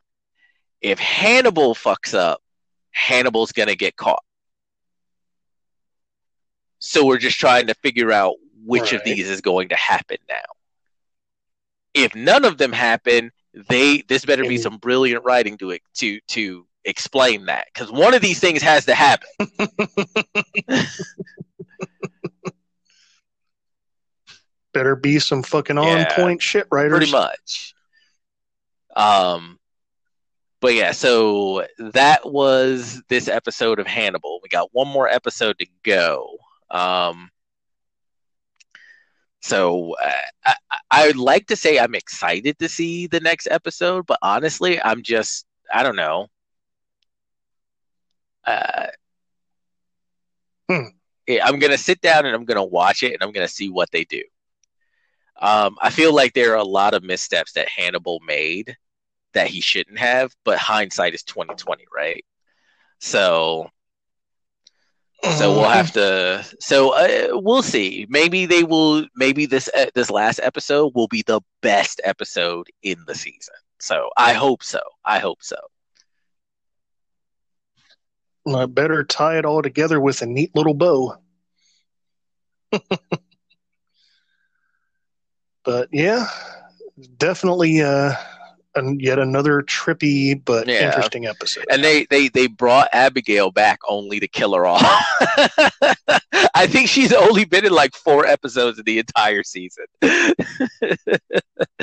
If 0.81 0.99
Hannibal 0.99 1.75
fucks 1.75 2.13
up, 2.13 2.41
Hannibal's 2.91 3.51
going 3.51 3.67
to 3.67 3.75
get 3.75 3.97
caught. 3.97 4.23
So 6.79 7.05
we're 7.05 7.17
just 7.17 7.39
trying 7.39 7.67
to 7.67 7.73
figure 7.75 8.11
out 8.11 8.35
which 8.65 8.93
of 8.93 9.03
these 9.03 9.29
is 9.29 9.41
going 9.41 9.69
to 9.69 9.75
happen 9.75 10.17
now. 10.29 10.35
If 11.93 12.15
none 12.15 12.45
of 12.45 12.57
them 12.57 12.71
happen, 12.71 13.31
they 13.67 14.01
this 14.07 14.25
better 14.25 14.43
be 14.43 14.57
some 14.57 14.77
brilliant 14.77 15.23
writing 15.25 15.57
to 15.57 15.71
it 15.71 15.81
to 15.95 16.19
to 16.29 16.65
explain 16.85 17.45
that 17.45 17.67
because 17.73 17.91
one 17.91 18.13
of 18.13 18.21
these 18.21 18.39
things 18.39 18.61
has 18.61 18.85
to 18.85 18.95
happen. 18.95 19.27
Better 24.73 24.95
be 24.95 25.19
some 25.19 25.41
fucking 25.43 25.77
on 25.77 25.85
Yeah. 25.99 26.15
point 26.15 26.41
shit 26.41 26.67
writers. 26.71 26.91
pretty 26.97 27.11
much. 27.11 27.73
Um, 28.95 29.59
but 30.61 30.73
yeah, 30.75 30.91
so 30.91 31.65
that 31.79 32.29
was 32.31 33.01
this 33.09 33.27
episode 33.27 33.79
of 33.79 33.87
Hannibal. 33.87 34.39
We 34.43 34.49
got 34.49 34.69
one 34.73 34.87
more 34.87 35.07
episode 35.07 35.57
to 35.59 35.67
go. 35.83 36.37
Um, 36.69 37.31
so 39.41 39.95
uh, 40.03 40.11
I, 40.45 40.55
I- 40.91 41.07
would 41.07 41.17
like 41.17 41.47
to 41.47 41.55
say 41.55 41.79
I'm 41.79 41.95
excited 41.95 42.59
to 42.59 42.67
see 42.69 43.07
the 43.07 43.19
next 43.19 43.47
episode, 43.49 44.05
but 44.05 44.19
honestly, 44.21 44.81
I'm 44.81 45.01
just 45.03 45.45
I 45.73 45.83
don't 45.83 45.95
know. 45.95 46.27
Uh, 48.45 48.87
Hmm. 50.69 50.87
yeah, 51.27 51.45
I'm 51.45 51.59
gonna 51.59 51.77
sit 51.77 52.01
down 52.01 52.25
and 52.25 52.35
I'm 52.35 52.45
gonna 52.45 52.63
watch 52.65 53.03
it 53.03 53.13
and 53.13 53.23
I'm 53.23 53.31
gonna 53.31 53.47
see 53.47 53.69
what 53.69 53.91
they 53.91 54.03
do. 54.05 54.21
Um, 55.41 55.77
I 55.81 55.89
feel 55.89 56.13
like 56.13 56.33
there 56.33 56.53
are 56.53 56.57
a 56.57 56.63
lot 56.63 56.93
of 56.93 57.03
missteps 57.03 57.53
that 57.53 57.69
Hannibal 57.69 58.19
made 58.25 58.75
that 59.33 59.47
he 59.47 59.61
shouldn't 59.61 59.99
have, 59.99 60.33
but 60.45 60.57
hindsight 60.57 61.13
is 61.13 61.23
2020, 61.23 61.85
right? 61.95 62.25
So, 62.99 63.69
so 65.23 65.51
we'll 65.51 65.69
have 65.69 65.91
to. 65.93 66.45
So 66.59 66.93
uh, 66.93 67.39
we'll 67.41 67.61
see. 67.61 68.05
Maybe 68.09 68.45
they 68.45 68.63
will. 68.63 69.05
Maybe 69.15 69.45
this 69.45 69.69
uh, 69.75 69.87
this 69.93 70.09
last 70.09 70.39
episode 70.41 70.93
will 70.95 71.07
be 71.07 71.23
the 71.25 71.41
best 71.61 71.99
episode 72.03 72.67
in 72.83 73.03
the 73.05 73.15
season. 73.15 73.55
So 73.79 74.09
I 74.17 74.33
hope 74.33 74.63
so. 74.63 74.79
I 75.05 75.19
hope 75.19 75.39
so. 75.41 75.57
I 78.47 78.65
better 78.65 79.03
tie 79.03 79.37
it 79.37 79.45
all 79.45 79.61
together 79.61 79.99
with 79.99 80.21
a 80.21 80.25
neat 80.25 80.55
little 80.55 80.73
bow. 80.73 81.17
but 85.63 85.89
yeah, 85.91 86.27
definitely 87.17 87.81
uh, 87.81 88.13
an, 88.79 88.99
yet 88.99 89.19
another 89.19 89.61
trippy 89.61 90.41
but 90.43 90.67
Yeah. 90.67 90.79
interesting 90.79 91.25
episode. 91.27 91.65
And 91.71 91.83
they 91.83 92.05
they 92.09 92.29
they 92.29 92.47
brought 92.47 92.89
Abigail 92.93 93.51
back 93.51 93.79
only 93.87 94.19
to 94.19 94.27
kill 94.27 94.53
her 94.55 94.65
off. 94.65 94.83
I 96.55 96.67
think 96.67 96.89
she's 96.89 97.13
only 97.13 97.45
been 97.45 97.65
in 97.65 97.71
like 97.73 97.95
four 97.95 98.25
episodes 98.25 98.79
of 98.79 98.85
the 98.85 98.99
entire 98.99 99.43
season. 99.43 99.85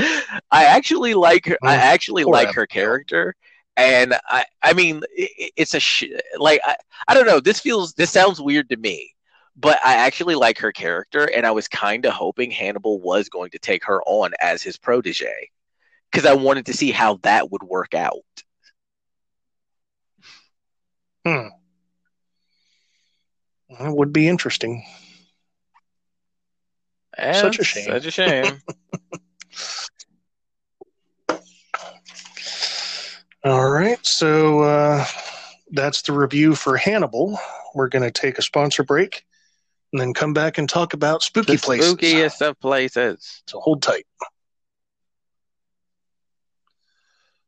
I 0.01 0.65
actually 0.65 1.15
like 1.15 1.47
her. 1.47 1.59
I 1.65 1.77
Mm, 1.77 1.79
actually 1.79 2.25
poor 2.25 2.33
like 2.33 2.53
her 2.53 2.67
character, 2.67 3.35
and 3.77 4.15
I 4.29 4.45
I 4.63 4.73
mean 4.73 5.03
it's 5.17 5.75
a 5.75 5.81
sh- 5.81 6.05
like 6.39 6.61
I, 6.65 6.77
I 7.09 7.15
don't 7.15 7.27
know. 7.27 7.41
This 7.41 7.61
feels 7.61 7.93
this 7.95 8.11
sounds 8.11 8.41
weird 8.41 8.69
to 8.71 8.77
me. 8.77 9.13
But 9.59 9.79
I 9.85 9.95
actually 9.95 10.35
like 10.35 10.59
her 10.59 10.71
character, 10.73 11.31
and 11.35 11.47
I 11.47 11.51
was 11.51 11.67
kind 11.67 12.05
of 12.05 12.13
hoping 12.13 12.51
Hannibal 12.51 13.01
was 13.01 13.31
going 13.31 13.51
to 13.53 13.59
take 13.59 13.85
her 13.87 14.03
on 14.03 14.33
as 14.43 14.63
his 14.63 14.77
protege, 14.77 15.49
because 16.11 16.27
I 16.27 16.35
wanted 16.35 16.67
to 16.67 16.75
see 16.75 16.91
how 16.91 17.17
that 17.23 17.51
would 17.51 17.63
work 17.63 17.95
out. 17.95 18.15
Hmm. 21.25 21.49
It 23.69 23.97
would 23.97 24.13
be 24.13 24.29
interesting. 24.29 24.85
Such 27.33 27.59
a 27.59 27.65
shame. 27.65 27.87
Such 27.87 28.07
a 28.07 28.11
shame. 28.11 28.61
All 33.45 33.71
right, 33.71 33.99
so 34.05 34.61
uh, 34.63 35.05
that's 35.71 36.03
the 36.03 36.13
review 36.13 36.55
for 36.55 36.77
Hannibal. 36.77 37.39
We're 37.75 37.89
going 37.89 38.03
to 38.03 38.11
take 38.11 38.39
a 38.39 38.43
sponsor 38.43 38.83
break 38.83 39.25
and 39.93 40.01
then 40.01 40.13
come 40.13 40.33
back 40.33 40.59
and 40.59 40.69
talk 40.69 40.95
about 40.95 41.23
spooky 41.23 41.53
the 41.53 41.59
places. 41.59 41.95
spookiest 41.95 42.43
of 42.43 42.59
places. 42.61 43.43
So 43.47 43.61
hold 43.61 43.83
tight. 43.83 44.07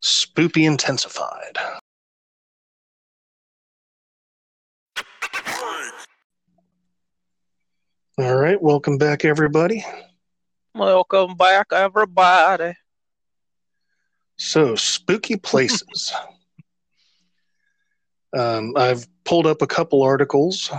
Spoopy 0.03 0.67
intensified. 0.67 1.59
All 8.19 8.37
right, 8.37 8.61
welcome 8.61 8.99
back, 8.99 9.25
everybody. 9.25 9.85
Welcome 10.75 11.37
back, 11.37 11.69
everybody. 11.73 12.75
So, 14.37 14.77
spooky 14.77 15.37
places. 15.37 16.13
um, 18.37 18.75
I've 18.77 19.07
pulled 19.25 19.47
up 19.47 19.63
a 19.63 19.67
couple 19.67 20.03
articles 20.03 20.71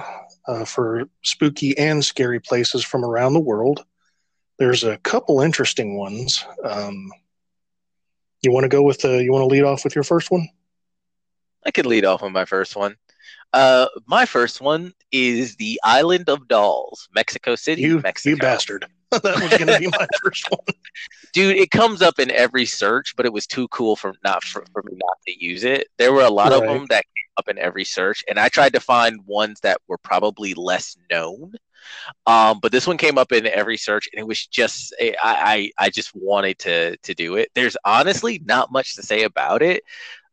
uh, 0.47 0.65
for 0.65 1.05
spooky 1.23 1.77
and 1.77 2.03
scary 2.03 2.39
places 2.39 2.83
from 2.83 3.03
around 3.03 3.33
the 3.33 3.39
world. 3.39 3.85
There's 4.57 4.83
a 4.83 4.97
couple 4.97 5.41
interesting 5.41 5.97
ones. 5.97 6.43
Um, 6.63 7.09
you 8.41 8.51
want 8.51 8.63
to 8.63 8.69
go 8.69 8.81
with 8.81 8.99
the? 9.01 9.23
You 9.23 9.31
want 9.31 9.43
to 9.43 9.47
lead 9.47 9.63
off 9.63 9.83
with 9.83 9.95
your 9.95 10.03
first 10.03 10.31
one? 10.31 10.47
I 11.65 11.71
could 11.71 11.85
lead 11.85 12.05
off 12.05 12.23
on 12.23 12.31
my 12.31 12.45
first 12.45 12.75
one. 12.75 12.95
Uh, 13.51 13.87
my 14.05 14.25
first 14.25 14.61
one 14.61 14.93
is 15.11 15.55
the 15.55 15.79
Island 15.83 16.29
of 16.29 16.47
Dolls, 16.47 17.09
Mexico 17.13 17.55
City, 17.55 17.81
You, 17.81 17.99
Mexico. 17.99 18.29
you 18.29 18.37
bastard! 18.37 18.85
that 19.11 19.23
was 19.23 19.49
going 19.57 19.67
to 19.67 19.79
be 19.79 19.87
my 19.87 20.07
first 20.23 20.49
one. 20.51 20.75
Dude, 21.33 21.57
it 21.57 21.71
comes 21.71 22.01
up 22.01 22.19
in 22.19 22.29
every 22.31 22.65
search, 22.65 23.15
but 23.15 23.25
it 23.25 23.33
was 23.33 23.47
too 23.47 23.67
cool 23.69 23.95
for 23.95 24.13
not 24.23 24.43
for, 24.43 24.63
for 24.71 24.83
me 24.83 24.93
not 24.95 25.17
to 25.27 25.43
use 25.43 25.63
it. 25.63 25.87
There 25.97 26.13
were 26.13 26.23
a 26.23 26.29
lot 26.29 26.53
of 26.53 26.61
them 26.61 26.85
that 26.89 27.03
came 27.05 27.31
up 27.37 27.47
in 27.49 27.57
every 27.57 27.85
search, 27.85 28.23
and 28.29 28.39
I 28.39 28.49
tried 28.49 28.73
to 28.73 28.79
find 28.79 29.25
ones 29.25 29.59
that 29.61 29.79
were 29.87 29.97
probably 29.97 30.53
less 30.53 30.95
known. 31.09 31.53
Um, 32.25 32.59
but 32.61 32.71
this 32.71 32.87
one 32.87 32.97
came 32.97 33.17
up 33.17 33.31
in 33.31 33.45
every 33.47 33.77
search, 33.77 34.09
and 34.11 34.19
it 34.19 34.27
was 34.27 34.45
just 34.47 34.93
I 35.01 35.15
I, 35.21 35.85
I 35.85 35.89
just 35.89 36.11
wanted 36.15 36.59
to 36.59 36.97
to 36.97 37.13
do 37.13 37.35
it. 37.35 37.49
There's 37.55 37.77
honestly 37.85 38.41
not 38.45 38.71
much 38.71 38.95
to 38.95 39.03
say 39.03 39.23
about 39.23 39.61
it. 39.61 39.83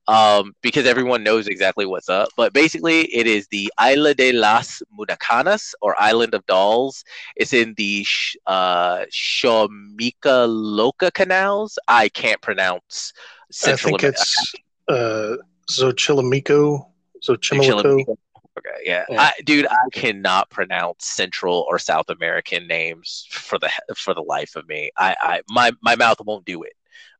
Um, 0.08 0.54
because 0.62 0.86
everyone 0.86 1.24
knows 1.24 1.48
exactly 1.48 1.84
what's 1.84 2.08
up. 2.08 2.28
But 2.36 2.52
basically, 2.52 3.12
it 3.12 3.26
is 3.26 3.48
the 3.48 3.72
Isla 3.84 4.14
de 4.14 4.30
las 4.30 4.80
Munacanas 4.96 5.74
or 5.82 6.00
Island 6.00 6.32
of 6.32 6.46
Dolls. 6.46 7.02
It's 7.34 7.52
in 7.52 7.74
the 7.76 8.04
Sh- 8.04 8.36
uh, 8.46 9.06
Shomika 9.10 10.46
Loca 10.48 11.10
canals. 11.10 11.76
I 11.88 12.08
can't 12.08 12.40
pronounce 12.40 13.12
Central 13.50 13.96
I 13.96 13.98
think 13.98 14.14
it's 14.14 14.54
uh, 14.86 15.36
Xochimilco. 15.68 16.86
Xochimilco. 17.20 18.16
Okay, 18.58 18.70
yeah, 18.84 19.04
Yeah. 19.10 19.20
I, 19.20 19.32
dude, 19.44 19.66
I 19.66 19.76
cannot 19.92 20.48
pronounce 20.50 21.04
Central 21.04 21.66
or 21.68 21.78
South 21.78 22.08
American 22.08 22.66
names 22.66 23.26
for 23.30 23.58
the 23.58 23.70
for 23.96 24.14
the 24.14 24.22
life 24.22 24.56
of 24.56 24.66
me. 24.66 24.90
I, 24.96 25.14
I 25.20 25.42
my 25.48 25.72
my 25.82 25.94
mouth 25.96 26.18
won't 26.24 26.44
do 26.46 26.62
it. 26.62 26.72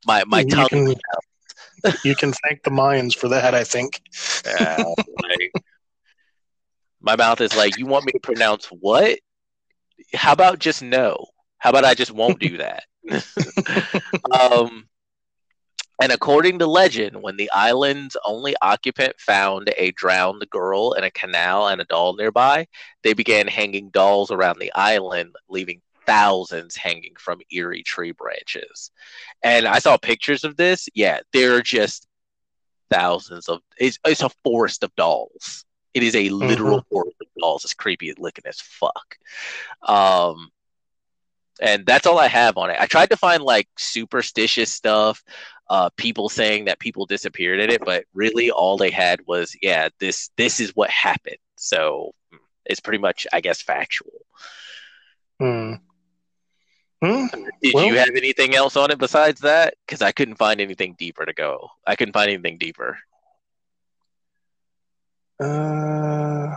My 0.06 0.24
my 0.27 0.40
You 0.40 0.47
tongue. 0.47 0.69
can- 0.69 0.94
You 2.02 2.16
can 2.16 2.32
thank 2.32 2.62
the 2.65 2.70
Mayans 2.70 3.15
for 3.15 3.28
that, 3.28 3.55
I 3.55 3.62
think. 3.62 4.01
Yeah, 4.44 4.82
like, 4.82 5.52
my 7.01 7.15
mouth 7.16 7.40
is 7.40 7.55
like, 7.55 7.78
you 7.78 7.86
want 7.86 8.06
me 8.06 8.12
to 8.12 8.19
pronounce 8.19 8.66
what? 8.66 9.19
How 10.15 10.32
about 10.32 10.59
just 10.59 10.82
no? 10.82 11.27
How 11.59 11.70
about 11.70 11.85
I 11.85 11.94
just 11.94 12.11
won't 12.11 12.40
do 12.40 12.56
that? 12.59 12.85
um, 14.32 14.89
and 16.01 16.12
according 16.12 16.59
to 16.59 16.66
legend, 16.66 17.23
when 17.23 17.36
the 17.36 17.51
island's 17.52 18.16
only 18.27 18.55
occupant 18.60 19.18
found 19.18 19.73
a 19.77 19.93
drowned 19.93 20.44
girl 20.51 20.93
in 20.93 21.05
a 21.05 21.10
canal 21.10 21.68
and 21.68 21.81
a 21.81 21.85
doll 21.85 22.14
nearby, 22.16 22.66
they 23.02 23.14
began 23.14 23.47
hanging 23.47 23.89
dolls 23.90 24.31
around 24.31 24.59
the 24.59 24.73
island, 24.74 25.35
leaving 25.48 25.81
thousands 26.06 26.77
hanging 26.77 27.14
from 27.18 27.40
eerie 27.51 27.82
tree 27.82 28.12
branches. 28.12 28.90
And 29.43 29.66
I 29.66 29.78
saw 29.78 29.97
pictures 29.97 30.44
of 30.44 30.56
this. 30.56 30.89
Yeah, 30.94 31.20
they're 31.32 31.62
just 31.62 32.06
thousands 32.90 33.48
of 33.48 33.60
it's, 33.78 33.98
it's 34.05 34.23
a 34.23 34.31
forest 34.44 34.85
of 34.85 34.94
dolls. 34.97 35.64
It 35.94 36.02
is 36.02 36.14
a 36.14 36.28
literal 36.28 36.85
forest 36.90 37.16
of 37.20 37.27
dolls. 37.40 37.64
It's 37.64 37.74
creepy 37.74 38.12
looking 38.18 38.44
as 38.47 38.60
fuck. 38.60 39.16
Um 39.82 40.51
and 41.60 41.86
that's 41.86 42.06
all 42.06 42.18
I 42.18 42.28
have 42.28 42.59
on 42.59 42.68
it. 42.70 42.77
I 42.78 42.86
tried 42.86 43.10
to 43.10 43.16
find 43.16 43.43
like 43.43 43.68
superstitious 43.78 44.70
stuff, 44.70 45.24
uh, 45.68 45.90
people 45.97 46.28
saying 46.28 46.66
that 46.66 46.78
people 46.78 47.06
disappeared 47.06 47.60
in 47.60 47.70
it, 47.70 47.84
but 47.84 48.05
really 48.14 48.51
all 48.51 48.76
they 48.76 48.90
had 48.90 49.20
was, 49.26 49.56
yeah, 49.62 49.88
this 49.98 50.30
this 50.36 50.60
is 50.60 50.74
what 50.76 50.90
happened. 50.90 51.38
So 51.56 52.14
it's 52.64 52.80
pretty 52.80 52.98
much, 52.98 53.26
I 53.32 53.40
guess, 53.40 53.62
factual. 53.62 54.26
Hmm. 55.40 55.74
Hmm. 57.02 57.26
Did 57.62 57.74
Well- 57.74 57.86
you 57.86 57.98
have 57.98 58.10
anything 58.16 58.55
else 58.55 58.76
on 58.76 58.90
it 58.90 58.98
besides 58.98 59.40
that? 59.43 59.74
Because 59.86 60.02
I 60.02 60.12
couldn't 60.12 60.36
find 60.36 60.60
anything 60.60 60.94
deeper 60.98 61.24
to 61.26 61.34
go. 61.34 61.70
I 61.86 61.97
couldn't 61.97 62.14
find 62.14 62.30
anything 62.30 62.59
deeper. 62.59 62.98
Uh, 65.38 66.56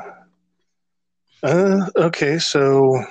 uh, 1.43 1.89
okay, 1.97 2.39
so 2.39 3.03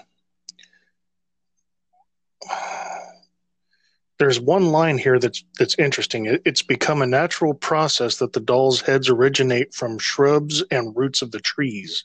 there's 4.18 4.40
one 4.40 4.72
line 4.72 4.98
here 4.98 5.18
that's 5.18 5.44
that's 5.58 5.78
interesting. 5.78 6.26
It, 6.26 6.42
it's 6.44 6.62
become 6.62 7.02
a 7.02 7.06
natural 7.06 7.54
process 7.54 8.16
that 8.16 8.32
the 8.32 8.40
dolls' 8.40 8.80
heads 8.80 9.08
originate 9.08 9.74
from 9.74 9.98
shrubs 9.98 10.62
and 10.70 10.96
roots 10.96 11.22
of 11.22 11.30
the 11.30 11.40
trees. 11.40 12.04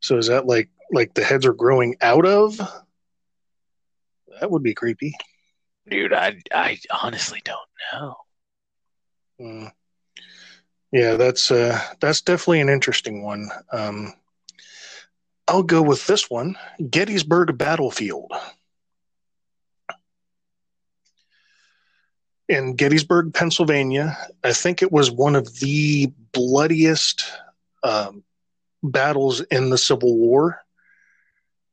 So 0.00 0.18
is 0.18 0.26
that 0.28 0.46
like 0.46 0.68
like 0.92 1.14
the 1.14 1.24
heads 1.24 1.46
are 1.46 1.54
growing 1.54 1.96
out 2.00 2.26
of? 2.26 2.58
That 4.40 4.50
would 4.50 4.62
be 4.62 4.74
creepy. 4.74 5.14
Dude, 5.88 6.12
I 6.12 6.36
I 6.54 6.78
honestly 6.90 7.40
don't 7.44 7.68
know. 7.92 8.16
Mm. 9.40 9.72
Yeah, 10.92 11.16
that's 11.16 11.50
uh, 11.50 11.80
that's 12.00 12.20
definitely 12.20 12.60
an 12.60 12.68
interesting 12.68 13.22
one. 13.22 13.50
Um, 13.72 14.14
I'll 15.48 15.62
go 15.62 15.82
with 15.82 16.06
this 16.06 16.30
one: 16.30 16.56
Gettysburg 16.90 17.56
Battlefield. 17.56 18.32
In 22.48 22.74
Gettysburg, 22.74 23.34
Pennsylvania, 23.34 24.16
I 24.44 24.52
think 24.52 24.82
it 24.82 24.92
was 24.92 25.10
one 25.10 25.34
of 25.34 25.58
the 25.58 26.12
bloodiest 26.32 27.24
um, 27.82 28.22
battles 28.82 29.40
in 29.40 29.70
the 29.70 29.78
Civil 29.78 30.16
War. 30.16 30.60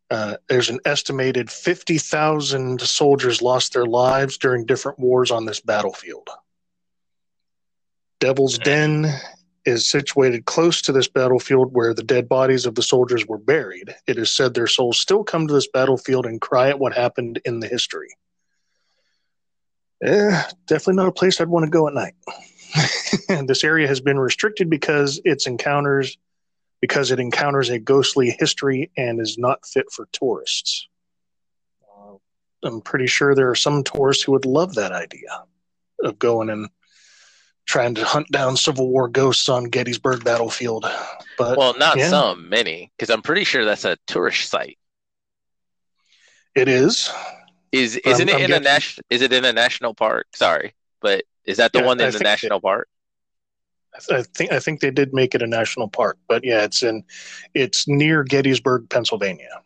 Uh, 0.09 0.37
there's 0.47 0.69
an 0.69 0.79
estimated 0.85 1.49
50,000 1.51 2.81
soldiers 2.81 3.41
lost 3.41 3.73
their 3.73 3.85
lives 3.85 4.37
during 4.37 4.65
different 4.65 4.99
wars 4.99 5.31
on 5.31 5.45
this 5.45 5.59
battlefield. 5.59 6.29
Devil's 8.19 8.57
Den 8.57 9.13
is 9.65 9.89
situated 9.89 10.45
close 10.45 10.81
to 10.81 10.91
this 10.91 11.07
battlefield 11.07 11.73
where 11.73 11.93
the 11.93 12.03
dead 12.03 12.27
bodies 12.27 12.65
of 12.65 12.75
the 12.75 12.81
soldiers 12.81 13.25
were 13.27 13.37
buried. 13.37 13.95
It 14.07 14.17
is 14.17 14.29
said 14.29 14.53
their 14.53 14.67
souls 14.67 14.99
still 14.99 15.23
come 15.23 15.47
to 15.47 15.53
this 15.53 15.67
battlefield 15.67 16.25
and 16.25 16.41
cry 16.41 16.69
at 16.69 16.79
what 16.79 16.93
happened 16.93 17.41
in 17.45 17.59
the 17.59 17.67
history. 17.67 18.09
Eh, 20.03 20.43
definitely 20.67 20.95
not 20.95 21.07
a 21.07 21.13
place 21.13 21.39
I'd 21.39 21.47
want 21.47 21.63
to 21.65 21.71
go 21.71 21.87
at 21.87 21.93
night. 21.93 22.13
this 23.47 23.63
area 23.63 23.87
has 23.87 24.01
been 24.01 24.19
restricted 24.19 24.69
because 24.69 25.21
its 25.23 25.47
encounters 25.47 26.17
because 26.81 27.11
it 27.11 27.19
encounters 27.21 27.69
a 27.69 27.79
ghostly 27.79 28.35
history 28.37 28.91
and 28.97 29.21
is 29.21 29.37
not 29.37 29.65
fit 29.65 29.85
for 29.89 30.05
tourists. 30.11 30.89
Uh, 31.97 32.15
I'm 32.61 32.81
pretty 32.81 33.07
sure 33.07 33.33
there 33.33 33.49
are 33.49 33.55
some 33.55 33.85
tourists 33.85 34.23
who 34.23 34.33
would 34.33 34.45
love 34.45 34.75
that 34.75 34.91
idea 34.91 35.45
of 36.03 36.19
going 36.19 36.49
and 36.49 36.67
trying 37.65 37.95
to 37.95 38.03
hunt 38.03 38.27
down 38.31 38.57
Civil 38.57 38.89
War 38.89 39.07
ghosts 39.07 39.47
on 39.47 39.69
Gettysburg 39.69 40.25
battlefield. 40.25 40.85
But 41.37 41.57
well, 41.57 41.73
not 41.77 41.97
yeah. 41.97 42.09
some, 42.09 42.49
many, 42.49 42.91
because 42.97 43.09
I'm 43.09 43.21
pretty 43.21 43.45
sure 43.45 43.63
that's 43.63 43.85
a 43.85 43.97
tourist 44.05 44.49
site. 44.49 44.77
It 46.53 46.67
is. 46.67 47.09
Is 47.73 47.97
isn't 47.97 48.29
it 48.29 48.35
I'm 48.35 48.41
in 48.41 48.47
getting, 48.47 48.67
a 48.67 48.69
national? 48.69 49.05
Is 49.09 49.21
it 49.21 49.33
in 49.33 49.43
a 49.45 49.51
national 49.51 49.95
park? 49.95 50.27
Sorry, 50.35 50.75
but 51.01 51.25
is 51.43 51.57
that 51.57 51.73
the 51.73 51.79
yeah, 51.79 51.85
one 51.85 51.99
in 51.99 52.07
I 52.07 52.11
the 52.11 52.19
national 52.19 52.61
park? 52.61 52.87
I 54.11 54.23
think 54.23 54.51
I 54.51 54.59
think 54.59 54.79
they 54.79 54.91
did 54.91 55.13
make 55.13 55.35
it 55.35 55.41
a 55.41 55.47
national 55.47 55.89
park, 55.89 56.17
but 56.27 56.45
yeah, 56.45 56.63
it's 56.63 56.83
in 56.83 57.03
it's 57.53 57.87
near 57.87 58.23
Gettysburg, 58.23 58.89
Pennsylvania. 58.89 59.61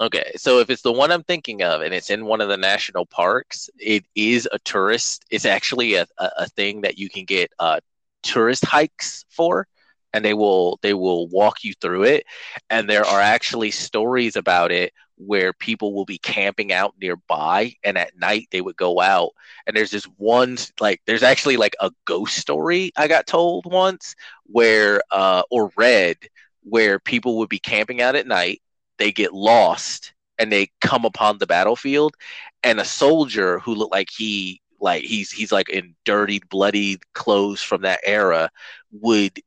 Okay, 0.00 0.32
so 0.36 0.60
if 0.60 0.70
it's 0.70 0.82
the 0.82 0.92
one 0.92 1.12
I'm 1.12 1.24
thinking 1.24 1.62
of 1.62 1.82
and 1.82 1.92
it's 1.92 2.08
in 2.08 2.24
one 2.24 2.40
of 2.40 2.48
the 2.48 2.56
national 2.56 3.04
parks, 3.04 3.68
it 3.78 4.04
is 4.14 4.48
a 4.50 4.58
tourist. 4.60 5.26
It's 5.30 5.44
actually 5.44 5.94
a, 5.94 6.06
a, 6.18 6.30
a 6.38 6.48
thing 6.48 6.80
that 6.82 6.98
you 6.98 7.10
can 7.10 7.26
get 7.26 7.52
uh, 7.58 7.80
tourist 8.22 8.64
hikes 8.64 9.26
for, 9.28 9.66
and 10.14 10.24
they 10.24 10.32
will 10.32 10.78
they 10.82 10.94
will 10.94 11.28
walk 11.28 11.64
you 11.64 11.74
through 11.82 12.04
it. 12.04 12.24
And 12.70 12.88
there 12.88 13.04
are 13.04 13.20
actually 13.20 13.72
stories 13.72 14.36
about 14.36 14.72
it 14.72 14.94
where 15.26 15.52
people 15.52 15.92
will 15.94 16.04
be 16.04 16.18
camping 16.18 16.72
out 16.72 16.94
nearby 17.00 17.74
and 17.84 17.98
at 17.98 18.16
night 18.18 18.48
they 18.50 18.60
would 18.60 18.76
go 18.76 19.00
out 19.00 19.30
and 19.66 19.76
there's 19.76 19.90
this 19.90 20.04
one 20.16 20.56
like 20.80 21.00
there's 21.06 21.22
actually 21.22 21.56
like 21.56 21.76
a 21.80 21.90
ghost 22.06 22.36
story 22.36 22.90
i 22.96 23.06
got 23.06 23.26
told 23.26 23.66
once 23.66 24.14
where 24.46 25.02
uh 25.10 25.42
or 25.50 25.70
read 25.76 26.16
where 26.62 26.98
people 26.98 27.38
would 27.38 27.48
be 27.48 27.58
camping 27.58 28.00
out 28.00 28.16
at 28.16 28.26
night 28.26 28.62
they 28.98 29.12
get 29.12 29.32
lost 29.32 30.14
and 30.38 30.50
they 30.50 30.70
come 30.80 31.04
upon 31.04 31.38
the 31.38 31.46
battlefield 31.46 32.14
and 32.62 32.80
a 32.80 32.84
soldier 32.84 33.58
who 33.58 33.74
looked 33.74 33.92
like 33.92 34.08
he 34.10 34.60
like 34.80 35.02
he's 35.04 35.30
he's 35.30 35.52
like 35.52 35.68
in 35.68 35.94
dirty 36.04 36.40
bloody 36.48 36.98
clothes 37.14 37.60
from 37.62 37.82
that 37.82 38.00
era 38.04 38.50
would 38.90 39.38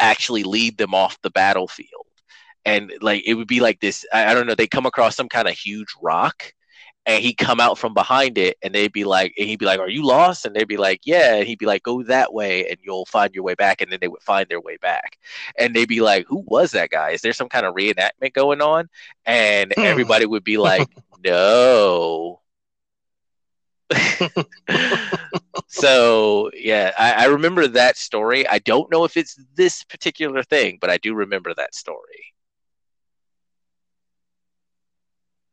actually 0.00 0.42
lead 0.42 0.76
them 0.76 0.94
off 0.94 1.20
the 1.22 1.30
battlefield 1.30 2.06
and 2.64 2.92
like 3.00 3.22
it 3.26 3.34
would 3.34 3.48
be 3.48 3.60
like 3.60 3.80
this 3.80 4.04
I, 4.12 4.30
I 4.30 4.34
don't 4.34 4.46
know 4.46 4.54
they 4.54 4.66
come 4.66 4.86
across 4.86 5.16
some 5.16 5.28
kind 5.28 5.48
of 5.48 5.54
huge 5.54 5.88
rock 6.02 6.52
and 7.06 7.22
he'd 7.22 7.34
come 7.34 7.60
out 7.60 7.78
from 7.78 7.94
behind 7.94 8.36
it 8.38 8.56
and 8.62 8.74
they'd 8.74 8.92
be 8.92 9.04
like 9.04 9.32
and 9.38 9.48
he'd 9.48 9.58
be 9.58 9.64
like 9.64 9.80
are 9.80 9.88
you 9.88 10.04
lost? 10.06 10.44
And 10.44 10.54
they'd 10.54 10.68
be 10.68 10.76
like 10.76 11.00
yeah 11.04 11.36
and 11.36 11.46
he'd 11.46 11.58
be 11.58 11.66
like 11.66 11.82
go 11.82 12.02
that 12.04 12.32
way 12.32 12.68
and 12.68 12.78
you'll 12.82 13.06
find 13.06 13.34
your 13.34 13.44
way 13.44 13.54
back 13.54 13.80
and 13.80 13.90
then 13.90 13.98
they 14.00 14.08
would 14.08 14.22
find 14.22 14.48
their 14.48 14.60
way 14.60 14.76
back. 14.76 15.18
And 15.58 15.74
they'd 15.74 15.88
be 15.88 16.00
like 16.00 16.26
who 16.26 16.44
was 16.46 16.72
that 16.72 16.90
guy? 16.90 17.10
Is 17.10 17.22
there 17.22 17.32
some 17.32 17.48
kind 17.48 17.66
of 17.66 17.74
reenactment 17.74 18.34
going 18.34 18.60
on? 18.60 18.88
And 19.24 19.72
hmm. 19.74 19.82
everybody 19.82 20.26
would 20.26 20.44
be 20.44 20.58
like 20.58 20.88
no. 21.24 22.40
So 25.66 26.50
yeah 26.54 26.92
I, 26.98 27.12
I 27.12 27.24
remember 27.26 27.66
that 27.66 27.96
story. 27.96 28.46
I 28.46 28.58
don't 28.58 28.90
know 28.90 29.04
if 29.04 29.16
it's 29.16 29.38
this 29.54 29.84
particular 29.84 30.42
thing 30.42 30.78
but 30.80 30.90
i 30.90 30.96
do 30.98 31.14
remember 31.14 31.54
that 31.54 31.74
story 31.74 32.30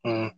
Mm. 0.08 0.32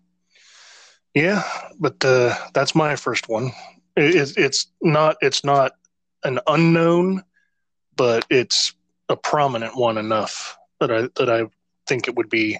Yeah, 1.13 1.43
but 1.79 2.03
uh, 2.03 2.35
that's 2.53 2.73
my 2.75 2.95
first 2.95 3.29
one. 3.29 3.51
It, 3.95 4.33
it's 4.37 4.67
not 4.81 5.17
it's 5.21 5.43
not 5.43 5.73
an 6.23 6.39
unknown, 6.47 7.23
but 7.95 8.25
it's 8.29 8.73
a 9.09 9.15
prominent 9.15 9.77
one 9.77 9.97
enough 9.97 10.57
that 10.79 10.91
I 10.91 11.01
that 11.17 11.29
I 11.29 11.45
think 11.87 12.07
it 12.07 12.15
would 12.15 12.29
be 12.29 12.59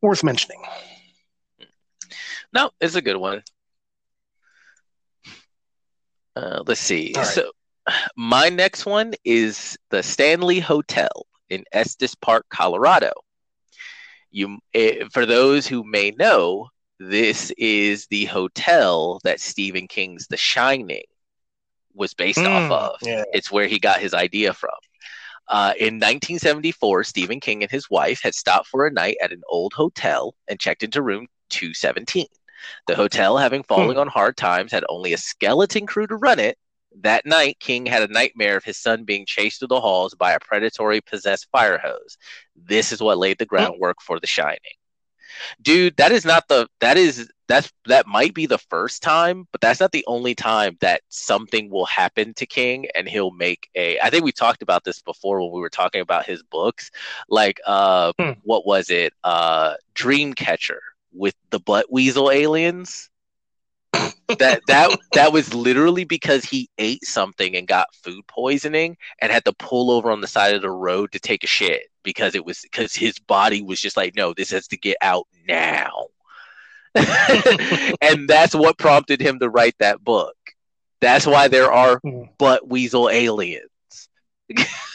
worth 0.00 0.24
mentioning. 0.24 0.62
No, 2.52 2.70
it's 2.80 2.94
a 2.94 3.02
good 3.02 3.16
one. 3.16 3.42
Uh, 6.34 6.62
let's 6.66 6.80
see. 6.80 7.12
Right. 7.14 7.26
So, 7.26 7.50
my 8.16 8.48
next 8.48 8.86
one 8.86 9.14
is 9.24 9.76
the 9.90 10.02
Stanley 10.02 10.60
Hotel 10.60 11.26
in 11.48 11.64
Estes 11.72 12.14
Park, 12.14 12.46
Colorado. 12.50 13.12
You, 14.30 14.58
eh, 14.74 15.04
for 15.12 15.26
those 15.26 15.66
who 15.66 15.84
may 15.84 16.12
know, 16.12 16.68
this 16.98 17.50
is 17.56 18.06
the 18.06 18.26
hotel 18.26 19.20
that 19.24 19.40
Stephen 19.40 19.88
King's 19.88 20.26
The 20.26 20.36
Shining 20.36 21.04
was 21.94 22.14
based 22.14 22.38
mm, 22.38 22.46
off 22.46 22.70
of. 22.70 22.96
Yeah. 23.02 23.24
It's 23.32 23.50
where 23.50 23.66
he 23.66 23.78
got 23.78 24.00
his 24.00 24.14
idea 24.14 24.52
from. 24.52 24.70
Uh, 25.48 25.72
in 25.78 25.94
1974, 25.94 27.04
Stephen 27.04 27.40
King 27.40 27.62
and 27.62 27.70
his 27.70 27.90
wife 27.90 28.20
had 28.22 28.34
stopped 28.34 28.68
for 28.68 28.86
a 28.86 28.92
night 28.92 29.16
at 29.20 29.32
an 29.32 29.42
old 29.48 29.72
hotel 29.72 30.34
and 30.46 30.60
checked 30.60 30.84
into 30.84 31.02
room 31.02 31.26
217. 31.48 32.26
The 32.86 32.94
hotel, 32.94 33.36
having 33.36 33.64
fallen 33.64 33.94
hmm. 33.94 34.00
on 34.00 34.08
hard 34.08 34.36
times, 34.36 34.70
had 34.70 34.84
only 34.88 35.12
a 35.12 35.18
skeleton 35.18 35.86
crew 35.86 36.06
to 36.06 36.16
run 36.16 36.38
it, 36.38 36.56
that 36.98 37.26
night, 37.26 37.58
King 37.60 37.86
had 37.86 38.02
a 38.02 38.12
nightmare 38.12 38.56
of 38.56 38.64
his 38.64 38.78
son 38.78 39.04
being 39.04 39.26
chased 39.26 39.58
through 39.58 39.68
the 39.68 39.80
halls 39.80 40.14
by 40.14 40.32
a 40.32 40.40
predatory 40.40 41.00
possessed 41.00 41.48
fire 41.50 41.78
hose. 41.78 42.18
This 42.56 42.92
is 42.92 43.00
what 43.00 43.18
laid 43.18 43.38
the 43.38 43.46
groundwork 43.46 44.00
for 44.00 44.20
The 44.20 44.26
Shining. 44.26 44.58
Dude, 45.62 45.96
that 45.96 46.12
is 46.12 46.24
not 46.24 46.48
the 46.48 46.68
that 46.80 46.96
is 46.96 47.30
that's 47.46 47.72
that 47.86 48.06
might 48.06 48.34
be 48.34 48.46
the 48.46 48.58
first 48.58 49.02
time, 49.02 49.46
but 49.52 49.60
that's 49.60 49.80
not 49.80 49.92
the 49.92 50.04
only 50.06 50.34
time 50.34 50.76
that 50.80 51.02
something 51.08 51.70
will 51.70 51.86
happen 51.86 52.34
to 52.34 52.46
King 52.46 52.86
and 52.94 53.08
he'll 53.08 53.30
make 53.30 53.68
a 53.74 53.98
I 54.00 54.10
think 54.10 54.24
we 54.24 54.32
talked 54.32 54.62
about 54.62 54.84
this 54.84 55.00
before 55.00 55.40
when 55.40 55.52
we 55.52 55.60
were 55.60 55.70
talking 55.70 56.00
about 56.00 56.26
his 56.26 56.42
books. 56.42 56.90
Like 57.28 57.60
uh 57.66 58.12
hmm. 58.18 58.32
what 58.42 58.66
was 58.66 58.90
it? 58.90 59.12
Uh 59.24 59.74
Dreamcatcher 59.94 60.80
with 61.12 61.34
the 61.50 61.60
butt 61.60 61.90
weasel 61.90 62.30
aliens 62.30 63.09
that 64.38 64.62
that 64.66 64.98
that 65.12 65.32
was 65.32 65.54
literally 65.54 66.04
because 66.04 66.44
he 66.44 66.68
ate 66.78 67.04
something 67.04 67.56
and 67.56 67.66
got 67.66 67.94
food 67.94 68.26
poisoning 68.26 68.96
and 69.20 69.32
had 69.32 69.44
to 69.44 69.52
pull 69.52 69.90
over 69.90 70.10
on 70.10 70.20
the 70.20 70.26
side 70.26 70.54
of 70.54 70.62
the 70.62 70.70
road 70.70 71.12
to 71.12 71.20
take 71.20 71.44
a 71.44 71.48
shit 71.48 71.82
because 72.02 72.34
it 72.34 72.44
was 72.44 72.60
because 72.62 72.94
his 72.94 73.18
body 73.18 73.62
was 73.62 73.80
just 73.80 73.96
like 73.96 74.14
no 74.14 74.32
this 74.34 74.50
has 74.50 74.68
to 74.68 74.76
get 74.76 74.96
out 75.02 75.26
now. 75.46 76.06
And 78.02 78.28
that's 78.28 78.54
what 78.54 78.78
prompted 78.78 79.20
him 79.20 79.38
to 79.38 79.48
write 79.48 79.76
that 79.78 80.02
book. 80.02 80.34
That's 81.00 81.26
why 81.26 81.48
there 81.48 81.70
are 81.70 81.98
hmm. 81.98 82.24
butt 82.38 82.68
weasel 82.68 83.08
aliens. 83.08 83.68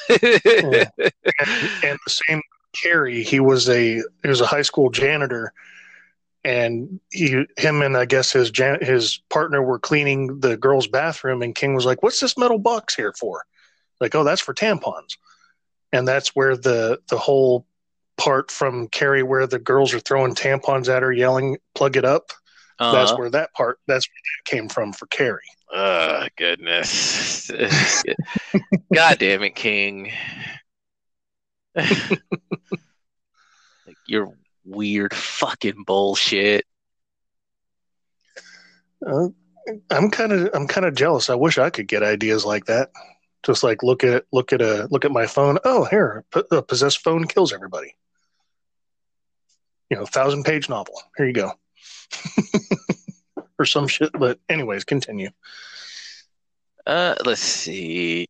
And, 0.09 0.89
and 1.83 1.99
the 2.05 2.19
same 2.27 2.41
Carrie, 2.75 3.23
he 3.23 3.39
was 3.39 3.69
a 3.69 3.95
he 3.95 4.27
was 4.27 4.41
a 4.41 4.45
high 4.45 4.61
school 4.61 4.89
janitor 4.89 5.53
and 6.45 6.99
he, 7.11 7.43
him 7.57 7.81
and 7.81 7.97
I 7.97 8.05
guess 8.05 8.31
his 8.31 8.51
his 8.81 9.19
partner 9.31 9.63
were 9.63 9.80
cleaning 9.80 10.39
the 10.39 10.55
girl's 10.55 10.88
bathroom, 10.88 11.41
and 11.41 11.55
King 11.55 11.73
was 11.73 11.88
like, 11.88 12.03
"What's 12.03 12.19
this 12.19 12.38
metal 12.38 12.59
box 12.59 12.93
here 12.93 13.13
for?" 13.13 13.43
Like, 13.99 14.13
"Oh, 14.13 14.23
that's 14.23 14.41
for 14.41 14.53
tampons," 14.53 15.17
and 15.91 16.07
that's 16.07 16.35
where 16.35 16.55
the 16.55 16.99
the 17.09 17.17
whole 17.17 17.65
part 18.17 18.51
from 18.51 18.88
Carrie 18.89 19.23
where 19.23 19.47
the 19.47 19.57
girls 19.57 19.93
are 19.95 19.99
throwing 19.99 20.35
tampons 20.35 20.88
at 20.88 21.01
her, 21.01 21.11
yelling, 21.11 21.57
"Plug 21.73 21.97
it 21.97 22.05
up." 22.05 22.31
Uh, 22.77 22.91
that's 22.91 23.17
where 23.17 23.31
that 23.31 23.51
part 23.53 23.80
that's 23.88 24.07
where 24.07 24.13
that 24.13 24.51
came 24.51 24.69
from 24.69 24.93
for 24.93 25.07
Carrie. 25.07 25.41
Oh 25.73 26.27
goodness. 26.38 27.49
God 28.93 29.17
damn 29.17 29.41
it, 29.41 29.55
King. 29.55 30.11
like 31.76 31.89
your 34.05 34.31
weird 34.65 35.13
fucking 35.13 35.83
bullshit. 35.85 36.65
Uh, 39.05 39.29
I'm 39.89 40.09
kind 40.09 40.31
of 40.31 40.49
I'm 40.53 40.67
kind 40.67 40.85
of 40.85 40.95
jealous. 40.95 41.29
I 41.29 41.35
wish 41.35 41.57
I 41.57 41.69
could 41.69 41.87
get 41.87 42.03
ideas 42.03 42.45
like 42.45 42.65
that. 42.65 42.91
Just 43.43 43.63
like 43.63 43.83
look 43.83 44.03
at 44.03 44.25
look 44.31 44.53
at 44.53 44.61
a 44.61 44.87
look 44.89 45.05
at 45.05 45.11
my 45.11 45.27
phone. 45.27 45.59
Oh, 45.63 45.85
here, 45.85 46.25
a 46.51 46.61
possessed 46.61 47.03
phone 47.03 47.25
kills 47.27 47.53
everybody. 47.53 47.95
You 49.89 49.97
know, 49.97 50.05
thousand 50.05 50.43
page 50.43 50.69
novel. 50.69 50.95
Here 51.17 51.27
you 51.27 51.33
go. 51.33 51.51
or 53.59 53.65
some 53.65 53.87
shit. 53.87 54.11
But 54.13 54.39
anyways, 54.49 54.83
continue. 54.83 55.29
Uh, 56.85 57.15
let's 57.25 57.41
see. 57.41 58.27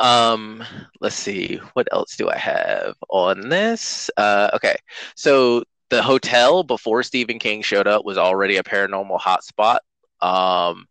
Um, 0.00 0.62
let's 1.00 1.16
see. 1.16 1.60
What 1.74 1.88
else 1.92 2.16
do 2.16 2.28
I 2.28 2.36
have 2.36 2.94
on 3.08 3.48
this? 3.48 4.10
Uh, 4.16 4.50
okay. 4.54 4.76
So 5.14 5.64
the 5.88 6.02
hotel 6.02 6.62
before 6.62 7.02
Stephen 7.02 7.38
King 7.38 7.62
showed 7.62 7.86
up 7.86 8.04
was 8.04 8.18
already 8.18 8.56
a 8.56 8.62
paranormal 8.62 9.20
hotspot. 9.20 9.78
Um, 10.20 10.86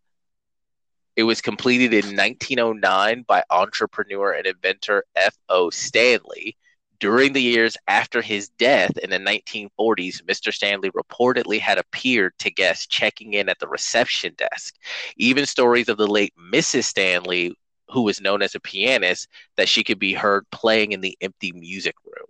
it 1.16 1.22
was 1.22 1.40
completed 1.40 1.92
in 1.92 2.16
1909 2.16 3.24
by 3.26 3.42
entrepreneur 3.50 4.32
and 4.32 4.46
inventor 4.46 5.04
F.O. 5.16 5.70
Stanley. 5.70 6.56
During 6.98 7.34
the 7.34 7.42
years 7.42 7.76
after 7.88 8.22
his 8.22 8.48
death 8.58 8.96
in 8.98 9.10
the 9.10 9.18
1940s, 9.18 10.22
Mr. 10.22 10.52
Stanley 10.52 10.90
reportedly 10.90 11.58
had 11.58 11.78
appeared 11.78 12.32
to 12.38 12.50
guests 12.50 12.86
checking 12.86 13.34
in 13.34 13.50
at 13.50 13.58
the 13.58 13.68
reception 13.68 14.34
desk. 14.38 14.74
Even 15.18 15.44
stories 15.44 15.90
of 15.90 15.98
the 15.98 16.06
late 16.06 16.32
Mrs. 16.52 16.84
Stanley, 16.84 17.54
who 17.88 18.02
was 18.02 18.20
known 18.20 18.42
as 18.42 18.54
a 18.54 18.60
pianist, 18.60 19.28
that 19.56 19.68
she 19.68 19.84
could 19.84 19.98
be 19.98 20.12
heard 20.12 20.48
playing 20.50 20.92
in 20.92 21.00
the 21.00 21.16
empty 21.20 21.52
music 21.52 21.94
room. 22.04 22.26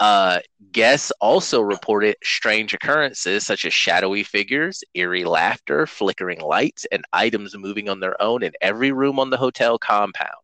Uh, 0.00 0.40
guests 0.72 1.12
also 1.20 1.60
reported 1.60 2.16
strange 2.22 2.74
occurrences 2.74 3.46
such 3.46 3.64
as 3.64 3.72
shadowy 3.72 4.22
figures, 4.22 4.82
eerie 4.94 5.24
laughter, 5.24 5.86
flickering 5.86 6.40
lights, 6.40 6.84
and 6.90 7.04
items 7.12 7.56
moving 7.56 7.88
on 7.88 8.00
their 8.00 8.20
own 8.20 8.42
in 8.42 8.52
every 8.60 8.92
room 8.92 9.18
on 9.18 9.30
the 9.30 9.36
hotel 9.36 9.78
compound. 9.78 10.43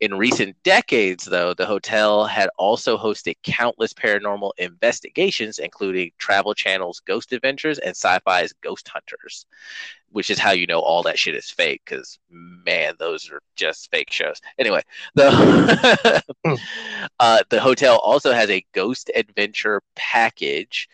In 0.00 0.14
recent 0.14 0.56
decades, 0.62 1.24
though, 1.24 1.54
the 1.54 1.66
hotel 1.66 2.26
had 2.26 2.50
also 2.58 2.96
hosted 2.96 3.36
countless 3.42 3.92
paranormal 3.92 4.52
investigations, 4.58 5.58
including 5.58 6.10
Travel 6.18 6.54
Channel's 6.54 7.00
Ghost 7.00 7.32
Adventures 7.32 7.78
and 7.78 7.90
Sci 7.90 8.18
Fi's 8.24 8.52
Ghost 8.62 8.88
Hunters 8.88 9.46
which 10.12 10.30
is 10.30 10.38
how 10.38 10.50
you 10.50 10.66
know 10.66 10.80
all 10.80 11.02
that 11.02 11.18
shit 11.18 11.34
is 11.34 11.50
fake 11.50 11.82
because 11.84 12.18
man 12.28 12.94
those 12.98 13.30
are 13.30 13.40
just 13.56 13.90
fake 13.90 14.12
shows 14.12 14.40
anyway 14.58 14.82
the 15.14 16.22
hmm. 16.44 16.54
uh, 17.18 17.42
the 17.48 17.60
hotel 17.60 17.98
also 17.98 18.32
has 18.32 18.50
a 18.50 18.64
ghost 18.72 19.10
adventure 19.14 19.82
package 19.94 20.88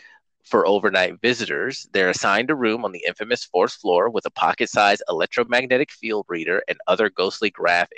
for 0.47 0.67
overnight 0.67 1.21
visitors 1.21 1.89
they're 1.93 2.09
assigned 2.11 2.51
a 2.51 2.55
room 2.55 2.85
on 2.85 2.93
the 2.93 3.05
infamous 3.07 3.45
fourth 3.45 3.73
floor 3.75 4.09
with 4.09 4.25
a 4.27 4.31
pocket-sized 4.31 5.03
electromagnetic 5.09 5.91
field 5.91 6.25
reader 6.29 6.63
and 6.69 6.79
other 6.87 7.11
ghostly 7.11 7.51
graph 7.51 7.89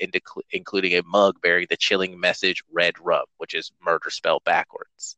including 0.53 0.95
a 0.95 1.03
mug 1.05 1.41
bearing 1.43 1.67
the 1.71 1.77
chilling 1.77 2.19
message 2.19 2.63
red 2.73 2.95
rum 3.01 3.25
which 3.37 3.55
is 3.55 3.73
murder 3.85 4.11
spelled 4.11 4.43
backwards 4.45 5.17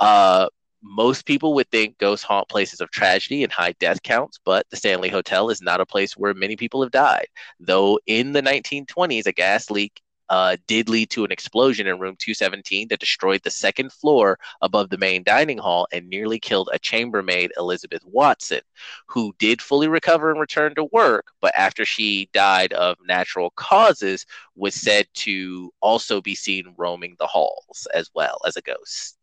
uh, 0.00 0.48
most 0.82 1.26
people 1.26 1.54
would 1.54 1.68
think 1.70 1.98
ghosts 1.98 2.24
haunt 2.24 2.48
places 2.48 2.80
of 2.80 2.90
tragedy 2.90 3.42
and 3.42 3.52
high 3.52 3.72
death 3.80 4.02
counts, 4.02 4.38
but 4.44 4.66
the 4.70 4.76
Stanley 4.76 5.08
Hotel 5.08 5.50
is 5.50 5.60
not 5.60 5.80
a 5.80 5.86
place 5.86 6.16
where 6.16 6.34
many 6.34 6.56
people 6.56 6.82
have 6.82 6.92
died. 6.92 7.26
Though 7.58 7.98
in 8.06 8.32
the 8.32 8.42
1920s, 8.42 9.26
a 9.26 9.32
gas 9.32 9.70
leak 9.70 10.00
uh, 10.28 10.56
did 10.66 10.88
lead 10.88 11.10
to 11.10 11.24
an 11.24 11.32
explosion 11.32 11.86
in 11.86 11.98
room 11.98 12.16
217 12.18 12.88
that 12.88 13.00
destroyed 13.00 13.42
the 13.42 13.50
second 13.50 13.92
floor 13.92 14.38
above 14.60 14.90
the 14.90 14.98
main 14.98 15.22
dining 15.22 15.58
hall 15.58 15.86
and 15.92 16.08
nearly 16.08 16.38
killed 16.38 16.68
a 16.72 16.78
chambermaid, 16.78 17.52
Elizabeth 17.56 18.02
Watson, 18.04 18.60
who 19.06 19.34
did 19.38 19.62
fully 19.62 19.88
recover 19.88 20.30
and 20.30 20.40
return 20.40 20.74
to 20.74 20.84
work, 20.92 21.26
but 21.40 21.54
after 21.54 21.84
she 21.84 22.28
died 22.32 22.72
of 22.72 22.96
natural 23.06 23.50
causes, 23.56 24.26
was 24.54 24.74
said 24.74 25.06
to 25.14 25.72
also 25.80 26.20
be 26.20 26.34
seen 26.34 26.74
roaming 26.76 27.16
the 27.18 27.26
halls 27.26 27.86
as 27.94 28.10
well 28.14 28.38
as 28.46 28.56
a 28.56 28.62
ghost. 28.62 29.18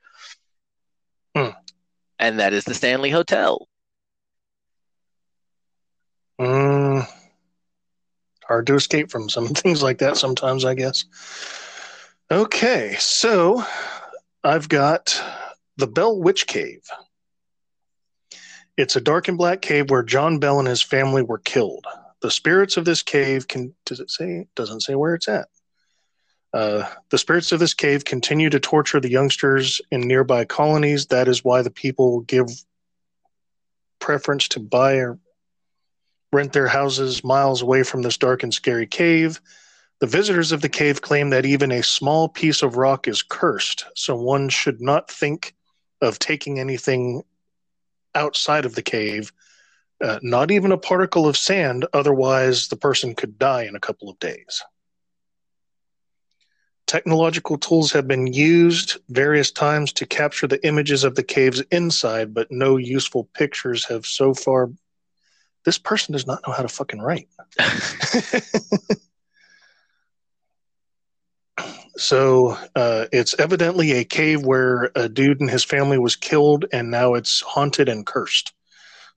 Hmm. 1.36 1.50
And 2.20 2.40
that 2.40 2.54
is 2.54 2.64
the 2.64 2.74
Stanley 2.74 3.10
Hotel. 3.10 3.68
Mm, 6.40 6.83
hard 8.54 8.68
to 8.68 8.76
escape 8.76 9.10
from 9.10 9.30
some 9.30 9.48
things 9.64 9.82
like 9.82 9.98
that 9.98 10.16
sometimes, 10.16 10.64
I 10.64 10.76
guess. 10.76 11.06
Okay, 12.30 12.96
so 13.00 13.64
I've 14.44 14.70
got 14.70 15.20
the 15.78 15.88
Bell 15.88 16.20
Witch 16.20 16.46
Cave. 16.46 16.84
It's 18.78 18.96
a 18.96 19.02
dark 19.02 19.28
and 19.28 19.38
black 19.38 19.62
cave 19.62 19.90
where 19.90 20.04
John 20.04 20.40
Bell 20.40 20.60
and 20.60 20.68
his 20.68 20.84
family 20.84 21.24
were 21.24 21.40
killed. 21.40 21.86
The 22.22 22.32
spirits 22.32 22.78
of 22.78 22.86
this 22.86 23.02
cave 23.02 23.48
can 23.48 23.74
does 23.86 24.00
it 24.00 24.10
say 24.10 24.46
doesn't 24.56 24.82
say 24.82 24.96
where 24.96 25.16
it's 25.16 25.28
at. 25.28 25.48
Uh, 26.54 26.88
the 27.10 27.18
spirits 27.18 27.52
of 27.52 27.60
this 27.60 27.74
cave 27.74 28.06
continue 28.06 28.50
to 28.50 28.60
torture 28.60 29.00
the 29.00 29.10
youngsters 29.10 29.82
in 29.92 30.02
nearby 30.02 30.46
colonies. 30.46 31.08
That 31.08 31.28
is 31.28 31.44
why 31.44 31.64
the 31.64 31.72
people 31.72 32.22
give 32.22 32.48
preference 34.00 34.48
to 34.50 34.60
buy 34.60 35.04
rent 36.34 36.54
their 36.54 36.68
houses 36.68 37.24
miles 37.24 37.62
away 37.62 37.84
from 37.84 38.02
this 38.02 38.18
dark 38.18 38.44
and 38.44 38.54
scary 38.54 38.88
cave. 38.88 39.40
The 40.00 40.08
visitors 40.08 40.52
of 40.52 40.62
the 40.62 40.70
cave 40.70 41.02
claim 41.02 41.30
that 41.30 41.46
even 41.46 41.72
a 41.72 41.84
small 41.84 42.28
piece 42.28 42.62
of 42.62 42.76
rock 42.76 43.08
is 43.08 43.24
cursed, 43.24 43.86
so 43.96 44.16
one 44.16 44.50
should 44.50 44.82
not 44.82 45.10
think 45.10 45.56
of 46.02 46.20
taking 46.20 46.60
anything 46.60 47.24
outside 48.16 48.66
of 48.66 48.76
the 48.76 48.82
cave, 48.82 49.32
uh, 50.04 50.20
not 50.22 50.52
even 50.52 50.72
a 50.72 50.78
particle 50.78 51.28
of 51.28 51.38
sand, 51.38 51.86
otherwise, 51.94 52.68
the 52.68 52.76
person 52.76 53.16
could 53.16 53.40
die 53.40 53.64
in 53.64 53.76
a 53.76 53.80
couple 53.80 54.10
of 54.10 54.20
days. 54.20 54.62
Technological 56.86 57.58
tools 57.58 57.92
have 57.94 58.08
been 58.08 58.28
used 58.28 58.98
various 59.10 59.52
times 59.52 59.94
to 59.94 60.06
capture 60.06 60.48
the 60.48 60.66
images 60.68 61.04
of 61.04 61.16
the 61.16 61.24
cave's 61.24 61.62
inside, 61.72 62.34
but 62.34 62.52
no 62.52 62.78
useful 62.78 63.30
pictures 63.34 63.86
have 63.86 64.06
so 64.06 64.34
far. 64.34 64.70
This 65.66 65.78
person 65.78 66.14
does 66.14 66.28
not 66.28 66.42
know 66.46 66.54
how 66.54 66.62
to 66.62 66.68
fucking 66.68 67.02
write. 67.02 67.30
so 71.96 72.58
uh, 72.76 73.06
it's 73.12 73.38
evidently 73.40 73.94
a 73.94 74.04
cave 74.04 74.46
where 74.46 74.92
a 74.96 75.08
dude 75.08 75.40
and 75.40 75.50
his 75.50 75.64
family 75.64 75.98
was 75.98 76.16
killed, 76.16 76.66
and 76.74 76.92
now 76.92 77.14
it's 77.14 77.42
haunted 77.42 77.88
and 77.88 78.06
cursed. 78.06 78.54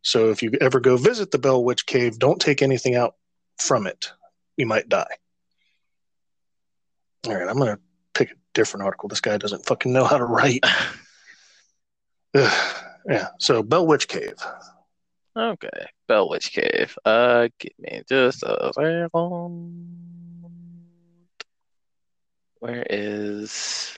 So 0.02 0.30
if 0.30 0.42
you 0.42 0.52
ever 0.60 0.78
go 0.78 0.96
visit 0.96 1.32
the 1.32 1.38
Bell 1.38 1.64
Witch 1.64 1.84
Cave, 1.86 2.18
don't 2.18 2.40
take 2.40 2.62
anything 2.62 2.94
out 2.94 3.14
from 3.58 3.88
it. 3.88 4.12
You 4.56 4.66
might 4.66 4.88
die. 4.88 5.06
All 7.26 7.34
right, 7.34 7.48
I'm 7.48 7.58
gonna 7.58 7.80
pick 8.14 8.30
a 8.30 8.34
different 8.54 8.84
article. 8.84 9.08
This 9.08 9.20
guy 9.20 9.36
doesn't 9.36 9.66
fucking 9.66 9.92
know 9.92 10.04
how 10.04 10.18
to 10.18 10.24
write. 10.24 10.64
yeah. 12.34 13.28
So 13.40 13.64
Bell 13.64 13.84
Witch 13.84 14.06
Cave. 14.06 14.36
Okay, 15.36 15.86
Bell 16.08 16.28
Witch 16.28 16.50
Cave. 16.52 16.96
Uh, 17.04 17.48
give 17.58 17.72
me 17.78 18.02
just 18.08 18.42
a 18.42 18.72
second. 18.74 19.10
Where 22.58 22.86
is? 22.88 23.96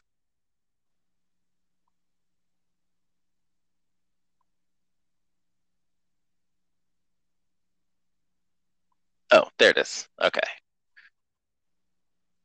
Oh, 9.30 9.44
there 9.58 9.70
it 9.70 9.78
is. 9.78 10.08
Okay 10.22 10.40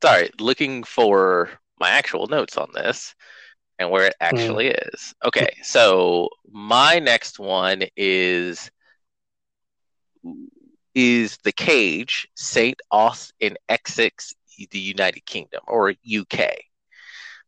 sorry, 0.03 0.29
looking 0.39 0.83
for 0.83 1.49
my 1.79 1.89
actual 1.89 2.27
notes 2.27 2.57
on 2.57 2.69
this 2.73 3.15
and 3.79 3.89
where 3.89 4.07
it 4.07 4.15
hmm. 4.19 4.25
actually 4.25 4.65
mm. 4.65 4.93
is. 4.93 5.13
Okay, 5.25 5.55
so 5.63 6.29
my 6.51 6.99
next 6.99 7.39
one 7.39 7.83
is 7.95 8.69
is 10.95 11.37
the 11.43 11.51
cage 11.51 12.27
Saint 12.35 12.81
Os 12.91 13.31
in 13.39 13.57
Essex, 13.69 14.33
the 14.71 14.79
United 14.79 15.25
Kingdom 15.25 15.61
or 15.67 15.89
UK. 15.89 16.55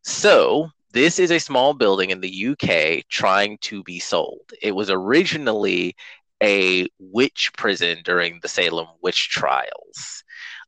So 0.03 0.69
this 0.91 1.19
is 1.19 1.31
a 1.31 1.39
small 1.39 1.73
building 1.73 2.10
in 2.10 2.22
the 2.22 2.47
UK 2.47 3.07
trying 3.10 3.57
to 3.60 3.84
be 3.84 3.99
sold. 3.99 4.52
It 4.61 4.72
was 4.72 4.89
originally 4.89 5.95
a 6.41 6.88
witch 6.99 7.52
prison 7.57 7.99
during 8.03 8.39
the 8.41 8.47
Salem 8.47 8.88
witch 9.02 9.30
trials. 9.30 10.23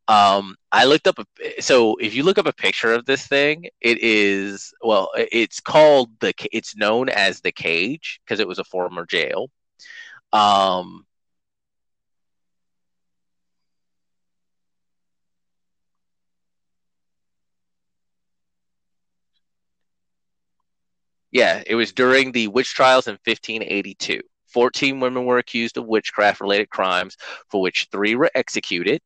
Um, 0.07 0.55
I 0.71 0.85
looked 0.85 1.07
up. 1.07 1.19
A, 1.19 1.61
so 1.61 1.95
if 1.97 2.13
you 2.13 2.23
look 2.23 2.37
up 2.37 2.45
a 2.45 2.53
picture 2.53 2.93
of 2.93 3.05
this 3.05 3.27
thing, 3.27 3.65
it 3.81 3.97
is 4.01 4.73
well, 4.81 5.09
it's 5.15 5.59
called 5.59 6.09
the. 6.19 6.33
It's 6.51 6.77
known 6.77 7.09
as 7.09 7.41
the 7.41 7.51
cage 7.51 8.21
because 8.23 8.39
it 8.39 8.47
was 8.47 8.59
a 8.59 8.63
former 8.63 9.05
jail. 9.05 9.49
Um, 10.31 11.05
yeah, 21.37 21.61
it 21.67 21.75
was 21.75 21.93
during 21.93 22.31
the 22.31 22.47
witch 22.47 22.73
trials 22.73 23.07
in 23.07 23.13
1582. 23.23 24.21
14 24.47 24.99
women 24.99 25.23
were 25.23 25.37
accused 25.37 25.77
of 25.77 25.85
witchcraft 25.85 26.41
related 26.41 26.67
crimes, 26.71 27.15
for 27.51 27.61
which 27.61 27.87
three 27.91 28.15
were 28.15 28.31
executed. 28.33 28.99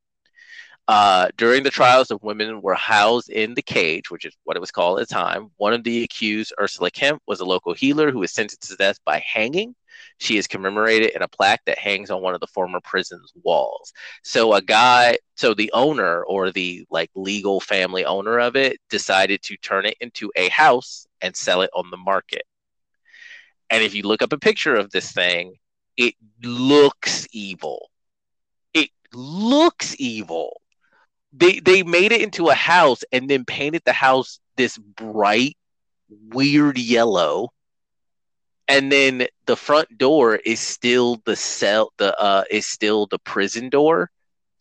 Uh, 0.88 1.28
during 1.36 1.62
the 1.64 1.70
trials, 1.70 2.08
the 2.08 2.18
women 2.22 2.62
were 2.62 2.74
housed 2.74 3.30
in 3.30 3.54
the 3.54 3.62
cage, 3.62 4.10
which 4.10 4.24
is 4.24 4.34
what 4.46 4.56
it 4.56 4.62
was 4.62 4.72
called 4.72 5.02
at 5.02 5.10
the 5.10 5.14
time. 5.14 5.52
One 5.58 5.74
of 5.74 5.84
the 5.84 6.04
accused, 6.06 6.54
Ursula 6.58 6.90
Kemp, 6.90 7.22
was 7.28 7.42
a 7.42 7.46
local 7.46 7.74
healer 7.74 8.12
who 8.12 8.20
was 8.20 8.32
sentenced 8.32 8.70
to 8.70 8.78
death 8.78 9.00
by 9.04 9.20
hanging. 9.20 9.76
She 10.18 10.38
is 10.38 10.48
commemorated 10.48 11.12
in 11.12 11.22
a 11.22 11.28
plaque 11.28 11.62
that 11.66 11.80
hangs 11.80 12.10
on 12.10 12.22
one 12.22 12.34
of 12.34 12.40
the 12.40 12.48
former 12.48 12.80
prison's 12.82 13.32
walls. 13.44 13.94
So 14.24 14.54
a 14.54 14.62
guy, 14.62 15.18
so 15.36 15.54
the 15.54 15.72
owner 15.74 16.24
or 16.24 16.52
the 16.52 16.86
like 16.90 17.10
legal 17.16 17.60
family 17.60 18.06
owner 18.06 18.40
of 18.40 18.56
it 18.56 18.80
decided 18.90 19.42
to 19.44 19.58
turn 19.58 19.86
it 19.86 19.98
into 20.00 20.32
a 20.36 20.50
house 20.50 21.06
and 21.22 21.36
sell 21.36 21.62
it 21.62 21.70
on 21.74 21.90
the 21.92 21.98
market. 21.98 22.44
And 23.70 23.84
if 23.84 23.96
you 23.96 24.04
look 24.04 24.22
up 24.22 24.34
a 24.34 24.38
picture 24.38 24.76
of 24.76 24.92
this 24.92 25.12
thing, 25.12 25.56
it 25.98 26.16
looks 26.44 27.28
evil. 27.32 27.90
It 28.74 28.90
looks 29.14 29.96
evil 30.00 30.62
they 31.34 31.60
they 31.60 31.84
made 31.84 32.12
it 32.12 32.22
into 32.22 32.50
a 32.50 32.54
house 32.54 33.04
and 33.12 33.30
then 33.30 33.46
painted 33.46 33.82
the 33.86 33.94
house 33.94 34.40
this 34.58 34.78
bright 34.78 35.58
weird 36.10 36.78
yellow 36.78 37.50
and 38.72 38.92
then 38.92 39.28
the 39.48 39.58
front 39.58 39.98
door 40.00 40.36
is 40.38 40.60
still 40.62 41.22
the 41.26 41.36
cell 41.36 41.94
the 41.98 42.18
uh 42.20 42.44
is 42.52 42.66
still 42.66 43.08
the 43.08 43.20
prison 43.20 43.70
door 43.70 44.12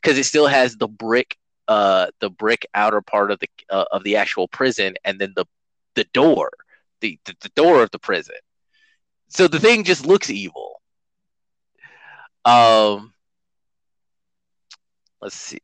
because 0.02 0.18
it 0.18 0.24
still 0.24 0.48
has 0.48 0.76
the 0.76 0.88
brick 0.88 1.36
uh 1.68 2.08
the 2.20 2.30
brick 2.30 2.66
outer 2.74 3.00
part 3.02 3.30
of 3.30 3.40
the 3.40 3.48
uh, 3.70 3.86
of 3.92 4.04
the 4.04 4.16
actual 4.16 4.48
prison 4.48 4.94
and 5.04 5.20
then 5.20 5.32
the 5.36 5.46
the 5.94 6.04
door 6.14 6.50
the, 7.00 7.18
the 7.26 7.34
the 7.40 7.50
door 7.56 7.82
of 7.82 7.90
the 7.92 7.98
prison. 7.98 8.36
So 9.28 9.48
the 9.48 9.60
thing 9.60 9.84
just 9.84 10.06
looks 10.06 10.30
evil. 10.30 10.82
Um 12.44 13.14
let's 15.22 15.36
see. 15.36 15.60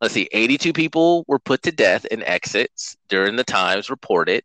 Let's 0.00 0.14
see, 0.14 0.28
82 0.32 0.72
people 0.74 1.24
were 1.28 1.38
put 1.40 1.62
to 1.62 1.72
death 1.72 2.04
in 2.06 2.22
Essex 2.22 2.96
during 3.08 3.36
the 3.36 3.44
times 3.44 3.90
reported. 3.90 4.44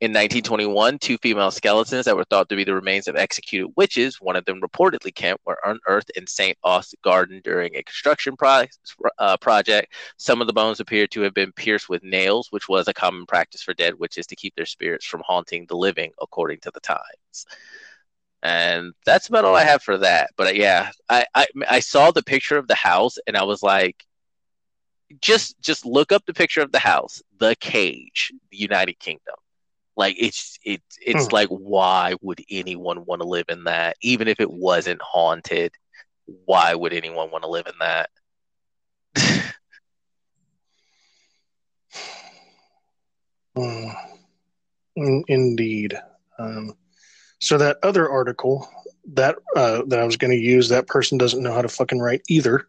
In 0.00 0.12
1921, 0.12 0.98
two 0.98 1.18
female 1.18 1.50
skeletons 1.50 2.06
that 2.06 2.16
were 2.16 2.24
thought 2.24 2.48
to 2.48 2.56
be 2.56 2.64
the 2.64 2.74
remains 2.74 3.06
of 3.06 3.16
executed 3.16 3.70
witches, 3.76 4.18
one 4.18 4.34
of 4.34 4.46
them 4.46 4.58
reportedly 4.62 5.14
Kemp, 5.14 5.42
were 5.44 5.58
unearthed 5.62 6.10
in 6.16 6.26
St. 6.26 6.56
Aust's 6.64 6.94
garden 7.04 7.42
during 7.44 7.76
a 7.76 7.82
construction 7.82 8.34
pro- 8.34 8.64
uh, 9.18 9.36
project. 9.36 9.92
Some 10.16 10.40
of 10.40 10.46
the 10.46 10.54
bones 10.54 10.80
appeared 10.80 11.10
to 11.10 11.20
have 11.20 11.34
been 11.34 11.52
pierced 11.52 11.90
with 11.90 12.02
nails, 12.02 12.48
which 12.50 12.66
was 12.66 12.88
a 12.88 12.94
common 12.94 13.26
practice 13.26 13.62
for 13.62 13.74
dead 13.74 13.92
witches 13.98 14.26
to 14.28 14.36
keep 14.36 14.54
their 14.56 14.64
spirits 14.64 15.04
from 15.04 15.22
haunting 15.26 15.66
the 15.66 15.76
living, 15.76 16.12
according 16.22 16.60
to 16.60 16.70
the 16.72 16.80
times. 16.80 17.44
And 18.42 18.94
that's 19.04 19.28
about 19.28 19.44
all 19.44 19.54
I 19.54 19.64
have 19.64 19.82
for 19.82 19.98
that. 19.98 20.30
But 20.34 20.46
uh, 20.46 20.50
yeah, 20.52 20.92
I, 21.10 21.26
I 21.34 21.46
I 21.68 21.80
saw 21.80 22.10
the 22.10 22.22
picture 22.22 22.56
of 22.56 22.68
the 22.68 22.74
house 22.74 23.18
and 23.26 23.36
I 23.36 23.42
was 23.42 23.62
like, 23.62 24.02
just 25.20 25.60
just 25.60 25.84
look 25.84 26.10
up 26.10 26.24
the 26.24 26.32
picture 26.32 26.62
of 26.62 26.72
the 26.72 26.78
house, 26.78 27.22
the 27.38 27.54
cage, 27.60 28.32
the 28.50 28.56
United 28.56 28.98
Kingdom. 28.98 29.34
Like 30.00 30.16
it's 30.18 30.58
it's 30.64 30.96
it's 31.04 31.26
hmm. 31.26 31.34
like 31.34 31.48
why 31.50 32.14
would 32.22 32.40
anyone 32.50 33.04
want 33.04 33.20
to 33.20 33.28
live 33.28 33.44
in 33.50 33.64
that? 33.64 33.98
Even 34.00 34.28
if 34.28 34.40
it 34.40 34.50
wasn't 34.50 35.02
haunted, 35.02 35.74
why 36.46 36.74
would 36.74 36.94
anyone 36.94 37.30
want 37.30 37.44
to 37.44 37.50
live 37.50 37.66
in 37.66 37.74
that? 37.80 38.08
mm. 43.58 43.94
Indeed. 45.28 45.98
Um, 46.38 46.78
so 47.38 47.58
that 47.58 47.76
other 47.82 48.08
article 48.08 48.66
that 49.12 49.36
uh, 49.54 49.82
that 49.88 49.98
I 49.98 50.04
was 50.04 50.16
going 50.16 50.30
to 50.30 50.36
use, 50.38 50.70
that 50.70 50.86
person 50.86 51.18
doesn't 51.18 51.42
know 51.42 51.52
how 51.52 51.60
to 51.60 51.68
fucking 51.68 51.98
write 51.98 52.22
either. 52.26 52.66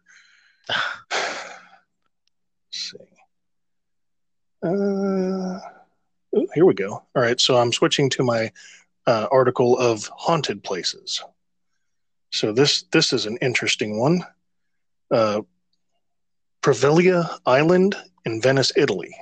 see. 2.70 2.98
Uh, 4.62 5.58
here 6.54 6.64
we 6.64 6.74
go. 6.74 6.90
All 6.92 7.22
right, 7.22 7.40
so 7.40 7.56
I'm 7.56 7.72
switching 7.72 8.10
to 8.10 8.22
my 8.22 8.52
uh, 9.06 9.28
article 9.30 9.78
of 9.78 10.08
haunted 10.16 10.62
places. 10.62 11.22
So 12.30 12.52
this 12.52 12.84
this 12.92 13.12
is 13.12 13.26
an 13.26 13.36
interesting 13.38 13.98
one. 13.98 14.22
Uh, 15.10 15.42
Island 17.44 17.96
in 18.24 18.40
Venice, 18.40 18.72
Italy. 18.76 19.14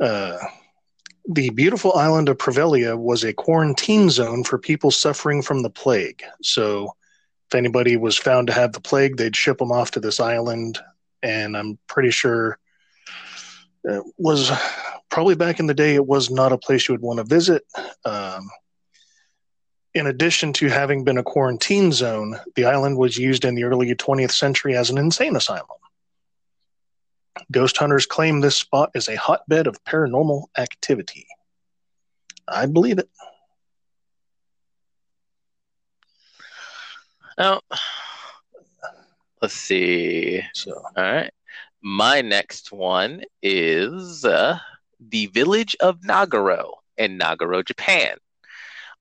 Uh, 0.00 0.38
the 1.30 1.50
beautiful 1.50 1.92
island 1.94 2.28
of 2.28 2.38
Poveglia 2.38 2.98
was 2.98 3.22
a 3.22 3.34
quarantine 3.34 4.08
zone 4.08 4.44
for 4.44 4.58
people 4.58 4.90
suffering 4.90 5.42
from 5.42 5.62
the 5.62 5.70
plague. 5.70 6.22
So, 6.42 6.96
if 7.48 7.54
anybody 7.54 7.96
was 7.96 8.16
found 8.16 8.46
to 8.46 8.52
have 8.52 8.72
the 8.72 8.80
plague, 8.80 9.16
they'd 9.16 9.36
ship 9.36 9.58
them 9.58 9.70
off 9.70 9.90
to 9.92 10.00
this 10.00 10.20
island 10.20 10.78
and 11.22 11.56
I'm 11.56 11.78
pretty 11.86 12.10
sure 12.10 12.58
it 13.84 14.02
was 14.16 14.50
probably 15.10 15.34
back 15.34 15.60
in 15.60 15.66
the 15.66 15.74
day. 15.74 15.94
It 15.94 16.06
was 16.06 16.30
not 16.30 16.52
a 16.52 16.58
place 16.58 16.88
you 16.88 16.94
would 16.94 17.02
want 17.02 17.18
to 17.18 17.24
visit. 17.24 17.64
Um, 18.04 18.48
in 19.94 20.06
addition 20.06 20.52
to 20.54 20.68
having 20.68 21.04
been 21.04 21.18
a 21.18 21.22
quarantine 21.22 21.92
zone, 21.92 22.38
the 22.54 22.66
island 22.66 22.98
was 22.98 23.16
used 23.16 23.44
in 23.44 23.54
the 23.54 23.64
early 23.64 23.94
20th 23.94 24.32
century 24.32 24.76
as 24.76 24.90
an 24.90 24.98
insane 24.98 25.36
asylum. 25.36 25.66
Ghost 27.50 27.76
hunters 27.76 28.06
claim 28.06 28.40
this 28.40 28.56
spot 28.56 28.90
is 28.94 29.08
a 29.08 29.16
hotbed 29.16 29.66
of 29.66 29.82
paranormal 29.84 30.46
activity. 30.56 31.26
I 32.46 32.66
believe 32.66 32.98
it. 32.98 33.08
Now, 37.38 37.60
Let's 39.40 39.54
see. 39.54 40.42
So, 40.52 40.72
all 40.74 41.04
right. 41.04 41.30
My 41.80 42.22
next 42.22 42.72
one 42.72 43.22
is 43.40 44.24
uh, 44.24 44.58
the 45.00 45.26
village 45.26 45.76
of 45.80 46.00
Nagoro 46.00 46.72
in 46.96 47.18
Nagoro, 47.18 47.64
Japan. 47.64 48.16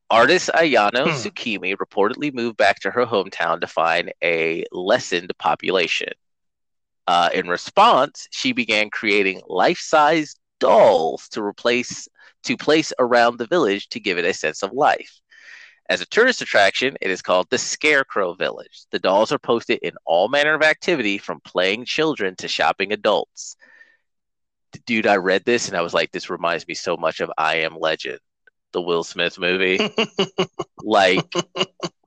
Artist 0.10 0.50
Ayano 0.54 1.04
hmm. 1.04 1.10
Tsukimi 1.10 1.76
reportedly 1.76 2.34
moved 2.34 2.56
back 2.56 2.80
to 2.80 2.92
her 2.92 3.06
hometown 3.06 3.60
to 3.62 3.68
find 3.68 4.14
a 4.24 4.64
lessened 4.72 5.32
population. 5.38 6.14
Uh, 7.08 7.30
in 7.34 7.48
response, 7.48 8.28
she 8.32 8.54
began 8.54 8.90
creating 8.90 9.42
life-size 9.48 10.36
dolls 10.60 11.28
to 11.30 11.44
replace 11.44 12.08
to 12.44 12.56
place 12.56 12.94
around 13.00 13.38
the 13.38 13.48
village 13.48 13.90
to 13.90 14.00
give 14.00 14.18
it 14.18 14.26
a 14.26 14.34
sense 14.34 14.64
of 14.64 14.72
life. 14.72 15.20
As 15.90 16.02
a 16.02 16.06
tourist 16.06 16.42
attraction, 16.42 16.96
it 17.02 17.10
is 17.10 17.22
called 17.22 17.48
the 17.50 17.58
Scarecrow 17.58 18.34
Village. 18.34 18.86
The 18.92 19.00
dolls 19.00 19.32
are 19.32 19.40
posted 19.40 19.80
in 19.82 19.94
all 20.06 20.30
manner 20.30 20.54
of 20.54 20.62
activity 20.62 21.18
from 21.18 21.42
playing 21.42 21.86
children 21.86 22.36
to 22.38 22.48
shopping 22.48 22.94
adults. 22.94 23.57
Dude, 24.86 25.08
I 25.08 25.18
read 25.18 25.46
this 25.46 25.68
and 25.68 25.78
I 25.78 25.82
was 25.82 25.94
like, 25.94 26.12
this 26.12 26.30
reminds 26.30 26.68
me 26.68 26.74
so 26.74 26.98
much 26.98 27.20
of 27.20 27.32
I 27.38 27.58
Am 27.58 27.78
Legend, 27.78 28.20
the 28.72 28.82
Will 28.82 29.04
Smith 29.04 29.40
movie. 29.40 29.80
like, 30.84 31.34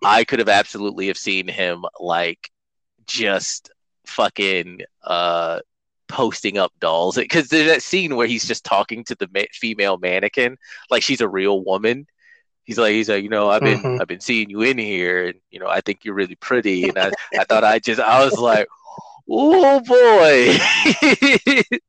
I 0.05 0.25
could 0.25 0.39
have 0.39 0.49
absolutely 0.49 1.09
have 1.09 1.19
seen 1.19 1.49
him 1.49 1.85
like 1.99 2.51
just 3.07 3.71
fucking 4.07 4.81
uh 5.05 5.61
posting 6.09 6.59
up 6.59 6.73
dolls 6.81 7.17
because 7.17 7.49
there's 7.49 7.69
that 7.69 7.83
scene 7.83 8.17
where 8.17 8.27
he's 8.27 8.47
just 8.47 8.65
talking 8.65 9.05
to 9.05 9.15
the 9.15 9.29
ma- 9.33 9.43
female 9.53 9.97
mannequin 9.97 10.57
like 10.91 11.05
she's 11.05 11.21
a 11.21 11.29
real 11.29 11.63
woman 11.63 12.05
he's 12.65 12.79
like 12.79 12.93
he's 12.93 13.09
like 13.09 13.23
you 13.23 13.29
know 13.29 13.49
I've 13.49 13.63
been 13.63 13.79
mm-hmm. 13.79 14.01
I've 14.01 14.09
been 14.09 14.21
seeing 14.21 14.51
you 14.51 14.63
in 14.63 14.77
here 14.77 15.29
and 15.29 15.41
you 15.51 15.61
know 15.61 15.69
I 15.69 15.81
think 15.81 16.05
you're 16.05 16.15
really 16.15 16.35
pretty 16.35 16.89
and 16.89 16.99
I 16.99 17.13
I 17.39 17.45
thought 17.45 17.63
I 17.63 17.79
just 17.79 18.01
I 18.01 18.25
was 18.25 18.37
like 18.39 18.69
oh 19.31 19.81
boy. 19.81 20.59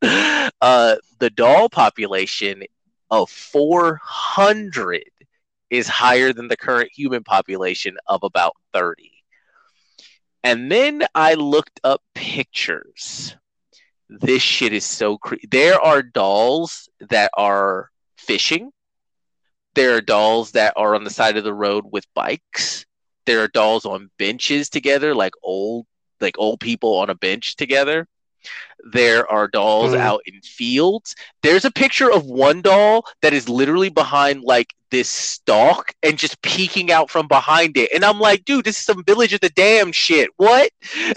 Uh 0.62 0.96
the 1.20 1.32
doll 1.32 1.70
population 1.70 2.64
of 3.10 3.30
400 3.30 5.04
is 5.72 5.88
higher 5.88 6.34
than 6.34 6.48
the 6.48 6.58
current 6.58 6.92
human 6.94 7.24
population 7.24 7.98
of 8.08 8.24
about 8.24 8.56
30 8.74 9.12
and 10.44 10.72
then 10.72 11.04
I 11.14 11.36
looked 11.36 11.80
up 11.84 12.02
pictures. 12.16 13.36
This 14.10 14.42
shit 14.42 14.74
is 14.74 14.86
so 14.86 15.18
creepy 15.18 15.48
there 15.50 15.80
are 15.80 16.02
dolls 16.04 16.90
that 17.10 17.32
are 17.36 17.90
fishing. 18.18 18.72
There 19.76 19.96
are 19.96 20.02
dolls 20.02 20.52
that 20.52 20.74
are 20.76 20.96
on 20.96 21.04
the 21.04 21.10
side 21.10 21.38
of 21.38 21.44
the 21.44 21.54
road 21.54 21.86
with 21.92 22.06
bikes. 22.14 22.86
There 23.26 23.42
are 23.42 23.48
dolls 23.48 23.86
on 23.86 24.10
benches 24.18 24.70
together, 24.70 25.16
like 25.16 25.34
old 25.44 25.86
like 26.22 26.38
old 26.38 26.60
people 26.60 26.96
on 26.96 27.10
a 27.10 27.16
bench 27.16 27.56
together. 27.56 28.08
There 28.92 29.30
are 29.32 29.48
dolls 29.48 29.92
mm. 29.92 29.98
out 29.98 30.22
in 30.26 30.42
fields. 30.42 31.16
There's 31.44 31.66
a 31.66 31.72
picture 31.72 32.12
of 32.12 32.26
one 32.26 32.62
doll 32.62 33.06
that 33.22 33.34
is 33.34 33.48
literally 33.48 33.90
behind 33.90 34.42
like 34.42 34.74
this 34.90 35.10
stalk 35.10 35.94
and 36.04 36.18
just 36.18 36.42
peeking 36.42 36.92
out 36.92 37.10
from 37.10 37.28
behind 37.28 37.78
it. 37.78 37.92
And 37.94 38.04
I'm 38.04 38.20
like, 38.20 38.46
dude, 38.46 38.66
this 38.66 38.78
is 38.78 38.86
some 38.86 39.04
village 39.04 39.34
of 39.34 39.40
the 39.40 39.50
damn 39.50 39.92
shit. 39.92 40.30
What? 40.38 40.72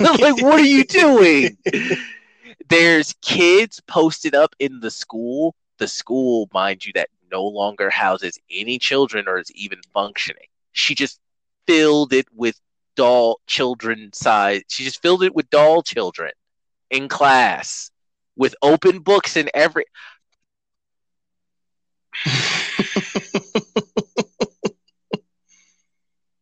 like, 0.00 0.42
what 0.42 0.60
are 0.60 0.60
you 0.60 0.84
doing? 0.84 1.56
There's 2.68 3.14
kids 3.22 3.80
posted 3.86 4.34
up 4.34 4.54
in 4.58 4.80
the 4.80 4.90
school. 4.90 5.54
The 5.78 5.88
school, 5.88 6.48
mind 6.52 6.84
you, 6.84 6.92
that 6.96 7.08
no 7.30 7.44
longer 7.44 7.88
houses 7.90 8.38
any 8.50 8.78
children 8.78 9.28
or 9.28 9.38
is 9.38 9.50
even 9.52 9.80
functioning. 9.94 10.46
She 10.72 10.94
just 10.94 11.20
filled 11.66 12.12
it 12.12 12.26
with 12.34 12.60
doll 12.98 13.40
children 13.46 14.10
size. 14.12 14.62
She 14.68 14.82
just 14.82 15.00
filled 15.00 15.22
it 15.22 15.32
with 15.34 15.48
doll 15.50 15.82
children 15.82 16.32
in 16.90 17.08
class 17.08 17.92
with 18.36 18.56
open 18.60 18.98
books 18.98 19.36
and 19.36 19.48
every. 19.54 19.84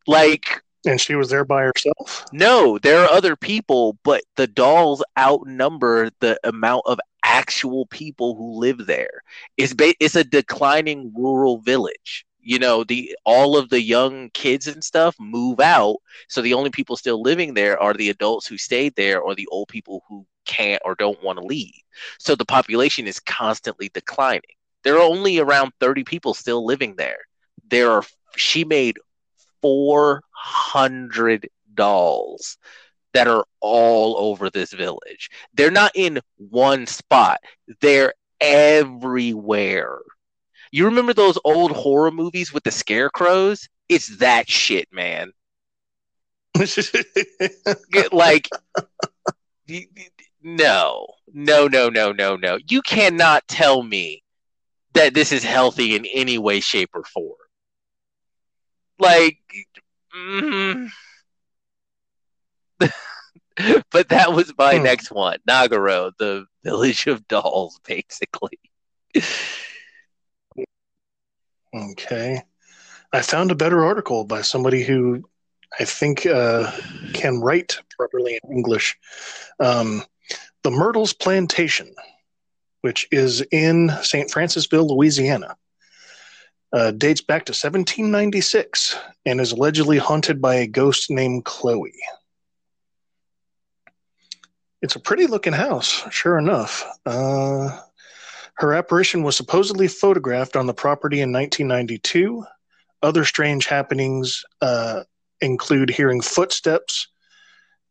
like 0.07 0.63
and 0.87 0.99
she 0.99 1.13
was 1.15 1.29
there 1.29 1.45
by 1.45 1.61
herself 1.61 2.25
no 2.31 2.79
there 2.79 3.03
are 3.03 3.11
other 3.11 3.35
people 3.35 3.97
but 4.03 4.23
the 4.37 4.47
dolls 4.47 5.03
outnumber 5.19 6.09
the 6.21 6.39
amount 6.45 6.81
of 6.85 6.97
actual 7.25 7.85
people 7.87 8.35
who 8.35 8.57
live 8.57 8.87
there 8.87 9.21
it's 9.57 9.73
ba- 9.73 9.93
it's 9.99 10.15
a 10.15 10.23
declining 10.23 11.11
rural 11.13 11.59
village 11.59 12.25
you 12.47 12.59
know 12.59 12.83
the 12.85 13.13
all 13.25 13.57
of 13.57 13.69
the 13.69 13.81
young 13.81 14.29
kids 14.29 14.67
and 14.67 14.81
stuff 14.81 15.15
move 15.19 15.59
out 15.59 15.97
so 16.29 16.41
the 16.41 16.53
only 16.53 16.69
people 16.69 16.95
still 16.95 17.21
living 17.21 17.53
there 17.53 17.77
are 17.81 17.93
the 17.93 18.09
adults 18.09 18.47
who 18.47 18.57
stayed 18.57 18.95
there 18.95 19.19
or 19.19 19.35
the 19.35 19.47
old 19.47 19.67
people 19.67 20.03
who 20.07 20.25
can't 20.47 20.81
or 20.85 20.95
don't 20.95 21.21
want 21.21 21.37
to 21.37 21.45
leave. 21.45 21.73
So 22.17 22.35
the 22.35 22.45
population 22.45 23.05
is 23.05 23.19
constantly 23.19 23.89
declining. 23.93 24.41
There 24.83 24.95
are 24.95 25.01
only 25.01 25.39
around 25.39 25.73
30 25.79 26.03
people 26.05 26.33
still 26.33 26.65
living 26.65 26.95
there. 26.95 27.19
There 27.69 27.91
are 27.91 28.03
she 28.35 28.63
made 28.63 28.97
400 29.61 31.49
dolls 31.73 32.57
that 33.13 33.27
are 33.27 33.45
all 33.59 34.17
over 34.17 34.49
this 34.49 34.73
village. 34.73 35.29
They're 35.53 35.71
not 35.71 35.91
in 35.95 36.21
one 36.37 36.87
spot. 36.87 37.39
They're 37.81 38.13
everywhere 38.39 39.99
you 40.71 40.85
remember 40.85 41.13
those 41.13 41.37
old 41.43 41.71
horror 41.71 42.11
movies 42.11 42.53
with 42.53 42.63
the 42.63 42.71
scarecrows? 42.71 43.67
It's 43.89 44.17
that 44.17 44.49
shit, 44.49 44.87
man. 44.91 45.31
like 48.11 48.49
no. 50.41 51.07
No, 51.33 51.67
no, 51.67 51.89
no, 51.89 52.11
no, 52.11 52.35
no. 52.35 52.57
You 52.67 52.81
cannot 52.81 53.47
tell 53.47 53.83
me 53.83 54.23
that 54.93 55.13
this 55.13 55.31
is 55.31 55.43
healthy 55.43 55.95
in 55.95 56.05
any 56.05 56.37
way 56.37 56.59
shape 56.59 56.91
or 56.93 57.03
form. 57.03 57.35
Like 58.99 59.37
mm, 60.15 60.89
but 63.91 64.09
that 64.09 64.33
was 64.33 64.53
my 64.57 64.77
hmm. 64.77 64.83
next 64.83 65.11
one. 65.11 65.37
Nagoro, 65.47 66.11
the 66.17 66.45
village 66.63 67.07
of 67.07 67.27
dolls, 67.27 67.79
basically. 67.85 68.59
Okay. 71.77 72.41
I 73.13 73.21
found 73.21 73.51
a 73.51 73.55
better 73.55 73.85
article 73.85 74.25
by 74.25 74.41
somebody 74.41 74.83
who 74.83 75.23
I 75.79 75.85
think 75.85 76.25
uh, 76.25 76.71
can 77.13 77.39
write 77.39 77.79
properly 77.97 78.39
in 78.43 78.51
English. 78.51 78.97
Um, 79.59 80.03
the 80.63 80.71
Myrtles 80.71 81.13
Plantation, 81.13 81.93
which 82.81 83.07
is 83.11 83.41
in 83.51 83.91
St. 84.01 84.29
Francisville, 84.29 84.89
Louisiana, 84.89 85.55
uh, 86.73 86.91
dates 86.91 87.21
back 87.21 87.45
to 87.45 87.51
1796 87.51 88.97
and 89.25 89.39
is 89.39 89.51
allegedly 89.51 89.97
haunted 89.97 90.41
by 90.41 90.55
a 90.55 90.67
ghost 90.67 91.09
named 91.09 91.45
Chloe. 91.45 91.93
It's 94.81 94.95
a 94.95 94.99
pretty 94.99 95.27
looking 95.27 95.53
house, 95.53 96.03
sure 96.11 96.37
enough. 96.37 96.85
Uh, 97.05 97.79
her 98.57 98.73
apparition 98.73 99.23
was 99.23 99.37
supposedly 99.37 99.87
photographed 99.87 100.55
on 100.55 100.65
the 100.65 100.73
property 100.73 101.21
in 101.21 101.31
1992. 101.31 102.43
Other 103.03 103.23
strange 103.23 103.67
happenings 103.67 104.43
uh, 104.61 105.03
include 105.41 105.91
hearing 105.91 106.21
footsteps, 106.21 107.07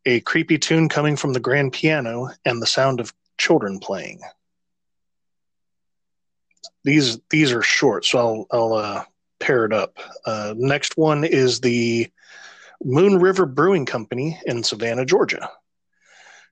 a 0.05 0.21
creepy 0.21 0.59
tune 0.59 0.89
coming 0.89 1.17
from 1.17 1.33
the 1.33 1.41
grand 1.41 1.73
piano, 1.73 2.31
and 2.45 2.61
the 2.61 2.67
sound 2.67 2.99
of 2.99 3.15
children 3.39 3.79
playing. 3.79 4.21
These 6.85 7.19
these 7.31 7.53
are 7.53 7.63
short, 7.63 8.05
so 8.05 8.19
I'll 8.19 8.47
I'll 8.51 8.73
uh, 8.75 9.05
pair 9.39 9.65
it 9.65 9.73
up. 9.73 9.99
Uh, 10.25 10.55
next 10.57 10.97
one 10.97 11.25
is 11.25 11.61
the 11.61 12.11
Moon 12.85 13.19
River 13.19 13.47
Brewing 13.47 13.87
Company 13.87 14.41
in 14.47 14.63
Savannah, 14.63 15.05
Georgia. 15.05 15.49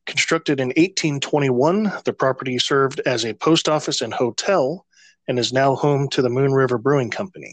Constructed 0.07 0.61
in 0.61 0.69
1821, 0.69 1.93
the 2.05 2.13
property 2.13 2.59
served 2.59 3.01
as 3.07 3.25
a 3.25 3.35
post 3.35 3.69
office 3.69 4.01
and 4.01 4.13
hotel 4.13 4.85
and 5.27 5.39
is 5.39 5.53
now 5.53 5.75
home 5.75 6.09
to 6.11 6.21
the 6.21 6.29
Moon 6.29 6.53
River 6.53 6.77
Brewing 6.77 7.11
Company. 7.11 7.53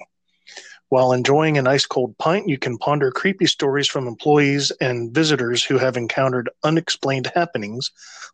While 0.90 1.14
enjoying 1.14 1.58
an 1.58 1.68
ice 1.68 1.86
cold 1.86 2.18
pint, 2.18 2.50
you 2.50 2.58
can 2.58 2.78
ponder 2.78 3.12
creepy 3.12 3.46
stories 3.46 3.88
from 3.88 4.10
employees 4.10 4.72
and 4.82 5.14
visitors 5.14 5.64
who 5.64 5.78
have 5.78 5.96
encountered 5.96 6.50
unexplained 6.64 7.32
happenings 7.34 7.92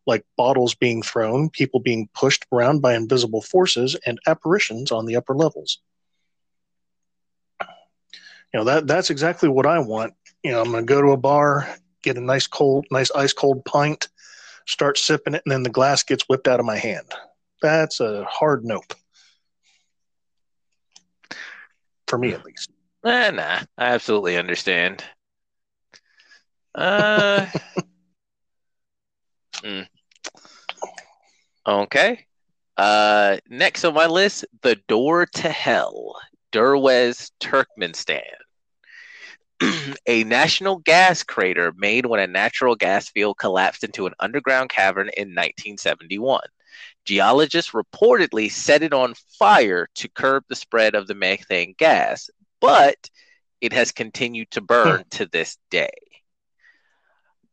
like 0.07 0.25
bottles 0.35 0.73
being 0.73 1.03
thrown, 1.03 1.51
people 1.51 1.79
being 1.79 2.09
pushed 2.15 2.47
around 2.51 2.81
by 2.81 2.95
invisible 2.95 3.43
forces, 3.43 3.95
and 4.07 4.17
apparitions 4.25 4.91
on 4.91 5.05
the 5.05 5.15
upper 5.15 5.35
levels. 5.35 5.79
You 7.61 7.67
know, 8.61 8.63
that 8.63 8.87
that's 8.87 9.11
exactly 9.11 9.49
what 9.49 9.67
I 9.67 9.77
want. 9.77 10.15
You 10.41 10.53
know, 10.53 10.61
I'm 10.61 10.71
going 10.71 10.87
to 10.87 10.91
go 10.91 11.01
to 11.01 11.11
a 11.11 11.17
bar, 11.17 11.69
get 12.07 12.17
a 12.17 12.25
nice 12.25 12.47
cold, 12.47 12.85
nice 12.89 13.11
ice 13.11 13.33
cold 13.33 13.63
pint, 13.65 14.07
start 14.65 14.97
sipping 14.97 15.35
it, 15.35 15.41
and 15.45 15.51
then 15.51 15.63
the 15.63 15.69
glass 15.69 16.03
gets 16.03 16.23
whipped 16.29 16.47
out 16.47 16.59
of 16.59 16.65
my 16.65 16.77
hand. 16.77 17.11
That's 17.61 17.99
a 17.99 18.23
hard 18.25 18.63
nope. 18.63 18.93
For 22.07 22.17
me, 22.17 22.31
at 22.31 22.45
least. 22.45 22.71
Eh, 23.05 23.31
nah, 23.31 23.59
I 23.77 23.85
absolutely 23.85 24.37
understand. 24.37 25.03
Uh, 26.73 27.45
mm. 29.57 29.87
Okay. 31.67 32.25
Uh, 32.77 33.37
next 33.49 33.83
on 33.83 33.93
my 33.93 34.05
list, 34.05 34.45
The 34.61 34.77
Door 34.87 35.25
to 35.33 35.49
Hell, 35.49 36.15
Derwez, 36.53 37.31
Turkmenistan. 37.41 38.21
A 40.05 40.23
national 40.23 40.77
gas 40.77 41.23
crater 41.23 41.73
made 41.75 42.05
when 42.05 42.19
a 42.19 42.27
natural 42.27 42.75
gas 42.75 43.09
field 43.09 43.37
collapsed 43.37 43.83
into 43.83 44.05
an 44.05 44.13
underground 44.19 44.69
cavern 44.69 45.09
in 45.17 45.29
1971. 45.29 46.41
Geologists 47.05 47.71
reportedly 47.71 48.51
set 48.51 48.83
it 48.83 48.93
on 48.93 49.13
fire 49.39 49.87
to 49.95 50.09
curb 50.09 50.43
the 50.49 50.55
spread 50.55 50.93
of 50.93 51.07
the 51.07 51.15
methane 51.15 51.73
gas, 51.77 52.29
but 52.59 53.09
it 53.61 53.73
has 53.73 53.91
continued 53.91 54.51
to 54.51 54.61
burn 54.61 55.03
to 55.11 55.25
this 55.25 55.57
day. 55.71 55.89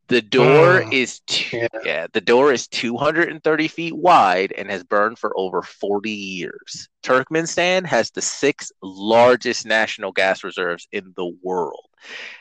The 0.09 0.21
door 0.21 0.83
mm. 0.83 0.93
is 0.93 1.21
two, 1.21 1.57
yeah. 1.57 1.69
yeah. 1.85 2.07
the 2.13 2.21
door 2.21 2.53
is 2.53 2.69
230 2.69 3.69
feet 3.69 3.97
wide 3.97 4.53
and 4.53 4.71
has 4.71 4.85
burned 4.85 5.19
for 5.19 5.33
over 5.37 5.63
40 5.63 6.11
years. 6.11 6.89
Turkmenistan 7.03 7.87
has 7.87 8.11
the 8.11 8.21
sixth 8.21 8.71
largest 8.83 9.65
national 9.65 10.13
gas 10.13 10.45
reserves 10.45 10.87
in 10.93 11.15
the 11.17 11.33
world. 11.43 11.87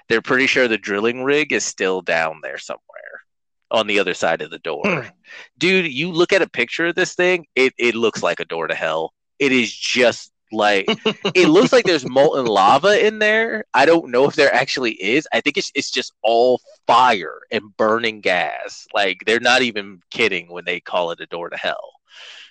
They're 0.09 0.21
pretty 0.21 0.47
sure 0.47 0.67
the 0.67 0.77
drilling 0.77 1.23
rig 1.23 1.53
is 1.53 1.63
still 1.63 2.01
down 2.01 2.39
there 2.43 2.57
somewhere 2.57 2.81
on 3.71 3.87
the 3.87 3.99
other 3.99 4.13
side 4.13 4.41
of 4.41 4.51
the 4.51 4.59
door. 4.59 4.83
Mm. 4.83 5.11
Dude, 5.57 5.91
you 5.91 6.11
look 6.11 6.33
at 6.33 6.41
a 6.41 6.49
picture 6.49 6.87
of 6.87 6.95
this 6.95 7.15
thing, 7.15 7.45
it, 7.55 7.73
it 7.77 7.95
looks 7.95 8.21
like 8.21 8.39
a 8.39 8.45
door 8.45 8.67
to 8.67 8.75
hell. 8.75 9.13
It 9.39 9.51
is 9.51 9.73
just 9.73 10.33
like 10.51 10.85
it 11.33 11.49
looks 11.49 11.73
like 11.73 11.85
there's 11.85 12.07
molten 12.07 12.45
lava 12.45 13.05
in 13.05 13.19
there. 13.19 13.65
I 13.73 13.85
don't 13.85 14.11
know 14.11 14.25
if 14.25 14.35
there 14.35 14.53
actually 14.53 14.91
is. 14.91 15.27
I 15.33 15.41
think 15.41 15.57
it's 15.57 15.71
it's 15.75 15.91
just 15.91 16.13
all 16.21 16.61
fire 16.87 17.39
and 17.51 17.75
burning 17.77 18.21
gas. 18.21 18.87
Like 18.93 19.23
they're 19.25 19.39
not 19.39 19.61
even 19.61 20.01
kidding 20.09 20.51
when 20.51 20.65
they 20.65 20.79
call 20.79 21.11
it 21.11 21.21
a 21.21 21.25
door 21.25 21.49
to 21.49 21.57
hell. 21.57 21.93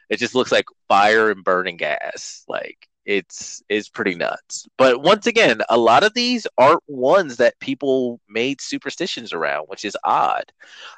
It 0.08 0.18
just 0.18 0.34
looks 0.34 0.52
like 0.52 0.66
fire 0.88 1.30
and 1.30 1.44
burning 1.44 1.76
gas. 1.76 2.44
Like 2.48 2.88
it's 3.04 3.62
it's 3.68 3.88
pretty 3.88 4.14
nuts. 4.14 4.66
But 4.78 5.02
once 5.02 5.26
again, 5.26 5.60
a 5.68 5.76
lot 5.76 6.04
of 6.04 6.14
these 6.14 6.46
aren't 6.58 6.82
ones 6.86 7.38
that 7.38 7.58
people 7.60 8.20
made 8.28 8.60
superstitions 8.60 9.32
around, 9.32 9.66
which 9.66 9.84
is 9.84 9.96
odd. 10.04 10.52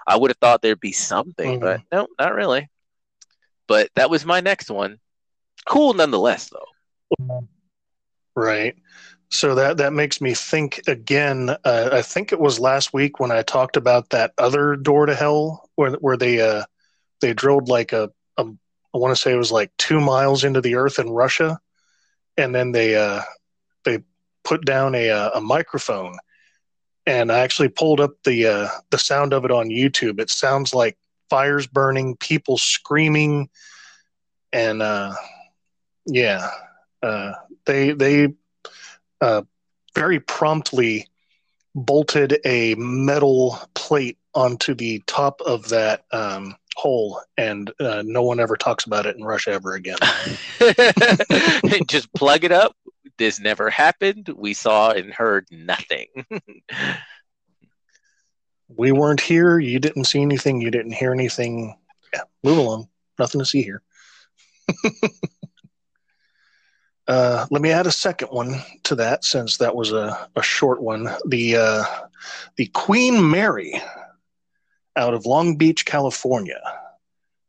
I 0.07 0.17
would 0.17 0.31
have 0.31 0.39
thought 0.39 0.63
there'd 0.63 0.81
be 0.81 0.93
something, 0.93 1.61
mm-hmm. 1.61 1.65
but 1.65 1.81
no, 1.93 2.07
not 2.19 2.35
really. 2.35 2.69
But 3.67 3.89
that 3.97 4.11
was 4.11 4.27
my 4.27 4.41
next 4.41 4.71
one. 4.71 4.99
Cool 5.67 5.95
nonetheless, 5.95 6.51
though. 6.51 7.49
Right. 8.37 8.77
So 9.35 9.57
that 9.57 9.79
that 9.79 9.93
makes 9.93 10.21
me 10.21 10.33
think 10.33 10.81
again. 10.87 11.51
Uh, 11.65 11.89
I 11.91 12.03
think 12.03 12.31
it 12.31 12.39
was 12.39 12.61
last 12.61 12.95
week 12.95 13.19
when 13.19 13.33
I 13.33 13.43
talked 13.43 13.77
about 13.77 14.11
that 14.11 14.33
other 14.39 14.77
door 14.77 15.07
to 15.07 15.15
hell, 15.15 15.69
where 15.75 15.91
where 15.95 16.17
they 16.17 16.41
uh, 16.41 16.63
they 17.21 17.35
drilled 17.35 17.69
like 17.69 17.93
a, 17.93 18.13
a 18.37 18.45
I 18.45 18.99
want 18.99 19.11
to 19.11 19.21
say 19.21 19.33
it 19.33 19.37
was 19.37 19.51
like 19.51 19.73
two 19.77 20.01
miles 20.01 20.45
into 20.45 20.61
the 20.61 20.77
earth 20.77 21.01
in 21.01 21.11
Russia, 21.11 21.59
and 22.37 22.55
then 22.55 22.71
they 22.71 22.95
uh, 22.95 23.23
they 23.85 24.05
put 24.45 24.65
down 24.65 24.95
a 24.95 25.11
uh, 25.11 25.31
a 25.35 25.41
microphone, 25.41 26.17
and 27.05 27.33
I 27.33 27.41
actually 27.41 27.71
pulled 27.71 27.99
up 27.99 28.13
the 28.23 28.47
uh, 28.47 28.69
the 28.91 28.99
sound 28.99 29.33
of 29.33 29.45
it 29.45 29.51
on 29.51 29.69
YouTube. 29.69 30.21
It 30.21 30.31
sounds 30.31 30.73
like 30.73 30.97
fires 31.29 31.67
burning, 31.67 32.17
people 32.19 32.57
screaming, 32.57 33.49
and 34.53 34.81
uh, 34.81 35.15
yeah, 36.07 36.51
they 37.67 37.91
they 37.91 38.29
uh, 39.25 39.43
very 39.95 40.21
promptly 40.21 41.09
bolted 41.75 42.39
a 42.45 42.75
metal 42.75 43.59
plate 43.75 44.19
onto 44.35 44.75
the 44.75 45.03
top 45.07 45.41
of 45.47 45.71
that 45.71 46.05
um, 46.13 46.55
hole, 46.77 47.19
and 47.39 47.73
uh, 47.81 48.03
no 48.05 48.23
one 48.23 48.39
ever 48.39 48.57
talks 48.57 48.85
about 48.85 49.07
it 49.07 49.17
in 49.17 49.25
Russia 49.25 49.53
ever 49.53 49.75
again. 49.75 49.97
Just 51.89 52.13
plug 52.13 52.45
it 52.45 52.53
up. 52.53 52.77
This 53.17 53.41
never 53.41 53.71
happened. 53.71 54.29
We 54.37 54.53
saw 54.53 54.91
and 54.91 55.11
heard 55.11 55.47
nothing. 55.51 56.09
we 58.69 58.93
weren't 58.93 59.23
here. 59.23 59.59
You 59.59 59.79
didn't 59.79 60.05
see 60.05 60.21
anything. 60.21 60.61
You 60.61 60.71
didn't 60.71 60.93
hear 60.93 61.15
anything. 61.15 61.79
Yeah, 62.13 62.25
move 62.43 62.59
along. 62.59 62.89
Nothing 63.19 63.39
to 63.39 63.47
see 63.47 63.63
here. 63.63 63.81
uh, 67.07 67.47
let 67.51 67.63
me 67.63 67.71
add 67.71 67.87
a 67.87 67.93
second 67.93 68.29
one 68.29 68.57
to 68.85 68.95
that, 68.97 69.25
since 69.25 69.59
that 69.59 69.75
was 69.75 69.93
a, 69.93 70.29
a 70.37 70.43
short 70.43 70.83
one. 70.83 71.09
The 71.27 71.57
uh, 71.57 71.85
the 72.57 72.67
Queen 72.67 73.31
Mary 73.31 73.81
out 74.97 75.15
of 75.15 75.27
Long 75.27 75.57
Beach, 75.57 75.85
California. 75.85 76.61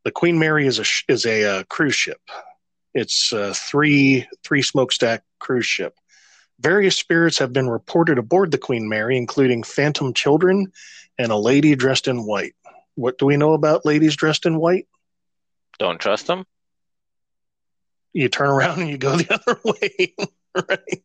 The 0.04 0.12
Queen 0.12 0.38
Mary 0.38 0.68
is 0.68 0.80
a 0.80 0.86
is 1.12 1.26
a 1.26 1.60
uh, 1.60 1.64
cruise 1.64 1.96
ship. 1.96 2.22
It's 2.94 3.32
a 3.32 3.54
three 3.54 4.28
three 4.44 4.62
smokestack 4.62 5.24
cruise 5.40 5.66
ship. 5.66 5.96
Various 6.60 6.98
spirits 6.98 7.38
have 7.40 7.54
been 7.54 7.70
reported 7.70 8.18
aboard 8.18 8.52
the 8.52 8.58
Queen 8.58 8.88
Mary, 8.88 9.18
including 9.18 9.64
phantom 9.64 10.14
children 10.14 10.72
and 11.18 11.32
a 11.32 11.38
lady 11.38 11.76
dressed 11.76 12.08
in 12.08 12.26
white. 12.26 12.56
What 12.96 13.18
do 13.18 13.26
we 13.26 13.38
know 13.38 13.54
about 13.54 13.86
ladies 13.86 14.16
dressed 14.16 14.46
in 14.46 14.58
white? 14.58 14.88
Don't 15.80 16.00
trust 16.00 16.28
them. 16.28 16.46
You 18.16 18.30
turn 18.30 18.48
around 18.50 18.80
and 18.80 18.90
you 18.90 18.98
go 18.98 19.18
the 19.18 19.34
other 19.34 19.60
way, 19.66 20.16
right? 20.56 21.04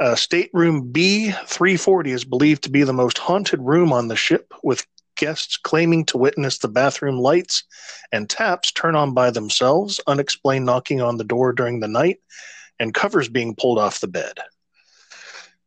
Uh, 0.00 0.16
stateroom 0.16 0.92
B340 0.92 2.08
is 2.08 2.24
believed 2.24 2.64
to 2.64 2.70
be 2.70 2.82
the 2.82 2.92
most 2.92 3.18
haunted 3.18 3.60
room 3.60 3.92
on 3.92 4.08
the 4.08 4.16
ship, 4.16 4.52
with 4.64 4.84
guests 5.16 5.56
claiming 5.56 6.04
to 6.06 6.18
witness 6.18 6.58
the 6.58 6.66
bathroom 6.66 7.18
lights 7.18 7.62
and 8.10 8.28
taps 8.28 8.72
turn 8.72 8.96
on 8.96 9.14
by 9.14 9.30
themselves, 9.30 10.00
unexplained 10.08 10.66
knocking 10.66 11.00
on 11.00 11.18
the 11.18 11.24
door 11.24 11.52
during 11.52 11.78
the 11.78 11.86
night, 11.86 12.18
and 12.80 12.94
covers 12.94 13.28
being 13.28 13.54
pulled 13.54 13.78
off 13.78 14.00
the 14.00 14.08
bed. 14.08 14.40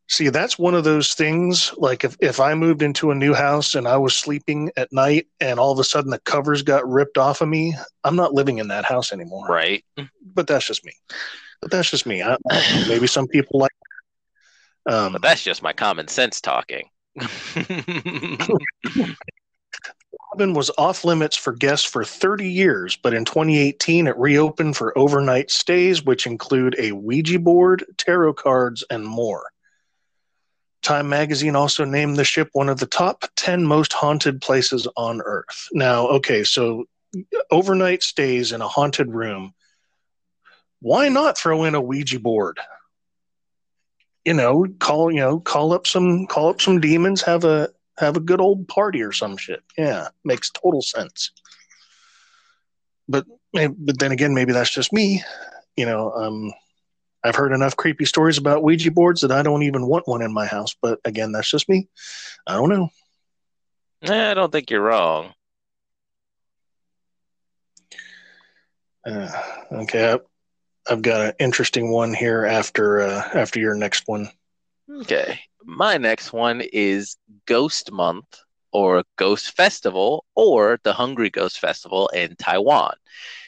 See, 0.10 0.30
that's 0.30 0.58
one 0.58 0.74
of 0.74 0.86
those 0.86 1.14
things. 1.14 1.74
Like 1.78 2.06
if, 2.06 2.16
if 2.22 2.40
I 2.40 2.54
moved 2.56 2.82
into 2.82 3.12
a 3.12 3.16
new 3.16 3.34
house 3.34 3.76
and 3.76 3.88
I 3.88 3.98
was 3.98 4.18
sleeping 4.18 4.72
at 4.78 4.94
night 4.94 5.28
and 5.42 5.60
all 5.60 5.74
of 5.74 5.80
a 5.80 5.84
sudden 5.84 6.12
the 6.12 6.20
covers 6.20 6.62
got 6.62 6.90
ripped 6.90 7.18
off 7.18 7.42
of 7.42 7.50
me, 7.50 7.76
I'm 8.06 8.16
not 8.16 8.34
living 8.34 8.60
in 8.60 8.70
that 8.70 8.86
house 8.86 9.12
anymore. 9.12 9.48
Right. 9.48 9.84
But 10.34 10.48
that's 10.48 10.66
just 10.66 10.86
me. 10.86 10.94
But 11.62 11.72
that's 11.72 11.90
just 11.90 12.06
me. 12.06 12.24
I, 12.24 12.38
maybe 12.88 13.08
some 13.08 13.28
people 13.28 13.60
like. 13.60 13.72
Um, 14.86 15.12
but 15.12 15.22
that's 15.22 15.44
just 15.44 15.62
my 15.62 15.74
common 15.74 16.08
sense 16.08 16.40
talking. 16.40 16.90
Robin 20.32 20.54
was 20.54 20.72
off 20.78 21.04
limits 21.04 21.36
for 21.36 21.52
guests 21.52 21.86
for 21.86 22.06
30 22.06 22.48
years, 22.48 22.96
but 22.96 23.14
in 23.14 23.26
2018 23.26 24.08
it 24.08 24.18
reopened 24.18 24.78
for 24.78 24.98
overnight 24.98 25.52
stays, 25.52 26.04
which 26.06 26.26
include 26.26 26.76
a 26.80 26.94
Ouija 26.94 27.40
board, 27.40 27.84
tarot 27.98 28.36
cards, 28.36 28.86
and 28.90 29.06
more. 29.06 29.52
Time 30.82 31.10
magazine 31.10 31.56
also 31.56 31.84
named 31.86 32.18
the 32.18 32.24
ship 32.24 32.50
one 32.54 32.70
of 32.70 32.80
the 32.80 32.86
top 32.86 33.26
10 33.36 33.66
most 33.66 33.94
haunted 33.94 34.42
places 34.42 34.88
on 34.96 35.22
Earth. 35.22 35.68
Now, 35.74 36.08
okay, 36.08 36.44
so 36.44 36.86
overnight 37.52 38.04
stays 38.04 38.52
in 38.52 38.62
a 38.62 38.68
haunted 38.68 39.12
room. 39.12 39.54
Why 40.80 41.10
not 41.10 41.38
throw 41.38 41.64
in 41.64 41.76
a 41.76 41.82
Ouija 41.82 42.20
board? 42.20 42.60
You 44.26 44.34
know, 44.34 44.66
call 44.80 45.12
you 45.12 45.20
know, 45.20 45.40
call 45.40 45.74
up 45.74 45.88
some 45.88 46.28
call 46.28 46.50
up 46.50 46.62
some 46.62 46.80
demons, 46.80 47.22
have 47.22 47.44
a 47.44 47.70
have 47.98 48.18
a 48.18 48.22
good 48.22 48.42
old 48.42 48.68
party 48.68 49.02
or 49.02 49.12
some 49.12 49.38
shit. 49.38 49.64
Yeah, 49.78 50.10
makes 50.24 50.52
total 50.52 50.82
sense. 50.82 51.32
But 53.08 53.26
but 53.54 54.00
then 54.00 54.12
again, 54.12 54.34
maybe 54.34 54.54
that's 54.54 54.74
just 54.74 54.94
me. 54.94 55.24
You 55.76 55.86
know, 55.86 56.12
um, 56.12 56.52
I've 57.24 57.36
heard 57.36 57.54
enough 57.54 57.76
creepy 57.76 58.06
stories 58.06 58.38
about 58.38 58.64
Ouija 58.64 58.92
boards 58.92 59.22
that 59.22 59.32
I 59.32 59.42
don't 59.44 59.64
even 59.64 59.88
want 59.88 60.08
one 60.08 60.22
in 60.22 60.34
my 60.34 60.46
house. 60.46 60.76
But 60.82 61.00
again, 61.04 61.32
that's 61.32 61.50
just 61.50 61.68
me. 61.68 61.88
I 62.46 62.54
don't 62.54 62.70
know. 62.70 62.90
I 64.04 64.34
don't 64.34 64.52
think 64.52 64.70
you're 64.70 64.82
wrong. 64.82 65.34
Uh, 69.06 69.30
okay, 69.72 70.18
I've 70.90 71.02
got 71.02 71.22
an 71.22 71.34
interesting 71.40 71.92
one 71.92 72.14
here 72.14 72.46
after 72.46 73.02
uh, 73.02 73.30
after 73.34 73.60
your 73.60 73.74
next 73.74 74.04
one. 74.06 74.30
Okay, 75.02 75.40
my 75.64 75.98
next 75.98 76.34
one 76.34 76.62
is 76.74 77.18
Ghost 77.46 77.92
Month 77.92 78.40
or 78.72 79.04
Ghost 79.18 79.56
Festival 79.56 80.26
or 80.36 80.80
the 80.84 80.94
Hungry 80.94 81.30
Ghost 81.30 81.60
Festival 81.60 82.10
in 82.10 82.36
Taiwan. 82.36 82.94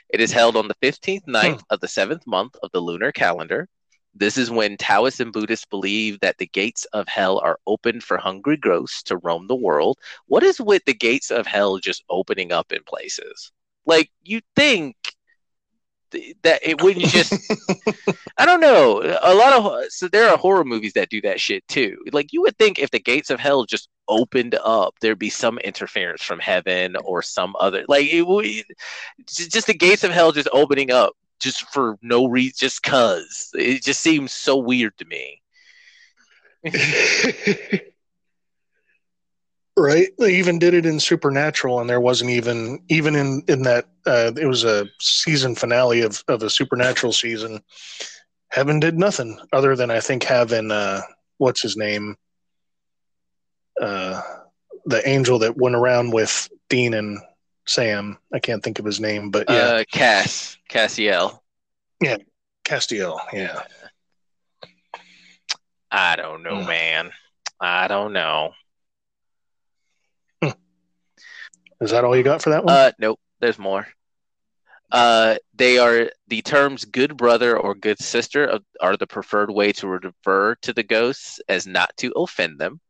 It 0.10 0.22
is 0.22 0.32
held 0.32 0.56
on 0.56 0.68
the 0.68 0.76
15th 0.76 1.28
night 1.28 1.56
hmm. 1.56 1.62
of 1.70 1.80
the 1.80 1.88
seventh 1.88 2.26
month 2.26 2.56
of 2.64 2.72
the 2.72 2.80
lunar 2.80 3.12
calendar. 3.12 3.68
This 4.16 4.38
is 4.38 4.50
when 4.50 4.76
Taoists 4.76 5.20
and 5.20 5.32
Buddhists 5.32 5.66
believe 5.66 6.20
that 6.22 6.38
the 6.40 6.48
gates 6.48 6.86
of 6.94 7.08
hell 7.08 7.40
are 7.40 7.60
open 7.68 8.02
for 8.02 8.18
hungry 8.18 8.58
ghosts 8.58 9.04
to 9.04 9.18
roam 9.18 9.48
the 9.48 9.56
world. 9.56 10.00
What 10.26 10.44
is 10.44 10.60
with 10.60 10.84
the 10.86 10.96
gates 10.96 11.30
of 11.30 11.46
hell 11.46 11.78
just 11.78 12.04
opening 12.10 12.52
up 12.52 12.72
in 12.72 12.84
places? 12.84 13.52
Like, 13.86 14.10
you 14.24 14.42
think 14.56 14.96
that 16.44 16.60
it 16.64 16.82
wouldn't 16.82 17.06
just 17.08 17.34
i 18.38 18.46
don't 18.46 18.62
know 18.62 19.00
a 19.22 19.34
lot 19.34 19.54
of 19.54 19.92
so 19.92 20.08
there 20.08 20.28
are 20.30 20.38
horror 20.38 20.64
movies 20.64 20.94
that 20.94 21.10
do 21.10 21.22
that 21.22 21.40
shit 21.40 21.68
too 21.68 21.98
like 22.12 22.34
you 22.34 22.42
would 22.42 22.58
think 22.58 22.80
if 22.80 22.90
the 22.92 23.00
gates 23.00 23.30
of 23.30 23.40
hell 23.40 23.66
just 23.66 23.90
opened 24.10 24.56
up 24.64 24.96
there'd 25.00 25.20
be 25.20 25.30
some 25.30 25.58
interference 25.60 26.22
from 26.22 26.40
heaven 26.40 26.96
or 27.06 27.22
some 27.22 27.56
other 27.60 27.86
like 27.88 28.08
it 28.08 28.24
would 28.28 28.46
just 29.26 29.68
the 29.68 29.74
gates 29.74 30.04
of 30.04 30.12
hell 30.12 30.32
just 30.32 30.50
opening 30.52 30.92
up 30.92 31.14
just 31.40 31.62
for 31.72 31.98
no 32.02 32.26
reason 32.26 32.56
just 32.58 32.84
cuz 32.84 33.52
it 33.54 33.84
just 33.84 34.02
seems 34.02 34.32
so 34.32 34.58
weird 34.58 34.98
to 34.98 35.06
me. 35.06 35.42
Right? 39.78 40.10
They 40.20 40.36
even 40.36 40.60
did 40.60 40.74
it 40.74 40.86
in 40.86 41.00
supernatural 41.00 41.80
and 41.80 41.90
there 41.90 42.02
wasn't 42.02 42.32
even 42.32 42.84
even 42.90 43.16
in 43.16 43.44
in 43.48 43.62
that 43.62 43.86
uh, 44.06 44.34
it 44.36 44.46
was 44.46 44.66
a 44.66 44.90
season 45.00 45.56
finale 45.56 46.02
of 46.02 46.22
of 46.28 46.44
a 46.44 46.50
supernatural 46.50 47.14
season 47.14 47.62
heaven 48.50 48.80
did 48.80 48.98
nothing 48.98 49.40
other 49.54 49.76
than 49.76 49.92
i 49.92 50.00
think 50.00 50.24
having 50.24 50.72
uh 50.72 51.02
what's 51.38 51.62
his 51.62 51.78
name 51.78 52.16
uh 53.80 54.22
the 54.86 55.08
angel 55.08 55.40
that 55.40 55.58
went 55.58 55.76
around 55.76 56.12
with 56.12 56.50
dean 56.70 56.94
and 56.94 57.20
sam 57.66 58.18
i 58.34 58.40
can't 58.40 58.64
think 58.64 58.80
of 58.80 58.86
his 58.86 59.00
name 59.00 59.30
but 59.30 59.50
yeah 59.50 59.56
uh, 59.56 59.84
cass 59.92 60.58
cassiel 60.70 61.42
yeah 62.02 62.18
castiel 62.64 63.20
yeah 63.34 63.62
i 65.92 66.16
don't 66.16 66.44
know 66.44 66.56
mm. 66.56 66.68
man 66.68 67.12
i 67.60 67.88
don't 67.88 68.14
know 68.14 68.54
Is 71.82 71.92
that 71.92 72.04
all 72.04 72.16
you 72.16 72.24
got 72.24 72.42
for 72.42 72.50
that 72.50 72.64
one? 72.64 72.74
Uh, 72.74 72.92
nope. 73.00 73.20
There's 73.40 73.60
more. 73.60 73.88
Uh, 74.92 75.36
they 75.54 75.78
are 75.78 76.10
the 76.28 76.42
terms 76.42 76.84
"good 76.84 77.16
brother" 77.16 77.58
or 77.58 77.76
"good 77.76 78.00
sister" 78.00 78.60
are 78.82 78.98
the 78.98 79.08
preferred 79.08 79.52
way 79.52 79.72
to 79.74 79.88
refer 79.88 80.56
to 80.56 80.74
the 80.74 80.84
ghosts, 80.84 81.40
as 81.48 81.68
not 81.68 81.96
to 81.98 82.12
offend 82.16 82.60
them. 82.60 82.82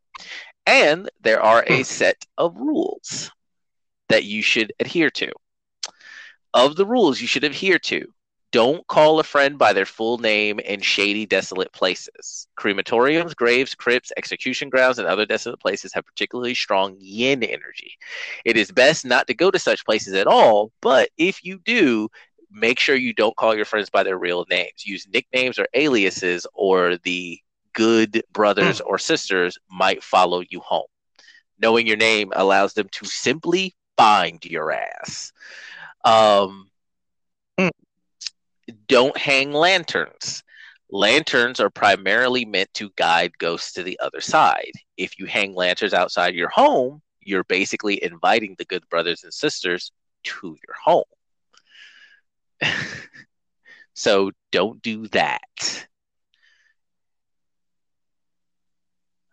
And 0.70 1.10
there 1.22 1.42
are 1.42 1.64
a 1.66 1.78
hmm. 1.78 1.84
set 1.84 2.28
of 2.38 2.56
rules 2.56 3.32
that 4.08 4.26
you 4.26 4.44
should 4.44 4.72
adhere 4.80 5.10
to. 5.10 5.32
Of 6.54 6.76
the 6.76 6.86
rules 6.86 7.20
you 7.20 7.26
should 7.26 7.44
adhere 7.44 7.80
to, 7.80 8.14
don't 8.52 8.86
call 8.86 9.20
a 9.20 9.24
friend 9.24 9.58
by 9.58 9.74
their 9.74 9.88
full 9.88 10.20
name 10.20 10.60
in 10.60 10.82
shady, 10.82 11.26
desolate 11.26 11.72
places. 11.72 12.48
Crematoriums, 12.56 13.36
graves, 13.36 13.74
crypts, 13.74 14.12
execution 14.16 14.70
grounds, 14.70 15.00
and 15.00 15.08
other 15.08 15.26
desolate 15.26 15.60
places 15.60 15.92
have 15.94 16.06
particularly 16.06 16.54
strong 16.54 16.96
yin 17.00 17.42
energy. 17.42 17.98
It 18.46 18.56
is 18.56 18.72
best 18.72 19.06
not 19.06 19.26
to 19.26 19.34
go 19.34 19.50
to 19.50 19.58
such 19.58 19.86
places 19.86 20.14
at 20.14 20.28
all, 20.28 20.72
but 20.82 21.10
if 21.18 21.44
you 21.44 21.58
do, 21.66 22.10
make 22.52 22.78
sure 22.78 22.96
you 22.96 23.14
don't 23.14 23.36
call 23.36 23.56
your 23.56 23.66
friends 23.66 23.90
by 23.90 24.04
their 24.04 24.20
real 24.20 24.46
names. 24.52 24.86
Use 24.86 25.08
nicknames 25.12 25.58
or 25.58 25.68
aliases 25.74 26.46
or 26.54 26.98
the 26.98 27.40
good 27.74 28.24
brothers 28.32 28.82
or 28.82 28.98
sisters 28.98 29.58
might 29.70 30.04
follow 30.04 30.42
you 30.50 30.60
home. 30.60 30.88
Knowing 31.62 31.88
your 31.88 31.98
name 31.98 32.32
allows 32.36 32.74
them 32.74 32.88
to 32.92 33.06
simply 33.06 33.76
find 33.98 34.44
your 34.46 34.72
ass. 34.72 35.32
Um, 36.06 36.70
Hmm. 37.60 37.68
Don't 38.88 39.18
hang 39.18 39.52
lanterns. 39.52 40.44
Lanterns 40.90 41.60
are 41.60 41.70
primarily 41.70 42.46
meant 42.46 42.74
to 42.76 42.90
guide 42.96 43.38
ghosts 43.38 43.74
to 43.74 43.84
the 43.84 44.00
other 44.00 44.22
side. 44.22 44.72
If 44.96 45.20
you 45.20 45.26
hang 45.26 45.54
lanterns 45.54 45.94
outside 45.94 46.36
your 46.36 46.48
home, 46.50 47.02
you're 47.20 47.44
basically 47.44 48.02
inviting 48.02 48.56
the 48.58 48.66
good 48.66 48.88
brothers 48.90 49.26
and 49.26 49.34
sisters 49.34 49.92
to 50.24 50.56
your 50.66 50.76
home. 50.82 51.04
so 53.94 54.32
don't 54.52 54.82
do 54.82 55.08
that. 55.10 55.88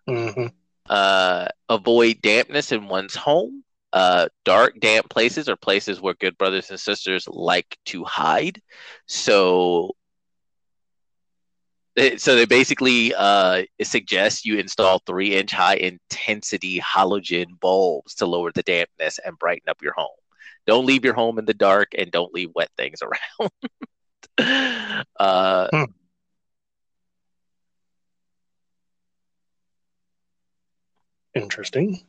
Hmm 0.07 0.47
Uh, 0.89 1.49
avoid 1.69 2.21
dampness 2.23 2.73
in 2.73 2.89
one's 2.89 3.15
home. 3.17 3.65
Uh, 3.93 4.29
dark, 4.45 4.79
damp 4.81 5.09
places 5.09 5.49
are 5.49 5.57
places 5.57 6.01
where 6.01 6.15
good 6.15 6.37
brothers 6.39 6.71
and 6.71 6.79
sisters 6.79 7.27
like 7.29 7.77
to 7.87 8.05
hide. 8.05 8.61
So, 9.07 9.93
so 12.19 12.35
they 12.37 12.45
basically 12.45 13.15
uh, 13.15 13.63
suggest 13.83 14.45
you 14.45 14.59
install 14.59 15.01
three-inch 15.07 15.53
high 15.53 15.77
intensity 15.77 16.79
halogen 16.81 17.59
bulbs 17.61 18.15
to 18.17 18.27
lower 18.27 18.53
the 18.53 18.63
dampness 18.63 19.19
and 19.25 19.39
brighten 19.39 19.69
up 19.69 19.83
your 19.83 19.95
home. 19.95 20.09
Don't 20.67 20.87
leave 20.87 21.05
your 21.05 21.15
home 21.15 21.39
in 21.39 21.45
the 21.47 21.55
dark, 21.55 21.93
and 21.97 22.11
don't 22.11 22.35
leave 22.35 22.51
wet 22.55 22.71
things 22.77 23.01
around. 24.39 25.05
uh, 25.19 25.69
Hmm. 25.73 25.85
Interesting. 31.37 32.01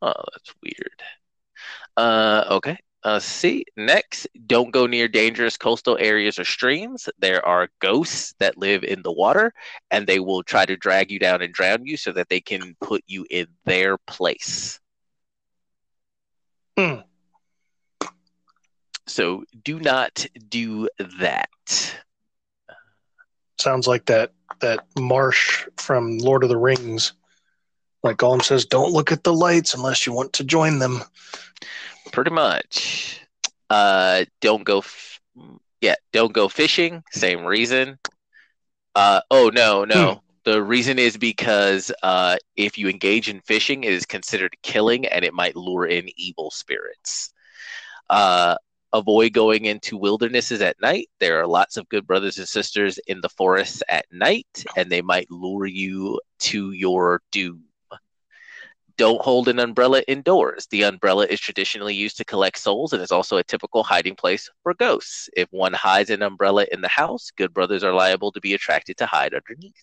Oh, 0.00 0.12
that's 0.32 0.54
weird. 0.62 1.02
Uh, 1.96 2.44
okay. 2.48 2.78
Uh, 3.02 3.18
see, 3.18 3.64
next, 3.76 4.28
don't 4.46 4.70
go 4.70 4.86
near 4.86 5.08
dangerous 5.08 5.56
coastal 5.56 5.96
areas 5.98 6.38
or 6.38 6.44
streams. 6.44 7.08
There 7.18 7.44
are 7.44 7.68
ghosts 7.80 8.34
that 8.38 8.56
live 8.56 8.84
in 8.84 9.02
the 9.02 9.12
water, 9.12 9.52
and 9.90 10.06
they 10.06 10.20
will 10.20 10.42
try 10.42 10.64
to 10.64 10.76
drag 10.76 11.10
you 11.10 11.18
down 11.18 11.42
and 11.42 11.52
drown 11.52 11.86
you 11.86 11.96
so 11.96 12.12
that 12.12 12.28
they 12.28 12.40
can 12.40 12.76
put 12.80 13.02
you 13.06 13.26
in 13.30 13.46
their 13.64 13.98
place. 13.98 14.78
Hmm. 16.78 17.00
So 19.06 19.44
do 19.64 19.80
not 19.80 20.24
do 20.48 20.88
that. 21.18 21.48
Sounds 23.58 23.88
like 23.88 24.06
that 24.06 24.32
that 24.60 24.86
marsh 24.98 25.66
from 25.76 26.18
Lord 26.18 26.42
of 26.42 26.48
the 26.48 26.56
Rings. 26.56 27.14
Like 28.02 28.16
Gollum 28.16 28.42
says, 28.42 28.64
don't 28.64 28.92
look 28.92 29.12
at 29.12 29.24
the 29.24 29.34
lights 29.34 29.74
unless 29.74 30.06
you 30.06 30.12
want 30.12 30.32
to 30.34 30.44
join 30.44 30.78
them. 30.78 31.02
Pretty 32.12 32.30
much. 32.30 33.20
Uh, 33.68 34.24
don't 34.40 34.64
go. 34.64 34.78
F- 34.78 35.20
yeah, 35.80 35.94
don't 36.12 36.32
go 36.32 36.48
fishing. 36.48 37.02
Same 37.12 37.44
reason. 37.44 37.98
Uh, 38.94 39.20
oh 39.30 39.50
no, 39.52 39.84
no. 39.84 40.22
The 40.44 40.62
reason 40.62 40.98
is 40.98 41.16
because 41.18 41.92
uh, 42.02 42.36
if 42.56 42.78
you 42.78 42.88
engage 42.88 43.28
in 43.28 43.40
fishing, 43.42 43.84
it 43.84 43.92
is 43.92 44.06
considered 44.06 44.56
killing, 44.62 45.06
and 45.06 45.24
it 45.24 45.34
might 45.34 45.54
lure 45.54 45.86
in 45.86 46.08
evil 46.16 46.50
spirits. 46.50 47.32
Uh, 48.08 48.56
avoid 48.92 49.32
going 49.32 49.66
into 49.66 49.96
wildernesses 49.96 50.62
at 50.62 50.80
night. 50.80 51.08
There 51.20 51.40
are 51.40 51.46
lots 51.46 51.76
of 51.76 51.88
good 51.88 52.06
brothers 52.06 52.38
and 52.38 52.48
sisters 52.48 52.98
in 53.06 53.20
the 53.20 53.28
forests 53.28 53.82
at 53.88 54.06
night, 54.10 54.64
and 54.76 54.90
they 54.90 55.02
might 55.02 55.30
lure 55.30 55.66
you 55.66 56.20
to 56.40 56.72
your 56.72 57.22
doom. 57.30 57.64
Don't 59.00 59.22
hold 59.22 59.48
an 59.48 59.58
umbrella 59.58 60.02
indoors. 60.08 60.66
The 60.70 60.82
umbrella 60.84 61.26
is 61.26 61.40
traditionally 61.40 61.94
used 61.94 62.18
to 62.18 62.24
collect 62.24 62.58
souls 62.58 62.92
and 62.92 63.02
is 63.02 63.10
also 63.12 63.38
a 63.38 63.44
typical 63.44 63.82
hiding 63.82 64.14
place 64.16 64.48
for 64.62 64.74
ghosts. 64.74 65.28
If 65.36 65.48
one 65.52 65.72
hides 65.72 66.10
an 66.10 66.22
umbrella 66.22 66.66
in 66.70 66.82
the 66.82 66.88
house, 66.88 67.30
good 67.30 67.54
brothers 67.54 67.82
are 67.82 67.94
liable 67.94 68.32
to 68.32 68.40
be 68.40 68.54
attracted 68.54 68.98
to 68.98 69.06
hide 69.06 69.34
underneath. 69.34 69.82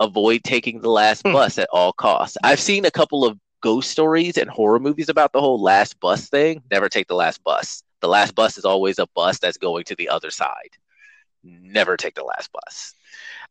Avoid 0.00 0.42
taking 0.42 0.80
the 0.80 0.90
last 0.90 1.22
Hmm. 1.24 1.32
bus 1.32 1.58
at 1.58 1.68
all 1.72 1.92
costs. 1.92 2.36
I've 2.42 2.60
seen 2.60 2.84
a 2.84 2.90
couple 2.90 3.24
of 3.24 3.38
ghost 3.60 3.90
stories 3.90 4.36
and 4.36 4.50
horror 4.50 4.80
movies 4.80 5.08
about 5.08 5.32
the 5.32 5.40
whole 5.40 5.62
last 5.62 6.00
bus 6.00 6.28
thing. 6.28 6.62
Never 6.70 6.88
take 6.88 7.06
the 7.06 7.14
last 7.14 7.44
bus. 7.44 7.84
The 8.00 8.08
last 8.08 8.34
bus 8.34 8.58
is 8.58 8.64
always 8.64 8.98
a 8.98 9.06
bus 9.14 9.38
that's 9.38 9.58
going 9.58 9.84
to 9.84 9.94
the 9.94 10.08
other 10.08 10.30
side. 10.30 10.76
Never 11.44 11.96
take 11.96 12.16
the 12.16 12.24
last 12.24 12.50
bus. 12.52 12.94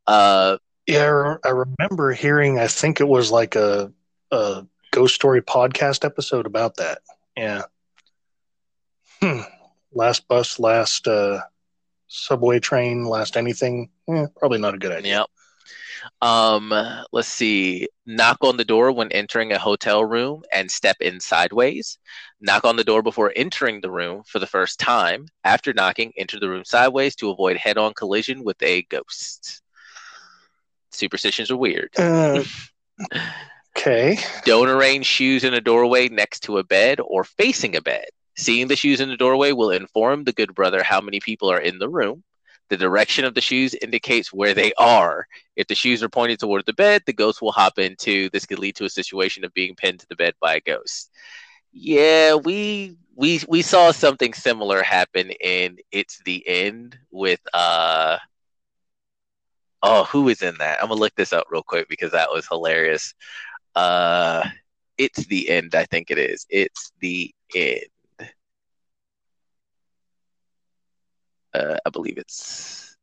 Uh, 0.07 0.57
Yeah, 0.87 1.03
I, 1.03 1.07
re- 1.07 1.37
I 1.45 1.49
remember 1.49 2.11
hearing. 2.11 2.59
I 2.59 2.67
think 2.67 2.99
it 2.99 3.07
was 3.07 3.31
like 3.31 3.55
a, 3.55 3.93
a 4.31 4.65
ghost 4.91 5.15
story 5.15 5.41
podcast 5.41 6.05
episode 6.05 6.45
about 6.45 6.77
that. 6.77 6.99
Yeah. 7.35 7.63
Hmm. 9.21 9.41
Last 9.93 10.27
bus, 10.27 10.59
last 10.59 11.07
uh, 11.07 11.41
subway 12.07 12.59
train, 12.59 13.05
last 13.05 13.37
anything. 13.37 13.89
Eh, 14.09 14.27
probably 14.37 14.59
not 14.59 14.75
a 14.75 14.77
good 14.79 14.91
idea. 14.91 15.19
Yep. 15.19 15.27
Um, 16.21 16.73
let's 17.11 17.27
see. 17.27 17.87
Knock 18.05 18.37
on 18.41 18.57
the 18.57 18.65
door 18.65 18.91
when 18.91 19.11
entering 19.11 19.51
a 19.51 19.59
hotel 19.59 20.03
room 20.03 20.43
and 20.51 20.69
step 20.69 20.97
in 20.99 21.19
sideways. 21.19 21.97
Knock 22.39 22.65
on 22.65 22.75
the 22.75 22.83
door 22.83 23.01
before 23.01 23.31
entering 23.35 23.81
the 23.81 23.91
room 23.91 24.23
for 24.25 24.39
the 24.39 24.47
first 24.47 24.79
time. 24.79 25.27
After 25.43 25.73
knocking, 25.73 26.11
enter 26.17 26.39
the 26.39 26.49
room 26.49 26.65
sideways 26.65 27.15
to 27.17 27.29
avoid 27.29 27.57
head 27.57 27.77
on 27.77 27.93
collision 27.93 28.43
with 28.43 28.61
a 28.63 28.83
ghost. 28.83 29.61
Superstitions 30.91 31.51
are 31.51 31.57
weird. 31.57 31.91
Uh, 31.97 32.43
okay. 33.77 34.17
Don't 34.45 34.69
arrange 34.69 35.05
shoes 35.05 35.43
in 35.43 35.53
a 35.53 35.61
doorway 35.61 36.09
next 36.09 36.41
to 36.41 36.57
a 36.57 36.63
bed 36.63 36.99
or 36.99 37.23
facing 37.23 37.75
a 37.75 37.81
bed. 37.81 38.07
Seeing 38.35 38.67
the 38.67 38.75
shoes 38.75 38.99
in 39.01 39.09
the 39.09 39.17
doorway 39.17 39.51
will 39.51 39.71
inform 39.71 40.23
the 40.23 40.33
good 40.33 40.55
brother 40.55 40.83
how 40.83 41.01
many 41.01 41.19
people 41.19 41.51
are 41.51 41.59
in 41.59 41.79
the 41.79 41.89
room. 41.89 42.23
The 42.69 42.77
direction 42.77 43.25
of 43.25 43.33
the 43.33 43.41
shoes 43.41 43.73
indicates 43.75 44.31
where 44.31 44.53
they 44.53 44.71
are. 44.77 45.27
If 45.57 45.67
the 45.67 45.75
shoes 45.75 46.01
are 46.01 46.09
pointed 46.09 46.39
toward 46.39 46.65
the 46.65 46.73
bed, 46.73 47.03
the 47.05 47.13
ghost 47.13 47.41
will 47.41 47.51
hop 47.51 47.77
into. 47.77 48.29
This 48.29 48.45
could 48.45 48.59
lead 48.59 48.77
to 48.77 48.85
a 48.85 48.89
situation 48.89 49.43
of 49.43 49.53
being 49.53 49.75
pinned 49.75 49.99
to 49.99 50.07
the 50.07 50.15
bed 50.15 50.35
by 50.39 50.55
a 50.55 50.61
ghost. 50.61 51.11
Yeah, 51.73 52.35
we 52.35 52.95
we 53.15 53.41
we 53.47 53.61
saw 53.61 53.91
something 53.91 54.33
similar 54.33 54.83
happen 54.83 55.31
in 55.31 55.77
It's 55.91 56.21
the 56.23 56.47
End 56.47 56.97
with 57.11 57.41
uh 57.53 58.17
Oh, 59.83 60.03
who 60.05 60.23
was 60.23 60.41
in 60.41 60.57
that? 60.59 60.81
I'm 60.81 60.89
gonna 60.89 60.99
look 60.99 61.15
this 61.15 61.33
up 61.33 61.47
real 61.49 61.63
quick 61.63 61.87
because 61.89 62.11
that 62.11 62.31
was 62.31 62.47
hilarious. 62.47 63.13
Uh 63.75 64.43
It's 64.97 65.25
the 65.27 65.49
End, 65.49 65.75
I 65.75 65.85
think 65.85 66.11
it 66.11 66.17
is. 66.19 66.45
It's 66.49 66.91
the 67.01 67.33
End. 67.55 67.85
Uh, 71.53 71.77
I 71.85 71.89
believe 71.89 72.17
it's 72.17 72.95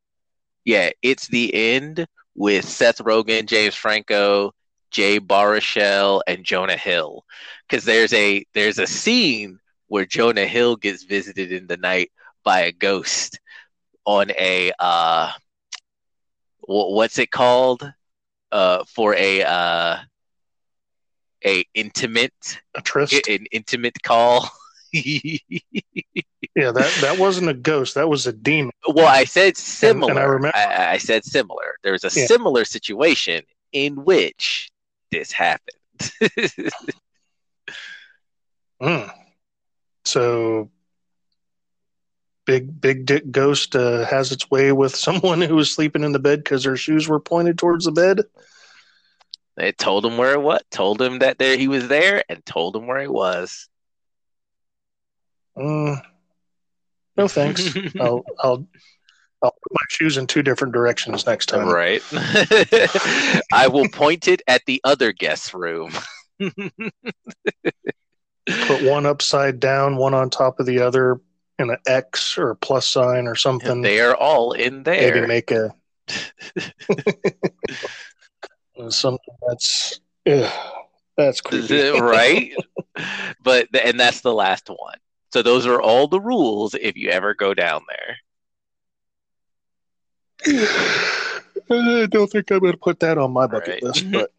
yeah, 0.65 0.91
it's 1.03 1.29
the 1.29 1.55
end 1.55 2.07
with 2.37 2.65
Seth 2.67 2.99
Rogen, 2.99 3.47
James 3.47 3.75
Franco, 3.75 4.53
Jay 4.91 5.21
Baruchel, 5.21 6.23
and 6.27 6.45
Jonah 6.45 6.77
Hill. 6.77 7.25
Because 7.69 7.85
there's 7.85 8.13
a 8.15 8.45
there's 8.55 8.79
a 8.79 8.87
scene 8.87 9.61
where 9.89 10.07
Jonah 10.07 10.47
Hill 10.47 10.77
gets 10.77 11.05
visited 11.05 11.53
in 11.53 11.67
the 11.67 11.77
night 11.79 12.11
by 12.45 12.63
a 12.63 12.73
ghost 12.73 13.41
on 14.07 14.31
a 14.33 14.73
uh, 14.79 15.33
wh- 16.61 16.93
what's 16.93 17.19
it 17.19 17.31
called? 17.31 17.93
Uh, 18.53 18.85
for 18.95 19.15
a 19.15 19.43
uh, 19.43 19.97
a 21.45 21.65
intimate 21.75 22.59
A 22.75 22.83
tryst. 22.83 23.29
an 23.29 23.47
intimate 23.53 24.03
call. 24.03 24.51
yeah, 24.93 25.39
that, 26.55 26.99
that 27.03 27.17
wasn't 27.19 27.49
a 27.51 27.55
ghost. 27.55 27.95
That 27.95 28.09
was 28.09 28.27
a 28.27 28.33
demon. 28.33 28.73
Well, 28.89 29.07
I 29.07 29.25
said 29.25 29.57
similar. 29.57 30.11
and 30.13 30.19
I 30.19 30.25
remember- 30.25 30.57
I, 30.57 30.93
I 30.93 30.99
said 30.99 31.25
similar. 31.25 31.77
There 31.83 31.93
was 31.93 32.05
a 32.05 32.11
Yeah. 32.21 32.27
similar 32.27 32.65
situation 32.65 33.43
in 33.73 34.05
which 34.05 34.71
this 35.11 35.33
happened. 35.33 35.77
Hmm. 38.81 39.09
So, 40.05 40.71
big 42.47 42.81
big 42.81 43.07
dick 43.07 43.31
ghost 43.31 43.75
uh, 43.75 44.05
has 44.07 44.31
its 44.33 44.49
way 44.51 44.71
with 44.73 44.95
someone 45.07 45.41
who 45.41 45.57
was 45.57 45.73
sleeping 45.75 46.05
in 46.05 46.13
the 46.13 46.19
bed 46.21 46.45
because 46.45 46.65
their 46.65 46.77
shoes 46.77 47.09
were 47.09 47.21
pointed 47.21 47.59
towards 47.59 47.87
the 47.87 47.93
bed. 47.93 48.21
They 49.59 49.73
told 49.73 50.07
him 50.07 50.17
where 50.17 50.35
it 50.35 50.41
was, 50.41 50.61
told 50.71 51.03
him 51.03 51.19
that 51.19 51.39
there 51.39 51.57
he 51.57 51.67
was 51.67 51.89
there, 51.89 52.23
and 52.29 52.47
told 52.47 52.77
him 52.77 52.87
where 52.87 53.01
he 53.01 53.09
was. 53.09 53.69
Mm, 55.57 56.01
no 57.17 57.27
thanks. 57.27 57.77
I'll 58.01 58.25
I'll 58.39 58.65
I'll 59.43 59.51
put 59.51 59.73
my 59.73 59.85
shoes 59.91 60.17
in 60.17 60.29
two 60.29 60.43
different 60.43 60.75
directions 60.75 61.27
next 61.27 61.47
time. 61.47 61.69
right. 61.69 62.03
I 63.53 63.67
will 63.69 63.89
point 63.89 64.29
it 64.29 64.43
at 64.47 64.63
the 64.67 64.81
other 64.85 65.11
guest 65.13 65.55
room. 65.55 65.91
Put 66.41 66.53
one 68.83 69.07
upside 69.07 69.61
down, 69.61 69.97
one 69.97 70.15
on 70.15 70.31
top 70.31 70.59
of 70.59 70.67
the 70.67 70.81
other, 70.81 71.21
in 71.59 71.71
an 71.71 71.77
X 71.87 72.39
or 72.39 72.51
a 72.51 72.57
plus 72.57 72.87
sign 72.87 73.27
or 73.27 73.35
something. 73.35 73.83
they 73.83 74.01
are 74.01 74.17
all 74.17 74.53
in 74.53 74.85
there. 74.85 75.15
Maybe 75.15 75.27
make 75.27 75.51
a 75.51 75.75
Something 78.91 79.35
that's 79.47 80.01
ugh, 80.27 80.53
that's 81.17 81.41
creepy. 81.41 81.91
right? 82.01 82.53
but 83.43 83.69
and 83.75 83.99
that's 83.99 84.21
the 84.21 84.35
last 84.35 84.69
one. 84.69 84.99
So 85.33 85.43
those 85.43 85.67
are 85.67 85.81
all 85.81 86.09
the 86.09 86.21
rules 86.21 86.75
if 86.75 86.97
you 86.97 87.11
ever 87.11 87.35
go 87.35 87.55
down 87.55 87.83
there. 87.89 88.17
I 91.71 92.07
don't 92.11 92.31
think 92.31 92.51
I'm 92.51 92.61
going 92.61 92.73
to 92.73 92.79
put 92.79 93.01
that 93.01 93.19
on 93.19 93.33
my 93.33 93.47
bucket 93.47 93.69
right. 93.69 93.83
list, 93.83 94.11
but 94.13 94.33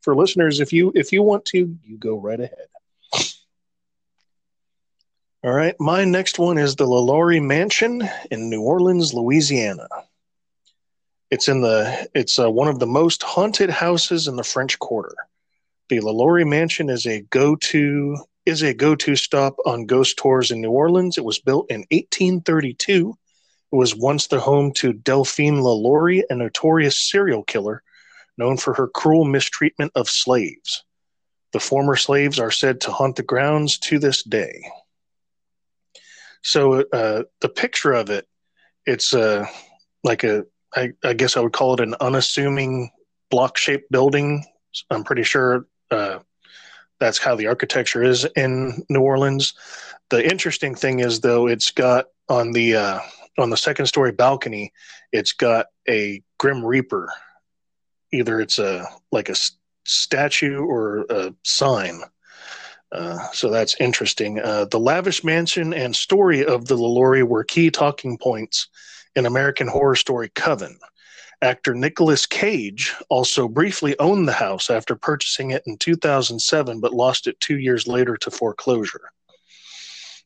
for 0.00 0.16
listeners, 0.16 0.60
if 0.60 0.72
you 0.72 0.92
if 0.94 1.12
you 1.12 1.22
want 1.22 1.44
to, 1.46 1.76
you 1.84 1.96
go 1.98 2.18
right 2.18 2.40
ahead. 2.40 2.66
All 5.44 5.52
right, 5.52 5.76
my 5.78 6.04
next 6.04 6.40
one 6.40 6.58
is 6.58 6.74
the 6.74 6.86
LaLaurie 6.86 7.40
Mansion 7.40 8.02
in 8.32 8.50
New 8.50 8.62
Orleans, 8.62 9.14
Louisiana. 9.14 9.86
It's 11.30 11.48
in 11.48 11.60
the 11.60 12.08
it's 12.14 12.38
uh, 12.38 12.50
one 12.50 12.68
of 12.68 12.78
the 12.78 12.86
most 12.86 13.22
haunted 13.22 13.70
houses 13.70 14.28
in 14.28 14.36
the 14.36 14.44
French 14.44 14.78
Quarter. 14.78 15.14
The 15.88 16.00
LaLaurie 16.00 16.44
Mansion 16.44 16.88
is 16.88 17.06
a 17.06 17.22
go-to 17.22 18.16
is 18.44 18.62
a 18.62 18.74
go-to 18.74 19.16
stop 19.16 19.56
on 19.66 19.86
ghost 19.86 20.16
tours 20.16 20.50
in 20.50 20.60
New 20.60 20.70
Orleans. 20.70 21.18
It 21.18 21.24
was 21.24 21.40
built 21.40 21.70
in 21.70 21.80
1832. 21.90 23.16
It 23.72 23.76
was 23.76 23.96
once 23.96 24.28
the 24.28 24.38
home 24.38 24.72
to 24.74 24.92
Delphine 24.92 25.60
LaLaurie, 25.60 26.24
a 26.30 26.34
notorious 26.36 26.98
serial 26.98 27.42
killer 27.42 27.82
known 28.38 28.56
for 28.56 28.74
her 28.74 28.86
cruel 28.86 29.24
mistreatment 29.24 29.92
of 29.94 30.08
slaves. 30.08 30.84
The 31.52 31.60
former 31.60 31.96
slaves 31.96 32.38
are 32.38 32.50
said 32.50 32.80
to 32.82 32.92
haunt 32.92 33.16
the 33.16 33.22
grounds 33.22 33.78
to 33.80 33.98
this 33.98 34.22
day. 34.22 34.62
So 36.42 36.84
uh, 36.92 37.24
the 37.40 37.48
picture 37.48 37.92
of 37.92 38.10
it, 38.10 38.28
it's 38.84 39.14
uh, 39.14 39.46
like 40.04 40.22
a, 40.22 40.44
I, 40.76 40.92
I 41.02 41.14
guess 41.14 41.36
I 41.36 41.40
would 41.40 41.52
call 41.52 41.74
it 41.74 41.80
an 41.80 41.94
unassuming 42.00 42.90
block 43.30 43.56
shaped 43.56 43.90
building. 43.90 44.44
I'm 44.90 45.04
pretty 45.04 45.22
sure 45.22 45.66
uh, 45.90 46.18
that's 47.00 47.18
how 47.18 47.34
the 47.34 47.46
architecture 47.46 48.02
is 48.02 48.26
in 48.36 48.84
New 48.88 49.00
Orleans. 49.00 49.54
The 50.10 50.24
interesting 50.24 50.74
thing 50.74 51.00
is, 51.00 51.20
though, 51.20 51.46
it's 51.48 51.70
got 51.70 52.06
on 52.28 52.52
the 52.52 52.76
uh, 52.76 53.00
on 53.38 53.50
the 53.50 53.56
second 53.56 53.86
story 53.86 54.12
balcony, 54.12 54.72
it's 55.12 55.32
got 55.32 55.66
a 55.88 56.22
Grim 56.38 56.64
Reaper. 56.64 57.12
Either 58.12 58.40
it's 58.40 58.58
a 58.58 58.86
like 59.10 59.28
a 59.28 59.34
statue 59.84 60.58
or 60.58 61.06
a 61.10 61.34
sign 61.44 62.02
uh, 62.92 63.18
so 63.32 63.50
that's 63.50 63.76
interesting. 63.80 64.38
Uh, 64.40 64.64
the 64.66 64.78
lavish 64.78 65.24
mansion 65.24 65.74
and 65.74 65.94
story 65.94 66.44
of 66.44 66.66
the 66.66 66.76
LaLaurie 66.76 67.26
were 67.26 67.44
key 67.44 67.70
talking 67.70 68.16
points 68.16 68.68
in 69.16 69.26
American 69.26 69.66
Horror 69.66 69.96
Story 69.96 70.30
Coven. 70.34 70.78
Actor 71.42 71.74
Nicolas 71.74 72.26
Cage 72.26 72.94
also 73.10 73.48
briefly 73.48 73.98
owned 73.98 74.26
the 74.26 74.32
house 74.32 74.70
after 74.70 74.94
purchasing 74.94 75.50
it 75.50 75.62
in 75.66 75.76
2007, 75.76 76.80
but 76.80 76.94
lost 76.94 77.26
it 77.26 77.38
two 77.40 77.58
years 77.58 77.86
later 77.86 78.16
to 78.18 78.30
foreclosure. 78.30 79.10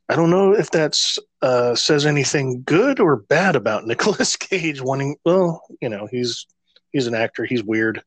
I 0.09 0.17
don't 0.17 0.31
know 0.31 0.53
if 0.53 0.71
that 0.73 0.99
uh, 1.41 1.75
says 1.75 2.05
anything 2.05 2.63
good 2.65 3.01
or 3.01 3.17
bad 3.17 3.57
about 3.57 3.87
Nicolas 3.89 4.37
Cage 4.37 4.81
wanting. 4.81 5.17
Well, 5.25 5.63
you 5.81 5.89
know, 5.89 6.09
he's 6.11 6.47
he's 6.93 7.07
an 7.07 7.15
actor. 7.15 7.45
He's 7.45 7.63
weird. 7.63 8.03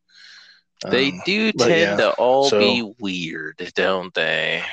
They 0.90 1.12
um, 1.12 1.22
do 1.26 1.52
tend 1.54 1.72
yeah, 1.72 1.96
to 1.96 2.12
all 2.14 2.50
so... 2.50 2.60
be 2.60 2.94
weird, 3.00 3.72
don't 3.76 4.14
they? 4.14 4.64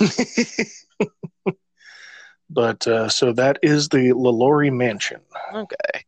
but 2.50 2.86
uh, 2.86 3.08
so 3.08 3.32
that 3.32 3.58
is 3.62 3.88
the 3.88 4.12
LaLaurie 4.12 4.70
Mansion. 4.70 5.20
Okay, 5.54 6.04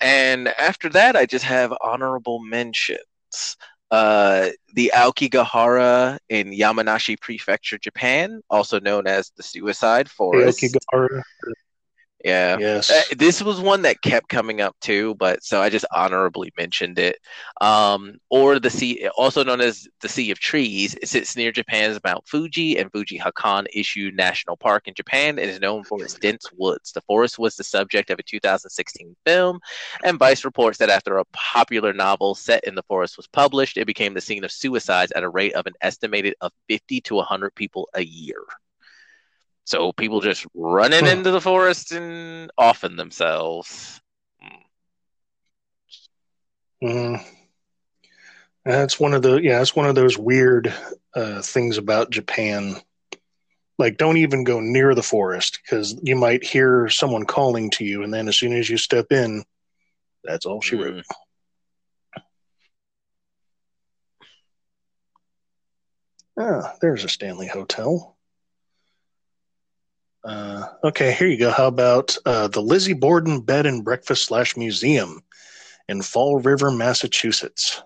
and 0.00 0.48
after 0.48 0.88
that, 0.90 1.16
I 1.16 1.26
just 1.26 1.44
have 1.44 1.72
honorable 1.80 2.40
mentions. 2.40 3.56
Uh, 3.90 4.50
the 4.74 4.92
Aokigahara 4.94 6.18
in 6.28 6.52
Yamanashi 6.52 7.20
Prefecture, 7.20 7.76
Japan, 7.76 8.40
also 8.48 8.78
known 8.78 9.08
as 9.08 9.32
the 9.36 9.42
Suicide 9.42 10.08
Forest. 10.08 10.62
Aokigahara 10.62 11.22
yeah. 12.24 12.58
Yes. 12.58 12.90
Uh, 12.90 13.02
this 13.16 13.42
was 13.42 13.60
one 13.60 13.82
that 13.82 14.02
kept 14.02 14.28
coming 14.28 14.60
up 14.60 14.76
too, 14.80 15.14
but 15.14 15.42
so 15.42 15.62
I 15.62 15.70
just 15.70 15.84
honorably 15.94 16.52
mentioned 16.58 16.98
it. 16.98 17.18
Um, 17.60 18.18
or 18.28 18.58
the 18.58 18.70
sea, 18.70 19.08
also 19.16 19.42
known 19.42 19.60
as 19.60 19.88
the 20.00 20.08
Sea 20.08 20.30
of 20.30 20.38
Trees, 20.38 20.94
it 21.00 21.08
sits 21.08 21.36
near 21.36 21.52
Japan's 21.52 21.98
Mount 22.04 22.26
Fuji 22.28 22.78
and 22.78 22.90
Fuji 22.92 23.18
Hakan 23.18 23.66
Isshu 23.74 24.14
National 24.14 24.56
Park 24.56 24.86
in 24.86 24.94
Japan 24.94 25.38
and 25.38 25.50
is 25.50 25.60
known 25.60 25.84
for 25.84 26.02
its 26.02 26.14
dense 26.14 26.46
woods. 26.56 26.92
The 26.92 27.00
forest 27.02 27.38
was 27.38 27.56
the 27.56 27.64
subject 27.64 28.10
of 28.10 28.18
a 28.18 28.22
2016 28.22 29.16
film, 29.24 29.60
and 30.04 30.18
Vice 30.18 30.44
reports 30.44 30.78
that 30.78 30.90
after 30.90 31.18
a 31.18 31.24
popular 31.32 31.92
novel 31.92 32.34
set 32.34 32.64
in 32.64 32.74
the 32.74 32.82
forest 32.82 33.16
was 33.16 33.26
published, 33.26 33.78
it 33.78 33.86
became 33.86 34.14
the 34.14 34.20
scene 34.20 34.44
of 34.44 34.52
suicides 34.52 35.12
at 35.12 35.22
a 35.22 35.28
rate 35.28 35.54
of 35.54 35.66
an 35.66 35.74
estimated 35.80 36.34
of 36.40 36.52
50 36.68 37.00
to 37.02 37.14
100 37.14 37.54
people 37.54 37.88
a 37.94 38.02
year. 38.02 38.44
So 39.70 39.92
people 39.92 40.20
just 40.20 40.44
running 40.52 41.04
huh. 41.04 41.12
into 41.12 41.30
the 41.30 41.40
forest 41.40 41.92
and 41.92 42.50
offing 42.58 42.96
themselves. 42.96 44.00
Mm. 46.82 47.24
That's 48.64 48.98
one 48.98 49.14
of 49.14 49.22
the 49.22 49.36
yeah, 49.36 49.58
That's 49.58 49.76
one 49.76 49.86
of 49.86 49.94
those 49.94 50.18
weird 50.18 50.74
uh, 51.14 51.40
things 51.42 51.78
about 51.78 52.10
Japan. 52.10 52.80
Like, 53.78 53.96
don't 53.96 54.16
even 54.16 54.42
go 54.42 54.58
near 54.58 54.92
the 54.96 55.04
forest 55.04 55.60
because 55.62 55.96
you 56.02 56.16
might 56.16 56.42
hear 56.42 56.88
someone 56.88 57.24
calling 57.24 57.70
to 57.70 57.84
you, 57.84 58.02
and 58.02 58.12
then 58.12 58.26
as 58.26 58.36
soon 58.36 58.52
as 58.52 58.68
you 58.68 58.76
step 58.76 59.12
in, 59.12 59.44
that's 60.24 60.46
all 60.46 60.60
she 60.60 60.74
wrote. 60.74 61.04
Mm. 62.16 62.22
Ah, 66.40 66.74
there's 66.80 67.04
a 67.04 67.08
Stanley 67.08 67.46
Hotel. 67.46 68.16
Uh, 70.22 70.66
okay, 70.84 71.12
here 71.12 71.28
you 71.28 71.38
go. 71.38 71.50
How 71.50 71.66
about 71.66 72.16
uh, 72.26 72.48
the 72.48 72.60
Lizzie 72.60 72.92
Borden 72.92 73.40
Bed 73.40 73.66
and 73.66 73.84
Breakfast 73.84 74.26
slash 74.26 74.56
Museum 74.56 75.22
in 75.88 76.02
Fall 76.02 76.40
River, 76.40 76.70
Massachusetts? 76.70 77.82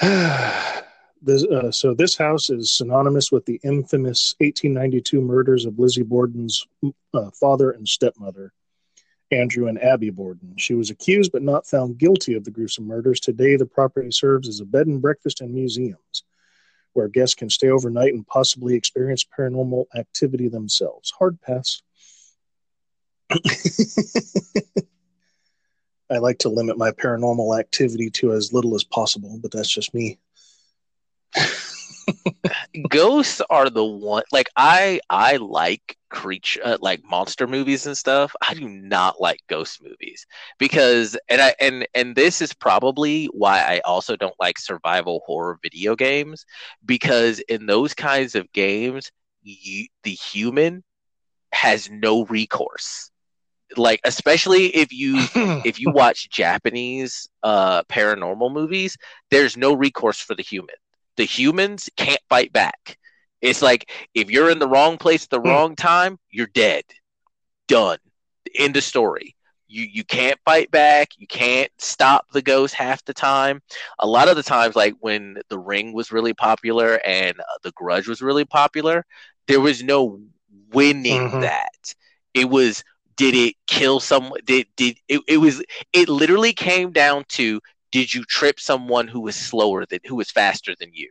this, 0.00 1.44
uh, 1.44 1.72
so 1.72 1.94
this 1.94 2.16
house 2.16 2.48
is 2.50 2.70
synonymous 2.70 3.32
with 3.32 3.44
the 3.46 3.60
infamous 3.64 4.34
1892 4.38 5.20
murders 5.20 5.64
of 5.64 5.78
Lizzie 5.78 6.04
Borden's 6.04 6.64
uh, 7.12 7.30
father 7.32 7.72
and 7.72 7.88
stepmother, 7.88 8.52
Andrew 9.32 9.66
and 9.66 9.82
Abby 9.82 10.10
Borden. 10.10 10.54
She 10.58 10.74
was 10.74 10.90
accused 10.90 11.32
but 11.32 11.42
not 11.42 11.66
found 11.66 11.98
guilty 11.98 12.34
of 12.34 12.44
the 12.44 12.52
gruesome 12.52 12.86
murders. 12.86 13.18
Today, 13.18 13.56
the 13.56 13.66
property 13.66 14.12
serves 14.12 14.48
as 14.48 14.60
a 14.60 14.64
bed 14.64 14.86
and 14.86 15.02
breakfast 15.02 15.40
and 15.40 15.52
museums 15.52 16.22
where 16.96 17.08
guests 17.08 17.34
can 17.34 17.50
stay 17.50 17.68
overnight 17.68 18.14
and 18.14 18.26
possibly 18.26 18.74
experience 18.74 19.24
paranormal 19.38 19.84
activity 19.94 20.48
themselves. 20.48 21.12
Hard 21.18 21.40
pass. 21.42 21.82
I 26.10 26.18
like 26.18 26.38
to 26.38 26.48
limit 26.48 26.78
my 26.78 26.92
paranormal 26.92 27.58
activity 27.58 28.10
to 28.10 28.32
as 28.32 28.52
little 28.52 28.74
as 28.74 28.84
possible, 28.84 29.38
but 29.42 29.50
that's 29.50 29.68
just 29.68 29.92
me. 29.92 30.18
Ghosts 32.88 33.42
are 33.50 33.68
the 33.68 33.84
one 33.84 34.22
like 34.32 34.48
I 34.56 35.00
I 35.10 35.36
like 35.36 35.98
creature 36.08 36.60
uh, 36.64 36.76
like 36.80 37.02
monster 37.04 37.46
movies 37.46 37.86
and 37.86 37.96
stuff 37.96 38.34
i 38.42 38.54
do 38.54 38.68
not 38.68 39.20
like 39.20 39.40
ghost 39.48 39.82
movies 39.82 40.26
because 40.58 41.16
and 41.28 41.40
i 41.40 41.54
and 41.60 41.86
and 41.94 42.14
this 42.14 42.40
is 42.40 42.52
probably 42.54 43.26
why 43.26 43.58
i 43.60 43.80
also 43.84 44.16
don't 44.16 44.34
like 44.38 44.58
survival 44.58 45.22
horror 45.26 45.58
video 45.62 45.96
games 45.96 46.44
because 46.84 47.40
in 47.48 47.66
those 47.66 47.94
kinds 47.94 48.34
of 48.34 48.50
games 48.52 49.10
you, 49.42 49.86
the 50.02 50.10
human 50.10 50.82
has 51.52 51.90
no 51.90 52.24
recourse. 52.26 53.10
Like 53.76 54.00
especially 54.04 54.66
if 54.66 54.92
you 54.92 55.16
if 55.64 55.80
you 55.80 55.90
watch 55.90 56.30
japanese 56.30 57.28
uh 57.42 57.82
paranormal 57.84 58.52
movies 58.52 58.96
there's 59.30 59.56
no 59.56 59.74
recourse 59.74 60.20
for 60.20 60.34
the 60.34 60.42
human. 60.42 60.76
The 61.16 61.24
humans 61.24 61.88
can't 61.96 62.20
fight 62.28 62.52
back 62.52 62.98
it's 63.40 63.62
like 63.62 63.90
if 64.14 64.30
you're 64.30 64.50
in 64.50 64.58
the 64.58 64.68
wrong 64.68 64.98
place 64.98 65.24
at 65.24 65.30
the 65.30 65.40
mm. 65.40 65.46
wrong 65.46 65.76
time, 65.76 66.18
you're 66.30 66.48
dead. 66.48 66.84
Done. 67.68 67.98
End 68.54 68.76
of 68.76 68.84
story. 68.84 69.34
You 69.68 69.82
you 69.82 70.04
can't 70.04 70.38
fight 70.44 70.70
back. 70.70 71.10
You 71.18 71.26
can't 71.26 71.70
stop 71.78 72.26
the 72.32 72.42
ghost 72.42 72.74
half 72.74 73.04
the 73.04 73.14
time. 73.14 73.60
A 73.98 74.06
lot 74.06 74.28
of 74.28 74.36
the 74.36 74.42
times, 74.42 74.76
like 74.76 74.94
when 75.00 75.38
The 75.48 75.58
Ring 75.58 75.92
was 75.92 76.12
really 76.12 76.34
popular 76.34 77.00
and 77.04 77.38
uh, 77.40 77.58
The 77.62 77.72
Grudge 77.72 78.06
was 78.06 78.22
really 78.22 78.44
popular, 78.44 79.04
there 79.48 79.60
was 79.60 79.82
no 79.82 80.20
winning 80.72 81.28
mm-hmm. 81.30 81.40
that. 81.40 81.94
It 82.32 82.48
was 82.48 82.84
did 83.16 83.34
it 83.34 83.56
kill 83.66 83.98
someone? 83.98 84.40
Did 84.44 84.66
did 84.76 84.98
it, 85.08 85.20
it 85.26 85.38
was 85.38 85.62
it 85.92 86.08
literally 86.08 86.52
came 86.52 86.92
down 86.92 87.24
to 87.30 87.60
did 87.90 88.12
you 88.14 88.24
trip 88.24 88.60
someone 88.60 89.08
who 89.08 89.20
was 89.20 89.34
slower 89.34 89.86
than 89.86 90.00
who 90.04 90.16
was 90.16 90.30
faster 90.30 90.74
than 90.78 90.90
you? 90.92 91.10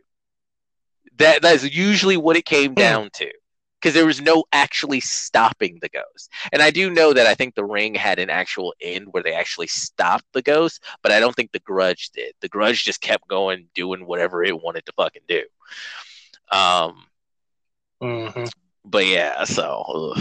That 1.18 1.42
that's 1.42 1.64
usually 1.64 2.16
what 2.16 2.36
it 2.36 2.44
came 2.44 2.70
hmm. 2.72 2.74
down 2.74 3.10
to. 3.14 3.30
because 3.80 3.94
there 3.94 4.06
was 4.06 4.20
no 4.20 4.44
actually 4.52 5.00
stopping 5.00 5.78
the 5.80 5.88
ghost. 5.88 6.30
And 6.52 6.62
I 6.62 6.70
do 6.70 6.90
know 6.90 7.12
that 7.12 7.26
I 7.26 7.34
think 7.34 7.54
the 7.54 7.64
ring 7.64 7.94
had 7.94 8.18
an 8.18 8.30
actual 8.30 8.74
end 8.80 9.08
where 9.12 9.22
they 9.22 9.34
actually 9.34 9.68
stopped 9.68 10.24
the 10.32 10.42
ghost, 10.42 10.82
but 11.02 11.12
I 11.12 11.20
don't 11.20 11.34
think 11.36 11.52
the 11.52 11.60
grudge 11.60 12.10
did. 12.10 12.34
The 12.40 12.48
grudge 12.48 12.84
just 12.84 13.00
kept 13.00 13.28
going, 13.28 13.68
doing 13.74 14.06
whatever 14.06 14.42
it 14.42 14.60
wanted 14.60 14.86
to 14.86 14.92
fucking 14.92 15.22
do. 15.28 15.44
Um, 16.50 17.06
Mm-hmm. 18.02 18.44
but 18.84 19.06
yeah, 19.06 19.44
so 19.44 20.14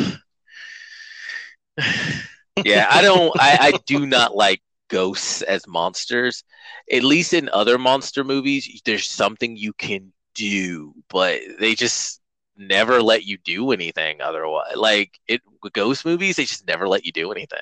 yeah, 2.64 2.88
I 2.90 3.02
don't, 3.02 3.34
I, 3.40 3.58
I 3.62 3.74
do 3.86 4.06
not 4.06 4.36
like 4.36 4.62
ghosts 4.90 5.42
as 5.42 5.68
monsters. 5.68 6.44
At 6.92 7.04
least 7.04 7.34
in 7.34 7.50
other 7.50 7.78
monster 7.78 8.24
movies, 8.24 8.82
there's 8.86 9.10
something 9.10 9.58
you 9.58 9.74
can 9.74 10.14
do, 10.36 10.94
but 11.10 11.42
they 11.60 11.74
just 11.74 12.22
never 12.58 13.02
let 13.02 13.26
you 13.26 13.38
do 13.38 13.72
anything 13.72 14.22
otherwise. 14.22 14.76
Like 14.76 15.20
it 15.28 15.42
with 15.64 15.74
ghost 15.74 16.06
movies, 16.06 16.36
they 16.36 16.46
just 16.46 16.68
never 16.68 16.88
let 16.88 17.06
you 17.06 17.12
do 17.12 17.32
anything. 17.32 17.60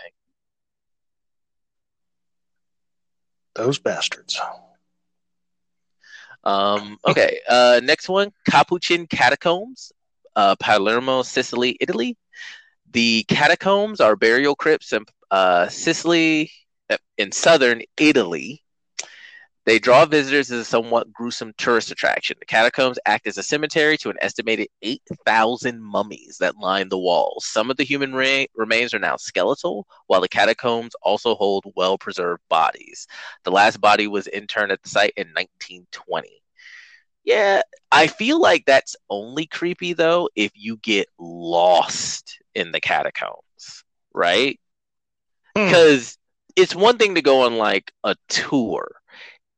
Those 3.55 3.79
bastards. 3.79 4.39
Um, 6.43 6.97
okay, 7.07 7.39
uh, 7.47 7.79
next 7.83 8.09
one 8.09 8.31
Capuchin 8.49 9.07
Catacombs, 9.07 9.93
uh, 10.35 10.55
Palermo, 10.59 11.21
Sicily, 11.21 11.77
Italy. 11.79 12.17
The 12.91 13.23
catacombs 13.27 14.01
are 14.01 14.15
burial 14.15 14.55
crypts 14.55 14.93
in 14.93 15.05
uh, 15.31 15.67
Sicily, 15.69 16.51
uh, 16.89 16.97
in 17.17 17.31
southern 17.31 17.81
Italy. 17.97 18.62
They 19.65 19.79
draw 19.79 20.05
visitors 20.05 20.51
as 20.51 20.59
a 20.59 20.65
somewhat 20.65 21.13
gruesome 21.13 21.53
tourist 21.57 21.89
attraction. 21.89 22.35
The 22.39 22.45
catacombs 22.45 22.99
act 23.05 23.27
as 23.27 23.37
a 23.37 23.43
cemetery 23.43 23.97
to 23.99 24.09
an 24.09 24.17
estimated 24.19 24.67
8,000 24.81 25.81
mummies 25.81 26.37
that 26.39 26.57
line 26.57 26.89
the 26.89 26.97
walls. 26.97 27.45
Some 27.45 27.71
of 27.71 27.77
the 27.77 27.85
human 27.85 28.13
re- 28.13 28.47
remains 28.55 28.93
are 28.93 28.99
now 28.99 29.15
skeletal, 29.15 29.87
while 30.07 30.19
the 30.19 30.27
catacombs 30.27 30.95
also 31.01 31.35
hold 31.35 31.65
well 31.77 31.97
preserved 31.97 32.43
bodies. 32.49 33.07
The 33.43 33.51
last 33.51 33.79
body 33.79 34.07
was 34.07 34.27
interned 34.27 34.73
at 34.73 34.83
the 34.83 34.89
site 34.89 35.13
in 35.15 35.27
1920. 35.27 36.43
Yeah, 37.23 37.61
I 37.89 38.07
feel 38.07 38.41
like 38.41 38.65
that's 38.65 38.97
only 39.09 39.45
creepy 39.45 39.93
though 39.93 40.29
if 40.35 40.51
you 40.55 40.77
get 40.77 41.07
lost 41.17 42.41
in 42.53 42.73
the 42.73 42.81
catacombs, 42.81 43.85
right? 44.13 44.59
Hmm. 45.55 45.65
Because 45.65 46.17
it's 46.55 46.75
one 46.75 46.97
thing 46.97 47.15
to 47.15 47.21
go 47.21 47.43
on 47.43 47.57
like 47.57 47.93
a 48.03 48.15
tour. 48.27 48.91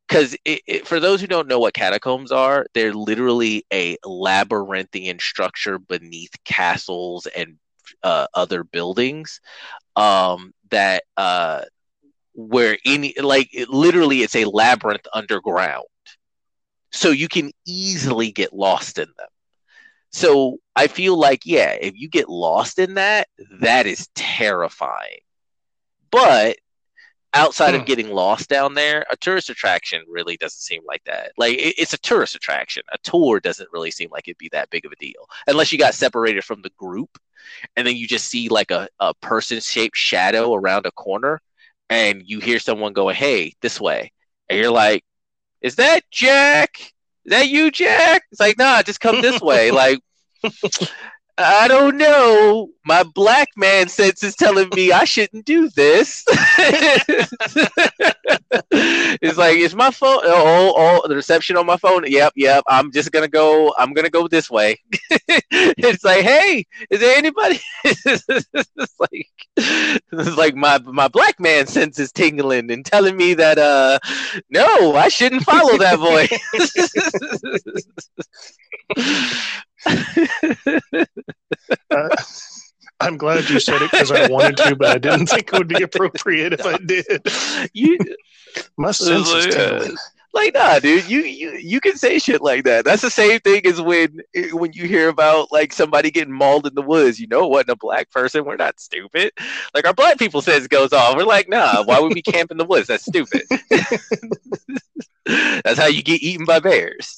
Because 0.07 0.38
for 0.86 0.99
those 0.99 1.19
who 1.19 1.27
don't 1.27 1.48
know 1.48 1.60
what 1.60 1.73
catacombs 1.73 2.32
are, 2.32 2.68
they're 2.73 2.94
literally 2.94 3.65
a 3.73 3.98
labyrinthian 4.06 5.19
structure 5.19 5.80
beneath 5.80 6.32
castles 6.44 7.26
and 7.27 7.57
uh, 8.03 8.27
other 8.34 8.64
buildings 8.64 9.41
um, 9.95 10.53
that 10.69 11.03
uh, 11.18 11.61
where 12.34 12.77
any 12.86 13.14
like 13.19 13.49
it, 13.53 13.69
literally 13.69 14.22
it's 14.22 14.36
a 14.36 14.45
labyrinth 14.45 15.07
underground. 15.14 15.86
So 16.91 17.10
you 17.10 17.27
can 17.27 17.52
easily 17.65 18.32
get 18.32 18.53
lost 18.53 18.98
in 18.98 19.07
them. 19.18 19.27
So 20.11 20.57
i 20.76 20.88
feel 20.88 21.18
like 21.18 21.41
yeah 21.45 21.72
if 21.80 21.94
you 21.95 22.10
get 22.10 22.30
lost 22.30 22.80
in 22.80 22.95
that 22.95 23.27
that 23.61 23.86
is 23.86 24.07
terrifying. 24.15 25.19
But 26.11 26.57
outside 27.35 27.75
Hmm. 27.75 27.81
of 27.81 27.85
getting 27.85 28.09
lost 28.11 28.49
down 28.49 28.73
there 28.75 29.05
a 29.11 29.17
tourist 29.17 29.49
attraction 29.49 30.03
really 30.09 30.37
doesn't 30.37 30.61
seem 30.61 30.81
like 30.87 31.03
that. 31.05 31.33
Like 31.37 31.57
it, 31.57 31.75
it's 31.77 31.93
a 31.93 31.99
tourist 31.99 32.35
attraction. 32.35 32.83
A 32.93 32.97
tour 33.03 33.39
doesn't 33.39 33.69
really 33.73 33.91
seem 33.91 34.09
like 34.11 34.27
it'd 34.27 34.37
be 34.39 34.49
that 34.53 34.69
big 34.71 34.85
of 34.85 34.91
a 34.93 34.95
deal 34.97 35.27
unless 35.47 35.71
you 35.71 35.77
got 35.79 35.95
separated 35.95 36.43
from 36.45 36.61
the 36.63 36.71
group 36.77 37.19
and 37.75 37.85
then 37.87 37.95
you 37.97 38.07
just 38.07 38.27
see 38.27 38.49
like 38.49 38.71
a, 38.71 38.87
a 38.99 39.13
person 39.15 39.59
shaped 39.59 39.97
shadow 39.97 40.53
around 40.55 40.85
a 40.87 40.91
corner 40.91 41.41
and 41.89 42.23
you 42.25 42.39
hear 42.39 42.59
someone 42.59 42.93
going 42.93 43.15
hey 43.15 43.53
this 43.61 43.79
way. 43.81 44.11
And 44.49 44.59
you're 44.59 44.71
like 44.71 45.03
is 45.61 45.75
that 45.77 46.01
jack? 46.11 46.77
Is 47.25 47.31
that 47.31 47.49
you 47.49 47.71
jack? 47.71 48.23
It's 48.31 48.39
like 48.41 48.57
nah 48.57 48.81
just 48.83 48.99
come 49.01 49.21
this 49.21 49.41
way. 49.41 49.71
Like 49.81 49.99
I 51.37 51.67
don't 51.67 51.97
know. 51.97 52.69
My 52.85 53.03
black 53.03 53.49
man 53.57 53.89
sense 53.89 54.23
is 54.23 54.35
telling 54.35 54.69
me 54.73 54.93
I 54.93 55.03
shouldn't 55.03 55.45
do 55.45 55.69
this. 55.69 56.23
it's 58.71 59.37
like, 59.37 59.57
is 59.57 59.75
my 59.75 59.91
phone? 59.91 60.21
Oh, 60.23 60.73
oh, 60.77 61.07
the 61.07 61.15
reception 61.15 61.57
on 61.57 61.65
my 61.65 61.75
phone. 61.75 62.03
Yep, 62.07 62.33
yep. 62.37 62.63
I'm 62.67 62.89
just 62.91 63.11
gonna 63.11 63.27
go. 63.27 63.73
I'm 63.77 63.93
gonna 63.93 64.09
go 64.09 64.29
this 64.29 64.49
way. 64.49 64.79
it's 65.51 66.05
like, 66.05 66.23
hey, 66.23 66.65
is 66.89 67.01
there 67.01 67.17
anybody? 67.17 67.59
it's 67.83 68.95
like, 68.99 69.27
it's 69.57 70.37
like 70.37 70.55
my 70.55 70.77
my 70.85 71.09
black 71.09 71.37
man 71.39 71.67
sense 71.67 71.99
is 71.99 72.13
tingling 72.13 72.71
and 72.71 72.85
telling 72.85 73.17
me 73.17 73.33
that 73.33 73.57
uh, 73.57 73.99
no, 74.49 74.95
I 74.95 75.09
shouldn't 75.09 75.43
follow 75.43 75.77
that 75.79 75.99
voice. 75.99 76.29
Uh, 81.91 82.09
I'm 83.01 83.17
glad 83.17 83.49
you 83.49 83.59
said 83.59 83.81
it 83.81 83.91
because 83.91 84.11
I 84.11 84.27
wanted 84.27 84.57
to, 84.57 84.75
but 84.75 84.87
I 84.87 84.97
didn't 84.97 85.27
think 85.27 85.51
it 85.51 85.57
would 85.57 85.67
be 85.67 85.83
appropriate 85.83 86.53
if 86.53 86.65
I 86.65 86.77
did. 86.77 87.05
you 87.73 87.97
My 88.77 88.91
sense 88.91 89.29
is 89.29 89.47
tingling. 89.53 89.97
like 90.33 90.53
nah 90.53 90.79
dude 90.79 91.09
you 91.09 91.21
you 91.21 91.51
you 91.53 91.81
can 91.81 91.97
say 91.97 92.19
shit 92.19 92.41
like 92.41 92.63
that. 92.63 92.85
That's 92.85 93.01
the 93.01 93.09
same 93.09 93.41
thing 93.41 93.65
as 93.65 93.81
when 93.81 94.21
when 94.53 94.71
you 94.71 94.87
hear 94.87 95.09
about 95.09 95.51
like 95.51 95.73
somebody 95.73 96.09
getting 96.09 96.33
mauled 96.33 96.67
in 96.67 96.73
the 96.73 96.81
woods. 96.81 97.19
You 97.19 97.27
know 97.27 97.43
it 97.43 97.51
wasn't 97.51 97.71
a 97.71 97.75
black 97.75 98.11
person. 98.11 98.45
We're 98.45 98.55
not 98.55 98.79
stupid. 98.79 99.33
Like 99.73 99.85
our 99.85 99.93
black 99.93 100.17
people 100.17 100.41
says 100.41 100.67
goes 100.67 100.93
off. 100.93 101.17
We're 101.17 101.23
like 101.23 101.49
nah 101.49 101.83
why 101.83 101.99
would 101.99 102.13
we 102.13 102.21
camp 102.21 102.49
in 102.49 102.57
the 102.57 102.65
woods? 102.65 102.87
That's 102.87 103.05
stupid. 103.05 103.43
That's 105.65 105.79
how 105.79 105.87
you 105.87 106.01
get 106.01 106.21
eaten 106.21 106.45
by 106.45 106.59
bears 106.59 107.17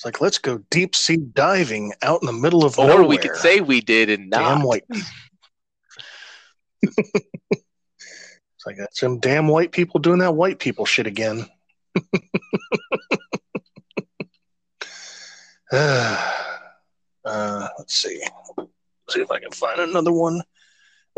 It's 0.00 0.04
like 0.06 0.22
let's 0.22 0.38
go 0.38 0.64
deep 0.70 0.96
sea 0.96 1.18
diving 1.18 1.92
out 2.00 2.22
in 2.22 2.26
the 2.26 2.32
middle 2.32 2.64
of 2.64 2.78
or 2.78 2.86
nowhere. 2.86 3.04
we 3.04 3.18
could 3.18 3.36
say 3.36 3.60
we 3.60 3.82
did 3.82 4.08
and 4.08 4.30
damn 4.30 4.60
not 4.60 4.66
white. 4.66 4.88
people. 4.88 5.10
it's 7.50 8.64
like 8.64 8.78
that's 8.78 8.98
some 8.98 9.20
damn 9.20 9.46
white 9.46 9.72
people 9.72 10.00
doing 10.00 10.20
that 10.20 10.34
white 10.34 10.58
people 10.58 10.86
shit 10.86 11.06
again. 11.06 11.44
uh, 15.70 17.68
let's 17.76 17.94
see. 17.94 18.22
see 19.10 19.20
if 19.20 19.30
I 19.30 19.38
can 19.38 19.50
find 19.50 19.80
another 19.80 20.12
one. 20.12 20.40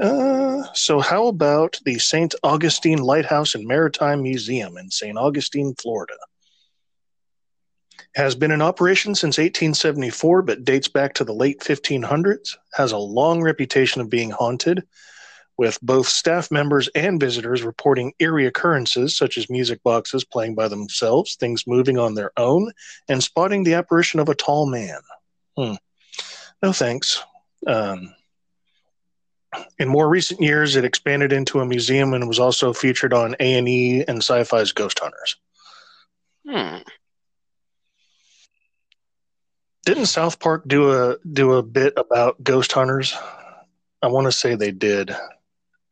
Uh, 0.03 0.65
so, 0.75 0.99
how 0.99 1.29
about 1.29 1.79
the 1.85 2.01
St. 2.01 2.35
Augustine 2.43 2.99
Lighthouse 2.99 3.55
and 3.55 3.65
Maritime 3.65 4.25
Museum 4.25 4.77
in 4.77 4.91
St. 4.91 5.17
Augustine, 5.17 5.73
Florida? 5.81 6.15
Has 8.15 8.35
been 8.35 8.51
in 8.51 8.61
operation 8.61 9.15
since 9.15 9.39
1874, 9.39 10.43
but 10.43 10.65
dates 10.65 10.89
back 10.89 11.15
to 11.15 11.25
the 11.25 11.33
late 11.33 11.61
1500s. 11.61 12.57
Has 12.75 12.93
a 12.93 12.99
long 12.99 13.43
reputation 13.43 14.01
of 14.01 14.11
being 14.11 14.31
haunted, 14.31 14.83
with 15.57 15.79
both 15.81 16.09
staff 16.09 16.51
members 16.51 16.89
and 16.95 17.21
visitors 17.21 17.63
reporting 17.63 18.13
eerie 18.19 18.47
occurrences 18.47 19.17
such 19.17 19.39
as 19.39 19.51
music 19.51 19.83
boxes 19.83 20.25
playing 20.25 20.55
by 20.55 20.69
themselves, 20.69 21.37
things 21.37 21.67
moving 21.67 21.99
on 21.99 22.15
their 22.15 22.33
own, 22.37 22.73
and 23.09 23.23
spotting 23.23 23.63
the 23.63 23.75
apparition 23.75 24.21
of 24.21 24.29
a 24.29 24.35
tall 24.35 24.67
man. 24.67 25.01
Hmm. 25.57 25.75
No 26.63 26.73
thanks. 26.73 27.23
Um, 27.67 28.15
in 29.79 29.89
more 29.89 30.09
recent 30.09 30.41
years, 30.41 30.77
it 30.77 30.85
expanded 30.85 31.33
into 31.33 31.61
a 31.61 31.67
museum 31.67 32.15
and 32.15 32.27
was 32.27 32.39
also 32.39 32.73
featured 32.73 33.13
on 33.13 33.37
A 33.39 33.55
and 33.55 33.69
E 33.69 34.05
and 34.07 34.19
Sci-Fi's 34.19 34.73
Ghost 34.73 34.99
Hunters. 34.99 35.37
hmm. 36.49 36.79
Didn't 39.85 40.07
South 40.07 40.39
Park 40.39 40.63
do 40.67 40.93
a 40.93 41.17
do 41.33 41.55
a 41.55 41.63
bit 41.63 41.95
about 41.97 42.43
ghost 42.43 42.73
hunters? 42.73 43.17
I 44.01 44.07
want 44.09 44.27
to 44.27 44.33
say 44.33 44.55
they 44.55 44.71
did. 44.71 45.15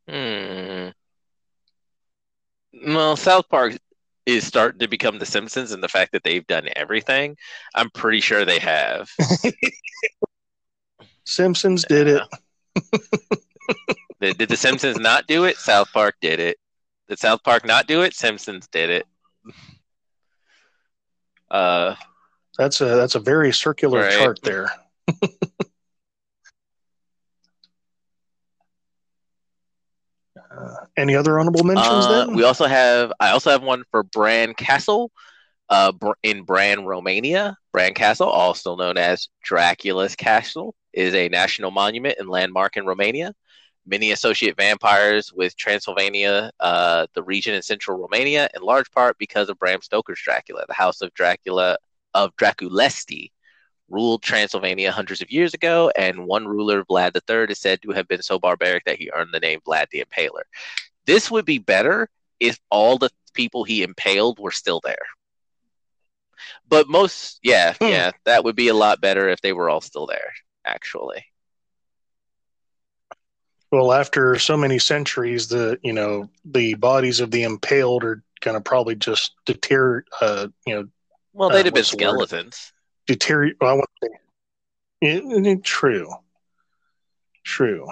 Hmm. 0.09 0.89
Well, 2.87 3.17
South 3.17 3.49
Park 3.49 3.77
is 4.27 4.47
starting 4.47 4.79
to 4.81 4.89
become 4.89 5.19
The 5.19 5.27
Simpsons 5.27 5.73
and 5.73 5.83
the 5.83 5.89
fact 5.89 6.13
that 6.13 6.23
they've 6.23 6.47
done 6.47 6.69
everything. 6.77 7.37
I'm 7.75 7.91
pretty 7.91 8.21
sure 8.21 8.45
they 8.45 8.59
have. 8.59 9.11
Simpsons 11.25 11.85
did 11.85 12.09
it. 12.09 12.23
Did, 14.21 14.37
did 14.37 14.49
The 14.51 14.57
Simpsons 14.57 14.99
not 14.99 15.27
do 15.27 15.45
it? 15.45 15.57
South 15.57 15.91
Park 15.93 16.17
did 16.21 16.41
it. 16.41 16.59
Did 17.09 17.19
South 17.19 17.43
Park 17.43 17.65
not 17.65 17.87
do 17.87 18.03
it? 18.03 18.15
Simpsons 18.15 18.69
did 18.69 18.91
it. 18.91 19.07
Uh, 21.51 21.95
That's 22.61 22.81
a 22.83 22.85
that's 22.85 23.15
a 23.15 23.21
very 23.21 23.55
circular 23.55 24.01
Right. 24.01 24.13
chart 24.13 24.41
there. 24.43 24.71
uh, 30.37 30.75
any 30.95 31.17
other 31.17 31.41
honorable 31.41 31.65
mentions 31.65 32.05
uh, 32.05 32.27
then? 32.27 32.37
we 32.37 32.45
also 32.45 32.67
have. 32.67 33.15
I 33.19 33.31
also 33.31 33.49
have 33.49 33.63
one 33.63 33.85
for 33.91 34.03
Bran 34.03 34.53
Castle, 34.53 35.11
uh, 35.71 35.91
in 36.23 36.43
Bran, 36.43 36.85
Romania. 36.85 37.57
Bran 37.73 37.95
Castle, 37.95 38.29
also 38.29 38.77
known 38.77 38.99
as 38.99 39.31
Dracula's 39.43 40.15
Castle, 40.15 40.75
is 40.93 41.15
a 41.15 41.31
national 41.31 41.71
monument 41.71 42.17
and 42.19 42.29
landmark 42.29 42.77
in 42.77 42.85
Romania. 42.85 43.33
Many 43.87 44.11
associate 44.11 44.59
vampires 44.59 45.33
with 45.33 45.57
Transylvania, 45.57 46.51
uh, 46.61 47.07
the 47.15 47.23
region 47.23 47.55
in 47.55 47.63
central 47.63 47.97
Romania, 47.99 48.51
in 48.55 48.61
large 48.61 48.91
part 48.91 49.17
because 49.17 49.49
of 49.49 49.59
Bram 49.59 49.81
Stoker's 49.81 50.21
Dracula. 50.23 50.67
The 50.69 50.75
House 50.75 51.01
of 51.01 51.15
Dracula 51.15 51.79
of 52.15 52.35
Draculesti 52.37 53.31
ruled 53.89 54.23
Transylvania 54.23 54.93
hundreds 54.93 55.21
of 55.21 55.31
years 55.31 55.53
ago, 55.53 55.91
and 55.97 56.27
one 56.27 56.47
ruler, 56.47 56.85
Vlad 56.85 57.17
III, 57.17 57.53
is 57.53 57.59
said 57.59 57.83
to 57.83 57.91
have 57.91 58.09
been 58.09 58.23
so 58.23 58.39
barbaric 58.39 58.85
that 58.85 58.99
he 58.99 59.11
earned 59.13 59.31
the 59.33 59.41
name 59.41 59.61
Vlad 59.67 59.87
the 59.91 60.05
Impaler. 60.05 60.43
This 61.07 61.31
would 61.31 61.45
be 61.45 61.59
better 61.59 62.09
if 62.39 62.59
all 62.71 62.99
the 62.99 63.11
people 63.35 63.65
he 63.65 63.83
impaled 63.83 64.39
were 64.39 64.53
still 64.53 64.81
there. 64.83 64.97
But 66.69 66.89
most, 66.89 67.41
yeah, 67.43 67.75
hmm. 67.75 67.87
yeah, 67.87 68.13
that 68.25 68.45
would 68.45 68.57
be 68.57 68.69
a 68.69 68.75
lot 68.75 69.01
better 69.01 69.29
if 69.29 69.41
they 69.41 69.53
were 69.53 69.69
all 69.69 69.81
still 69.81 70.07
there, 70.07 70.33
actually. 70.65 71.25
Well, 73.73 73.93
after 73.93 74.37
so 74.39 74.57
many 74.57 74.79
centuries, 74.79 75.49
the 75.49 75.79
you 75.83 75.93
know 75.93 76.29
the 76.45 76.75
bodies 76.75 77.21
of 77.21 77.31
the 77.31 77.45
impaled 77.45 78.05
are 78.05 78.23
going 78.41 78.57
to 78.57 78.61
probably 78.61 78.97
just 78.97 79.35
deter. 79.47 80.05
Uh, 80.21 80.49
you 80.67 80.75
know, 80.75 80.89
well, 81.33 81.51
they'd 81.51 81.61
uh, 81.61 81.65
have 81.65 81.75
been 81.75 81.85
skeletons. 81.85 82.73
Deteriorate. 83.07 83.57
Well, 83.61 83.71
I 83.71 83.75
want 83.75 83.91
to 84.03 84.09
say, 84.09 85.51
it, 85.53 85.65
true, 85.65 86.13
true. 87.45 87.89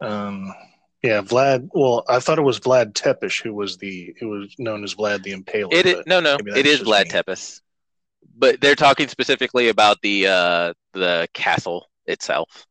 Um, 0.00 0.52
yeah, 1.02 1.20
Vlad. 1.20 1.68
Well, 1.72 2.04
I 2.08 2.18
thought 2.20 2.38
it 2.38 2.42
was 2.42 2.60
Vlad 2.60 2.94
Tepes 2.94 3.40
who 3.40 3.52
was 3.52 3.76
the 3.76 4.14
who 4.20 4.28
was 4.28 4.54
known 4.58 4.84
as 4.84 4.94
Vlad 4.94 5.22
the 5.22 5.34
Impaler. 5.34 5.72
It 5.72 5.86
is, 5.86 6.02
no, 6.06 6.20
no, 6.20 6.36
it 6.54 6.66
is 6.66 6.80
Vlad 6.80 7.04
me. 7.04 7.10
Tepes. 7.10 7.60
But 8.36 8.60
they're 8.60 8.74
talking 8.74 9.08
specifically 9.08 9.68
about 9.68 10.00
the 10.02 10.26
uh, 10.26 10.72
the 10.92 11.28
castle 11.32 11.86
itself 12.06 12.66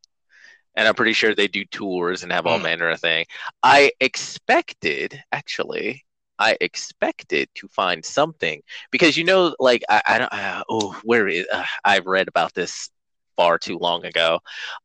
and 0.75 0.87
I'm 0.87 0.95
pretty 0.95 1.13
sure 1.13 1.35
they 1.35 1.47
do 1.47 1.65
tours 1.65 2.23
and 2.23 2.31
have 2.31 2.47
all 2.47 2.59
mm. 2.59 2.63
manner 2.63 2.89
of 2.89 2.99
thing. 2.99 3.25
I 3.61 3.91
expected, 3.99 5.21
actually, 5.31 6.05
I 6.43 6.57
expected 6.59 7.47
to 7.55 7.67
find 7.69 8.03
something 8.03 8.61
because 8.91 9.15
you 9.15 9.23
know, 9.23 9.55
like 9.59 9.83
I, 9.89 10.01
I 10.05 10.17
don't. 10.19 10.33
Uh, 10.33 10.63
oh, 10.69 10.99
where 11.03 11.27
is? 11.27 11.47
Uh, 11.51 11.63
I've 11.85 12.05
read 12.05 12.27
about 12.27 12.53
this 12.53 12.89
far 13.35 13.57
too 13.57 13.77
long 13.77 14.05
ago. 14.05 14.39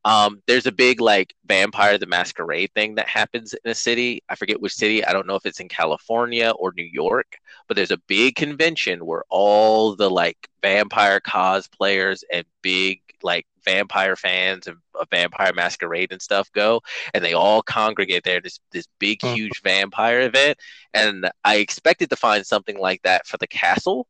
Um, 0.05 0.40
there's 0.47 0.66
a 0.66 0.72
big 0.72 1.01
like 1.01 1.35
Vampire 1.47 1.98
the 1.98 2.06
Masquerade 2.06 2.70
thing 2.74 2.94
that 2.94 3.09
happens 3.09 3.55
in 3.64 3.70
a 3.70 3.74
city. 3.74 4.22
I 4.28 4.36
forget 4.36 4.60
which 4.60 4.74
city. 4.74 5.05
I 5.05 5.12
don't 5.12 5.26
know 5.26 5.35
if 5.35 5.47
it's 5.47 5.60
in 5.60 5.68
California 5.68 6.51
or 6.51 6.72
New 6.76 6.89
York, 6.90 7.36
but 7.66 7.76
there's 7.76 7.90
a 7.90 7.98
big 8.06 8.36
convention 8.36 9.05
where 9.05 9.24
all 9.28 9.97
the 9.97 10.09
like 10.09 10.48
vampire 10.62 11.20
cosplayers 11.20 12.22
and 12.32 12.44
big 12.62 13.01
like 13.23 13.47
vampire 13.65 14.16
fans 14.16 14.66
of, 14.66 14.77
of 14.95 15.09
Vampire 15.11 15.53
Masquerade 15.55 16.12
and 16.12 16.23
stuff 16.23 16.51
go, 16.53 16.81
and 17.15 17.24
they 17.24 17.35
all 17.35 17.62
congregate 17.62 18.24
there. 18.24 18.40
This 18.40 18.61
this 18.73 18.86
big 18.99 19.20
mm-hmm. 19.20 19.35
huge 19.35 19.62
vampire 19.62 20.20
event, 20.23 20.59
and 20.95 21.31
I 21.45 21.57
expected 21.57 22.11
to 22.11 22.16
find 22.16 22.47
something 22.47 22.78
like 22.78 23.03
that 23.03 23.27
for 23.27 23.36
the 23.36 23.47
castle. 23.47 24.07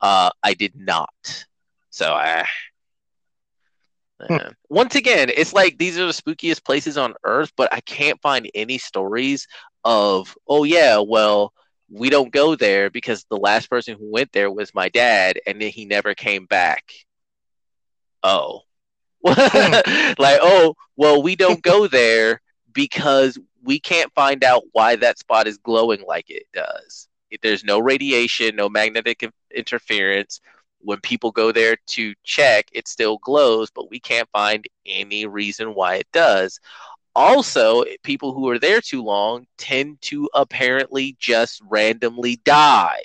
Uh, 0.00 0.30
I 0.42 0.54
did 0.54 0.74
not. 0.74 1.46
So 1.90 2.12
I. 2.12 2.46
Hmm. 4.26 4.34
Uh, 4.34 4.50
once 4.68 4.96
again, 4.96 5.30
it's 5.34 5.54
like 5.54 5.78
these 5.78 5.98
are 5.98 6.06
the 6.06 6.12
spookiest 6.12 6.62
places 6.64 6.98
on 6.98 7.14
earth, 7.24 7.52
but 7.56 7.72
I 7.72 7.80
can't 7.80 8.20
find 8.20 8.50
any 8.54 8.76
stories 8.76 9.46
of, 9.82 10.36
oh, 10.46 10.64
yeah, 10.64 10.98
well, 10.98 11.54
we 11.90 12.10
don't 12.10 12.32
go 12.32 12.54
there 12.54 12.90
because 12.90 13.24
the 13.24 13.36
last 13.36 13.68
person 13.68 13.96
who 13.98 14.10
went 14.10 14.32
there 14.32 14.50
was 14.50 14.74
my 14.74 14.88
dad 14.88 15.40
and 15.46 15.60
then 15.60 15.70
he 15.70 15.84
never 15.84 16.14
came 16.14 16.46
back. 16.46 16.84
Oh, 18.22 18.62
like, 19.22 20.38
oh, 20.42 20.74
well, 20.96 21.22
we 21.22 21.36
don't 21.36 21.62
go 21.62 21.86
there 21.86 22.40
because 22.72 23.38
we 23.62 23.78
can't 23.78 24.12
find 24.14 24.42
out 24.42 24.62
why 24.72 24.96
that 24.96 25.18
spot 25.18 25.46
is 25.46 25.58
glowing 25.58 26.02
like 26.06 26.30
it 26.30 26.46
does. 26.54 27.08
If 27.30 27.40
there's 27.42 27.64
no 27.64 27.78
radiation, 27.78 28.56
no 28.56 28.68
magnetic 28.68 29.28
interference. 29.54 30.40
When 30.80 31.00
people 31.00 31.30
go 31.30 31.52
there 31.52 31.76
to 31.88 32.14
check, 32.24 32.68
it 32.72 32.88
still 32.88 33.18
glows, 33.18 33.70
but 33.70 33.90
we 33.90 34.00
can't 34.00 34.28
find 34.32 34.64
any 34.86 35.26
reason 35.26 35.74
why 35.74 35.96
it 35.96 36.08
does. 36.12 36.58
Also, 37.14 37.84
people 38.02 38.32
who 38.32 38.48
are 38.48 38.58
there 38.58 38.80
too 38.80 39.02
long 39.02 39.46
tend 39.58 40.00
to 40.02 40.30
apparently 40.32 41.16
just 41.18 41.60
randomly 41.68 42.36
die. 42.44 43.02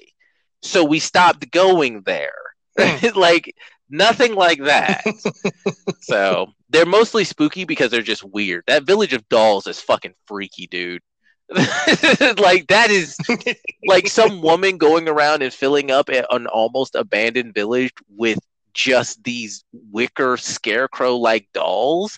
So 0.61 0.83
we 0.85 0.99
stopped 0.99 1.51
going 1.51 2.01
there. 2.03 2.31
Hmm. 2.79 3.07
like 3.19 3.55
Nothing 3.89 4.35
like 4.35 4.63
that. 4.63 5.03
so 6.01 6.47
they're 6.69 6.85
mostly 6.85 7.23
spooky 7.23 7.65
because 7.65 7.91
they're 7.91 8.01
just 8.01 8.23
weird. 8.23 8.63
That 8.67 8.83
village 8.83 9.13
of 9.13 9.27
dolls 9.29 9.67
is 9.67 9.79
fucking 9.79 10.15
freaky, 10.25 10.67
dude. 10.67 11.01
like 11.49 12.65
that 12.67 12.87
is 12.89 13.17
like 13.85 14.07
some 14.07 14.41
woman 14.41 14.77
going 14.77 15.07
around 15.07 15.43
and 15.43 15.53
filling 15.53 15.91
up 15.91 16.09
an 16.09 16.47
almost 16.47 16.95
abandoned 16.95 17.53
village 17.53 17.93
with 18.09 18.39
just 18.73 19.23
these 19.23 19.63
wicker 19.91 20.37
scarecrow 20.37 21.15
like 21.15 21.47
dolls. 21.53 22.17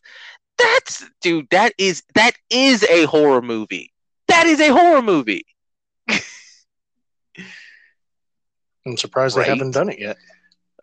That's 0.58 1.06
dude, 1.22 1.50
that 1.50 1.74
is 1.78 2.04
that 2.16 2.32
is 2.50 2.84
a 2.84 3.04
horror 3.06 3.42
movie. 3.42 3.92
That 4.30 4.48
is 4.48 4.62
a 4.62 4.70
horror 4.70 5.02
movie. 5.02 5.46
I'm 8.88 8.98
surprised 8.98 9.36
right? 9.36 9.44
they 9.44 9.50
haven't 9.50 9.72
done 9.72 9.90
it 9.90 10.00
yet. 10.00 10.18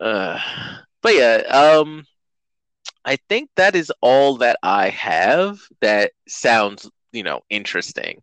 Uh, 0.01 0.39
but 1.03 1.15
yeah, 1.15 1.37
um, 1.49 2.07
I 3.05 3.16
think 3.29 3.51
that 3.57 3.77
is 3.77 3.93
all 4.01 4.39
that 4.39 4.59
I 4.62 4.89
have 4.91 5.61
that 5.81 6.12
sounds, 6.27 6.91
you 7.12 7.23
know, 7.23 7.43
interesting. 7.51 8.23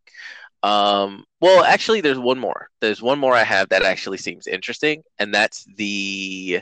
Um, 0.64 1.26
well, 1.40 1.64
actually, 1.64 2.02
there's 2.02 2.20
one 2.20 2.40
more. 2.40 2.70
There's 2.82 3.02
one 3.02 3.20
more 3.20 3.36
I 3.36 3.44
have 3.44 3.70
that 3.70 3.84
actually 3.84 4.18
seems 4.18 4.48
interesting, 4.48 5.04
and 5.20 5.34
that's 5.34 5.66
the 5.76 6.62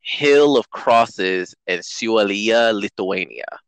Hill 0.00 0.56
of 0.56 0.70
Crosses 0.70 1.54
in 1.66 1.80
Šiauliai, 1.80 2.72
Lithuania. 2.72 3.58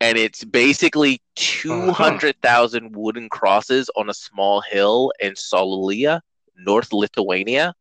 And 0.00 0.18
it's 0.18 0.44
basically 0.44 1.22
uh-huh. 1.38 1.92
200,000 1.92 2.94
wooden 2.94 3.30
crosses 3.30 3.90
on 3.96 4.10
a 4.10 4.14
small 4.14 4.60
hill 4.60 5.12
in 5.20 5.32
Šiauliai, 5.32 6.20
North 6.58 6.92
Lithuania 6.92 7.74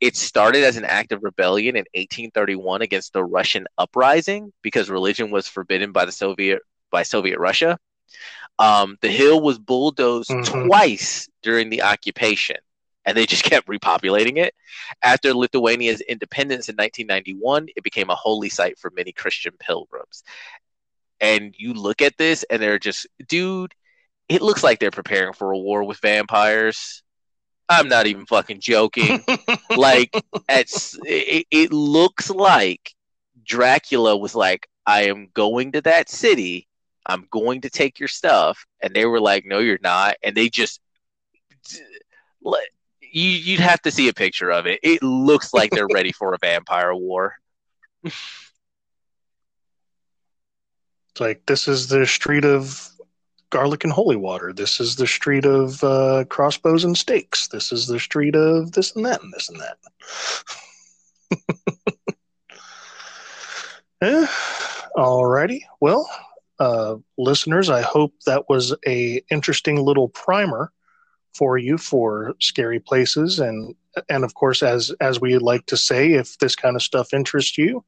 it 0.00 0.16
started 0.16 0.64
as 0.64 0.76
an 0.76 0.84
act 0.84 1.12
of 1.12 1.22
rebellion 1.22 1.76
in 1.76 1.84
1831 1.94 2.82
against 2.82 3.12
the 3.12 3.22
Russian 3.22 3.66
uprising 3.76 4.52
because 4.62 4.88
religion 4.88 5.30
was 5.30 5.46
forbidden 5.46 5.92
by 5.92 6.04
the 6.04 6.12
Soviet 6.12 6.62
by 6.90 7.02
Soviet 7.02 7.38
Russia. 7.38 7.78
Um, 8.58 8.98
the 9.00 9.08
hill 9.08 9.40
was 9.40 9.58
bulldozed 9.58 10.30
mm-hmm. 10.30 10.66
twice 10.66 11.28
during 11.42 11.70
the 11.70 11.82
occupation, 11.82 12.56
and 13.04 13.16
they 13.16 13.26
just 13.26 13.44
kept 13.44 13.68
repopulating 13.68 14.38
it. 14.38 14.54
After 15.02 15.34
Lithuania's 15.34 16.00
independence 16.00 16.68
in 16.68 16.76
1991, 16.76 17.68
it 17.76 17.84
became 17.84 18.10
a 18.10 18.14
holy 18.14 18.48
site 18.48 18.78
for 18.78 18.90
many 18.94 19.12
Christian 19.12 19.52
pilgrims. 19.58 20.22
And 21.20 21.54
you 21.56 21.74
look 21.74 22.00
at 22.00 22.16
this, 22.16 22.44
and 22.50 22.60
they're 22.62 22.78
just, 22.78 23.06
dude, 23.28 23.74
it 24.28 24.40
looks 24.40 24.64
like 24.64 24.78
they're 24.78 24.90
preparing 24.90 25.34
for 25.34 25.52
a 25.52 25.58
war 25.58 25.84
with 25.84 25.98
vampires. 25.98 27.02
I'm 27.70 27.88
not 27.88 28.06
even 28.08 28.26
fucking 28.26 28.60
joking. 28.60 29.24
like, 29.76 30.10
it's, 30.48 30.98
it, 31.04 31.46
it 31.50 31.72
looks 31.72 32.28
like 32.28 32.94
Dracula 33.44 34.16
was 34.16 34.34
like, 34.34 34.68
I 34.86 35.04
am 35.04 35.28
going 35.32 35.72
to 35.72 35.80
that 35.82 36.08
city. 36.10 36.66
I'm 37.06 37.28
going 37.30 37.60
to 37.60 37.70
take 37.70 38.00
your 38.00 38.08
stuff. 38.08 38.66
And 38.82 38.92
they 38.92 39.06
were 39.06 39.20
like, 39.20 39.46
no, 39.46 39.60
you're 39.60 39.78
not. 39.80 40.16
And 40.22 40.36
they 40.36 40.48
just, 40.48 40.80
you, 42.42 42.58
you'd 43.12 43.60
have 43.60 43.80
to 43.82 43.92
see 43.92 44.08
a 44.08 44.14
picture 44.14 44.50
of 44.50 44.66
it. 44.66 44.80
It 44.82 45.02
looks 45.02 45.54
like 45.54 45.70
they're 45.70 45.86
ready 45.92 46.10
for 46.10 46.34
a 46.34 46.38
vampire 46.38 46.92
war. 46.92 47.34
it's 48.04 48.16
like, 51.20 51.46
this 51.46 51.68
is 51.68 51.86
the 51.86 52.04
street 52.04 52.44
of 52.44 52.90
garlic 53.50 53.84
and 53.84 53.92
holy 53.92 54.16
water. 54.16 54.52
This 54.52 54.80
is 54.80 54.96
the 54.96 55.06
street 55.06 55.44
of 55.44 55.82
uh, 55.84 56.24
crossbows 56.28 56.84
and 56.84 56.96
stakes. 56.96 57.48
This 57.48 57.72
is 57.72 57.86
the 57.86 58.00
street 58.00 58.34
of 58.34 58.72
this 58.72 58.94
and 58.96 59.04
that 59.04 59.22
and 59.22 59.32
this 59.32 59.48
and 59.48 59.60
that. 59.60 59.76
eh, 64.02 64.26
alrighty. 64.96 65.60
Well, 65.80 66.08
uh, 66.58 66.96
listeners, 67.18 67.70
I 67.70 67.82
hope 67.82 68.14
that 68.26 68.48
was 68.48 68.74
a 68.86 69.22
interesting 69.30 69.76
little 69.76 70.08
primer 70.08 70.72
for 71.34 71.58
you 71.58 71.78
for 71.78 72.34
scary 72.40 72.80
places 72.80 73.38
and 73.38 73.74
and 74.08 74.24
of 74.24 74.34
course 74.34 74.62
as 74.62 74.90
as 75.00 75.20
we 75.20 75.38
like 75.38 75.64
to 75.66 75.76
say 75.76 76.12
if 76.12 76.36
this 76.38 76.56
kind 76.56 76.76
of 76.76 76.82
stuff 76.82 77.12
interests 77.12 77.56
you 77.56 77.84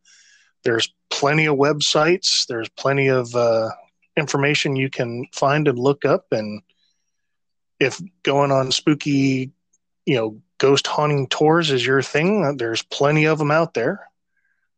there's 0.64 0.92
plenty 1.10 1.46
of 1.46 1.56
websites 1.56 2.46
there's 2.46 2.68
plenty 2.70 3.08
of 3.08 3.34
uh, 3.34 3.68
information 4.16 4.76
you 4.76 4.90
can 4.90 5.26
find 5.32 5.68
and 5.68 5.78
look 5.78 6.04
up 6.04 6.26
and 6.32 6.62
if 7.80 8.00
going 8.22 8.52
on 8.52 8.70
spooky 8.70 9.50
you 10.06 10.16
know 10.16 10.42
ghost 10.62 10.86
haunting 10.86 11.26
tours 11.26 11.72
is 11.72 11.84
your 11.84 12.02
thing, 12.02 12.56
there's 12.56 12.82
plenty 12.82 13.26
of 13.26 13.38
them 13.38 13.50
out 13.50 13.74
there. 13.74 14.08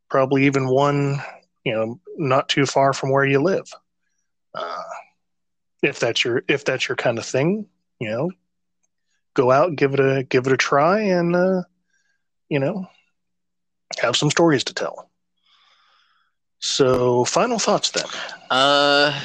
Probably 0.09 0.47
even 0.47 0.66
one, 0.66 1.19
you 1.62 1.74
know, 1.74 2.01
not 2.16 2.48
too 2.48 2.65
far 2.65 2.94
from 2.94 3.11
where 3.11 3.27
you 3.27 3.43
live. 3.43 3.70
Uh, 4.55 4.82
if 5.82 6.01
that's 6.01 6.24
your 6.24 6.43
if 6.48 6.65
that's 6.65 6.89
your 6.89 6.97
kind 6.97 7.19
of 7.19 7.27
thing, 7.27 7.66
you 8.01 8.09
know, 8.09 8.31
go 9.35 9.51
out, 9.51 9.77
give 9.77 9.93
it 9.93 10.01
a 10.01 10.23
give 10.23 10.47
it 10.47 10.55
a 10.55 10.56
try, 10.56 11.01
and 11.01 11.36
uh, 11.36 11.62
you 12.48 12.61
know, 12.61 12.86
have 13.98 14.16
some 14.16 14.31
stories 14.31 14.65
to 14.65 14.74
tell. 14.74 15.11
So, 16.64 17.26
final 17.26 17.58
thoughts 17.58 17.90
then. 17.90 18.06
Uh, 18.50 19.20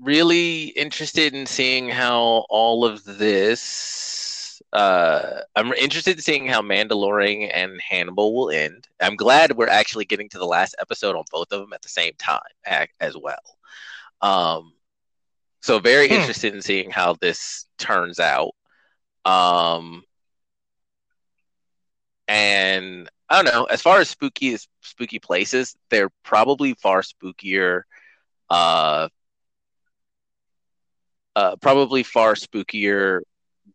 really 0.00 0.66
interested 0.66 1.34
in 1.34 1.44
seeing 1.44 1.88
how 1.88 2.46
all 2.48 2.84
of 2.84 3.02
this. 3.02 4.62
Uh, 4.72 5.40
I'm 5.56 5.72
interested 5.72 6.18
in 6.18 6.22
seeing 6.22 6.46
how 6.46 6.62
Mandalorian 6.62 7.50
and 7.52 7.80
Hannibal 7.80 8.32
will 8.32 8.50
end. 8.50 8.86
I'm 9.00 9.16
glad 9.16 9.56
we're 9.56 9.66
actually 9.66 10.04
getting 10.04 10.28
to 10.28 10.38
the 10.38 10.46
last 10.46 10.76
episode 10.80 11.16
on 11.16 11.24
both 11.32 11.50
of 11.50 11.62
them 11.62 11.72
at 11.72 11.82
the 11.82 11.88
same 11.88 12.12
time 12.16 12.38
as 13.00 13.16
well. 13.16 13.58
Um, 14.22 14.72
so 15.62 15.80
very 15.80 16.06
hmm. 16.06 16.14
interested 16.14 16.54
in 16.54 16.62
seeing 16.62 16.90
how 16.92 17.14
this 17.14 17.66
turns 17.76 18.20
out. 18.20 18.52
Um, 19.24 20.04
and 22.28 23.10
I 23.28 23.42
don't 23.42 23.52
know. 23.52 23.64
As 23.64 23.82
far 23.82 24.00
as 24.00 24.08
spooky 24.08 24.56
spooky 24.82 25.18
places, 25.18 25.76
they're 25.90 26.10
probably 26.22 26.74
far 26.74 27.02
spookier. 27.02 27.82
Uh, 28.48 29.08
uh, 31.34 31.56
probably 31.56 32.02
far 32.02 32.34
spookier 32.34 33.20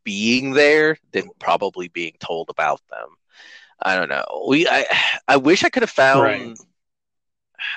being 0.03 0.53
there 0.53 0.97
than 1.11 1.29
probably 1.39 1.89
being 1.89 2.13
told 2.19 2.49
about 2.49 2.81
them. 2.89 3.07
I 3.81 3.95
don't 3.97 4.09
know. 4.09 4.45
We 4.47 4.67
I 4.67 4.85
I 5.27 5.37
wish 5.37 5.63
I 5.63 5.69
could 5.69 5.83
have 5.83 5.89
found. 5.89 6.23
Right. 6.23 6.57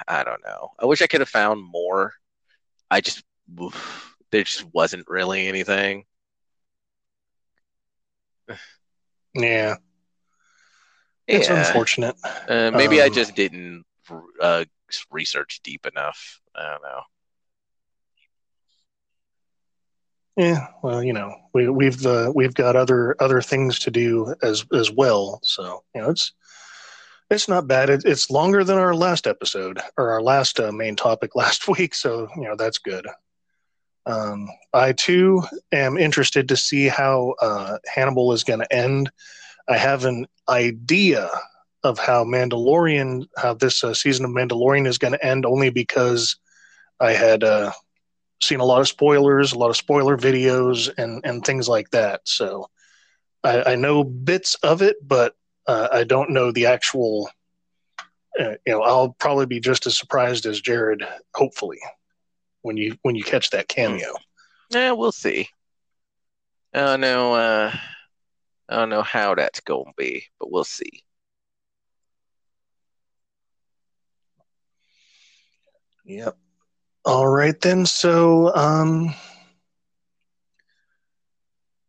I 0.09 0.25
don't 0.25 0.43
know. 0.45 0.71
I 0.79 0.87
wish 0.87 1.03
I 1.03 1.07
could 1.07 1.21
have 1.21 1.29
found 1.29 1.63
more. 1.63 2.15
I 2.91 3.01
just 3.01 3.23
oof, 3.61 4.15
there 4.31 4.45
just 4.45 4.65
wasn't 4.73 5.09
really 5.09 5.47
anything. 5.47 6.05
Yeah. 9.35 9.77
It's 11.27 11.49
yeah. 11.49 11.67
unfortunate. 11.67 12.17
Uh, 12.49 12.71
maybe 12.75 13.01
um, 13.01 13.07
I 13.07 13.09
just 13.09 13.35
didn't 13.35 13.85
uh, 14.41 14.65
research 15.11 15.61
deep 15.63 15.87
enough. 15.87 16.41
I 16.55 16.71
don't 16.71 16.83
know. 16.83 17.01
Yeah, 20.37 20.67
well, 20.83 21.03
you 21.03 21.13
know, 21.13 21.33
we, 21.53 21.69
we've 21.69 22.05
uh, 22.05 22.33
we've 22.35 22.55
got 22.55 22.75
other 22.75 23.15
other 23.21 23.41
things 23.41 23.79
to 23.81 23.91
do 23.91 24.35
as 24.43 24.65
as 24.73 24.91
well. 24.91 25.39
So 25.45 25.85
you 25.95 26.03
know, 26.03 26.11
it's 26.11 26.33
it's 27.31 27.49
not 27.49 27.69
bad. 27.69 27.89
It, 27.89 28.03
it's 28.05 28.31
longer 28.31 28.65
than 28.65 28.77
our 28.77 28.95
last 28.95 29.27
episode 29.27 29.81
or 29.97 30.11
our 30.11 30.23
last 30.23 30.59
uh, 30.59 30.73
main 30.73 30.97
topic 30.97 31.35
last 31.37 31.69
week. 31.69 31.95
So 31.95 32.29
you 32.37 32.43
know, 32.43 32.57
that's 32.57 32.79
good. 32.79 33.07
Um, 34.07 34.49
I 34.73 34.93
too 34.93 35.43
am 35.73 35.97
interested 35.97 36.49
to 36.49 36.57
see 36.57 36.89
how 36.89 37.35
uh, 37.41 37.79
Hannibal 37.87 38.33
is 38.33 38.45
going 38.45 38.61
to 38.61 38.73
end. 38.75 39.11
I 39.69 39.77
have 39.77 40.05
an 40.05 40.27
idea 40.49 41.31
of 41.83 41.99
how 41.99 42.25
Mandalorian, 42.25 43.27
how 43.37 43.55
this 43.55 43.85
uh, 43.85 43.95
season 43.95 44.25
of 44.25 44.31
Mandalorian 44.31 44.87
is 44.87 44.99
going 44.99 45.13
to 45.13 45.25
end, 45.25 45.45
only 45.45 45.71
because 45.71 46.37
I 47.01 47.13
had 47.13 47.45
uh, 47.45 47.73
seen 48.43 48.61
a 48.61 48.65
lot 48.65 48.81
of 48.81 48.89
spoilers, 48.89 49.53
a 49.53 49.59
lot 49.59 49.71
of 49.71 49.77
spoiler 49.77 50.17
videos, 50.17 50.91
and 50.97 51.25
and 51.25 51.45
things 51.45 51.69
like 51.69 51.91
that. 51.91 52.23
So 52.25 52.71
I, 53.43 53.73
I 53.73 53.75
know 53.77 54.05
bits 54.05 54.57
of 54.63 54.83
it, 54.83 54.97
but 55.07 55.35
uh, 55.67 55.89
I 55.93 56.05
don't 56.05 56.31
know 56.31 56.51
the 56.51 56.67
actual. 56.67 57.31
Uh, 58.39 58.55
you 58.67 58.73
know, 58.73 58.83
I'll 58.83 59.11
probably 59.11 59.47
be 59.47 59.61
just 59.61 59.87
as 59.87 59.97
surprised 59.97 60.45
as 60.45 60.61
Jared, 60.61 61.05
hopefully, 61.35 61.79
when 62.63 62.77
you 62.77 62.97
when 63.03 63.15
you 63.15 63.23
catch 63.23 63.51
that 63.51 63.69
cameo. 63.69 64.13
Yeah, 64.71 64.93
we'll 64.93 65.13
see. 65.13 65.49
Oh 66.73 66.97
don't. 66.97 67.35
Uh, 67.35 67.77
I 68.69 68.77
don't 68.77 68.89
know 68.89 69.03
how 69.03 69.35
that's 69.35 69.61
going 69.61 69.87
to 69.87 69.93
be, 69.97 70.25
but 70.39 70.51
we'll 70.51 70.65
see. 70.65 71.05
Yep. 76.05 76.37
All 77.05 77.29
right 77.29 77.59
then. 77.61 77.87
So, 77.87 78.55
um, 78.55 79.15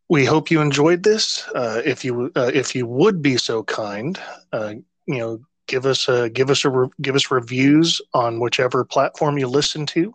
we 0.09 0.25
hope 0.25 0.51
you 0.51 0.61
enjoyed 0.61 1.03
this. 1.03 1.47
Uh, 1.49 1.81
if 1.83 2.05
you 2.05 2.31
uh, 2.35 2.51
if 2.53 2.75
you 2.75 2.85
would 2.85 3.21
be 3.21 3.37
so 3.37 3.63
kind, 3.63 4.19
uh, 4.53 4.73
you 5.07 5.17
know, 5.17 5.39
give 5.67 5.85
us 5.85 6.07
a 6.07 6.29
give 6.29 6.49
us 6.49 6.63
a 6.65 6.69
re- 6.69 6.89
give 7.01 7.15
us 7.15 7.31
reviews 7.31 8.01
on 8.13 8.39
whichever 8.39 8.85
platform 8.85 9.37
you 9.37 9.47
listen 9.47 9.85
to. 9.87 10.13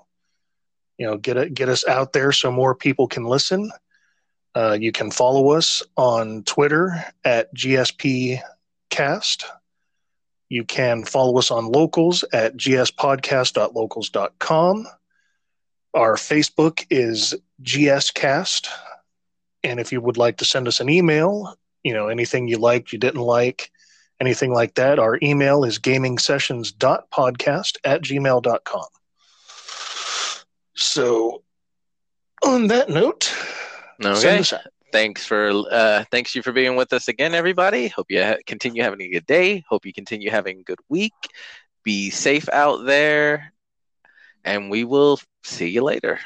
You 0.99 1.07
know, 1.07 1.17
get 1.17 1.37
it 1.37 1.55
get 1.55 1.69
us 1.69 1.87
out 1.87 2.13
there 2.13 2.33
so 2.33 2.53
more 2.53 2.75
people 2.75 3.09
can 3.09 3.25
listen. 3.25 3.71
Uh, 4.55 4.79
you 4.81 4.93
can 4.93 5.11
follow 5.11 5.51
us 5.51 5.83
on 5.97 6.45
Twitter 6.45 7.05
at 7.25 7.53
GSPcast. 7.55 9.45
You 10.49 10.65
can 10.65 11.05
follow 11.05 11.37
us 11.39 11.51
on 11.51 11.67
locals 11.67 12.25
at 12.33 12.57
gspodcast.locals.com. 12.57 14.87
Our 15.95 16.15
Facebook 16.17 16.87
is 16.91 17.35
GSCast. 17.63 18.69
And 19.63 19.79
if 19.79 19.93
you 19.93 20.01
would 20.01 20.17
like 20.17 20.39
to 20.39 20.45
send 20.45 20.67
us 20.67 20.81
an 20.81 20.89
email, 20.89 21.57
you 21.85 21.95
know, 21.95 22.09
anything 22.09 22.49
you 22.49 22.59
liked, 22.59 22.93
you 22.93 22.99
didn't 22.99 23.21
like, 23.21 23.71
anything 24.21 24.53
like 24.53 24.75
that, 24.75 24.99
our 24.99 25.17
email 25.23 25.63
is 25.65 25.79
gamingsessions.podcast 25.79 27.77
at 27.85 28.03
gmail.com. 28.03 28.87
So, 30.75 31.45
on 32.43 32.69
that 32.69 32.89
note, 32.89 33.31
okay. 34.05 34.45
Thanks 34.93 35.25
for 35.25 35.51
uh, 35.71 36.05
thanks 36.11 36.35
you 36.35 36.43
for 36.43 36.53
being 36.53 36.77
with 36.77 36.93
us 36.93 37.09
again, 37.09 37.35
everybody. 37.35 37.89
Hope 37.89 38.07
you 38.11 38.23
ha- 38.23 38.43
continue 38.47 38.83
having 38.83 39.01
a 39.03 39.09
good 39.09 39.27
day. 39.27 39.65
Hope 39.69 39.87
you 39.87 39.93
continue 39.93 40.31
having 40.31 40.61
a 40.61 40.63
good 40.65 40.81
week. 40.89 41.13
Be 41.85 42.11
safe 42.11 42.49
out 42.49 42.85
there, 42.85 43.53
and 44.45 44.71
we 44.71 44.85
will 44.85 45.21
see 45.45 45.69
you 45.69 45.83
later. 45.83 46.19